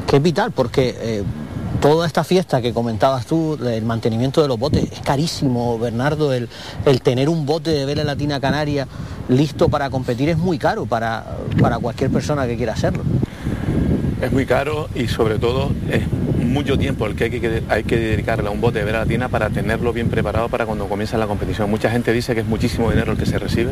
que 0.06 0.18
es 0.18 0.22
vital, 0.22 0.52
porque 0.52 1.24
toda 1.80 2.08
esta 2.08 2.24
fiesta 2.24 2.62
que 2.62 2.74
comentabas 2.74 3.26
tú, 3.26 3.58
el 3.64 3.86
mantenimiento 3.86 4.42
de 4.42 4.48
los 4.48 4.58
botes, 4.58 4.92
es 4.92 5.00
carísimo, 5.02 5.78
Bernardo, 5.78 6.34
el, 6.34 6.50
tener 7.02 7.30
un 7.30 7.46
bote 7.46 7.72
de 7.72 7.86
vela 7.86 8.04
latina 8.04 8.40
canaria 8.40 8.88
listo 9.30 9.70
para 9.70 9.90
competir 9.90 10.30
es 10.30 10.38
muy 10.38 10.58
caro 10.58 10.86
para, 10.86 11.38
para 11.62 11.78
cualquier 11.80 12.10
persona 12.10 12.48
que 12.48 12.58
quiera 12.58 12.74
hacerlo. 12.74 13.04
Es 14.22 14.32
muy 14.32 14.46
caro 14.46 14.90
y 14.96 15.08
sobre 15.08 15.38
todo 15.38 15.72
es 15.92 16.02
mucho 16.44 16.78
tiempo 16.78 17.06
el 17.06 17.16
que 17.16 17.26
hay 17.26 17.30
que, 17.30 17.64
hay 17.70 17.84
que 17.84 17.98
dedicarle 17.98 18.48
a 18.48 18.52
un 18.52 18.62
bote 18.62 18.80
de 18.80 18.86
vela 18.86 19.00
latina 19.00 19.30
para 19.30 19.50
tenerlo 19.50 19.94
bien 19.94 20.10
preparado 20.10 20.50
para 20.50 20.66
cuando 20.66 20.88
comienza 20.88 21.18
la 21.18 21.28
competición. 21.28 21.70
Mucha 21.70 21.92
gente 21.92 22.12
dice 22.14 22.34
que 22.34 22.42
es 22.42 22.48
muchísimo 22.48 22.90
dinero 22.90 23.12
el 23.12 23.18
que 23.18 23.26
se 23.26 23.38
recibe, 23.38 23.72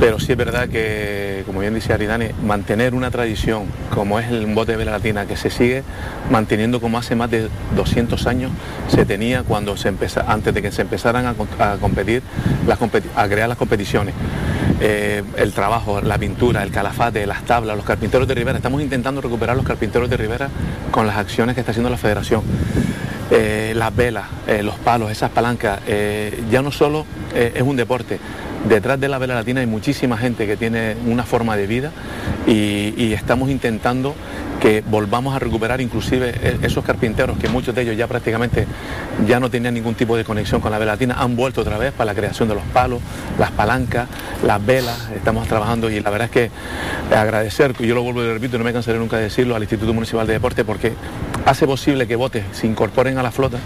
pero 0.00 0.18
sí 0.18 0.32
es 0.32 0.38
verdad 0.38 0.68
que, 0.68 1.42
como 1.46 1.60
bien 1.60 1.74
dice 1.74 1.92
Aridani, 1.92 2.28
mantener 2.42 2.94
una 2.94 3.10
tradición 3.10 3.64
como 3.90 4.18
es 4.18 4.28
el 4.30 4.46
bote 4.46 4.72
de 4.72 4.78
vela 4.78 4.92
latina, 4.92 5.26
que 5.26 5.36
se 5.36 5.50
sigue 5.50 5.82
manteniendo 6.30 6.80
como 6.80 6.98
hace 6.98 7.14
más 7.14 7.30
de 7.30 7.48
200 7.76 8.26
años 8.26 8.50
se 8.88 9.04
tenía 9.04 9.42
cuando 9.42 9.76
se 9.76 9.88
empezó, 9.88 10.22
antes 10.26 10.52
de 10.54 10.62
que 10.62 10.72
se 10.72 10.82
empezaran 10.82 11.26
a, 11.26 11.34
competir, 11.78 12.22
a 13.16 13.28
crear 13.28 13.48
las 13.48 13.58
competiciones. 13.58 14.14
Eh, 14.80 15.22
el 15.36 15.52
trabajo, 15.52 16.00
la 16.00 16.18
pintura, 16.18 16.62
el 16.62 16.70
calafate, 16.70 17.26
las 17.26 17.44
tablas, 17.44 17.76
los 17.76 17.84
carpinteros 17.84 18.26
de 18.26 18.34
Rivera. 18.34 18.56
Estamos 18.56 18.82
intentando 18.82 19.20
recuperar 19.20 19.56
los 19.56 19.64
carpinteros 19.64 20.10
de 20.10 20.16
Rivera 20.16 20.48
con 20.90 21.06
las 21.06 21.16
acciones 21.16 21.54
que 21.54 21.60
está 21.60 21.70
haciendo 21.70 21.90
la 21.90 21.96
federación. 21.96 22.42
Eh, 23.30 23.72
las 23.74 23.94
velas, 23.94 24.26
eh, 24.46 24.62
los 24.62 24.76
palos, 24.76 25.10
esas 25.10 25.30
palancas, 25.30 25.80
ya 26.50 26.62
no 26.62 26.70
solo 26.70 27.06
es 27.34 27.62
un 27.62 27.76
deporte, 27.76 28.18
Detrás 28.68 28.98
de 28.98 29.08
la 29.08 29.18
vela 29.18 29.34
latina 29.34 29.60
hay 29.60 29.66
muchísima 29.66 30.16
gente 30.16 30.46
que 30.46 30.56
tiene 30.56 30.96
una 31.06 31.24
forma 31.24 31.54
de 31.56 31.66
vida 31.66 31.92
y, 32.46 33.12
estamos 33.12 33.50
intentando 33.50 34.14
que 34.60 34.82
volvamos 34.86 35.34
a 35.36 35.38
recuperar 35.38 35.80
inclusive 35.80 36.34
e, 36.42 36.58
esos 36.66 36.84
carpinteros 36.84 37.38
que 37.38 37.48
muchos 37.48 37.74
de 37.74 37.82
ellos 37.82 37.96
ya 37.96 38.06
prácticamente 38.06 38.66
ya 39.26 39.38
no 39.38 39.50
tenían 39.50 39.74
ningún 39.74 39.94
tipo 39.94 40.16
de 40.16 40.24
conexión 40.24 40.60
con 40.60 40.72
la 40.72 40.78
vela 40.78 40.92
latina, 40.92 41.16
han 41.18 41.36
vuelto 41.36 41.60
otra 41.60 41.78
vez 41.78 41.92
para 41.92 42.06
la 42.06 42.14
creación 42.14 42.48
de 42.48 42.54
los 42.54 42.64
palos, 42.64 43.00
las 43.38 43.50
palancas, 43.52 44.08
las 44.44 44.64
velas, 44.64 45.10
estamos 45.14 45.46
trabajando 45.46 45.90
y 45.90 46.00
la 46.00 46.10
verdad 46.10 46.26
es 46.26 46.32
que 46.32 46.50
agradecer, 47.14 47.74
yo 47.78 47.94
lo 47.94 48.02
vuelvo 48.02 48.22
y 48.24 48.32
repito, 48.32 48.58
no 48.58 48.64
me 48.64 48.72
cansaré 48.72 48.98
nunca 48.98 49.16
de 49.18 49.24
decirlo, 49.24 49.54
al 49.54 49.62
Instituto 49.62 49.92
Municipal 49.92 50.26
de 50.26 50.32
Deporte 50.32 50.64
porque 50.64 50.94
hace 51.44 51.66
posible 51.66 52.06
que 52.06 52.16
botes 52.16 52.44
se 52.52 52.66
incorporen 52.66 53.18
a 53.18 53.22
la 53.22 53.30
flota 53.30 53.58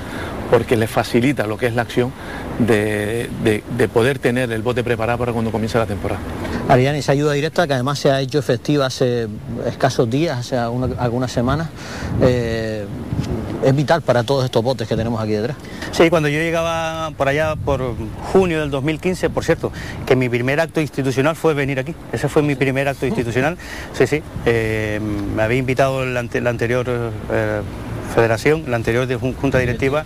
porque 0.51 0.77
les 0.77 0.91
facilita 0.91 1.47
lo 1.47 1.57
que 1.57 1.66
es 1.66 1.75
la 1.75 1.83
acción 1.83 2.12
de, 2.59 3.29
poder 3.93 4.19
tener 4.19 4.51
el 4.53 4.62
bote 4.62 4.83
preparado 4.83 5.19
para 5.19 5.33
cuando 5.33 5.51
comience 5.51 5.79
la 5.79 5.87
temporada. 5.87 6.20
Ariane, 6.69 6.99
esa 6.99 7.12
ayuda 7.12 7.33
directa 7.33 7.66
que 7.66 7.75
además 7.75 7.99
se 7.99 8.11
ha 8.11 8.20
hecho 8.20 8.39
efectiva 8.39 8.87
hace 8.87 9.29
escasos 9.66 10.09
días, 10.11 10.39
hace 10.39 10.57
algunas 10.57 11.33
semanas, 11.33 11.69
eh, 12.23 12.85
es 13.65 13.75
vital 13.75 14.03
para 14.03 14.23
todos 14.23 14.45
estos 14.45 14.62
botes 14.62 14.87
que 14.87 14.97
tenemos 14.97 15.20
aquí 15.20 15.33
detrás. 15.33 15.57
Sí, 15.93 16.11
cuando 16.11 16.29
yo 16.29 16.39
llegaba 16.39 17.11
por 17.16 17.29
allá 17.29 17.57
por 17.57 17.95
junio 18.33 18.61
del 18.61 18.70
2015, 18.70 19.31
por 19.31 19.45
cierto, 19.45 19.73
que 20.07 20.15
mi 20.16 20.29
primer 20.29 20.61
acto 20.61 20.81
institucional 20.81 21.35
fue 21.37 21.55
venir 21.55 21.79
aquí. 21.79 21.95
Ese 22.12 22.29
fue 22.29 22.43
mi 22.43 22.55
primer 22.55 22.89
acto 22.89 23.07
institucional. 23.07 23.57
Sí, 23.95 24.07
sí. 24.07 24.23
Eh, 24.47 25.01
me 25.35 25.43
había 25.43 25.59
invitado 25.59 26.05
la, 26.05 26.20
anterior 26.20 26.87
eh, 27.33 27.61
federación, 28.15 28.65
la 28.69 28.77
anterior 28.77 29.07
de 29.07 29.17
junta 29.17 29.59
directiva, 29.59 30.05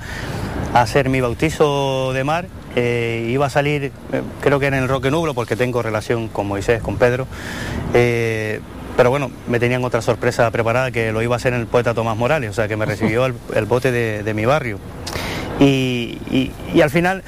a 0.75 0.81
hacer 0.81 1.09
mi 1.09 1.21
bautizo 1.21 2.13
de 2.13 2.25
mar. 2.25 2.47
Eh, 2.75 3.29
iba 3.31 3.47
a 3.47 3.51
salir, 3.51 3.85
eh, 3.85 4.23
creo 4.41 4.59
que 4.59 4.67
en 4.67 4.75
el 4.75 4.89
Roque 4.89 5.11
Nublo, 5.11 5.35
porque 5.35 5.57
tengo 5.57 5.83
relación 5.83 6.29
con 6.29 6.47
Moisés, 6.47 6.83
con 6.83 6.97
Pedro. 6.97 7.27
Eh, 7.95 8.61
pero 8.97 9.11
bueno, 9.11 9.31
me 9.49 9.59
tenían 9.59 9.85
otra 9.85 10.03
sorpresa 10.03 10.51
preparada 10.51 10.91
que 10.91 11.13
lo 11.13 11.23
iba 11.23 11.35
a 11.35 11.37
hacer 11.37 11.55
el 11.55 11.67
poeta 11.67 11.95
Tomás 11.95 12.17
Morales, 12.17 12.51
o 12.51 12.53
sea 12.53 12.69
que 12.69 12.77
me 12.77 12.87
recibió 12.87 13.27
el, 13.55 13.65
bote 13.67 13.93
de, 13.93 14.35
mi 14.35 14.45
barrio. 14.45 14.79
y 15.59 16.51
al 16.83 16.91
final 16.91 17.23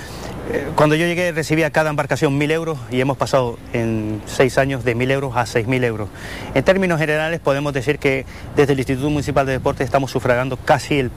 cuando 0.76 0.94
yo 0.94 1.06
llegué 1.06 1.32
recibía 1.32 1.70
cada 1.70 1.90
embarcación 1.90 2.36
mil 2.36 2.50
euros 2.50 2.78
y 2.90 3.00
hemos 3.00 3.16
pasado 3.16 3.58
en 3.72 4.20
seis 4.26 4.58
años 4.58 4.84
de 4.84 4.94
mil 4.94 5.10
euros 5.10 5.36
a 5.36 5.46
seis 5.46 5.66
mil 5.66 5.82
euros. 5.84 6.08
En 6.54 6.62
términos 6.64 7.00
generales 7.00 7.40
podemos 7.40 7.72
decir 7.72 7.98
que 7.98 8.26
desde 8.54 8.74
el 8.74 8.78
Instituto 8.78 9.08
Municipal 9.08 9.46
de 9.46 9.52
Deportes 9.52 9.86
estamos 9.86 10.10
sufragando 10.10 10.56
casi 10.56 11.08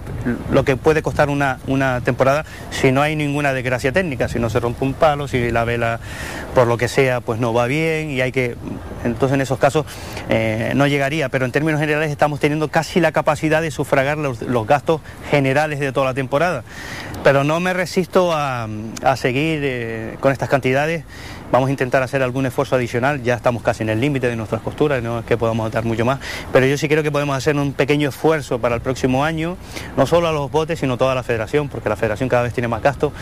lo 0.52 0.64
que 0.64 0.78
puede 0.78 1.02
costar 1.02 1.30
una, 1.30 1.60
una, 1.68 2.02
temporada 2.02 2.46
si 2.72 2.92
no 2.92 3.02
hay 3.02 3.16
ninguna 3.16 3.54
desgracia 3.54 3.92
técnica, 3.92 4.30
si 4.30 4.40
no 4.40 4.50
se 4.50 4.60
rompe 4.60 4.86
un 4.86 4.94
palo, 4.94 5.28
si 5.28 5.52
la 5.52 5.66
vela 5.66 6.00
por 6.56 6.68
lo 6.68 6.78
que 6.78 6.88
sea 6.88 7.20
pues 7.20 7.40
no 7.40 7.54
va 7.54 7.68
bien 7.68 8.12
y 8.12 8.22
hay 8.22 8.32
que... 8.32 8.56
Entonces 9.04 9.36
en 9.36 9.42
esos 9.42 9.60
casos 9.60 9.86
eh, 10.30 10.72
no 10.76 10.88
llegaría, 10.88 11.30
pero 11.30 11.46
en 11.46 11.52
términos 11.52 11.80
generales 11.80 12.12
estamos 12.12 12.40
teniendo 12.40 12.70
casi 12.70 13.00
la 13.00 13.12
capacidad 13.12 13.62
de 13.62 13.72
sufragar 13.72 14.18
los, 14.18 14.40
gastos 14.68 15.02
generales 15.30 15.80
de 15.80 15.92
toda 15.92 16.08
la 16.08 16.14
temporada. 16.14 16.64
Pero 17.24 17.44
no 17.44 17.60
me 17.60 17.74
resisto 17.74 18.32
a 18.34 18.68
seguir 19.18 19.62
eh, 19.64 20.18
con 20.20 20.32
estas 20.32 20.50
cantidades 20.50 21.04
Vamos 21.50 21.70
a 21.70 21.72
intentar 21.72 22.04
hacer 22.04 22.22
algún 22.24 22.46
esfuerzo 22.46 22.76
adicional, 22.76 23.24
ya 23.24 23.36
estamos 23.36 23.64
casi 23.64 23.84
en 23.84 23.90
el 23.90 24.02
límite 24.02 24.28
de 24.28 24.36
nuestras 24.36 24.62
costuras, 24.62 25.02
no 25.02 25.20
es 25.20 25.26
que 25.26 25.38
podamos 25.38 25.72
dar 25.72 25.86
mucho 25.86 26.04
más, 26.04 26.20
pero 26.52 26.66
yo 26.66 26.78
sí 26.78 26.90
creo 26.90 27.04
que 27.04 27.12
podemos 27.12 27.38
hacer 27.38 27.56
un 27.56 27.72
pequeño 27.72 28.10
esfuerzo 28.10 28.60
para 28.60 28.76
el 28.76 28.82
próximo 28.82 29.24
año, 29.24 29.56
no 29.96 30.06
solo 30.06 30.28
a 30.28 30.34
los 30.34 30.52
botes, 30.52 30.80
sino 30.80 30.98
toda 30.98 31.16
la 31.16 31.24
federación, 31.24 31.70
porque 31.70 31.88
la 31.88 31.96
federación 31.96 32.28
cada 32.28 32.44
vez 32.44 32.54
tiene 32.54 32.68
más 32.68 32.82
gastos, 32.82 33.14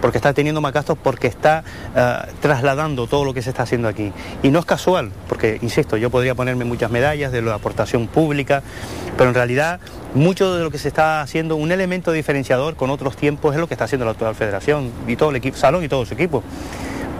porque 0.00 0.16
está 0.16 0.32
teniendo 0.32 0.62
más 0.62 0.72
gastos, 0.72 0.96
porque 1.02 1.26
está 1.26 1.62
eh, 1.94 2.16
trasladando 2.40 3.06
todo 3.06 3.26
lo 3.26 3.34
que 3.34 3.42
se 3.42 3.50
está 3.50 3.64
haciendo 3.64 3.86
aquí. 3.88 4.12
Y 4.42 4.48
no 4.48 4.60
es 4.60 4.64
casual, 4.64 5.12
porque, 5.28 5.58
insisto, 5.60 5.98
yo 5.98 6.08
podría 6.08 6.34
ponerme 6.34 6.64
muchas 6.64 6.90
medallas 6.90 7.32
de 7.32 7.42
la 7.42 7.54
aportación 7.54 8.06
pública, 8.06 8.62
pero 9.18 9.28
en 9.28 9.34
realidad 9.34 9.80
mucho 10.14 10.56
de 10.56 10.64
lo 10.64 10.70
que 10.70 10.78
se 10.78 10.88
está 10.88 11.20
haciendo, 11.20 11.56
un 11.56 11.70
elemento 11.70 12.12
diferenciador 12.12 12.76
con 12.76 12.88
otros 12.88 13.14
tiempos 13.14 13.54
es 13.54 13.60
lo 13.60 13.66
que 13.66 13.74
está 13.74 13.84
haciendo 13.84 14.06
la 14.06 14.12
actual 14.12 14.34
federación 14.34 14.90
y 15.06 15.16
todo 15.16 15.30
el 15.30 15.36
equipo, 15.36 15.58
Salón 15.58 15.84
y 15.84 15.88
todo 15.88 16.06
su 16.06 16.14
equipo 16.14 16.42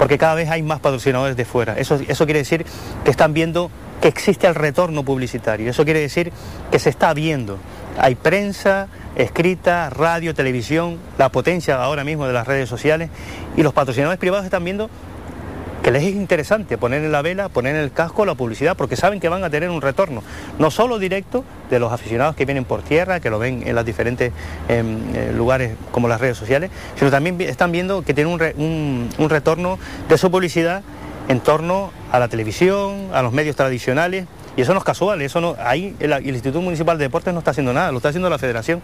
porque 0.04 0.18
cada 0.18 0.34
vez 0.34 0.50
hay 0.50 0.62
más 0.62 0.80
patrocinadores 0.80 1.34
de 1.34 1.46
fuera. 1.46 1.78
Eso, 1.78 1.98
eso 2.06 2.26
quiere 2.26 2.40
decir 2.40 2.66
que 3.06 3.10
están 3.10 3.32
viendo 3.32 3.70
que 4.02 4.08
existe 4.08 4.46
el 4.46 4.54
retorno 4.54 5.02
publicitario. 5.02 5.70
Eso 5.70 5.86
quiere 5.86 6.00
decir 6.00 6.30
que 6.70 6.78
se 6.78 6.90
está 6.90 7.14
viendo. 7.14 7.56
Hay 7.96 8.14
prensa, 8.14 8.88
escrita, 9.16 9.88
radio, 9.88 10.34
televisión, 10.34 10.98
la 11.16 11.30
potencia 11.30 11.82
ahora 11.82 12.04
mismo 12.04 12.26
de 12.26 12.34
las 12.34 12.46
redes 12.46 12.68
sociales 12.68 13.08
y 13.56 13.62
los 13.62 13.72
patrocinadores 13.72 14.18
privados 14.18 14.44
están 14.44 14.62
viendo 14.62 14.90
que 15.84 15.90
les 15.90 16.02
es 16.02 16.14
interesante 16.14 16.78
poner 16.78 17.04
en 17.04 17.12
la 17.12 17.20
vela, 17.20 17.50
poner 17.50 17.76
en 17.76 17.82
el 17.82 17.92
casco 17.92 18.24
la 18.24 18.34
publicidad, 18.34 18.74
porque 18.74 18.96
saben 18.96 19.20
que 19.20 19.28
van 19.28 19.44
a 19.44 19.50
tener 19.50 19.68
un 19.68 19.82
retorno, 19.82 20.22
no 20.58 20.70
solo 20.70 20.98
directo 20.98 21.44
de 21.68 21.78
los 21.78 21.92
aficionados 21.92 22.34
que 22.34 22.46
vienen 22.46 22.64
por 22.64 22.80
tierra, 22.80 23.20
que 23.20 23.28
lo 23.28 23.38
ven 23.38 23.62
en 23.66 23.74
los 23.74 23.84
diferentes 23.84 24.32
em, 24.68 25.14
eh, 25.14 25.32
lugares 25.36 25.76
como 25.92 26.08
las 26.08 26.22
redes 26.22 26.38
sociales, 26.38 26.70
sino 26.96 27.10
también 27.10 27.38
están 27.42 27.70
viendo 27.70 28.00
que 28.00 28.14
tienen 28.14 28.32
un 28.32 29.28
retorno 29.28 29.78
de 30.08 30.16
su 30.16 30.30
publicidad 30.30 30.82
en 31.28 31.40
torno 31.40 31.90
a 32.10 32.18
la 32.18 32.28
televisión, 32.28 33.10
a 33.12 33.20
los 33.20 33.34
medios 33.34 33.54
tradicionales 33.54 34.24
y 34.56 34.62
eso 34.62 34.72
no 34.72 34.78
es 34.78 34.84
casual, 34.84 35.20
eso 35.22 35.40
no, 35.40 35.56
ahí 35.58 35.96
el, 35.98 36.12
Instituto 36.26 36.60
Municipal 36.60 36.98
de 36.98 37.04
Deportes 37.04 37.32
no 37.32 37.40
está 37.40 37.50
haciendo 37.50 37.72
nada, 37.72 37.90
lo 37.90 37.98
está 37.98 38.10
haciendo 38.10 38.30
la 38.30 38.38
Federación. 38.38 38.80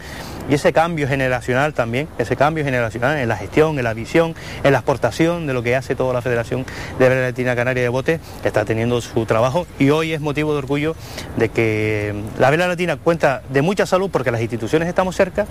Y 0.49 0.55
ese 0.55 0.73
cambio 0.73 1.07
generacional 1.07 1.73
también, 1.73 2.07
ese 2.17 2.35
cambio 2.35 2.63
generacional 2.63 3.17
en 3.17 3.29
la 3.29 3.37
gestión, 3.37 3.77
en 3.77 3.83
la 3.83 3.93
visión, 3.93 4.35
en 4.63 4.73
la 4.73 4.79
exportación 4.79 5.47
de 5.47 5.53
lo 5.53 5.63
que 5.63 5.75
hace 5.75 5.95
toda 5.95 6.13
la 6.13 6.21
Federación 6.21 6.65
de 6.99 7.09
Vela 7.09 7.21
Latina 7.21 7.55
Canaria 7.55 7.83
de 7.83 7.89
Bote, 7.89 8.19
está 8.43 8.65
teniendo 8.65 8.99
su 9.01 9.25
trabajo 9.25 9.65
y 9.79 9.89
hoy 9.89 10.13
es 10.13 10.21
motivo 10.21 10.51
de 10.51 10.57
orgullo 10.59 10.95
de 11.37 11.49
que 11.49 12.13
la 12.39 12.49
Vela 12.49 12.67
Latina 12.67 12.97
cuenta 12.97 13.41
de 13.49 13.61
mucha 13.61 13.85
salud 13.85 14.09
porque 14.11 14.31
las 14.31 14.41
instituciones 14.41 14.87
estamos 14.87 15.15
cerca, 15.15 15.45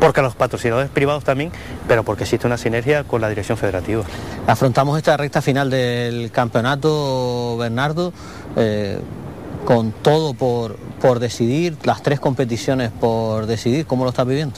porque 0.00 0.20
los 0.20 0.34
patrocinadores 0.34 0.90
privados 0.90 1.24
también, 1.24 1.52
pero 1.88 2.02
porque 2.02 2.24
existe 2.24 2.46
una 2.46 2.58
sinergia 2.58 3.04
con 3.04 3.20
la 3.20 3.28
dirección 3.28 3.56
federativa. 3.56 4.02
Afrontamos 4.46 4.98
esta 4.98 5.16
recta 5.16 5.40
final 5.40 5.70
del 5.70 6.30
campeonato, 6.32 7.56
Bernardo. 7.56 8.12
Eh, 8.56 8.98
con 9.64 9.92
todo 9.92 10.34
por, 10.34 10.76
por 11.00 11.18
decidir, 11.18 11.76
las 11.84 12.02
tres 12.02 12.20
competiciones 12.20 12.90
por 12.90 13.46
decidir, 13.46 13.86
¿cómo 13.86 14.04
lo 14.04 14.10
estás 14.10 14.26
viviendo? 14.26 14.56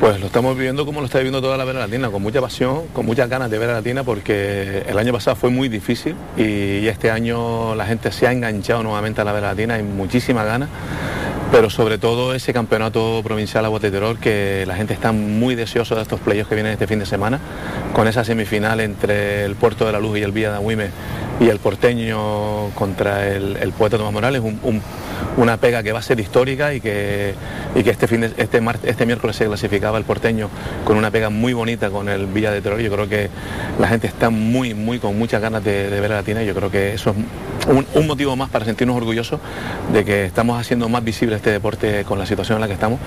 Pues 0.00 0.20
lo 0.20 0.26
estamos 0.26 0.54
viviendo 0.56 0.84
como 0.84 1.00
lo 1.00 1.06
está 1.06 1.18
viviendo 1.18 1.40
toda 1.40 1.56
la 1.56 1.64
Vera 1.64 1.80
Latina, 1.80 2.10
con 2.10 2.22
mucha 2.22 2.40
pasión, 2.40 2.86
con 2.92 3.06
muchas 3.06 3.30
ganas 3.30 3.50
de 3.50 3.58
Vera 3.58 3.72
Latina, 3.72 4.04
porque 4.04 4.84
el 4.86 4.98
año 4.98 5.12
pasado 5.12 5.36
fue 5.36 5.48
muy 5.48 5.70
difícil 5.70 6.14
y 6.36 6.86
este 6.86 7.10
año 7.10 7.74
la 7.74 7.86
gente 7.86 8.12
se 8.12 8.26
ha 8.26 8.32
enganchado 8.32 8.82
nuevamente 8.82 9.22
a 9.22 9.24
la 9.24 9.32
Vera 9.32 9.48
Latina, 9.48 9.74
hay 9.74 9.82
muchísimas 9.82 10.44
ganas, 10.44 10.68
pero 11.50 11.70
sobre 11.70 11.96
todo 11.96 12.34
ese 12.34 12.52
campeonato 12.52 13.22
provincial 13.24 13.64
a 13.64 13.68
Boteterol, 13.68 14.18
que 14.18 14.64
la 14.66 14.76
gente 14.76 14.92
está 14.92 15.12
muy 15.12 15.54
deseosa 15.54 15.94
de 15.94 16.02
estos 16.02 16.20
playos 16.20 16.46
que 16.46 16.54
vienen 16.54 16.74
este 16.74 16.86
fin 16.86 16.98
de 16.98 17.06
semana, 17.06 17.40
con 17.94 18.06
esa 18.06 18.22
semifinal 18.22 18.80
entre 18.80 19.46
el 19.46 19.56
Puerto 19.56 19.86
de 19.86 19.92
la 19.92 19.98
Luz 19.98 20.18
y 20.18 20.22
el 20.22 20.32
Villa 20.32 20.50
de 20.50 20.56
Agüime 20.56 20.90
y 21.40 21.48
el 21.48 21.58
porteño 21.58 22.70
contra 22.74 23.26
el, 23.28 23.72
poeta 23.76 23.96
Tomás 23.96 24.12
Morales, 24.12 24.42
una 25.36 25.56
pega 25.56 25.82
que 25.82 25.92
va 25.92 25.98
a 25.98 26.02
ser 26.02 26.20
histórica 26.20 26.74
y 26.74 26.80
que, 26.80 27.34
que 27.74 27.90
este, 27.90 28.06
fin 28.06 28.24
este, 28.24 28.60
este 28.84 29.06
miércoles 29.06 29.36
se 29.36 29.46
clasificaba 29.46 29.98
el 29.98 30.04
porteño 30.04 30.48
con 30.84 30.96
una 30.96 31.10
pega 31.10 31.30
muy 31.30 31.52
bonita 31.52 31.90
con 31.90 32.08
el 32.08 32.26
Villa 32.26 32.50
de 32.50 32.60
Terror. 32.60 32.80
Yo 32.80 32.90
creo 32.90 33.08
que 33.08 33.28
la 33.78 33.88
gente 33.88 34.06
está 34.06 34.30
muy, 34.30 34.74
muy 34.74 34.98
con 34.98 35.18
muchas 35.18 35.40
ganas 35.40 35.62
de, 35.64 35.88
ver 35.88 36.12
a 36.12 36.16
Latina 36.16 36.42
y 36.42 36.46
yo 36.46 36.54
creo 36.54 36.70
que 36.70 36.94
eso 36.94 37.10
es 37.10 37.16
un, 37.66 38.06
motivo 38.06 38.36
más 38.36 38.50
para 38.50 38.64
sentirnos 38.64 38.96
orgullosos 38.96 39.40
de 39.92 40.04
que 40.04 40.24
estamos 40.24 40.60
haciendo 40.60 40.88
más 40.88 41.02
visible 41.02 41.36
este 41.36 41.50
deporte 41.50 42.04
con 42.04 42.18
la 42.18 42.26
situación 42.26 42.56
en 42.56 42.60
la 42.60 42.66
que 42.66 42.74
estamos. 42.74 43.00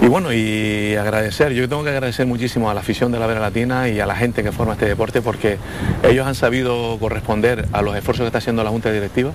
Y 0.00 0.06
bueno, 0.06 0.32
y 0.32 0.94
agradecer, 0.96 1.52
yo 1.52 1.68
tengo 1.68 1.84
que 1.84 1.90
agradecer 1.90 2.26
muchísimo 2.26 2.70
a 2.70 2.74
la 2.74 2.80
afición 2.80 3.12
de 3.12 3.18
la 3.18 3.26
Vera 3.26 3.40
Latina 3.40 3.88
y 3.88 4.00
a 4.00 4.06
la 4.06 4.16
gente 4.16 4.42
que 4.42 4.52
forma 4.52 4.72
este 4.72 4.86
deporte 4.86 5.22
porque 5.22 5.58
ellos 6.02 6.26
han 6.26 6.34
sabido 6.34 6.96
corresponder 6.98 7.68
a 7.72 7.82
los 7.82 7.94
esfuerzos 7.96 8.24
que 8.24 8.28
está 8.28 8.38
haciendo 8.38 8.64
la 8.64 8.70
Junta 8.70 8.90
Directiva 8.90 9.32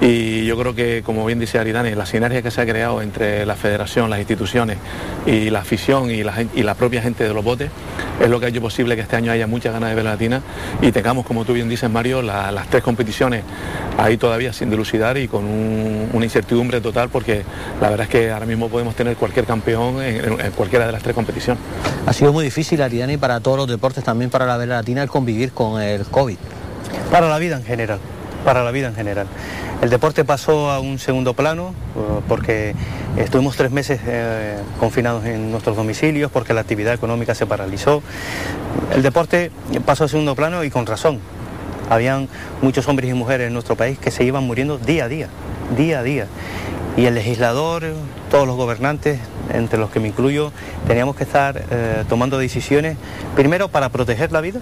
y 0.00 0.44
yo 0.44 0.58
creo 0.58 0.74
que, 0.74 1.02
como 1.04 1.24
bien 1.24 1.38
dice 1.38 1.58
Aridane, 1.58 1.94
la 1.94 2.06
sinergia 2.06 2.42
que 2.42 2.50
se 2.50 2.60
ha 2.60 2.66
creado 2.66 3.00
entre 3.00 3.46
la 3.46 3.54
federación, 3.54 4.10
las 4.10 4.18
instituciones 4.18 4.78
y 5.26 5.50
la 5.50 5.60
afición 5.60 6.10
y 6.10 6.22
la, 6.22 6.74
propia 6.74 7.00
gente 7.00 7.24
de 7.24 7.32
los 7.32 7.44
botes 7.44 7.70
es 8.20 8.28
lo 8.28 8.40
que 8.40 8.46
ha 8.46 8.48
hecho 8.48 8.60
posible 8.60 8.96
que 8.96 9.02
este 9.02 9.16
año 9.16 9.32
haya 9.32 9.46
muchas 9.46 9.72
ganas 9.72 9.90
de 9.90 9.94
ver 9.94 10.04
latina 10.04 10.42
y 10.82 10.92
tengamos, 10.92 11.24
como 11.24 11.44
tú 11.44 11.54
bien 11.54 11.68
dices, 11.68 11.88
Mario, 11.88 12.20
las 12.22 12.68
tres 12.68 12.82
competiciones 12.82 13.44
ahí 13.98 14.16
todavía 14.16 14.52
sin 14.52 14.70
dilucidar 14.70 15.16
y 15.16 15.28
con 15.28 15.44
una 15.44 16.24
incertidumbre 16.24 16.80
total 16.80 17.08
porque 17.08 17.42
la 17.80 17.90
verdad 17.90 18.06
es 18.06 18.10
que 18.10 18.30
ahora 18.30 18.46
mismo 18.46 18.68
podemos 18.68 18.94
tener 18.94 19.16
cualquier 19.16 19.44
campeón 19.44 20.02
en, 20.02 20.52
cualquiera 20.52 20.86
de 20.86 20.92
las 20.92 21.02
tres 21.02 21.14
competiciones. 21.14 21.62
Ha 22.06 22.12
sido 22.12 22.32
muy 22.32 22.44
difícil, 22.44 22.82
Aridane, 22.82 23.18
para 23.18 23.40
todos 23.40 23.56
los 23.56 23.68
deportes, 23.68 24.04
también 24.04 24.30
para 24.30 24.46
la 24.46 24.56
Vela 24.56 24.76
Latina, 24.76 25.02
el 25.02 25.08
convivir 25.08 25.52
con 25.52 25.80
el 25.80 26.04
COVID. 26.04 26.36
Para 27.10 27.28
la 27.28 27.38
vida 27.38 27.56
en 27.56 27.64
general, 27.64 27.98
para 28.44 28.64
la 28.64 28.70
vida 28.70 28.88
en 28.88 28.94
general. 28.94 29.26
El 29.82 29.90
deporte 29.90 30.24
pasó 30.24 30.70
a 30.70 30.80
un 30.80 30.98
segundo 30.98 31.34
plano 31.34 31.74
uh, 31.94 32.22
porque 32.26 32.74
estuvimos 33.16 33.56
tres 33.56 33.70
meses 33.70 34.00
eh, 34.06 34.56
confinados 34.80 35.24
en 35.26 35.50
nuestros 35.50 35.76
domicilios, 35.76 36.30
porque 36.30 36.54
la 36.54 36.62
actividad 36.62 36.94
económica 36.94 37.34
se 37.34 37.44
paralizó. 37.44 38.02
El 38.94 39.02
deporte 39.02 39.50
pasó 39.84 40.04
a 40.04 40.08
segundo 40.08 40.34
plano 40.34 40.64
y 40.64 40.70
con 40.70 40.86
razón. 40.86 41.20
Habían 41.90 42.28
muchos 42.62 42.88
hombres 42.88 43.10
y 43.10 43.14
mujeres 43.14 43.48
en 43.48 43.52
nuestro 43.52 43.76
país 43.76 43.98
que 43.98 44.10
se 44.10 44.24
iban 44.24 44.44
muriendo 44.44 44.78
día 44.78 45.04
a 45.04 45.08
día, 45.08 45.28
día 45.76 46.00
a 46.00 46.02
día. 46.02 46.26
Y 46.96 47.06
el 47.06 47.14
legislador, 47.14 47.84
todos 48.30 48.46
los 48.46 48.56
gobernantes, 48.56 49.18
entre 49.52 49.78
los 49.78 49.90
que 49.90 50.00
me 50.00 50.08
incluyo, 50.08 50.52
teníamos 50.86 51.16
que 51.16 51.24
estar 51.24 51.64
eh, 51.70 52.04
tomando 52.08 52.38
decisiones, 52.38 52.96
primero 53.34 53.68
para 53.68 53.88
proteger 53.88 54.32
la 54.32 54.40
vida, 54.40 54.60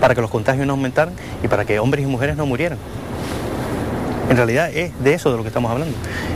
para 0.00 0.14
que 0.14 0.20
los 0.20 0.30
contagios 0.30 0.66
no 0.66 0.74
aumentaran 0.74 1.14
y 1.42 1.48
para 1.48 1.64
que 1.64 1.78
hombres 1.78 2.04
y 2.04 2.06
mujeres 2.06 2.36
no 2.36 2.46
murieran. 2.46 2.78
En 4.30 4.36
realidad 4.36 4.70
es 4.70 4.92
de 5.02 5.14
eso 5.14 5.30
de 5.30 5.36
lo 5.36 5.42
que 5.42 5.48
estamos 5.48 5.70
hablando. 5.70 5.94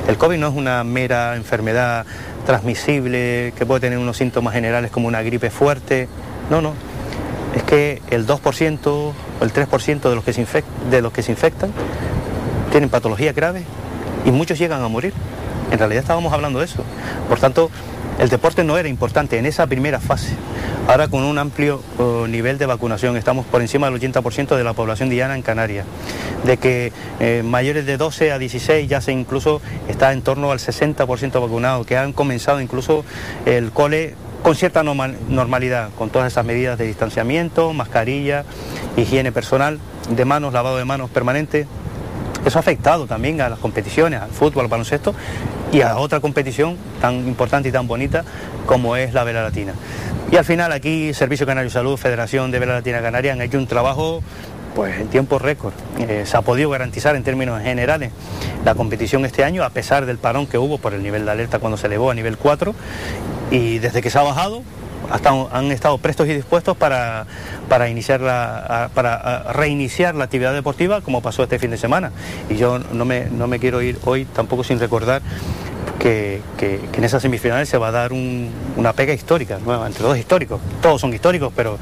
El 0.08 0.18
COVID 0.18 0.36
no 0.38 0.48
es 0.48 0.54
una 0.54 0.84
mera 0.84 1.36
enfermedad 1.36 2.04
transmisible 2.44 3.52
que 3.56 3.66
puede 3.66 3.80
tener 3.80 3.98
unos 3.98 4.16
síntomas 4.16 4.54
generales 4.54 4.90
como 4.90 5.08
una 5.08 5.22
gripe 5.22 5.50
fuerte. 5.50 6.08
No, 6.50 6.60
no. 6.60 6.72
Que 7.68 8.00
el 8.10 8.26
2% 8.26 8.86
o 8.86 9.14
el 9.40 9.52
3% 9.52 10.00
de 10.08 10.14
los, 10.14 10.24
que 10.24 10.32
se 10.32 10.46
de 10.90 11.02
los 11.02 11.12
que 11.12 11.22
se 11.22 11.32
infectan 11.32 11.70
tienen 12.70 12.88
patologías 12.88 13.34
graves 13.34 13.64
y 14.24 14.30
muchos 14.30 14.58
llegan 14.58 14.82
a 14.82 14.88
morir. 14.88 15.12
En 15.70 15.78
realidad 15.78 16.02
estábamos 16.02 16.32
hablando 16.32 16.60
de 16.60 16.64
eso. 16.64 16.82
Por 17.28 17.38
tanto, 17.38 17.70
el 18.18 18.30
deporte 18.30 18.64
no 18.64 18.76
era 18.78 18.88
importante 18.88 19.38
en 19.38 19.46
esa 19.46 19.66
primera 19.66 20.00
fase. 20.00 20.34
Ahora 20.88 21.06
con 21.06 21.22
un 21.22 21.38
amplio 21.38 21.82
uh, 21.98 22.26
nivel 22.26 22.58
de 22.58 22.66
vacunación, 22.66 23.16
estamos 23.16 23.46
por 23.46 23.60
encima 23.60 23.88
del 23.88 24.00
80% 24.00 24.56
de 24.56 24.64
la 24.64 24.72
población 24.72 25.08
diana 25.08 25.36
en 25.36 25.42
Canarias. 25.42 25.86
De 26.44 26.56
que 26.56 26.92
eh, 27.20 27.42
mayores 27.44 27.86
de 27.86 27.96
12 27.96 28.32
a 28.32 28.38
16 28.38 28.88
ya 28.88 29.00
se 29.00 29.12
incluso 29.12 29.60
está 29.86 30.12
en 30.12 30.22
torno 30.22 30.50
al 30.50 30.58
60% 30.58 31.40
vacunado, 31.40 31.84
que 31.84 31.96
han 31.96 32.12
comenzado 32.12 32.60
incluso 32.60 33.04
el 33.44 33.70
cole 33.70 34.14
con 34.42 34.54
cierta 34.54 34.82
normalidad, 34.82 35.90
con 35.96 36.10
todas 36.10 36.32
esas 36.32 36.44
medidas 36.44 36.78
de 36.78 36.86
distanciamiento, 36.86 37.72
mascarilla, 37.72 38.44
higiene 38.96 39.32
personal, 39.32 39.78
de 40.08 40.24
manos, 40.24 40.52
lavado 40.52 40.76
de 40.76 40.84
manos 40.84 41.10
permanente. 41.10 41.66
Eso 42.44 42.58
ha 42.58 42.60
afectado 42.60 43.06
también 43.06 43.40
a 43.40 43.48
las 43.48 43.58
competiciones, 43.58 44.20
al 44.20 44.30
fútbol, 44.30 44.64
al 44.64 44.68
baloncesto 44.68 45.14
y 45.72 45.82
a 45.82 45.98
otra 45.98 46.20
competición 46.20 46.76
tan 47.00 47.26
importante 47.26 47.68
y 47.68 47.72
tan 47.72 47.86
bonita 47.86 48.24
como 48.66 48.96
es 48.96 49.12
la 49.12 49.24
Vela 49.24 49.42
Latina. 49.42 49.74
Y 50.30 50.36
al 50.36 50.44
final 50.44 50.72
aquí 50.72 51.12
Servicio 51.14 51.46
Canario 51.46 51.70
Salud, 51.70 51.96
Federación 51.96 52.50
de 52.50 52.58
Vela 52.58 52.74
Latina 52.74 53.00
Canaria 53.00 53.32
han 53.32 53.42
hecho 53.42 53.58
un 53.58 53.66
trabajo 53.66 54.22
pues 54.74 55.00
en 55.00 55.08
tiempo 55.08 55.38
récord. 55.38 55.72
Eh, 55.98 56.22
se 56.24 56.36
ha 56.36 56.42
podido 56.42 56.70
garantizar 56.70 57.16
en 57.16 57.24
términos 57.24 57.60
generales 57.62 58.12
la 58.64 58.74
competición 58.74 59.24
este 59.24 59.42
año, 59.42 59.64
a 59.64 59.70
pesar 59.70 60.06
del 60.06 60.18
parón 60.18 60.46
que 60.46 60.58
hubo 60.58 60.78
por 60.78 60.94
el 60.94 61.02
nivel 61.02 61.24
de 61.24 61.30
alerta 61.32 61.58
cuando 61.58 61.76
se 61.76 61.86
elevó 61.86 62.10
a 62.10 62.14
nivel 62.14 62.36
4. 62.36 62.74
Y 63.50 63.78
desde 63.78 64.02
que 64.02 64.10
se 64.10 64.18
ha 64.18 64.22
bajado, 64.22 64.62
han 65.50 65.72
estado 65.72 65.98
prestos 65.98 66.28
y 66.28 66.34
dispuestos 66.34 66.76
para, 66.76 67.26
para, 67.68 67.88
iniciar 67.88 68.20
la, 68.20 68.90
para 68.94 69.52
reiniciar 69.52 70.14
la 70.14 70.24
actividad 70.24 70.52
deportiva 70.52 71.00
como 71.00 71.22
pasó 71.22 71.42
este 71.42 71.58
fin 71.58 71.70
de 71.70 71.78
semana. 71.78 72.12
Y 72.48 72.56
yo 72.56 72.78
no 72.78 73.04
me, 73.04 73.26
no 73.26 73.46
me 73.46 73.58
quiero 73.58 73.80
ir 73.82 73.98
hoy 74.04 74.24
tampoco 74.26 74.64
sin 74.64 74.78
recordar 74.78 75.22
que, 75.98 76.40
en 76.92 77.04
esas 77.04 77.22
semifinales 77.22 77.68
se 77.68 77.78
va 77.78 77.88
a 77.88 77.92
dar 77.92 78.12
una 78.12 78.92
pega 78.92 79.12
histórica, 79.12 79.58
entre 79.86 80.02
dos 80.02 80.18
históricos, 80.18 80.60
todos 80.80 81.00
son 81.00 81.12
históricos, 81.12 81.52
pero 81.54 81.78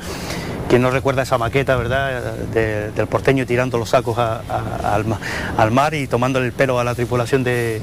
quien 0.69 0.83
no 0.83 0.91
recuerda 0.91 1.23
esa 1.23 1.39
maqueta, 1.39 1.77
¿verdad? 1.77 2.23
del 2.53 3.07
porteño 3.07 3.47
tirando 3.47 3.79
los 3.79 3.91
sacos 3.91 4.19
al, 4.19 5.71
mar 5.71 5.95
y 5.95 6.07
tomándole 6.07 6.47
el 6.47 6.53
pelo 6.53 6.79
a 6.79 6.85
la 6.85 6.95
tripulación 6.95 7.45
del 7.45 7.83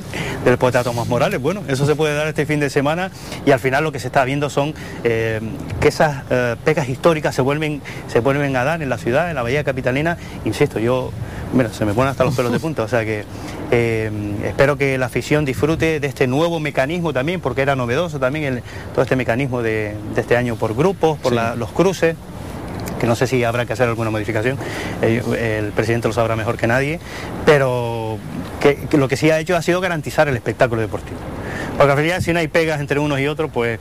poeta 0.60 0.84
Tomás 0.84 1.07
Morales. 1.07 1.41
Bueno, 1.41 1.64
eso 1.68 1.85
se 1.85 1.95
puede 1.95 2.15
dar 2.15 2.27
este 2.27 2.45
fin 2.45 2.60
de 2.60 2.69
semana 2.69 3.11
y 3.45 3.51
al 3.51 3.60
final 3.60 3.84
lo 3.84 3.91
que 3.91 3.99
se 3.99 4.07
está 4.07 4.26
viendo 4.26 4.49
son 4.49 4.73
eh, 5.03 5.39
que 5.80 5.88
esas 5.88 6.23
eh, 6.30 6.55
pecas 6.64 6.89
históricas 6.89 7.34
se 7.35 7.41
vuelven, 7.41 7.81
se 8.07 8.19
vuelven 8.19 8.55
a 8.55 8.64
dar 8.64 8.81
en 8.81 8.89
la 8.89 8.97
ciudad, 8.97 9.30
en 9.30 9.35
la 9.35 9.43
bahía 9.43 9.64
capitalina. 9.64 10.18
Insisto, 10.45 10.80
yo, 10.80 11.11
mira, 11.53 11.72
se 11.72 11.85
me 11.85 11.93
ponen 11.93 12.11
hasta 12.11 12.23
los 12.23 12.35
pelos 12.35 12.51
de 12.51 12.60
punta, 12.60 12.84
o 12.84 12.88
sea 12.88 13.05
que 13.05 13.23
eh, 13.72 14.11
espero 14.43 14.77
que 14.77 14.97
la 14.97 15.05
afición 15.05 15.45
disfrute 15.45 15.99
de 15.99 16.07
este 16.07 16.27
nuevo 16.27 16.60
mecanismo 16.60 17.14
también, 17.14 17.39
porque 17.39 17.61
era 17.61 17.76
novedoso 17.76 18.19
también 18.19 18.61
todo 18.93 19.03
este 19.03 19.15
mecanismo 19.15 19.61
de, 19.61 19.95
este 20.15 20.35
año 20.35 20.55
por 20.55 20.76
grupos, 20.76 21.18
por 21.19 21.34
los 21.34 21.72
cruces 21.72 22.15
que 23.03 23.07
no 23.07 23.17
sé 23.17 23.27
si 23.27 23.43
habrá 23.43 23.65
que 23.65 23.73
hacer 23.73 23.89
alguna 23.89 24.11
modificación, 24.11 24.57
el, 25.01 25.73
presidente 25.75 26.07
lo 26.07 26.13
sabrá 26.13 26.38
mejor 26.38 26.55
que 26.55 26.67
nadie, 26.67 27.01
pero 27.45 28.17
que, 28.61 28.88
lo 28.97 29.09
que 29.09 29.17
sí 29.17 29.30
ha 29.30 29.39
hecho 29.39 29.57
ha 29.57 29.61
sido 29.61 29.81
garantizar 29.81 30.30
el 30.30 30.38
espectáculo 30.38 30.80
deportivo. 30.80 31.17
Porque 31.77 31.91
al 31.91 31.97
final 31.97 32.23
si 32.23 32.31
no 32.31 32.39
hay 32.39 32.47
pegas 32.47 32.80
entre 32.80 32.99
unos 32.99 33.19
y 33.19 33.27
otros, 33.27 33.51
pues 33.51 33.77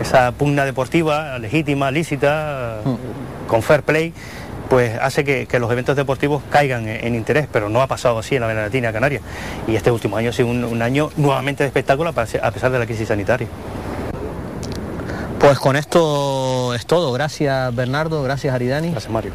esa 0.00 0.32
pugna 0.32 0.64
deportiva 0.64 1.38
legítima, 1.38 1.90
lícita, 1.90 2.78
con 3.46 3.62
fair 3.62 3.82
play, 3.82 4.14
pues 4.70 4.98
hace 4.98 5.22
que, 5.22 5.58
los 5.58 5.70
eventos 5.70 5.96
deportivos 5.96 6.42
caigan 6.48 6.88
en, 6.88 7.14
interés, 7.14 7.46
pero 7.52 7.68
no 7.68 7.82
ha 7.82 7.86
pasado 7.88 8.20
así 8.20 8.36
en 8.36 8.40
la 8.40 8.46
Vena 8.46 8.62
Latina 8.62 8.90
Canaria. 8.90 9.20
Y 9.68 9.76
este 9.76 9.90
último 9.90 10.16
año 10.16 10.30
ha 10.30 10.32
sido 10.32 10.48
un 10.48 10.80
año 10.80 11.10
nuevamente 11.18 11.62
de 11.62 11.66
espectáculo 11.66 12.08
a 12.08 12.14
pesar 12.14 12.72
de 12.72 12.78
la 12.78 12.86
crisis 12.86 13.08
sanitaria. 13.08 13.48
Pues 15.40 15.58
con 15.58 15.74
esto 15.74 16.74
es 16.74 16.84
todo. 16.84 17.12
Gracias 17.12 17.74
Bernardo, 17.74 18.22
gracias 18.22 18.54
Aridani. 18.54 18.90
Gracias 18.90 19.10
Mario. 19.10 19.32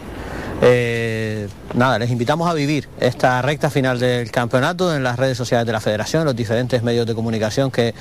Eh, 0.62 1.50
nada, 1.74 2.00
les 2.00 2.12
invitamos 2.12 2.50
a 2.50 2.54
vivir 2.54 2.88
esta 3.00 3.42
recta 3.42 3.70
final 3.70 4.00
del 4.00 4.32
campeonato 4.32 4.96
en 4.96 5.04
las 5.04 5.18
redes 5.18 5.36
sociales 5.36 5.66
de 5.66 5.74
la 5.74 5.82
Federación, 5.82 6.22
en 6.22 6.28
los 6.28 6.36
diferentes 6.36 6.84
medios 6.84 7.08
de 7.08 7.16
comunicación 7.16 7.72
que 7.72 7.94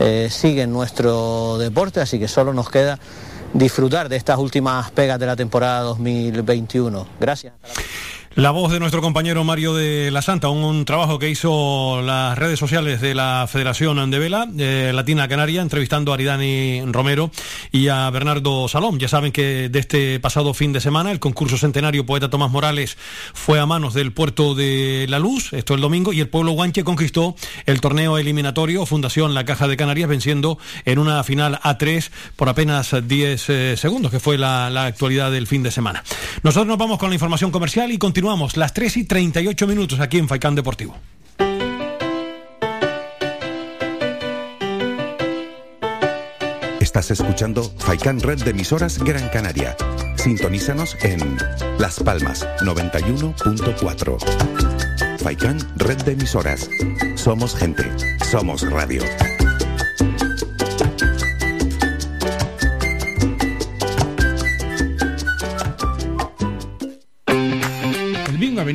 eh, 0.00 0.28
siguen 0.30 0.72
nuestro 0.72 1.56
deporte, 1.58 2.00
así 2.00 2.18
que 2.18 2.28
solo 2.28 2.52
nos 2.52 2.68
queda 2.68 2.98
disfrutar 3.52 4.08
de 4.08 4.16
estas 4.16 4.38
últimas 4.38 4.90
pegas 4.90 5.20
de 5.20 5.26
la 5.26 5.36
temporada 5.36 5.80
2021. 5.82 7.06
Gracias. 7.20 7.54
La 8.36 8.50
voz 8.50 8.72
de 8.72 8.80
nuestro 8.80 9.00
compañero 9.00 9.44
Mario 9.44 9.74
de 9.74 10.10
la 10.10 10.20
Santa, 10.20 10.48
un, 10.48 10.84
trabajo 10.84 11.20
que 11.20 11.30
hizo 11.30 12.02
las 12.02 12.36
redes 12.36 12.58
sociales 12.58 13.00
de 13.00 13.14
la 13.14 13.46
Federación 13.48 14.10
de 14.10 14.18
Vela 14.18 14.48
eh, 14.58 14.90
Latina 14.92 15.28
Canaria, 15.28 15.62
entrevistando 15.62 16.10
a 16.10 16.14
Aridani 16.16 16.82
Romero 16.86 17.30
y 17.70 17.86
a 17.86 18.10
Bernardo 18.10 18.66
Salom. 18.66 18.98
Ya 18.98 19.06
saben 19.06 19.30
que 19.30 19.68
de 19.68 19.78
este 19.78 20.18
pasado 20.18 20.52
fin 20.52 20.72
de 20.72 20.80
semana 20.80 21.12
el 21.12 21.20
concurso 21.20 21.56
centenario 21.56 22.06
Poeta 22.06 22.28
Tomás 22.28 22.50
Morales 22.50 22.98
fue 23.34 23.60
a 23.60 23.66
manos 23.66 23.94
del 23.94 24.10
puerto 24.10 24.56
de 24.56 25.06
La 25.08 25.20
Luz, 25.20 25.52
esto 25.52 25.74
el 25.74 25.80
domingo, 25.80 26.12
y 26.12 26.18
el 26.18 26.28
pueblo 26.28 26.52
guanche 26.52 26.82
conquistó 26.82 27.36
el 27.66 27.80
torneo 27.80 28.18
eliminatorio 28.18 28.84
Fundación 28.84 29.34
La 29.34 29.44
Caja 29.44 29.68
de 29.68 29.76
Canarias, 29.76 30.08
venciendo 30.08 30.58
en 30.84 30.98
una 30.98 31.22
final 31.22 31.60
A3 31.62 32.10
por 32.34 32.48
apenas 32.48 32.96
10 33.00 33.48
eh, 33.48 33.76
segundos, 33.76 34.10
que 34.10 34.18
fue 34.18 34.38
la 34.38 34.86
actualidad 34.86 35.30
del 35.30 35.46
fin 35.46 35.62
de 35.62 35.70
semana. 35.70 36.02
Nosotros 36.44 36.66
nos 36.66 36.76
vamos 36.76 36.98
con 36.98 37.08
la 37.08 37.14
información 37.14 37.50
comercial 37.50 37.90
y 37.90 37.96
continuamos 37.96 38.58
las 38.58 38.74
3 38.74 38.98
y 38.98 39.04
38 39.04 39.66
minutos 39.66 39.98
aquí 39.98 40.18
en 40.18 40.28
Faicán 40.28 40.54
Deportivo. 40.54 40.94
Estás 46.80 47.10
escuchando 47.10 47.62
Faicán 47.78 48.20
Red 48.20 48.44
de 48.44 48.50
Emisoras 48.50 48.98
Gran 48.98 49.26
Canaria. 49.30 49.74
Sintonízanos 50.16 50.98
en 51.02 51.38
Las 51.78 51.98
Palmas 52.00 52.46
91.4. 52.60 55.18
Faicán 55.20 55.56
Red 55.76 56.02
de 56.02 56.12
Emisoras. 56.12 56.68
Somos 57.14 57.56
gente. 57.56 57.90
Somos 58.22 58.70
radio. 58.70 59.02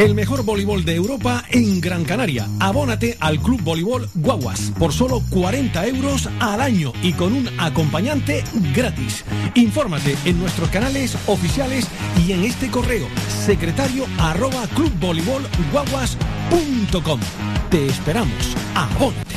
El 0.00 0.14
mejor 0.14 0.42
voleibol 0.44 0.84
de 0.86 0.94
Europa 0.94 1.44
en 1.50 1.78
Gran 1.78 2.06
Canaria. 2.06 2.48
Abónate 2.58 3.18
al 3.20 3.38
Club 3.38 3.60
Voleibol 3.60 4.08
Guaguas 4.14 4.72
por 4.78 4.94
solo 4.94 5.20
40 5.28 5.86
euros 5.88 6.26
al 6.40 6.62
año 6.62 6.94
y 7.02 7.12
con 7.12 7.34
un 7.34 7.50
acompañante 7.60 8.42
gratis. 8.74 9.26
Infórmate 9.54 10.16
en 10.24 10.40
nuestros 10.40 10.70
canales 10.70 11.18
oficiales 11.26 11.86
y 12.26 12.32
en 12.32 12.44
este 12.44 12.70
correo 12.70 13.08
secretario 13.28 14.06
arroba 14.18 14.66
clubvoleibolguaguas.com. 14.74 17.20
Te 17.70 17.84
esperamos. 17.84 18.56
Abónate. 18.74 19.34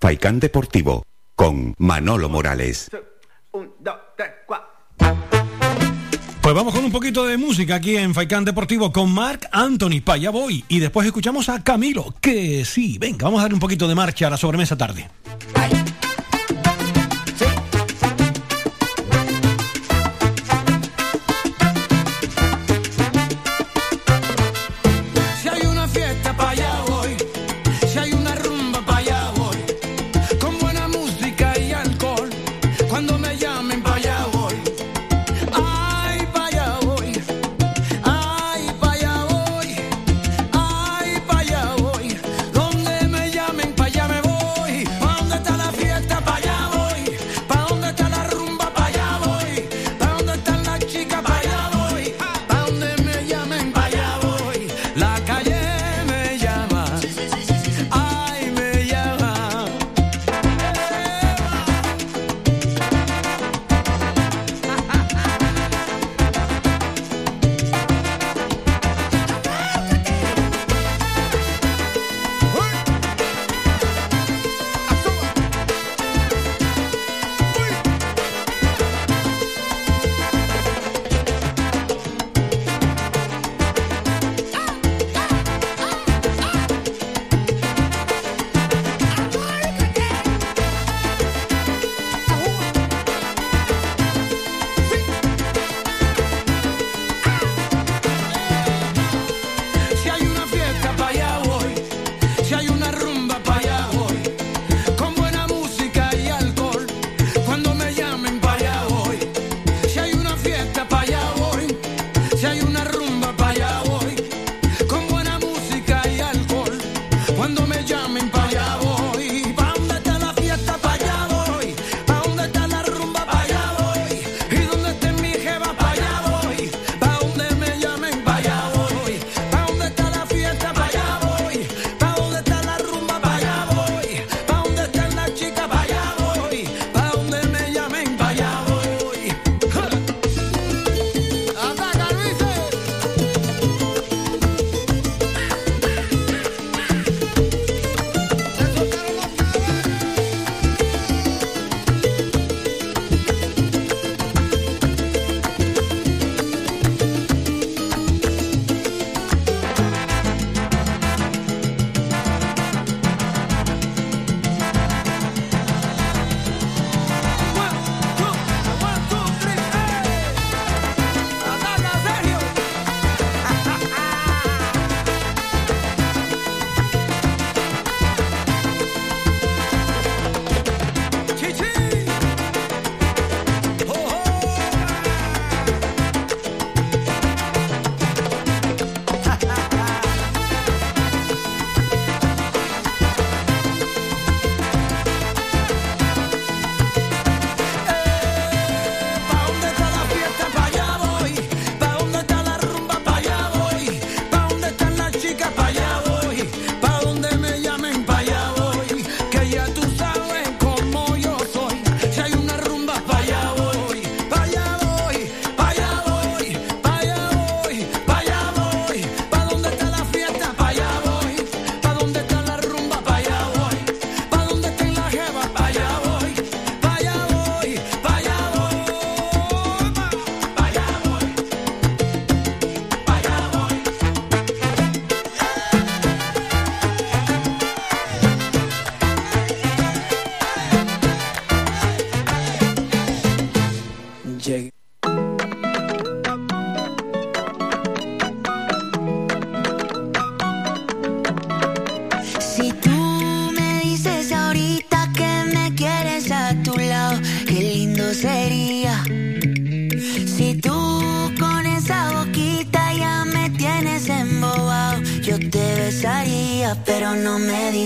Faicán 0.00 0.38
Deportivo 0.38 1.02
con 1.34 1.74
Manolo 1.78 2.28
Morales. 2.28 2.88
Pues 6.48 6.56
vamos 6.56 6.74
con 6.74 6.82
un 6.82 6.90
poquito 6.90 7.26
de 7.26 7.36
música 7.36 7.74
aquí 7.74 7.98
en 7.98 8.14
Faikán 8.14 8.42
Deportivo 8.42 8.90
con 8.90 9.12
Marc 9.12 9.46
Anthony, 9.52 10.00
pa' 10.02 10.14
allá 10.14 10.30
voy. 10.30 10.64
Y 10.68 10.78
después 10.78 11.06
escuchamos 11.06 11.50
a 11.50 11.62
Camilo, 11.62 12.14
que 12.22 12.64
sí, 12.64 12.96
venga, 12.98 13.24
vamos 13.24 13.40
a 13.40 13.42
darle 13.42 13.56
un 13.56 13.60
poquito 13.60 13.86
de 13.86 13.94
marcha 13.94 14.28
a 14.28 14.30
la 14.30 14.38
sobremesa 14.38 14.74
tarde. 14.74 15.10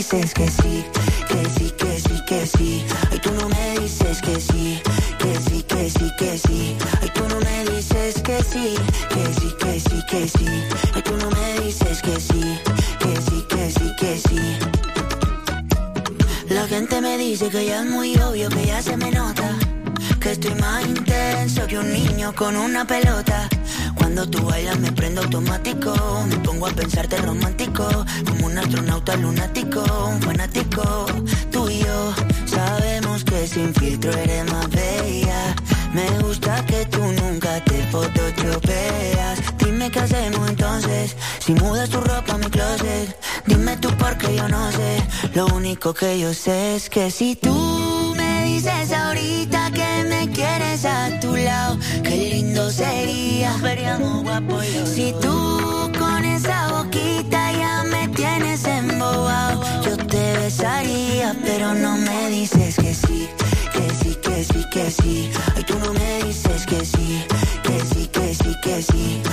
Dices 0.03 0.35
que 0.35 0.49
sí, 0.49 0.85
que 1.29 1.49
sí, 1.57 1.70
que 1.79 2.01
sí, 2.01 2.24
que 2.27 2.47
sí. 2.47 2.85
Ay, 3.12 3.20
tú 3.20 3.31
no 3.39 3.49
me 3.49 3.79
dices 3.79 4.20
que 4.20 4.41
sí, 4.41 4.83
que 5.19 5.35
sí, 5.49 5.62
que 5.62 5.91
sí, 5.91 6.11
que 6.19 6.39
sí. 6.39 6.77
Ay, 7.01 7.11
tú 7.15 7.23
no 7.29 7.39
me 7.39 7.65
dices 7.70 8.20
que 8.20 8.43
sí, 8.43 8.74
que 9.11 9.24
sí, 9.41 9.55
que 9.61 9.81
sí, 9.81 10.03
que 10.11 10.29
sí. 10.29 10.47
Ay, 10.95 11.03
tú 11.03 11.16
no 11.16 11.31
me 11.31 11.61
dices 11.61 12.03
que 12.03 12.19
sí, 12.19 12.59
que 12.99 13.16
sí, 13.27 13.45
que 13.49 13.70
sí, 13.70 13.93
que 13.97 14.19
sí. 14.19 14.41
La 16.49 16.66
gente 16.66 17.01
me 17.01 17.16
dice 17.16 17.49
que 17.49 17.65
ya 17.65 17.83
es 17.83 17.87
muy 17.89 18.16
obvio, 18.19 18.49
que 18.49 18.66
ya 18.66 18.83
se 18.83 18.97
me 18.97 19.11
nota. 19.12 19.57
Que 20.19 20.33
estoy 20.33 20.55
más 20.57 20.85
intenso 20.85 21.66
que 21.69 21.79
un 21.79 21.93
niño 21.93 22.35
con 22.35 22.57
una 22.57 22.85
pelota. 22.85 23.49
Cuando 23.97 24.29
tú 24.29 24.45
bailas 24.45 24.79
me 24.79 24.93
prendo 24.93 25.23
automático. 25.23 25.95
Me 26.29 26.37
pongo 26.39 26.66
a 26.66 26.70
pensarte 26.70 27.16
romántico. 27.16 27.89
Como 28.29 28.47
un 28.47 28.59
astronauta 28.59 29.16
lunático, 29.16 29.52
photoshopeas. 38.53 39.59
Dime 39.59 39.91
qué 39.91 40.01
hacemos 40.01 40.49
entonces. 40.49 41.16
Si 41.39 41.55
mudas 41.55 41.89
tu 41.89 42.01
ropa 42.01 42.35
a 42.35 42.39
mi 42.39 42.47
closet. 42.47 43.16
Dime 43.47 43.77
tú 43.79 43.89
porque 43.99 44.35
yo 44.37 44.49
no 44.49 44.70
sé. 44.73 45.03
Lo 45.35 45.47
único 45.47 45.93
que 45.95 46.19
yo 46.19 46.33
sé 46.35 46.77
es 46.77 46.91
que 46.91 47.11
si 47.11 47.37
tú 47.37 48.15
me 48.16 48.45
dices 48.45 48.93
ahorita 48.93 49.70
que 49.73 50.05
me 50.09 50.31
quieres 50.31 50.85
a 50.85 51.20
tu 51.20 51.37
lado, 51.37 51.79
qué 52.03 52.16
lindo 52.16 52.70
sería. 52.70 53.57
Veríamos 53.62 54.23
guapo 54.23 54.61
Si 54.62 55.15
tú 55.20 55.91
con 55.99 56.24
esa 56.24 56.69
boquita 56.73 57.53
ya 57.53 57.85
me 57.85 58.09
tienes 58.09 58.65
embobado, 58.65 59.62
yo 59.85 59.97
te 59.97 60.39
besaría, 60.39 61.37
pero 61.45 61.74
no 61.74 61.97
me 61.97 62.31
dices 62.31 62.77
que 62.77 62.95
sí, 62.95 63.29
que 63.73 63.95
sí, 64.01 64.15
que 64.23 64.45
sí, 64.45 64.65
que 64.73 64.91
sí. 64.91 65.31
Ay, 65.57 65.65
tú 65.65 65.79
no 65.79 65.93
me 65.93 66.24
dices 66.24 66.52
que 68.87 69.32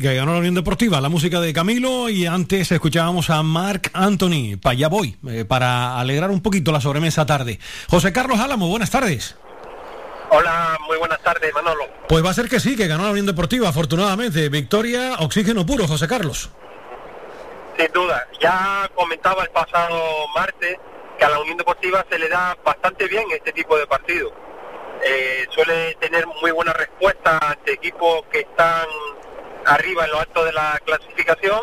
que 0.00 0.14
ganó 0.14 0.32
la 0.32 0.38
Unión 0.38 0.54
Deportiva, 0.54 1.00
la 1.00 1.08
música 1.08 1.40
de 1.40 1.52
Camilo 1.52 2.08
y 2.08 2.26
antes 2.26 2.72
escuchábamos 2.72 3.28
a 3.30 3.42
Marc 3.42 3.90
Anthony, 3.92 4.56
para 4.60 4.72
allá 4.72 4.88
voy, 4.88 5.16
eh, 5.28 5.44
para 5.44 5.98
alegrar 5.98 6.30
un 6.30 6.40
poquito 6.40 6.72
la 6.72 6.80
sobremesa 6.80 7.26
tarde. 7.26 7.58
José 7.88 8.12
Carlos 8.12 8.40
Álamo, 8.40 8.68
buenas 8.68 8.90
tardes. 8.90 9.36
Hola, 10.30 10.78
muy 10.86 10.96
buenas 10.96 11.20
tardes, 11.22 11.52
Manolo. 11.52 11.88
Pues 12.08 12.24
va 12.24 12.30
a 12.30 12.34
ser 12.34 12.48
que 12.48 12.60
sí, 12.60 12.76
que 12.76 12.86
ganó 12.86 13.04
la 13.04 13.10
Unión 13.10 13.26
Deportiva, 13.26 13.68
afortunadamente. 13.68 14.48
Victoria, 14.48 15.16
oxígeno 15.18 15.66
puro, 15.66 15.86
José 15.86 16.06
Carlos. 16.08 16.50
Sin 17.76 17.92
duda, 17.92 18.26
ya 18.40 18.88
comentaba 18.94 19.42
el 19.42 19.50
pasado 19.50 19.98
martes 20.34 20.76
que 21.18 21.24
a 21.24 21.30
la 21.30 21.40
Unión 21.40 21.56
Deportiva 21.56 22.06
se 22.08 22.18
le 22.18 22.28
da 22.28 22.56
bastante 22.64 23.06
bien 23.08 23.24
este 23.32 23.52
tipo 23.52 23.76
de 23.76 23.86
partido. 23.86 24.32
Eh, 25.04 25.46
suele 25.50 25.94
tener 25.96 26.26
muy 26.40 26.52
buena 26.52 26.72
respuesta 26.72 27.38
ante 27.42 27.72
equipos 27.72 28.22
que 28.30 28.40
están 28.40 28.86
arriba 29.70 30.04
en 30.04 30.10
lo 30.10 30.20
alto 30.20 30.44
de 30.44 30.52
la 30.52 30.80
clasificación 30.84 31.60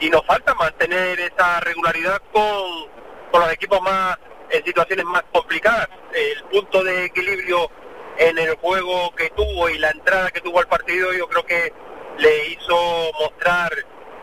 y 0.00 0.10
nos 0.10 0.24
falta 0.26 0.54
mantener 0.54 1.18
esa 1.20 1.60
regularidad 1.60 2.20
con, 2.32 2.90
con 3.30 3.40
los 3.40 3.52
equipos 3.52 3.80
más 3.82 4.18
en 4.50 4.64
situaciones 4.64 5.04
más 5.06 5.22
complicadas. 5.32 5.88
El 6.12 6.42
punto 6.44 6.82
de 6.82 7.06
equilibrio 7.06 7.70
en 8.18 8.38
el 8.38 8.54
juego 8.56 9.14
que 9.14 9.30
tuvo 9.30 9.68
y 9.68 9.78
la 9.78 9.90
entrada 9.90 10.30
que 10.30 10.40
tuvo 10.40 10.58
al 10.58 10.66
partido 10.66 11.12
yo 11.12 11.28
creo 11.28 11.44
que 11.44 11.72
le 12.18 12.48
hizo 12.48 13.12
mostrar 13.20 13.72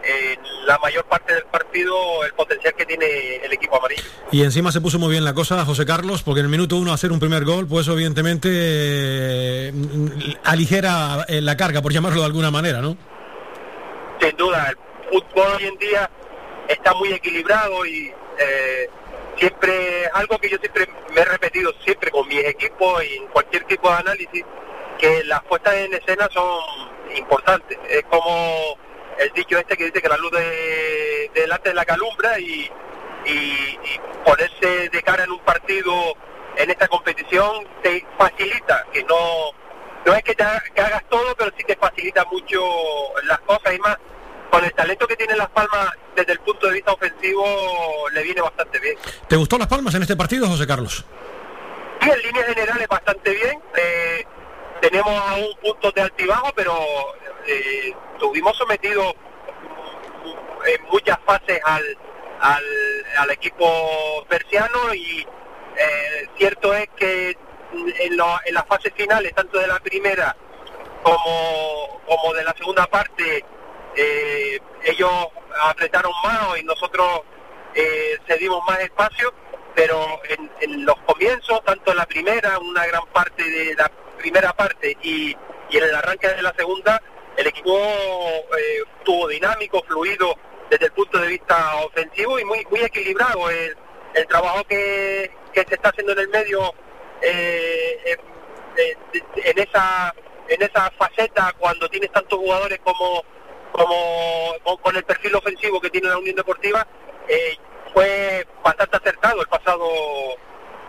en 0.04 0.40
la 0.66 0.78
mayor 0.80 1.06
parte 1.06 1.34
del 1.34 1.46
partido 1.46 1.96
el 2.26 2.34
potencial 2.34 2.74
que 2.76 2.86
tiene 2.86 3.38
el 3.38 3.54
equipo 3.54 3.78
amarillo. 3.78 4.04
Y 4.32 4.44
encima 4.44 4.72
se 4.72 4.82
puso 4.82 5.00
muy 5.00 5.12
bien 5.12 5.24
la 5.24 5.34
cosa, 5.34 5.64
José 5.64 5.86
Carlos, 5.86 6.24
porque 6.24 6.42
en 6.42 6.48
el 6.48 6.52
minuto 6.52 6.76
uno 6.76 6.92
hacer 6.92 7.12
un 7.12 7.20
primer 7.20 7.46
gol, 7.46 7.68
pues 7.68 7.88
evidentemente 7.88 8.50
eh, 8.52 9.74
aligera 10.44 11.26
eh, 11.30 11.42
la 11.42 11.56
carga, 11.56 11.82
por 11.82 11.94
llamarlo 11.94 12.20
de 12.20 12.26
alguna 12.26 12.52
manera, 12.52 12.82
¿no? 12.82 12.98
Sin 14.24 14.38
duda, 14.38 14.70
el 14.70 14.78
fútbol 15.10 15.48
hoy 15.58 15.66
en 15.66 15.78
día 15.80 16.10
está 16.70 16.94
muy 16.94 17.12
equilibrado 17.12 17.86
y 17.86 18.10
eh, 18.40 18.90
siempre, 19.36 20.08
algo 20.14 20.38
que 20.38 20.50
yo 20.50 20.58
siempre 20.60 20.88
me 21.14 21.20
he 21.20 21.26
repetido 21.26 21.74
siempre 21.84 22.10
con 22.10 22.26
mis 22.30 22.42
equipos 22.46 23.04
y 23.04 23.18
en 23.18 23.28
cualquier 23.28 23.66
tipo 23.66 23.90
de 23.90 23.96
análisis, 23.96 24.46
que 24.98 25.26
las 25.26 25.44
puestas 25.44 25.74
en 25.74 25.94
escena 25.94 26.30
son 26.32 26.62
importantes. 27.18 27.78
Es 27.90 28.04
como 28.04 28.78
el 29.20 29.30
dicho 29.34 29.58
este 29.58 29.76
que 29.76 29.88
dice 29.88 30.02
que 30.02 30.08
la 30.08 30.16
luz 30.16 30.32
de, 30.32 31.30
delante 31.34 31.70
de 31.70 31.76
la 31.76 31.84
calumbra 31.84 32.40
y, 32.40 32.72
y, 33.26 33.78
ponerse 34.24 34.88
de 34.88 35.04
cara 35.04 35.26
en 35.26 35.32
un 35.32 35.42
partido 35.42 35.94
en 36.56 36.70
esta 36.70 36.88
competición 36.88 37.68
te 37.82 38.06
facilita, 38.18 38.86
que 38.94 39.04
no, 39.04 39.52
no 40.06 40.14
es 40.14 40.24
que, 40.24 40.34
te 40.34 40.46
que 40.74 40.82
hagas 40.82 41.04
todo, 41.10 41.36
pero 41.36 41.52
sí 41.58 41.64
te 41.66 41.76
facilita 41.76 42.24
mucho 42.32 42.62
las 43.24 43.40
cosas 43.40 43.74
y 43.74 43.80
más. 43.80 43.98
Con 44.54 44.64
el 44.64 44.74
talento 44.76 45.08
que 45.08 45.16
tiene 45.16 45.36
Las 45.36 45.50
Palmas 45.50 45.94
desde 46.16 46.34
el 46.34 46.40
punto 46.42 46.68
de 46.68 46.74
vista 46.74 46.92
ofensivo 46.92 47.44
le 48.12 48.22
viene 48.22 48.40
bastante 48.40 48.78
bien. 48.80 48.96
¿Te 49.28 49.36
gustó 49.36 49.58
Las 49.58 49.68
Palmas 49.68 49.96
en 49.96 50.04
este 50.04 50.16
partido, 50.16 50.46
José 50.48 50.68
Carlos? 50.68 51.04
Y 52.02 52.08
en 52.08 52.22
líneas 52.22 52.46
generales 52.46 52.88
bastante 52.88 53.32
bien. 53.32 53.60
Eh, 53.76 54.24
tenemos 54.80 55.12
aún 55.28 55.48
puntos 55.60 55.92
de 55.96 56.02
altibajo, 56.02 56.52
pero 56.56 56.72
eh, 57.48 57.96
estuvimos 58.14 58.56
sometidos 58.56 59.16
en 60.68 60.86
muchas 60.92 61.18
fases 61.26 61.60
al, 61.66 61.98
al, 62.42 62.64
al 63.18 63.32
equipo 63.32 64.24
persiano 64.30 64.94
y 64.94 65.26
eh, 65.78 66.30
cierto 66.38 66.76
es 66.76 66.90
que 66.96 67.36
en, 68.02 68.18
lo- 68.18 68.40
en 68.46 68.54
las 68.54 68.68
fases 68.68 68.94
finales, 68.96 69.34
tanto 69.34 69.58
de 69.58 69.66
la 69.66 69.80
primera 69.80 70.36
como, 71.02 72.00
como 72.06 72.34
de 72.36 72.44
la 72.44 72.54
segunda 72.54 72.86
parte, 72.86 73.44
eh, 73.96 74.60
ellos 74.84 75.12
apretaron 75.64 76.12
más 76.24 76.60
y 76.60 76.64
nosotros 76.64 77.22
eh, 77.76 78.18
cedimos 78.28 78.62
más 78.68 78.80
espacio, 78.80 79.34
pero 79.76 80.20
en, 80.30 80.52
en 80.62 80.86
los 80.86 80.96
comienzos, 81.06 81.64
tanto 81.64 81.92
en 81.92 81.98
la 81.98 82.06
primera, 82.06 82.60
una 82.60 82.86
gran 82.86 83.06
parte 83.08 83.44
de 83.44 83.76
la 83.76 83.92
primera 84.18 84.54
parte 84.54 84.98
y, 85.02 85.36
y 85.70 85.78
en 85.78 85.84
el 85.84 85.96
arranque 85.96 86.28
de 86.28 86.42
la 86.42 86.54
segunda, 86.56 87.02
el 87.38 87.48
equipo 87.48 87.76
eh, 87.78 88.84
estuvo 89.00 89.28
dinámico, 89.28 89.84
fluido 89.88 90.36
desde 90.70 90.86
el 90.86 90.92
punto 90.92 91.20
de 91.20 91.28
vista 91.28 91.76
ofensivo 91.86 92.40
y 92.40 92.46
muy 92.46 92.66
muy 92.70 92.82
equilibrado. 92.82 93.50
El, 93.50 93.76
trabajo 94.28 94.64
que, 94.66 95.32
que 95.52 95.66
se 95.68 95.74
está 95.74 95.90
haciendo 95.90 96.12
en 96.12 96.20
el 96.20 96.30
medio 96.30 96.72
eh, 97.20 98.16
en 98.78 99.60
esa 99.60 100.14
en 100.48 100.62
esa 100.62 100.92
faceta 100.92 101.54
cuando 101.58 101.90
tienes 101.90 102.12
tantos 102.12 102.38
jugadores 102.38 102.80
como 102.84 103.24
como 103.74 104.54
con, 104.64 104.78
con 104.78 104.96
el 104.96 105.04
perfil 105.04 105.36
ofensivo 105.36 105.82
que 105.82 105.90
tiene 105.90 106.08
la 106.08 106.18
Unión 106.18 106.36
Deportiva 106.36 106.88
eh, 107.28 107.58
fue 107.94 108.48
bastante 108.64 108.98
acertado 108.98 109.42
el 109.42 109.48
pasado 109.48 109.86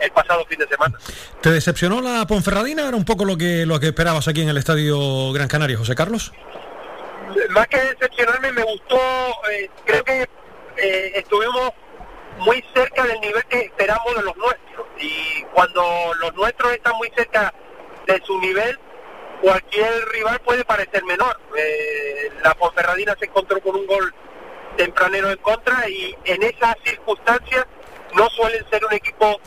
el 0.00 0.10
pasado 0.10 0.44
fin 0.46 0.58
de 0.58 0.66
semana. 0.66 0.98
¿Te 1.40 1.50
decepcionó 1.50 2.00
la 2.00 2.26
Ponferradina? 2.26 2.88
¿Era 2.88 2.96
un 2.96 3.04
poco 3.04 3.24
lo 3.24 3.36
que 3.36 3.64
lo 3.64 3.78
que 3.80 3.88
esperabas 3.88 4.28
aquí 4.28 4.42
en 4.42 4.48
el 4.48 4.56
Estadio 4.56 5.32
Gran 5.32 5.48
Canaria, 5.48 5.78
José 5.78 5.94
Carlos? 5.94 6.32
Más 7.50 7.66
que 7.68 7.80
decepcionarme, 7.80 8.52
me 8.52 8.62
gustó, 8.62 8.98
eh, 9.50 9.70
creo 9.84 10.04
que 10.04 10.28
eh, 10.76 11.12
estuvimos 11.14 11.70
muy 12.38 12.62
cerca 12.74 13.04
del 13.04 13.20
nivel 13.20 13.42
que 13.44 13.60
esperamos 13.60 14.14
de 14.16 14.22
los 14.22 14.36
nuestros. 14.36 14.86
Y 14.98 15.42
cuando 15.54 15.82
los 16.20 16.34
nuestros 16.34 16.72
están 16.72 16.96
muy 16.96 17.10
cerca 17.16 17.52
de 18.06 18.20
su 18.24 18.38
nivel, 18.40 18.78
cualquier 19.44 20.08
rival 20.08 20.40
puede 20.40 20.64
parecer 20.64 21.04
menor. 21.04 21.38
Eh, 21.56 22.30
la 22.42 22.54
Ponferradina 22.54 23.14
se 23.18 23.26
encontró 23.26 23.60
con 23.60 23.76
un 23.76 23.86
gol 23.86 24.14
tempranero 24.78 25.30
en 25.30 25.36
contra 25.36 25.86
y 25.88 26.16
en 26.24 26.42
esas 26.42 26.74
circunstancias 26.82 27.66
no 28.14 28.26
suelen 28.30 28.64
ser 28.70 28.82
un 28.86 28.94
equipo 28.94 29.38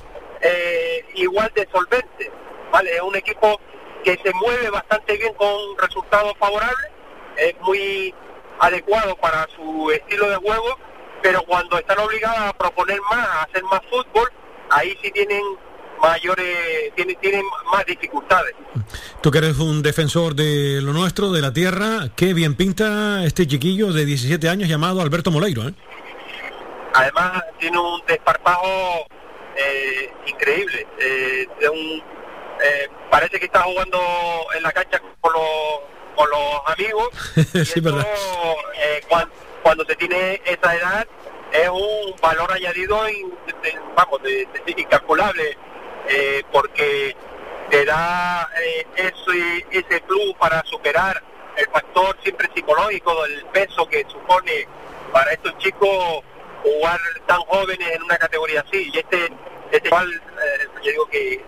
eh, 0.42 1.04
igual 1.16 1.52
de 1.56 1.68
solvente. 1.72 2.32
¿vale? 2.72 2.96
Es 2.96 3.02
un 3.02 3.16
equipo 3.16 3.60
que 4.04 4.20
se 4.24 4.32
mueve 4.36 4.70
bastante 4.70 5.18
bien 5.18 5.34
con 5.34 5.58
resultados 5.80 6.34
favorables, 6.38 6.92
es 7.36 7.60
muy 7.62 8.14
adecuado 8.60 9.16
para 9.16 9.48
su 9.56 9.90
estilo 9.92 10.30
de 10.30 10.36
juego, 10.36 10.78
pero 11.24 11.42
cuando 11.44 11.78
están 11.80 11.98
obligados 11.98 12.38
a 12.38 12.54
proponer 12.54 13.00
más, 13.10 13.28
a 13.28 13.42
hacer 13.44 13.64
más 13.64 13.82
fútbol, 13.90 14.32
ahí 14.70 14.96
sí 15.02 15.10
tienen 15.12 15.42
mayores, 16.02 16.94
tienen, 16.96 17.16
tienen 17.20 17.44
más 17.72 17.86
dificultades. 17.86 18.54
Tú 19.22 19.32
que 19.32 19.38
eres 19.40 19.58
un 19.58 19.82
defensor 19.82 20.36
de 20.36 20.80
lo 20.82 20.94
nuestro, 20.94 21.32
de 21.32 21.42
la 21.42 21.52
tierra, 21.54 22.10
qué 22.16 22.34
bien 22.34 22.56
pinta 22.56 23.24
este 23.26 23.48
chiquillo 23.48 23.92
de 23.92 24.06
17 24.06 24.48
años 24.50 24.70
llamado 24.70 25.02
Alberto 25.02 25.32
Moleiro. 25.32 25.68
¿eh? 25.68 25.74
Además 26.94 27.44
tiene 27.60 27.78
un 27.80 28.02
desparpajo 28.08 29.06
eh, 29.56 30.12
increíble. 30.28 30.88
Eh, 31.00 31.48
de 31.60 31.70
un, 31.70 31.78
eh, 31.78 32.88
parece 33.12 33.40
que 33.40 33.46
está 33.46 33.62
jugando 33.64 34.00
en 34.56 34.64
la 34.64 34.72
cancha 34.72 35.00
con 35.22 35.34
los, 35.34 35.44
con 36.16 36.30
los 36.30 36.62
amigos. 36.68 37.10
sí, 37.72 37.80
verdad. 37.80 38.06
Eh, 38.80 39.02
cuando, 39.08 39.32
cuando 39.64 39.86
se 39.86 39.96
tiene 39.96 40.42
esa 40.46 40.76
edad 40.76 41.08
es 41.52 41.70
un 41.70 42.16
valor 42.22 42.52
añadido 42.52 43.08
in- 43.10 43.30
de- 43.64 43.80
vamos 43.96 44.22
de, 44.24 44.48
de- 44.66 44.82
incalculable 44.82 45.58
eh, 46.10 46.44
porque 46.52 47.16
te 47.70 47.86
da 47.86 48.50
eh, 48.62 48.88
ese, 48.96 49.66
ese 49.72 50.02
plus 50.02 50.34
para 50.40 50.64
superar 50.66 51.22
el 51.56 51.68
factor 51.68 52.18
siempre 52.22 52.50
psicológico 52.54 53.24
del 53.24 53.46
peso 53.48 53.88
que 53.88 54.06
supone 54.08 54.68
para 55.12 55.32
estos 55.32 55.58
chicos 55.58 56.24
jugar 56.64 57.00
tan 57.26 57.40
jóvenes 57.42 57.90
en 57.94 58.04
una 58.04 58.18
categoría 58.18 58.62
así. 58.62 58.90
Y 58.94 58.98
este 59.00 59.32
este 59.72 59.90
chaval, 59.90 60.10
eh, 60.14 60.68
yo 60.84 60.92
digo 60.92 61.08
que 61.08 61.44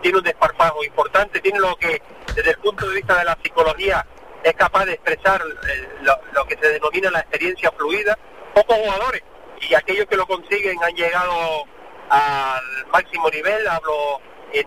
tiene 0.00 0.18
un 0.18 0.24
desparpajo 0.24 0.82
importante 0.84 1.40
tiene 1.40 1.60
lo 1.60 1.76
que 1.76 2.00
desde 2.34 2.50
el 2.50 2.56
punto 2.58 2.88
de 2.88 2.96
vista 2.96 3.18
de 3.18 3.24
la 3.24 3.38
psicología 3.42 4.06
es 4.42 4.54
capaz 4.54 4.86
de 4.86 4.94
expresar 4.94 5.40
eh, 5.42 5.88
lo, 6.00 6.18
lo 6.32 6.46
que 6.46 6.56
se 6.56 6.68
denomina 6.68 7.10
la 7.10 7.20
experiencia 7.20 7.70
fluida. 7.72 8.18
Pocos 8.54 8.76
jugadores 8.76 9.22
y 9.60 9.74
aquellos 9.74 10.06
que 10.06 10.16
lo 10.16 10.26
consiguen 10.26 10.82
han 10.82 10.94
llegado 10.94 11.64
al 12.10 12.86
máximo 12.92 13.28
nivel 13.30 13.66
hablo 13.68 14.20
en, 14.52 14.66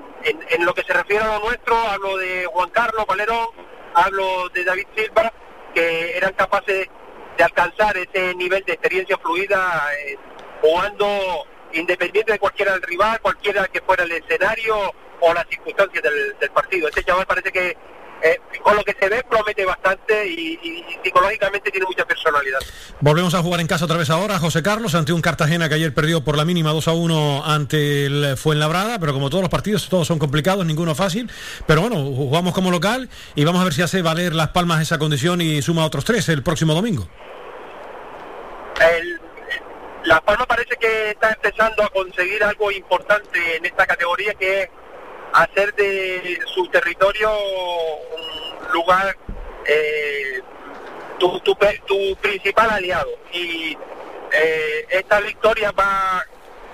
en- 0.49 0.65
lo 0.65 0.73
que 0.73 0.83
se 0.83 0.93
refiere 0.93 1.23
a 1.23 1.37
lo 1.37 1.45
nuestro 1.45 1.75
hablo 1.77 2.17
de 2.17 2.45
Juan 2.47 2.69
Carlos 2.71 3.05
Valerón 3.07 3.47
hablo 3.93 4.49
de 4.49 4.63
David 4.63 4.87
Silva 4.95 5.31
que 5.73 6.17
eran 6.17 6.33
capaces 6.33 6.87
de 7.37 7.43
alcanzar 7.43 7.95
ese 7.97 8.33
nivel 8.35 8.63
de 8.65 8.73
experiencia 8.73 9.17
fluida 9.17 9.81
eh, 9.99 10.17
jugando 10.61 11.45
independiente 11.73 12.31
de 12.31 12.39
cualquiera 12.39 12.71
del 12.71 12.81
rival, 12.83 13.19
cualquiera 13.21 13.67
que 13.67 13.81
fuera 13.81 14.03
el 14.05 14.11
escenario 14.13 14.75
o 15.19 15.33
las 15.33 15.45
circunstancias 15.49 16.01
del, 16.01 16.37
del 16.39 16.49
partido. 16.51 16.87
Este 16.87 17.03
chaval 17.03 17.25
parece 17.25 17.51
que 17.51 17.75
eh, 18.23 18.39
con 18.63 18.75
lo 18.75 18.83
que 18.83 18.95
se 18.99 19.07
ve 19.09 19.23
promete 19.29 19.65
bastante 19.65 20.27
y, 20.27 20.57
y- 20.63 20.85
y 20.89 20.97
psicológicamente 21.03 21.69
tiene 21.69 21.85
mucha 21.85 22.05
personalidad. 22.05 22.59
Volvemos 23.01 23.33
a 23.35 23.41
jugar 23.41 23.59
en 23.59 23.67
casa 23.67 23.85
otra 23.85 23.97
vez 23.97 24.09
ahora, 24.09 24.39
José 24.39 24.63
Carlos, 24.63 24.95
ante 24.95 25.13
un 25.13 25.21
Cartagena 25.21 25.69
que 25.69 25.75
ayer 25.75 25.93
perdió 25.93 26.23
por 26.23 26.37
la 26.37 26.45
mínima 26.45 26.71
2 26.71 26.87
a 26.87 26.93
1 26.93 27.43
ante 27.45 28.05
el 28.05 28.37
Fuenlabrada, 28.37 28.97
pero 28.99 29.13
como 29.13 29.29
todos 29.29 29.41
los 29.43 29.49
partidos, 29.49 29.87
todos 29.89 30.07
son 30.07 30.17
complicados, 30.19 30.65
ninguno 30.65 30.95
fácil. 30.95 31.29
Pero 31.67 31.81
bueno, 31.81 31.97
jugamos 31.97 32.53
como 32.53 32.71
local 32.71 33.09
y 33.35 33.43
vamos 33.45 33.61
a 33.61 33.65
ver 33.65 33.73
si 33.73 33.81
hace 33.81 34.01
valer 34.01 34.33
Las 34.33 34.49
Palmas 34.49 34.81
esa 34.81 34.97
condición 34.97 35.41
y 35.41 35.61
suma 35.61 35.85
otros 35.85 36.05
tres 36.05 36.27
el 36.29 36.41
próximo 36.41 36.73
domingo. 36.73 37.07
El- 38.81 39.19
la 40.05 40.21
Palma 40.21 40.45
parece 40.45 40.75
que 40.79 41.11
está 41.11 41.31
empezando 41.31 41.83
a 41.83 41.89
conseguir 41.89 42.43
algo 42.43 42.71
importante 42.71 43.57
en 43.57 43.65
esta 43.65 43.87
categoría 43.87 44.33
que 44.35 44.63
es 44.63 44.69
hacer 45.33 45.73
de 45.75 46.39
su 46.53 46.67
territorio 46.67 47.31
un 47.31 48.73
lugar 48.73 49.15
eh, 49.65 50.41
tu, 51.19 51.39
tu, 51.41 51.57
tu 51.85 52.15
principal 52.21 52.69
aliado. 52.69 53.09
Y 53.31 53.77
eh, 54.31 54.85
esta 54.89 55.19
victoria 55.19 55.71
va 55.71 56.25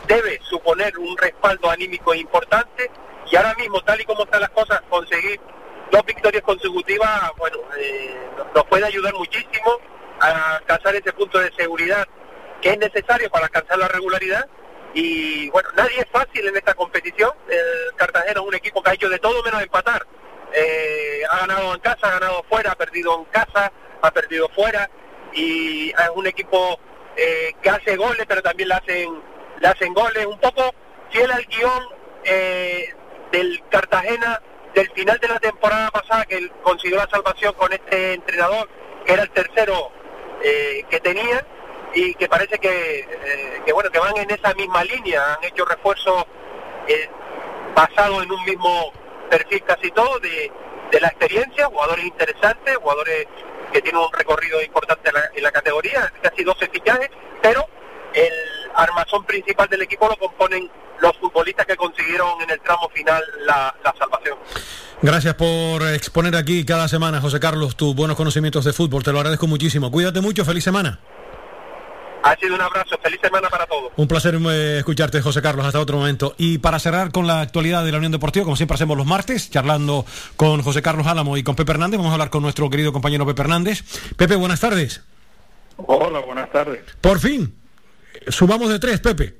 debe 0.07 0.39
suponer 0.43 0.97
un 0.97 1.17
respaldo 1.17 1.69
anímico 1.69 2.13
importante 2.13 2.89
y 3.29 3.35
ahora 3.35 3.53
mismo 3.55 3.81
tal 3.81 4.01
y 4.01 4.05
como 4.05 4.23
están 4.23 4.41
las 4.41 4.49
cosas 4.49 4.81
conseguir 4.89 5.39
dos 5.91 6.03
victorias 6.05 6.43
consecutivas 6.43 7.31
bueno 7.37 7.57
eh, 7.77 8.15
nos 8.55 8.65
puede 8.65 8.85
ayudar 8.85 9.13
muchísimo 9.13 9.77
a 10.19 10.55
alcanzar 10.55 10.95
ese 10.95 11.13
punto 11.13 11.39
de 11.39 11.51
seguridad 11.53 12.07
que 12.61 12.71
es 12.71 12.77
necesario 12.77 13.29
para 13.29 13.45
alcanzar 13.45 13.77
la 13.77 13.87
regularidad 13.87 14.47
y 14.93 15.49
bueno, 15.49 15.69
nadie 15.75 15.99
es 15.99 16.07
fácil 16.11 16.47
en 16.47 16.55
esta 16.55 16.73
competición. 16.73 17.31
El 17.47 17.95
Cartagena 17.95 18.41
es 18.41 18.47
un 18.47 18.55
equipo 18.55 18.81
que 18.81 18.89
ha 18.89 18.93
hecho 18.93 19.09
de 19.09 19.19
todo 19.19 19.41
menos 19.43 19.61
empatar. 19.61 20.05
Eh, 20.53 21.21
ha 21.29 21.39
ganado 21.39 21.73
en 21.73 21.79
casa, 21.79 22.07
ha 22.07 22.19
ganado 22.19 22.43
fuera, 22.49 22.71
ha 22.71 22.75
perdido 22.75 23.17
en 23.19 23.25
casa, 23.25 23.71
ha 24.01 24.11
perdido 24.11 24.49
fuera 24.49 24.89
y 25.33 25.89
es 25.89 26.09
un 26.13 26.27
equipo 26.27 26.79
eh, 27.15 27.53
que 27.61 27.69
hace 27.69 27.95
goles, 27.95 28.25
pero 28.27 28.41
también 28.41 28.69
le 28.69 28.75
hacen, 28.75 29.21
le 29.59 29.67
hacen 29.67 29.93
goles. 29.93 30.25
Un 30.25 30.39
poco 30.39 30.73
fiel 31.09 31.31
al 31.31 31.45
guion 31.45 31.83
eh, 32.25 32.93
del 33.31 33.63
Cartagena 33.69 34.41
del 34.73 34.89
final 34.91 35.19
de 35.19 35.27
la 35.27 35.39
temporada 35.39 35.91
pasada 35.91 36.25
que 36.25 36.49
consiguió 36.63 36.97
la 36.97 37.09
salvación 37.09 37.53
con 37.53 37.71
este 37.73 38.13
entrenador, 38.13 38.69
que 39.05 39.13
era 39.13 39.23
el 39.23 39.29
tercero 39.31 39.91
eh, 40.43 40.85
que 40.89 40.99
tenía 40.99 41.45
y 41.93 42.13
que 42.15 42.27
parece 42.27 42.57
que, 42.59 42.99
eh, 42.99 43.61
que 43.65 43.73
bueno 43.73 43.89
que 43.89 43.99
van 43.99 44.15
en 44.17 44.29
esa 44.31 44.53
misma 44.53 44.83
línea 44.83 45.33
han 45.33 45.43
hecho 45.43 45.65
refuerzos 45.65 46.25
eh, 46.87 47.09
basados 47.75 48.23
en 48.23 48.31
un 48.31 48.43
mismo 48.45 48.91
perfil 49.29 49.63
casi 49.63 49.91
todo 49.91 50.19
de, 50.19 50.51
de 50.91 51.01
la 51.01 51.07
experiencia 51.09 51.67
jugadores 51.67 52.05
interesantes 52.05 52.77
jugadores 52.77 53.27
que 53.71 53.81
tienen 53.81 54.01
un 54.01 54.11
recorrido 54.13 54.61
importante 54.61 55.09
en 55.09 55.15
la, 55.15 55.21
en 55.33 55.43
la 55.43 55.51
categoría 55.51 56.11
casi 56.21 56.43
12 56.43 56.69
fichajes 56.69 57.09
pero 57.41 57.65
el 58.13 58.33
armazón 58.75 59.25
principal 59.25 59.67
del 59.67 59.81
equipo 59.81 60.07
lo 60.07 60.17
componen 60.17 60.69
los 60.99 61.17
futbolistas 61.17 61.65
que 61.65 61.75
consiguieron 61.75 62.41
en 62.41 62.51
el 62.51 62.59
tramo 62.61 62.89
final 62.93 63.23
la, 63.45 63.73
la 63.83 63.93
salvación 63.97 64.37
Gracias 65.03 65.33
por 65.33 65.81
exponer 65.81 66.35
aquí 66.35 66.63
cada 66.63 66.87
semana, 66.87 67.19
José 67.19 67.39
Carlos, 67.39 67.75
tus 67.75 67.95
buenos 67.95 68.15
conocimientos 68.15 68.65
de 68.65 68.71
fútbol. 68.71 69.01
Te 69.01 69.11
lo 69.11 69.17
agradezco 69.17 69.47
muchísimo. 69.47 69.89
Cuídate 69.89 70.21
mucho, 70.21 70.45
feliz 70.45 70.63
semana. 70.63 70.99
Ha 72.23 72.35
sido 72.37 72.55
un 72.55 72.61
abrazo 72.61 72.97
feliz 73.01 73.19
semana 73.21 73.49
para 73.49 73.65
todos 73.65 73.91
Un 73.95 74.07
placer 74.07 74.35
eh, 74.35 74.77
escucharte, 74.79 75.21
José 75.21 75.41
Carlos, 75.41 75.65
hasta 75.65 75.79
otro 75.79 75.97
momento. 75.97 76.35
Y 76.37 76.59
para 76.59 76.79
cerrar 76.79 77.11
con 77.11 77.27
la 77.27 77.41
actualidad 77.41 77.83
de 77.83 77.91
la 77.91 77.97
Unión 77.97 78.11
Deportiva, 78.11 78.45
como 78.45 78.55
siempre 78.55 78.75
hacemos 78.75 78.97
los 78.97 79.05
martes, 79.05 79.49
charlando 79.49 80.05
con 80.35 80.61
José 80.61 80.81
Carlos 80.81 81.07
Álamo 81.07 81.37
y 81.37 81.43
con 81.43 81.55
Pepe 81.55 81.71
Hernández, 81.71 81.97
vamos 81.97 82.11
a 82.11 82.13
hablar 82.13 82.29
con 82.29 82.43
nuestro 82.43 82.69
querido 82.69 82.93
compañero 82.93 83.25
Pepe 83.25 83.41
Hernández. 83.41 83.83
Pepe, 84.15 84.35
buenas 84.35 84.59
tardes. 84.59 85.01
Hola, 85.77 86.19
buenas 86.19 86.51
tardes. 86.51 86.81
Por 86.99 87.19
fin, 87.19 87.55
sumamos 88.27 88.69
de 88.69 88.79
tres, 88.79 88.99
Pepe. 88.99 89.35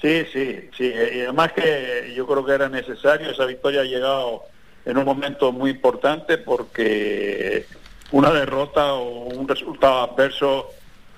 Sí, 0.00 0.24
sí, 0.32 0.70
sí. 0.76 0.84
Y 0.84 1.20
además 1.22 1.52
que 1.52 2.12
yo 2.14 2.26
creo 2.26 2.44
que 2.44 2.52
era 2.52 2.68
necesario, 2.68 3.30
esa 3.30 3.46
victoria 3.46 3.80
ha 3.80 3.84
llegado 3.84 4.42
en 4.84 4.98
un 4.98 5.04
momento 5.04 5.52
muy 5.52 5.70
importante 5.70 6.38
porque 6.38 7.66
una 8.12 8.30
derrota 8.30 8.94
o 8.94 9.24
un 9.24 9.48
resultado 9.48 10.12
adverso 10.12 10.70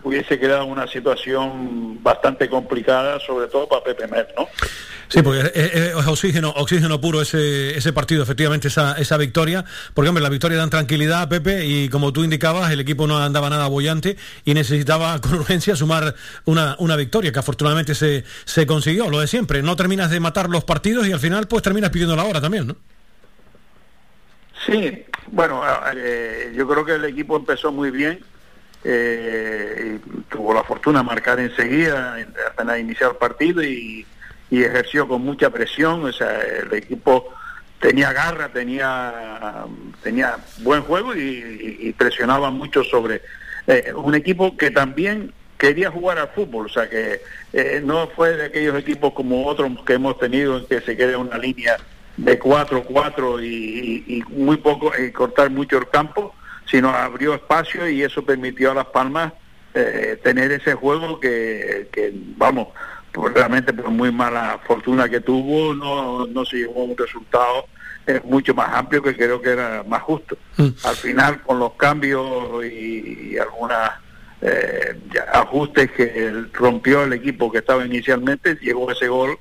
hubiese 0.03 0.39
quedado 0.39 0.65
una 0.67 0.87
situación 0.87 2.03
bastante 2.03 2.49
complicada, 2.49 3.19
sobre 3.21 3.49
todo 3.49 3.69
para 3.69 3.83
Pepe 3.83 4.07
Mer, 4.07 4.33
¿no? 4.37 4.47
Sí, 5.09 5.23
porque 5.23 5.51
es, 5.55 5.95
oxígeno, 6.07 6.51
oxígeno 6.51 7.01
puro 7.01 7.23
ese, 7.23 7.77
ese 7.77 7.93
partido, 7.93 8.23
efectivamente, 8.23 8.69
esa, 8.69 8.93
esa 8.99 9.17
victoria. 9.17 9.65
Porque, 9.95 10.11
hombre, 10.11 10.23
la 10.23 10.29
victoria 10.29 10.59
dan 10.59 10.69
tranquilidad, 10.69 11.29
Pepe, 11.29 11.65
y 11.65 11.89
como 11.89 12.13
tú 12.13 12.25
indicabas, 12.25 12.71
el 12.71 12.81
equipo 12.81 13.07
no 13.07 13.19
andaba 13.19 13.49
nada 13.49 13.69
bollante 13.69 14.17
y 14.45 14.55
necesitaba 14.55 15.21
con 15.23 15.35
urgencia 15.35 15.75
sumar 15.77 16.15
una, 16.45 16.77
una 16.79 16.97
victoria, 16.97 17.33
que 17.33 17.39
afortunadamente 17.39 17.95
se, 17.95 18.25
se 18.45 18.67
consiguió, 18.67 19.09
lo 19.09 19.21
de 19.21 19.27
siempre. 19.27 19.63
No 19.63 19.77
terminas 19.77 20.11
de 20.11 20.21
matar 20.21 20.51
los 20.51 20.65
partidos 20.65 21.07
y 21.07 21.13
al 21.13 21.21
final, 21.21 21.49
pues 21.49 21.63
terminas 21.63 21.91
pidiendo 21.91 22.15
la 22.15 22.25
hora 22.25 22.41
también, 22.41 22.67
¿no? 22.67 22.77
Sí, 24.67 25.05
bueno, 25.29 25.63
eh, 25.97 26.53
yo 26.55 26.69
creo 26.69 26.85
que 26.85 26.95
el 26.95 27.05
equipo 27.07 27.37
empezó 27.37 27.73
muy 27.73 27.91
bien. 27.91 28.21
Eh, 28.85 29.99
tuvo 30.31 30.55
la 30.55 30.63
fortuna 30.63 31.01
de 31.01 31.05
marcar 31.05 31.41
enseguida, 31.41 32.17
apenas 32.49 32.79
iniciar 32.79 33.11
el 33.11 33.17
partido 33.17 33.63
y 33.63 34.07
y 34.51 34.63
ejerció 34.63 35.07
con 35.07 35.23
mucha 35.23 35.51
presión, 35.51 36.05
o 36.05 36.13
sea, 36.13 36.41
el 36.41 36.73
equipo 36.73 37.29
tenía 37.81 38.13
garra, 38.13 38.49
tenía, 38.49 39.67
tenía 40.03 40.37
buen 40.59 40.83
juego 40.83 41.15
y, 41.15 41.95
presionaba 41.97 42.51
mucho 42.51 42.85
sobre 42.85 43.23
eh, 43.67 43.93
un 43.95 44.15
equipo 44.15 44.57
que 44.57 44.71
también 44.71 45.33
quería 45.59 45.91
jugar 45.91 46.19
al 46.19 46.29
fútbol, 46.29 46.67
o 46.67 46.69
sea 46.69 46.89
que 46.89 47.21
eh, 47.53 47.81
no 47.85 48.09
fue 48.09 48.37
de 48.37 48.47
aquellos 48.47 48.79
equipos 48.79 49.13
como 49.13 49.47
otros 49.47 49.71
que 49.85 49.95
hemos 49.95 50.19
tenido 50.19 50.59
en 50.59 50.67
que 50.67 50.81
se 50.81 50.97
quede 50.97 51.17
una 51.17 51.37
línea 51.39 51.77
de 52.17 52.39
4-4 52.39 53.45
y, 53.45 54.25
muy 54.29 54.57
poco, 54.59 54.93
y 54.97 55.11
cortar 55.11 55.51
mucho 55.51 55.79
el 55.79 55.89
campo, 55.89 56.35
sino 56.71 56.91
abrió 56.91 57.35
espacio 57.35 57.89
y 57.89 58.03
eso 58.03 58.25
permitió 58.25 58.71
a 58.71 58.75
Las 58.75 58.87
Palmas 58.87 59.33
eh, 59.75 60.19
tener 60.23 60.53
ese 60.53 60.75
juego 60.75 61.21
que, 61.21 61.89
que 61.93 62.13
vamos, 62.37 62.69
pues 63.13 63.33
realmente 63.35 63.73
por 63.73 63.91
muy 63.91 64.11
mala 64.13 64.61
fortuna 64.67 65.09
que 65.09 65.21
tuvo, 65.21 65.75
no, 65.75 66.27
no 66.27 66.45
se 66.45 66.59
llevó 66.59 66.85
un 66.85 66.97
resultado 66.97 67.67
eh, 68.07 68.21
mucho 68.25 68.55
más 68.55 68.73
amplio 68.73 69.03
que 69.03 69.15
creo 69.15 69.41
que 69.41 69.51
era 69.51 69.85
más 69.87 70.03
justo. 70.03 70.37
Mm. 70.57 70.69
Al 70.85 70.97
final, 70.97 71.43
con 71.43 71.59
los 71.59 71.75
cambios 71.75 72.65
y, 72.65 73.33
y 73.33 73.39
algunas 73.39 73.93
eh, 74.41 74.99
ajustes 75.33 75.91
que 75.93 76.45
rompió 76.53 77.05
el 77.05 77.13
equipo 77.13 77.51
que 77.51 77.59
estaba 77.59 77.85
inicialmente, 77.85 78.57
llegó 78.61 78.91
ese 78.91 79.09
gol 79.09 79.39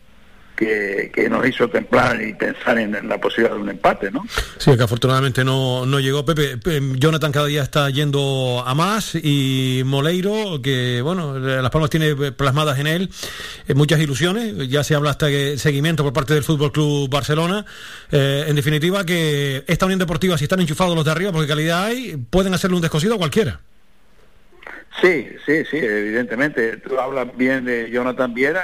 que, 0.57 1.27
nos 1.29 1.47
hizo 1.47 1.69
templar 1.69 2.21
y 2.21 2.33
pensar 2.33 2.77
en, 2.79 3.07
la 3.07 3.19
posibilidad 3.19 3.55
de 3.55 3.61
un 3.61 3.69
empate, 3.69 4.11
¿no? 4.11 4.25
Sí, 4.57 4.75
que 4.75 4.83
afortunadamente 4.83 5.45
no, 5.45 5.85
no 5.85 5.99
llegó. 5.99 6.25
Pepe, 6.25 6.57
Jonathan 6.95 7.31
cada 7.31 7.45
día 7.45 7.61
está 7.61 7.89
yendo 7.89 8.63
a 8.65 8.73
más 8.73 9.15
y 9.15 9.83
Moleiro, 9.85 10.61
que 10.61 11.01
bueno, 11.01 11.37
Las 11.37 11.69
Palmas 11.69 11.89
tiene 11.89 12.15
plasmadas 12.31 12.79
en 12.79 12.87
él 12.87 13.09
eh, 13.67 13.73
muchas 13.73 13.99
ilusiones, 13.99 14.67
ya 14.67 14.83
se 14.83 14.95
habla 14.95 15.11
hasta 15.11 15.27
de 15.27 15.57
seguimiento 15.57 16.03
por 16.03 16.13
parte 16.13 16.33
del 16.33 16.43
Fútbol 16.43 16.71
Club 16.71 17.09
Barcelona. 17.09 17.65
Eh, 18.11 18.45
en 18.47 18.55
definitiva, 18.55 19.05
que 19.05 19.63
esta 19.67 19.85
Unión 19.85 19.99
Deportiva, 19.99 20.37
si 20.37 20.45
están 20.45 20.59
enchufados 20.59 20.95
los 20.95 21.05
de 21.05 21.11
arriba, 21.11 21.31
porque 21.31 21.47
calidad 21.47 21.85
hay, 21.85 22.17
pueden 22.17 22.53
hacerle 22.53 22.75
un 22.75 22.81
descosido 22.81 23.15
a 23.15 23.17
cualquiera. 23.17 23.59
Sí, 25.01 25.27
sí, 25.45 25.63
sí, 25.69 25.77
evidentemente. 25.77 26.77
Tú 26.77 26.99
hablas 26.99 27.35
bien 27.37 27.65
de 27.65 27.91
Jonathan 27.91 28.33
Viera, 28.33 28.63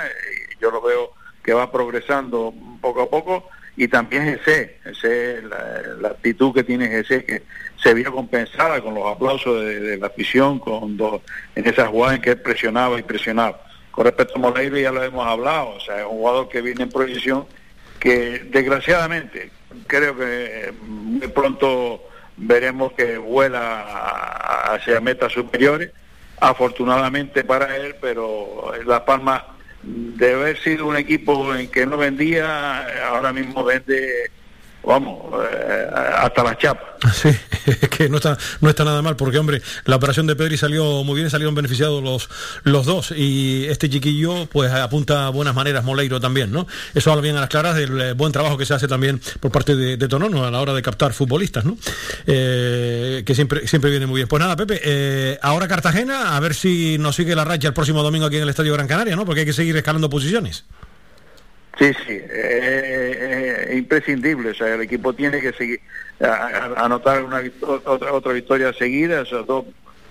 yo 0.59 0.71
lo 0.71 0.81
veo 0.81 1.11
que 1.43 1.53
va 1.53 1.71
progresando 1.71 2.53
poco 2.81 3.01
a 3.01 3.09
poco 3.09 3.49
y 3.75 3.87
también 3.87 4.27
ese, 4.27 4.77
ese 4.85 5.41
la, 5.41 6.09
actitud 6.09 6.53
que 6.53 6.63
tiene 6.63 6.99
ese 6.99 7.25
que 7.25 7.43
se 7.81 7.93
vio 7.93 8.13
compensada 8.13 8.81
con 8.81 8.93
los 8.93 9.05
aplausos 9.05 9.65
de, 9.65 9.97
la 9.97 10.07
afición 10.07 10.59
con 10.59 10.95
dos, 10.95 11.21
en 11.55 11.67
esas 11.67 11.89
jugadas 11.89 12.17
en 12.17 12.21
que 12.21 12.35
presionaba 12.35 12.99
y 12.99 13.03
presionaba. 13.03 13.61
Con 13.91 14.05
respecto 14.05 14.35
a 14.35 14.39
Moleiro 14.39 14.77
ya 14.77 14.91
lo 14.91 15.03
hemos 15.03 15.25
hablado, 15.25 15.69
o 15.69 15.79
sea, 15.79 15.99
es 15.99 16.03
un 16.03 16.11
jugador 16.11 16.49
que 16.49 16.61
viene 16.61 16.83
en 16.83 16.89
proyección 16.89 17.45
que 17.99 18.39
desgraciadamente 18.51 19.51
creo 19.87 20.15
que 20.15 20.73
muy 20.81 21.27
pronto 21.27 22.01
veremos 22.37 22.93
que 22.93 23.17
vuela 23.17 23.81
hacia 24.73 24.99
metas 25.01 25.31
superiores, 25.33 25.91
afortunadamente 26.39 27.43
para 27.43 27.75
él, 27.77 27.95
pero 28.01 28.73
Las 28.85 29.01
Palmas 29.01 29.43
de 29.83 30.33
haber 30.33 30.57
sido 30.59 30.87
un 30.87 30.95
equipo 30.95 31.53
en 31.55 31.67
que 31.69 31.85
no 31.85 31.97
vendía, 31.97 32.87
ahora 33.07 33.33
mismo 33.33 33.63
vende 33.63 34.31
vamos, 34.83 35.33
eh, 35.51 35.87
hasta 36.17 36.43
la 36.43 36.57
chapa. 36.57 36.97
Sí, 37.13 37.29
es 37.29 37.52
que 37.89 38.09
no 38.09 38.17
está, 38.17 38.37
no 38.61 38.69
está 38.69 38.83
nada 38.83 39.01
mal, 39.01 39.15
porque 39.15 39.37
hombre, 39.37 39.61
la 39.85 39.95
operación 39.95 40.27
de 40.27 40.35
Pedri 40.35 40.57
salió 40.57 41.03
muy 41.03 41.15
bien, 41.15 41.29
salieron 41.29 41.55
beneficiados 41.55 42.03
los, 42.03 42.29
los 42.63 42.85
dos, 42.85 43.11
y 43.15 43.65
este 43.65 43.89
chiquillo 43.89 44.47
pues 44.47 44.71
apunta 44.71 45.27
a 45.27 45.29
buenas 45.29 45.55
maneras, 45.55 45.83
Moleiro 45.83 46.19
también, 46.19 46.51
¿no? 46.51 46.67
Eso 46.93 47.11
habla 47.11 47.21
bien 47.21 47.37
a 47.37 47.41
las 47.41 47.49
claras 47.49 47.75
del 47.75 48.01
eh, 48.01 48.13
buen 48.13 48.31
trabajo 48.31 48.57
que 48.57 48.65
se 48.65 48.73
hace 48.73 48.87
también 48.87 49.21
por 49.39 49.51
parte 49.51 49.75
de, 49.75 49.97
de 49.97 50.07
Tonono 50.07 50.45
a 50.45 50.51
la 50.51 50.61
hora 50.61 50.73
de 50.73 50.81
captar 50.81 51.13
futbolistas, 51.13 51.65
¿no? 51.65 51.77
Eh, 52.25 53.23
que 53.25 53.35
siempre, 53.35 53.67
siempre 53.67 53.89
viene 53.91 54.05
muy 54.05 54.19
bien. 54.19 54.27
Pues 54.27 54.39
nada, 54.39 54.55
Pepe, 54.55 55.39
ahora 55.41 55.67
Cartagena, 55.67 56.35
a 56.35 56.39
ver 56.39 56.53
si 56.53 56.97
nos 56.97 57.15
sigue 57.15 57.35
la 57.35 57.45
racha 57.45 57.67
el 57.67 57.73
próximo 57.73 58.03
domingo 58.03 58.25
aquí 58.25 58.37
en 58.37 58.43
el 58.43 58.49
Estadio 58.49 58.73
Gran 58.73 58.87
Canaria, 58.87 59.15
¿no? 59.15 59.25
Porque 59.25 59.41
hay 59.41 59.45
que 59.45 59.53
seguir 59.53 59.75
escalando 59.75 60.09
posiciones. 60.09 60.65
Sí, 61.77 61.91
sí, 62.05 62.21
es 62.31 63.75
imprescindible. 63.75 64.51
O 64.51 64.53
sea, 64.53 64.75
el 64.75 64.81
equipo 64.81 65.13
tiene 65.13 65.41
que 65.41 65.53
seguir 65.53 65.79
anotar 66.77 67.23
una 67.23 67.41
otra, 67.61 68.13
otra 68.13 68.33
victoria 68.33 68.71
seguida, 68.73 69.21
o 69.21 69.25
sea, 69.25 69.39
dos, 69.39 69.65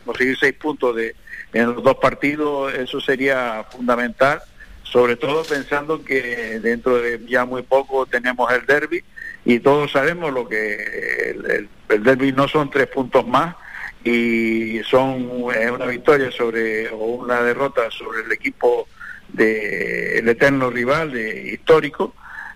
conseguir 0.04 0.36
seis 0.38 0.54
puntos 0.54 0.96
de 0.96 1.14
en 1.52 1.74
los 1.74 1.82
dos 1.82 1.96
partidos, 1.96 2.72
eso 2.74 3.00
sería 3.00 3.64
fundamental. 3.70 4.40
Sobre 4.82 5.16
todo 5.16 5.42
pensando 5.44 6.04
que 6.04 6.60
dentro 6.60 7.00
de 7.00 7.20
ya 7.26 7.44
muy 7.46 7.62
poco 7.62 8.04
tenemos 8.04 8.52
el 8.52 8.66
derby 8.66 9.02
y 9.44 9.58
todos 9.60 9.90
sabemos 9.90 10.32
lo 10.32 10.46
que 10.46 11.30
el, 11.30 11.68
el, 11.88 12.02
derby 12.02 12.32
no 12.32 12.46
son 12.46 12.68
tres 12.70 12.88
puntos 12.88 13.26
más 13.26 13.56
y 14.04 14.82
son 14.82 15.30
una 15.30 15.86
victoria 15.86 16.30
sobre 16.30 16.90
o 16.90 16.96
una 16.96 17.42
derrota 17.42 17.90
sobre 17.90 18.20
el 18.20 18.32
equipo 18.32 18.86
del 19.32 20.28
eterno 20.28 20.70
rival 20.70 21.12
de, 21.12 21.52
histórico 21.52 22.14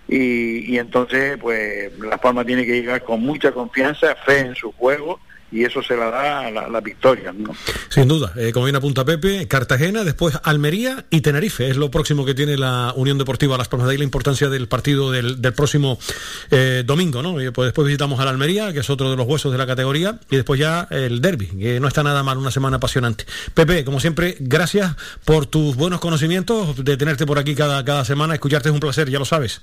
y, 0.09 0.73
y, 0.73 0.79
entonces 0.79 1.37
pues 1.39 1.99
Las 1.99 2.21
Palmas 2.21 2.47
tiene 2.47 2.65
que 2.65 2.81
llegar 2.81 3.03
con 3.03 3.21
mucha 3.21 3.53
confianza, 3.53 4.15
fe 4.15 4.41
en 4.41 4.55
su 4.55 4.73
juego 4.73 5.19
y 5.51 5.65
eso 5.65 5.83
se 5.83 5.97
la 5.97 6.11
da 6.11 6.51
la, 6.51 6.81
victoria. 6.81 7.33
¿no? 7.33 7.55
Sin 7.89 8.09
duda, 8.09 8.33
eh, 8.37 8.53
como 8.53 8.67
viene 8.67 8.79
apunta 8.79 9.05
Pepe, 9.05 9.47
Cartagena, 9.47 10.05
después 10.05 10.39
Almería 10.43 11.05
y 11.11 11.21
Tenerife. 11.21 11.69
Es 11.69 11.77
lo 11.77 11.91
próximo 11.91 12.25
que 12.25 12.35
tiene 12.35 12.57
la 12.57 12.93
Unión 12.97 13.19
Deportiva 13.19 13.57
Las 13.57 13.69
Palmas. 13.69 13.89
De 13.89 13.93
ahí 13.93 13.99
la 13.99 14.05
importancia 14.05 14.49
del 14.49 14.69
partido 14.69 15.11
del, 15.11 15.41
próximo 15.55 15.99
eh, 16.51 16.83
domingo. 16.85 17.23
¿no? 17.23 17.35
pues 17.53 17.67
después 17.69 17.87
visitamos 17.87 18.21
a 18.21 18.25
la 18.25 18.31
Almería, 18.31 18.73
que 18.73 18.81
es 18.81 18.91
otro 18.91 19.11
de 19.11 19.17
los 19.17 19.27
huesos 19.27 19.53
de 19.53 19.59
la 19.59 19.67
categoría, 19.67 20.19
y 20.31 20.37
después 20.37 20.59
ya 20.59 20.89
el 20.91 21.21
derby, 21.21 21.47
que 21.47 21.81
no 21.81 21.89
está 21.89 22.03
nada 22.03 22.23
mal, 22.23 22.39
una 22.39 22.51
semana 22.51 22.77
apasionante. 22.79 23.25
Pepe, 23.55 23.85
como 23.85 24.01
siempre, 24.01 24.37
gracias 24.41 24.95
por 25.25 25.47
tus 25.47 25.77
buenos 25.77 26.01
conocimientos, 26.01 26.85
de 26.85 26.97
tenerte 26.97 27.27
por 27.27 27.39
aquí 27.39 27.55
cada, 27.55 27.85
cada 27.85 28.05
semana. 28.05 28.35
Escucharte 28.35 28.69
es 28.69 28.75
un 28.75 28.81
placer, 28.81 29.09
ya 29.11 29.19
lo 29.19 29.25
sabes 29.25 29.63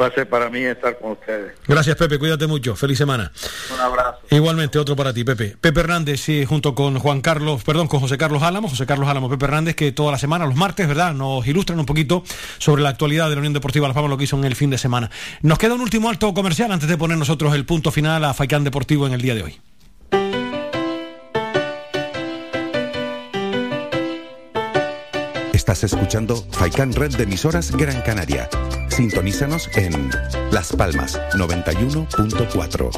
va 0.00 0.06
a 0.06 0.10
ser 0.12 0.28
para 0.28 0.48
mí 0.50 0.60
estar 0.60 0.98
con 0.98 1.12
ustedes. 1.12 1.54
Gracias, 1.66 1.96
Pepe. 1.96 2.18
Cuídate 2.18 2.46
mucho. 2.46 2.76
Feliz 2.76 2.98
semana. 2.98 3.32
Un 3.74 3.80
abrazo. 3.80 4.18
Igualmente, 4.30 4.78
otro 4.78 4.96
para 4.96 5.12
ti, 5.12 5.24
Pepe. 5.24 5.56
Pepe 5.60 5.80
Hernández, 5.80 6.20
sí, 6.20 6.44
junto 6.44 6.74
con 6.74 6.98
Juan 6.98 7.20
Carlos, 7.20 7.62
perdón, 7.64 7.88
con 7.88 8.00
José 8.00 8.18
Carlos 8.18 8.42
Álamo, 8.42 8.68
José 8.68 8.86
Carlos 8.86 9.08
Álamo, 9.08 9.28
Pepe 9.28 9.44
Hernández, 9.44 9.76
que 9.76 9.92
toda 9.92 10.12
la 10.12 10.18
semana, 10.18 10.46
los 10.46 10.56
martes, 10.56 10.88
¿verdad?, 10.88 11.14
nos 11.14 11.46
ilustran 11.46 11.78
un 11.78 11.86
poquito 11.86 12.24
sobre 12.58 12.82
la 12.82 12.90
actualidad 12.90 13.28
de 13.28 13.36
la 13.36 13.38
Unión 13.38 13.52
Deportiva 13.52 13.86
Las 13.86 13.94
Palmas, 13.94 14.10
lo 14.10 14.18
que 14.18 14.24
hizo 14.24 14.36
en 14.36 14.44
el 14.44 14.56
fin 14.56 14.70
de 14.70 14.78
semana. 14.78 15.10
Nos 15.42 15.58
queda 15.58 15.74
un 15.74 15.80
último 15.80 16.08
alto 16.08 16.32
comercial 16.34 16.72
antes 16.72 16.88
de 16.88 16.96
poner 16.96 17.18
nosotros 17.18 17.54
el 17.54 17.64
punto 17.64 17.90
final 17.90 18.24
a 18.24 18.34
Faicán 18.34 18.64
Deportivo 18.64 19.06
en 19.06 19.12
el 19.12 19.22
día 19.22 19.34
de 19.34 19.42
hoy. 19.42 19.60
Estás 25.52 25.82
escuchando 25.82 26.36
Faikan 26.52 26.92
Red 26.92 27.16
de 27.16 27.24
emisoras 27.24 27.72
Gran 27.72 28.00
Canaria. 28.02 28.48
Sintonízanos 28.96 29.68
en 29.74 30.10
Las 30.50 30.72
Palmas 30.72 31.20
91.4. 31.34 32.90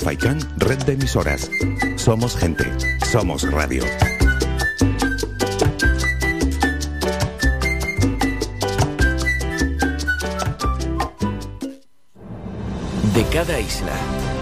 Faikan 0.00 0.38
Red 0.56 0.82
de 0.84 0.94
emisoras. 0.94 1.50
Somos 1.96 2.34
gente. 2.34 2.64
Somos 3.04 3.42
radio. 3.52 3.84
De 13.12 13.24
cada 13.30 13.60
isla, 13.60 13.92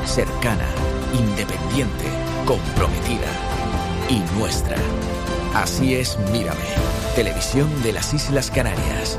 cercana, 0.07 0.69
independiente, 1.13 2.05
comprometida 2.47 3.27
y 4.09 4.21
nuestra. 4.39 4.77
Así 5.55 5.97
es, 5.97 6.17
mírame 6.33 6.61
Televisión 7.17 7.69
de 7.83 7.95
las 7.95 8.15
Islas 8.15 8.53
Canarias. 8.53 9.19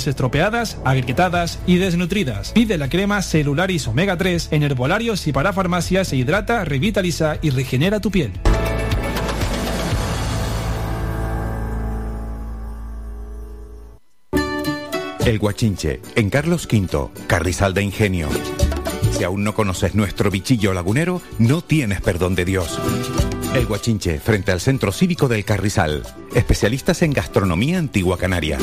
estropeadas, 0.07 0.77
agrietadas 0.85 1.59
y 1.65 1.77
desnutridas. 1.77 2.51
Pide 2.51 2.77
la 2.77 2.89
crema 2.89 3.21
Celularis 3.21 3.87
Omega 3.87 4.17
3 4.17 4.49
en 4.51 4.63
herbolarios 4.63 5.27
y 5.27 5.33
para 5.33 5.53
farmacias 5.53 6.09
se 6.09 6.17
hidrata, 6.17 6.65
revitaliza 6.65 7.37
y 7.41 7.49
regenera 7.49 7.99
tu 7.99 8.11
piel. 8.11 8.31
El 15.25 15.37
Guachinche, 15.37 16.01
en 16.15 16.29
Carlos 16.29 16.67
V, 16.69 17.09
Carrizal 17.27 17.73
de 17.73 17.83
Ingenio. 17.83 18.27
Si 19.11 19.23
aún 19.23 19.43
no 19.43 19.53
conoces 19.53 19.93
nuestro 19.93 20.31
bichillo 20.31 20.73
lagunero, 20.73 21.21
no 21.37 21.61
tienes 21.61 22.01
perdón 22.01 22.33
de 22.33 22.43
Dios. 22.43 22.79
El 23.53 23.67
Guachinche, 23.67 24.19
frente 24.19 24.51
al 24.51 24.59
Centro 24.59 24.91
Cívico 24.91 25.27
del 25.27 25.45
Carrizal. 25.45 26.03
Especialistas 26.33 27.01
en 27.01 27.13
gastronomía 27.13 27.77
antigua 27.77 28.17
canaria. 28.17 28.57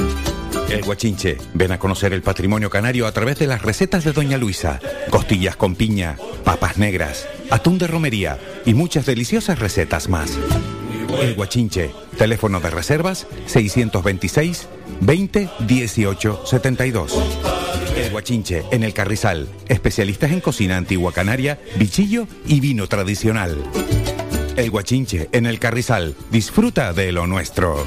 El 0.69 0.82
Guachinche, 0.82 1.39
ven 1.55 1.73
a 1.73 1.78
conocer 1.78 2.12
el 2.12 2.20
patrimonio 2.20 2.69
canario 2.69 3.07
a 3.07 3.12
través 3.12 3.39
de 3.39 3.47
las 3.47 3.62
recetas 3.62 4.05
de 4.05 4.12
Doña 4.12 4.36
Luisa. 4.36 4.81
Costillas 5.11 5.57
con 5.57 5.74
piña, 5.74 6.16
papas 6.45 6.77
negras, 6.77 7.27
atún 7.51 7.78
de 7.78 7.86
romería 7.86 8.39
y 8.66 8.74
muchas 8.74 9.07
deliciosas 9.07 9.59
recetas 9.59 10.11
más. 10.11 10.39
El 11.20 11.35
Guachinche, 11.35 11.90
teléfono 12.19 12.61
de 12.61 12.69
reservas 12.69 13.27
626 13.47 14.69
20 15.01 15.49
18 15.66 16.43
72. 16.45 17.19
El 17.97 18.11
Guachinche, 18.11 18.65
en 18.70 18.85
el 18.85 18.93
Carrizal, 18.93 19.49
especialistas 19.69 20.32
en 20.32 20.40
cocina 20.40 20.77
antigua 20.77 21.12
canaria, 21.12 21.59
bichillo 21.78 22.28
y 22.47 22.61
vino 22.61 22.86
tradicional. 22.89 23.57
El 24.57 24.70
Guachinche, 24.70 25.31
en 25.32 25.47
el 25.47 25.59
Carrizal, 25.59 26.15
disfruta 26.31 26.93
de 26.93 27.11
lo 27.11 27.27
nuestro. 27.27 27.86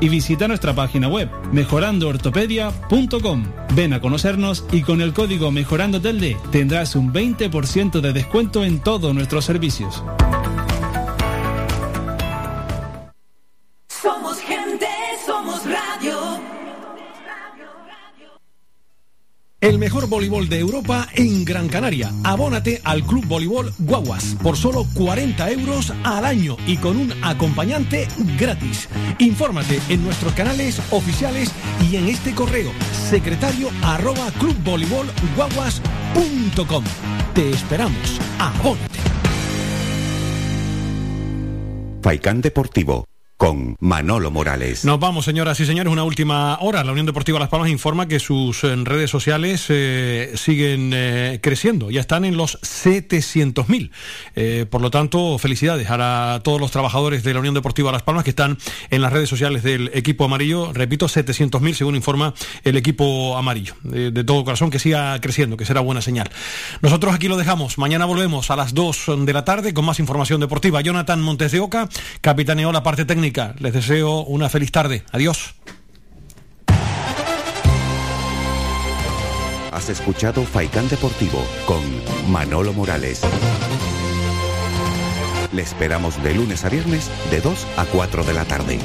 y 0.00 0.08
visita 0.08 0.48
nuestra 0.48 0.74
página 0.74 1.08
web 1.08 1.30
mejorandoortopedia.com. 1.52 3.44
Ven 3.74 3.92
a 3.92 4.00
conocernos 4.00 4.64
y 4.72 4.82
con 4.82 5.00
el 5.00 5.12
código 5.12 5.50
Mejorando 5.50 6.00
Telde 6.00 6.36
tendrás 6.50 6.96
un 6.96 7.12
20% 7.12 8.00
de 8.00 8.12
descuento 8.12 8.64
en 8.64 8.80
todos 8.80 9.14
nuestros 9.14 9.44
servicios. 9.44 10.02
El 19.64 19.78
mejor 19.78 20.08
voleibol 20.08 20.48
de 20.50 20.58
Europa 20.58 21.08
en 21.14 21.46
Gran 21.46 21.68
Canaria. 21.68 22.12
Abónate 22.22 22.82
al 22.84 23.02
Club 23.02 23.24
Voleibol 23.24 23.72
Guaguas 23.78 24.36
por 24.42 24.58
solo 24.58 24.86
40 24.92 25.50
euros 25.52 25.90
al 26.04 26.26
año 26.26 26.58
y 26.66 26.76
con 26.76 26.98
un 26.98 27.14
acompañante 27.24 28.06
gratis. 28.38 28.90
Infórmate 29.18 29.80
en 29.88 30.04
nuestros 30.04 30.34
canales 30.34 30.82
oficiales 30.90 31.50
y 31.90 31.96
en 31.96 32.08
este 32.08 32.34
correo 32.34 32.72
secretario 33.08 33.70
arroba 33.82 34.30
clubvoleibolguaguas.com. 34.38 36.84
Te 37.34 37.48
esperamos. 37.48 38.20
Abónate. 38.38 38.98
Faicán 42.02 42.42
Deportivo 42.42 43.06
con 43.36 43.76
Manolo 43.80 44.30
Morales. 44.30 44.84
Nos 44.84 45.00
vamos, 45.00 45.24
señoras 45.24 45.58
y 45.60 45.66
señores, 45.66 45.92
una 45.92 46.04
última 46.04 46.58
hora. 46.60 46.84
La 46.84 46.92
Unión 46.92 47.06
Deportiva 47.06 47.38
Las 47.38 47.48
Palmas 47.48 47.68
informa 47.68 48.06
que 48.06 48.20
sus 48.20 48.62
eh, 48.64 48.74
redes 48.84 49.10
sociales 49.10 49.66
eh, 49.68 50.32
siguen 50.36 50.92
eh, 50.94 51.40
creciendo, 51.42 51.90
ya 51.90 52.00
están 52.00 52.24
en 52.24 52.36
los 52.36 52.60
700.000. 52.62 53.90
Eh, 54.36 54.66
por 54.70 54.80
lo 54.80 54.90
tanto, 54.90 55.36
felicidades 55.38 55.88
a 55.90 56.40
todos 56.44 56.60
los 56.60 56.70
trabajadores 56.70 57.24
de 57.24 57.34
la 57.34 57.40
Unión 57.40 57.54
Deportiva 57.54 57.90
Las 57.90 58.02
Palmas 58.02 58.24
que 58.24 58.30
están 58.30 58.56
en 58.90 59.02
las 59.02 59.12
redes 59.12 59.28
sociales 59.28 59.62
del 59.62 59.90
equipo 59.94 60.24
amarillo. 60.24 60.72
Repito, 60.72 61.06
700.000 61.06 61.74
según 61.74 61.96
informa 61.96 62.34
el 62.62 62.76
equipo 62.76 63.36
amarillo. 63.36 63.74
De 63.82 64.24
todo 64.24 64.44
corazón, 64.44 64.70
que 64.70 64.78
siga 64.78 65.20
creciendo, 65.20 65.56
que 65.56 65.64
será 65.64 65.80
buena 65.80 66.00
señal. 66.00 66.30
Nosotros 66.82 67.14
aquí 67.14 67.28
lo 67.28 67.36
dejamos. 67.36 67.78
Mañana 67.78 68.04
volvemos 68.04 68.50
a 68.50 68.56
las 68.56 68.74
2 68.74 69.06
de 69.26 69.32
la 69.32 69.44
tarde 69.44 69.74
con 69.74 69.84
más 69.84 69.98
información 69.98 70.40
deportiva. 70.40 70.80
Jonathan 70.80 71.20
Montes 71.20 71.52
de 71.52 71.60
Oca 71.60 71.88
capitaneó 72.20 72.72
la 72.72 72.82
parte 72.82 73.04
técnica. 73.24 73.54
Les 73.58 73.72
deseo 73.72 74.24
una 74.24 74.48
feliz 74.48 74.70
tarde. 74.70 75.02
Adiós. 75.12 75.54
Has 79.72 79.88
escuchado 79.88 80.44
Faicán 80.44 80.88
Deportivo 80.88 81.42
con 81.66 81.82
Manolo 82.30 82.72
Morales. 82.72 83.22
Le 85.52 85.62
esperamos 85.62 86.22
de 86.22 86.34
lunes 86.34 86.64
a 86.64 86.68
viernes 86.68 87.10
de 87.30 87.40
2 87.40 87.66
a 87.76 87.84
4 87.86 88.24
de 88.24 88.34
la 88.34 88.44
tarde. 88.44 88.78